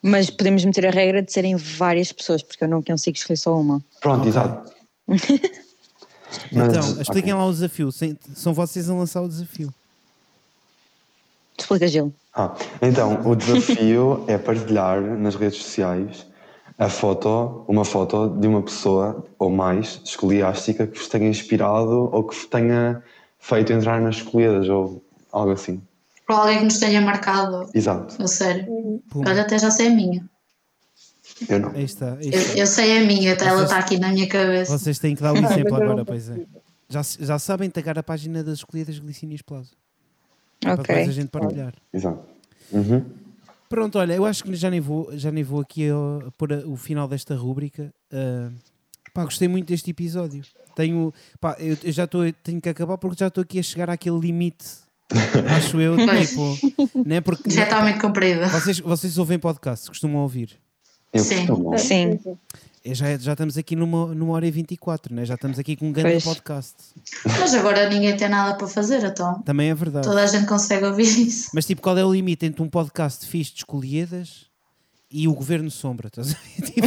Mas 0.02 0.30
podemos 0.30 0.64
meter 0.64 0.86
a 0.86 0.90
regra 0.90 1.20
de 1.22 1.30
serem 1.30 1.54
várias 1.56 2.12
pessoas, 2.12 2.42
porque 2.42 2.64
eu 2.64 2.68
não 2.68 2.82
consigo 2.82 3.16
escolher 3.16 3.36
só 3.36 3.58
uma. 3.60 3.82
Pronto, 4.00 4.20
Ok. 4.20 4.28
exato. 4.28 4.72
então, 6.52 7.00
expliquem 7.00 7.32
ok. 7.32 7.34
lá 7.34 7.46
o 7.46 7.52
desafio. 7.52 7.90
São 8.34 8.52
vocês 8.52 8.88
a 8.88 8.94
lançar 8.94 9.22
o 9.22 9.28
desafio. 9.28 9.72
Explica, 11.58 11.88
Gil. 11.88 12.12
Ah, 12.34 12.54
então, 12.82 13.22
o 13.24 13.34
desafio 13.34 14.24
é 14.28 14.36
partilhar 14.36 15.00
nas 15.00 15.34
redes 15.34 15.62
sociais 15.62 16.26
a 16.78 16.88
foto, 16.88 17.64
uma 17.66 17.84
foto 17.84 18.28
de 18.28 18.46
uma 18.46 18.62
pessoa 18.62 19.24
ou 19.38 19.50
mais 19.50 20.00
escoliástica 20.04 20.86
que 20.86 20.98
vos 20.98 21.08
tenha 21.08 21.28
inspirado 21.28 22.10
ou 22.12 22.22
que 22.24 22.34
vos 22.34 22.44
tenha 22.44 23.02
feito 23.38 23.72
entrar 23.72 24.00
nas 24.00 24.16
escolhidas 24.16 24.68
ou 24.68 25.02
algo 25.32 25.52
assim. 25.52 25.80
Para 26.26 26.36
alguém 26.36 26.58
que 26.58 26.64
nos 26.64 26.78
tenha 26.78 27.00
marcado, 27.00 27.70
Exato. 27.72 28.22
a 28.22 28.26
sério. 28.26 28.66
Pum, 29.10 29.22
Olha, 29.26 29.42
até 29.42 29.58
já 29.58 29.70
sei 29.70 29.88
a 29.88 29.90
minha. 29.90 30.28
Eu 31.48 31.58
não. 31.60 31.70
aí 31.70 31.84
está. 31.84 32.14
aí 32.14 32.30
Eu, 32.32 32.40
está. 32.40 32.58
eu 32.58 32.66
sei 32.66 32.98
a 32.98 33.04
minha, 33.04 33.32
até 33.34 33.46
ela 33.46 33.64
está 33.64 33.78
aqui 33.78 33.98
na 33.98 34.08
minha 34.10 34.26
cabeça. 34.28 34.76
Vocês 34.78 34.98
têm 34.98 35.14
que 35.14 35.22
dar 35.22 35.32
o 35.32 35.36
exemplo 35.36 35.54
mas 35.70 35.70
eu 35.70 35.76
agora, 35.76 36.04
pois 36.04 36.30
é. 36.30 36.46
Já, 36.88 37.02
já 37.02 37.38
sabem 37.38 37.68
tagar 37.68 37.98
a 37.98 38.02
página 38.02 38.42
das 38.44 38.58
escolhidas 38.58 38.98
Glicínias 38.98 39.42
Plaza. 39.42 39.70
Para 40.60 40.76
depois 40.76 40.98
a 40.98 41.02
Ok. 41.02 41.12
gente 41.12 41.28
partilhar. 41.28 41.74
Exato. 41.92 42.22
Uhum. 42.72 43.04
Pronto, 43.68 43.98
olha, 43.98 44.14
eu 44.14 44.24
acho 44.24 44.44
que 44.44 44.54
já 44.54 44.70
nem 44.70 44.80
vou, 44.80 45.10
já 45.18 45.30
nem 45.32 45.42
vou 45.42 45.60
aqui 45.60 45.88
pôr 46.38 46.52
a- 46.52 46.66
o 46.66 46.76
final 46.76 47.08
desta 47.08 47.34
rúbrica. 47.34 47.92
Ah, 48.12 48.50
pá, 49.12 49.24
gostei 49.24 49.48
muito 49.48 49.66
deste 49.68 49.90
episódio. 49.90 50.42
Tenho, 50.74 51.12
pá, 51.40 51.56
eu, 51.58 51.76
eu 51.82 51.92
já 51.92 52.04
estou, 52.04 52.32
tenho 52.44 52.60
que 52.60 52.68
acabar 52.68 52.96
porque 52.98 53.16
já 53.18 53.26
estou 53.26 53.42
aqui 53.42 53.58
a 53.58 53.62
chegar 53.62 53.90
àquele 53.90 54.18
limite. 54.18 54.64
acho 55.56 55.80
eu, 55.80 55.96
tipo, 55.96 57.04
né? 57.06 57.20
Porque 57.20 57.50
Já 57.50 57.64
está 57.64 57.80
muito 57.82 58.00
comprida. 58.00 58.48
vocês, 58.48 58.78
vocês 58.80 59.18
ouvem 59.18 59.38
podcast, 59.38 59.88
costumam 59.88 60.22
ouvir. 60.22 60.58
Eu 61.16 61.24
Sim. 61.24 61.46
costumo. 61.46 61.78
Sim. 61.78 62.18
É, 62.84 62.94
Já, 62.94 63.16
já 63.18 63.32
estamos 63.32 63.58
aqui 63.58 63.74
numa, 63.74 64.14
numa 64.14 64.34
hora 64.34 64.46
e 64.46 64.50
24, 64.50 65.12
né? 65.14 65.24
já 65.24 65.34
estamos 65.34 65.58
aqui 65.58 65.74
com 65.74 65.88
um 65.88 65.92
grande 65.92 66.22
Pois. 66.22 66.24
podcast. 66.24 66.74
Mas 67.24 67.52
agora 67.54 67.88
ninguém 67.88 68.16
tem 68.16 68.28
nada 68.28 68.54
para 68.56 68.68
fazer, 68.68 69.02
então. 69.04 69.42
Também 69.42 69.70
é 69.70 69.74
verdade. 69.74 70.06
Toda 70.06 70.22
a 70.22 70.26
gente 70.26 70.46
consegue 70.46 70.84
ouvir 70.86 71.02
isso. 71.26 71.50
Mas 71.52 71.66
tipo, 71.66 71.82
qual 71.82 71.98
é 71.98 72.04
o 72.04 72.12
limite 72.12 72.46
entre 72.46 72.62
um 72.62 72.68
podcast 72.68 73.26
fixe 73.26 73.50
de 73.52 73.58
escolhidas 73.58 74.46
e 75.10 75.26
o 75.26 75.34
Governo 75.34 75.70
Sombra? 75.70 76.08
Estás 76.08 76.30
a 76.30 76.38
ver? 76.38 76.62
Tipo, 76.66 76.86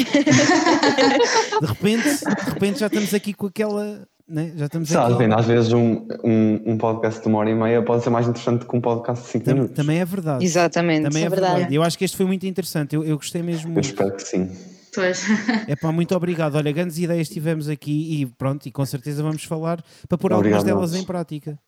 de, 1.62 1.66
repente, 1.68 2.04
de 2.04 2.50
repente 2.54 2.80
já 2.80 2.88
estamos 2.88 3.14
aqui 3.14 3.34
com 3.34 3.48
aquela. 3.48 4.08
Né? 4.30 4.52
já 4.56 4.66
estamos 4.68 4.90
Sabe, 4.90 5.06
aqui. 5.14 5.14
depende, 5.24 5.36
às 5.40 5.46
vezes 5.46 5.74
um, 5.74 6.08
um, 6.24 6.62
um 6.74 6.78
podcast 6.78 7.22
de 7.22 7.28
uma 7.28 7.40
hora 7.40 7.50
e 7.50 7.56
meia 7.56 7.82
pode 7.82 8.04
ser 8.04 8.10
mais 8.10 8.28
interessante 8.28 8.66
que 8.66 8.76
um 8.76 8.82
podcast 8.82 9.26
de 9.26 9.32
5 9.32 9.46
Tam- 9.46 9.54
minutos. 9.56 9.76
também 9.76 10.00
é 10.00 10.06
verdade. 10.06 10.46
Exatamente. 10.46 11.04
Também 11.04 11.24
é 11.24 11.26
é 11.26 11.30
verdade. 11.30 11.54
verdade. 11.56 11.76
Eu 11.76 11.84
acho 11.84 11.98
que 11.98 12.06
este 12.06 12.16
foi 12.16 12.26
muito 12.26 12.46
interessante. 12.46 12.96
Eu, 12.96 13.04
eu 13.04 13.18
gostei 13.18 13.42
mesmo 13.42 13.68
Eu 13.70 13.74
muito. 13.74 13.86
espero 13.86 14.16
que 14.16 14.24
sim. 14.24 14.50
Pois. 14.94 15.24
É 15.68 15.76
pá, 15.76 15.92
muito 15.92 16.16
obrigado. 16.16 16.56
Olha, 16.56 16.72
grandes 16.72 16.98
ideias 16.98 17.30
tivemos 17.30 17.70
aqui 17.70 18.22
e 18.22 18.26
pronto, 18.26 18.66
e 18.68 18.72
com 18.72 18.86
certeza 18.86 19.22
vamos 19.22 19.44
falar 19.44 19.84
para 20.08 20.18
pôr 20.18 20.32
Obrigado, 20.34 20.60
algumas 20.60 20.64
delas 20.64 20.92
nós. 20.94 21.02
em 21.02 21.06
prática. 21.06 21.60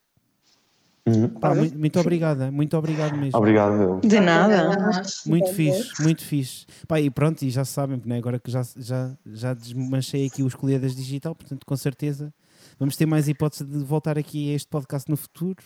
Uhum. 1.04 1.28
Pá, 1.28 1.52
muito, 1.52 1.76
muito 1.76 1.98
obrigada, 1.98 2.50
muito 2.52 2.76
obrigado 2.76 3.16
mesmo. 3.16 3.36
Obrigado, 3.36 3.74
eu. 3.74 4.00
De 4.00 4.20
nada. 4.20 5.02
Muito 5.26 5.48
Obrigada. 5.50 5.52
fixe, 5.52 6.02
muito 6.02 6.22
fixe. 6.24 6.66
Pá, 6.86 7.00
e 7.00 7.10
pronto, 7.10 7.42
e 7.42 7.50
já 7.50 7.64
sabem, 7.64 8.00
né, 8.04 8.18
agora 8.18 8.38
que 8.38 8.48
já, 8.50 8.62
já, 8.76 9.10
já 9.26 9.52
desmanchei 9.52 10.26
aqui 10.26 10.44
os 10.44 10.54
colhedas 10.54 10.94
digital, 10.94 11.34
portanto, 11.34 11.66
com 11.66 11.76
certeza 11.76 12.32
vamos 12.78 12.96
ter 12.96 13.06
mais 13.06 13.28
hipótese 13.28 13.64
de 13.64 13.78
voltar 13.78 14.18
aqui 14.18 14.52
a 14.52 14.56
este 14.56 14.68
podcast 14.68 15.10
no 15.10 15.16
futuro. 15.16 15.62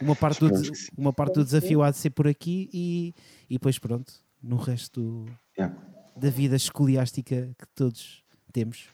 Uma 0.00 0.16
parte 0.16 0.40
do, 0.40 0.56
sim. 0.56 0.88
uma 0.98 1.12
parte 1.12 1.34
do 1.34 1.44
desafio 1.44 1.82
há 1.82 1.90
de 1.90 1.96
ser 1.96 2.10
por 2.10 2.26
aqui 2.26 2.68
e, 2.72 3.14
e 3.48 3.54
depois, 3.54 3.78
pronto, 3.78 4.12
no 4.42 4.56
resto 4.56 5.00
do- 5.00 5.44
Yeah. 5.56 5.72
da 6.16 6.30
vida 6.30 6.56
escoliástica 6.56 7.50
que 7.56 7.66
todos 7.76 8.24
temos. 8.52 8.86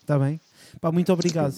Está 0.00 0.18
bem? 0.18 0.38
Pá, 0.80 0.92
muito 0.92 1.10
obrigado. 1.12 1.54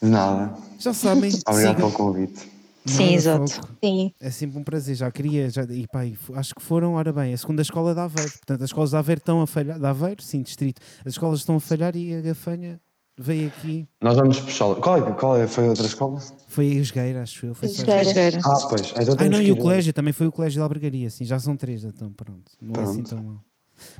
De 0.00 0.08
nada. 0.08 0.56
Já 0.78 0.94
sabem, 0.94 1.30
Obrigado 1.46 1.56
sigam. 1.56 1.74
pelo 1.74 1.92
convite. 1.92 2.48
Sim, 2.86 3.02
Nada, 3.04 3.12
exato. 3.12 3.68
Sim, 3.84 4.14
É 4.20 4.30
sempre 4.30 4.58
um 4.58 4.64
prazer, 4.64 4.94
já 4.94 5.10
queria, 5.10 5.50
já, 5.50 5.64
e 5.64 5.86
pá, 5.88 6.00
acho 6.36 6.54
que 6.54 6.62
foram, 6.62 6.94
ora 6.94 7.12
bem, 7.12 7.34
a 7.34 7.36
segunda 7.36 7.60
escola 7.60 7.92
de 7.92 8.00
Aveiro, 8.00 8.30
portanto 8.30 8.62
as 8.62 8.70
escolas 8.70 8.90
de 8.90 8.96
Aveiro 8.96 9.18
estão 9.18 9.42
a 9.42 9.46
falhar, 9.46 9.78
de 9.78 9.84
Aveiro, 9.86 10.22
sim, 10.22 10.40
distrito, 10.42 10.80
as 11.04 11.12
escolas 11.12 11.40
estão 11.40 11.56
a 11.56 11.60
falhar 11.60 11.94
e 11.94 12.14
a 12.14 12.20
Gafanha 12.22 12.80
veio 13.22 13.48
aqui, 13.48 13.86
Nós 14.00 14.16
vamos 14.16 14.40
puxar. 14.40 14.74
Qual, 14.76 14.96
é, 14.96 15.12
qual 15.12 15.36
é, 15.36 15.46
foi 15.46 15.66
a 15.66 15.68
outra 15.68 15.86
escola? 15.86 16.20
foi 16.48 16.70
a 16.70 16.74
Esgueira, 16.74 17.22
acho 17.22 17.46
eu, 17.46 17.54
foi 17.54 17.68
Esgueira. 17.68 18.40
Ah, 18.44 18.66
pois. 18.68 18.92
Então 18.96 19.14
Ah, 19.18 19.28
não, 19.28 19.42
e 19.42 19.52
o 19.52 19.56
colégio, 19.56 19.92
também 19.92 20.12
foi 20.12 20.26
o 20.26 20.32
colégio 20.32 20.58
de 20.58 20.62
Albergaria, 20.62 21.10
sim, 21.10 21.24
já 21.24 21.38
são 21.38 21.56
três, 21.56 21.84
então 21.84 22.10
pronto, 22.12 22.50
não 22.60 22.80
é 22.80 22.84
assim 22.84 23.02
Pronto. 23.02 23.08
tão 23.10 23.22
mal. 23.22 23.44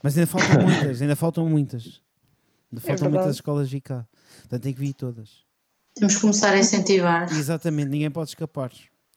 Mas 0.03 0.17
ainda 0.17 0.27
faltam 0.27 0.49
muitas, 0.65 1.03
ainda 1.03 1.17
faltam 1.17 1.49
muitas, 1.49 2.03
ainda 2.73 2.81
faltam 2.81 2.97
verdade. 3.05 3.15
muitas 3.15 3.37
escolas 3.37 3.69
de 3.69 3.81
cá, 3.81 4.07
portanto 4.41 4.63
tem 4.63 4.73
que 4.73 4.81
vir 4.81 4.95
todas. 4.95 5.29
Temos 5.95 6.15
que 6.15 6.21
começar 6.21 6.53
a 6.53 6.59
incentivar. 6.59 7.31
Exatamente, 7.33 7.89
ninguém 7.91 8.11
pode 8.11 8.31
escapar. 8.31 8.73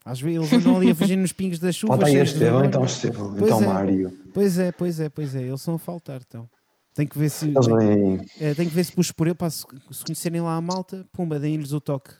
Às 0.05 0.19
vezes 0.19 0.37
eles 0.37 0.53
andam 0.53 0.75
ali 0.75 0.91
a 0.91 0.95
fugir 0.95 1.15
nos 1.15 1.31
pingos 1.31 1.59
da 1.59 1.71
chuva. 1.71 1.93
Falta 1.93 2.07
aí 2.07 2.17
Estevão, 2.17 2.65
então 2.65 2.83
Estevão, 2.83 3.33
então 3.37 3.63
é. 3.63 3.67
Mário. 3.67 4.19
Pois 4.33 4.59
é, 4.59 4.71
pois 4.71 4.99
é, 4.99 5.07
pois 5.07 5.33
é, 5.33 5.43
eles 5.43 5.61
são 5.61 5.75
a 5.75 5.79
faltar, 5.79 6.21
então. 6.27 6.49
Tem 6.93 7.07
que 7.07 7.17
ver 7.17 7.29
se. 7.29 7.47
Vêm. 7.51 8.25
É, 8.39 8.53
tem 8.53 8.67
que 8.69 8.75
ver 8.75 8.83
se 8.83 8.91
puxo 8.91 9.13
por 9.15 9.27
eu 9.27 9.35
para 9.35 9.49
se, 9.49 9.65
se 9.91 10.03
conhecerem 10.05 10.41
lá 10.41 10.55
a 10.55 10.61
malta, 10.61 11.05
pumba, 11.11 11.39
deem-lhes 11.39 11.71
o 11.71 11.81
toque. 11.81 12.11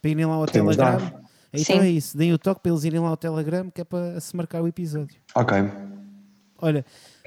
Para 0.00 0.10
irem 0.10 0.24
lá 0.24 0.34
ao 0.34 0.46
Podemos 0.46 0.76
Telegram. 0.76 0.98
dar. 0.98 1.22
Então 1.52 1.76
Sim. 1.76 1.82
é 1.82 1.90
isso, 1.90 2.16
deem 2.16 2.32
o 2.32 2.38
toque 2.38 2.62
para 2.62 2.72
eles 2.72 2.84
irem 2.84 3.00
lá 3.00 3.08
ao 3.08 3.16
Telegram, 3.16 3.70
que 3.70 3.80
é 3.80 3.84
para 3.84 4.18
se 4.20 4.34
marcar 4.36 4.62
o 4.62 4.68
episódio. 4.68 5.20
Ok. 5.34 5.56
Olha, 6.58 6.84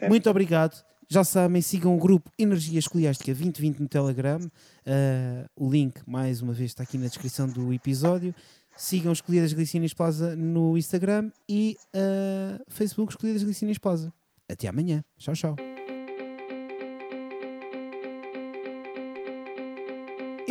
muito 0.09 0.29
obrigado. 0.29 0.83
Já 1.07 1.23
sabem, 1.23 1.61
sigam 1.61 1.95
o 1.95 1.99
grupo 1.99 2.31
Energia 2.39 2.79
Escoliástica 2.79 3.31
2020 3.31 3.79
no 3.79 3.87
Telegram. 3.87 4.39
Ah, 4.85 5.45
o 5.55 5.69
link, 5.69 6.01
mais 6.07 6.41
uma 6.41 6.53
vez, 6.53 6.71
está 6.71 6.81
aqui 6.83 6.97
na 6.97 7.05
descrição 7.05 7.47
do 7.47 7.71
episódio. 7.71 8.33
Sigam 8.75 9.13
Escolhidas 9.13 9.53
Glicínias 9.53 9.93
Plaza 9.93 10.35
no 10.35 10.75
Instagram 10.77 11.29
e 11.47 11.77
ah, 11.93 12.59
Facebook 12.67 13.11
Escolhidas 13.13 13.43
Glicínias 13.43 13.77
Plaza. 13.77 14.11
Até 14.49 14.67
amanhã. 14.67 15.03
Tchau, 15.17 15.35
tchau. 15.35 15.55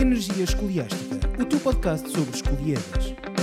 Energia 0.05 0.45
Escoliástica, 0.45 1.19
o 1.41 1.47
teu 1.47 1.59
podcast 1.59 2.11
sobre 2.11 2.37
escolhidas. 2.37 3.34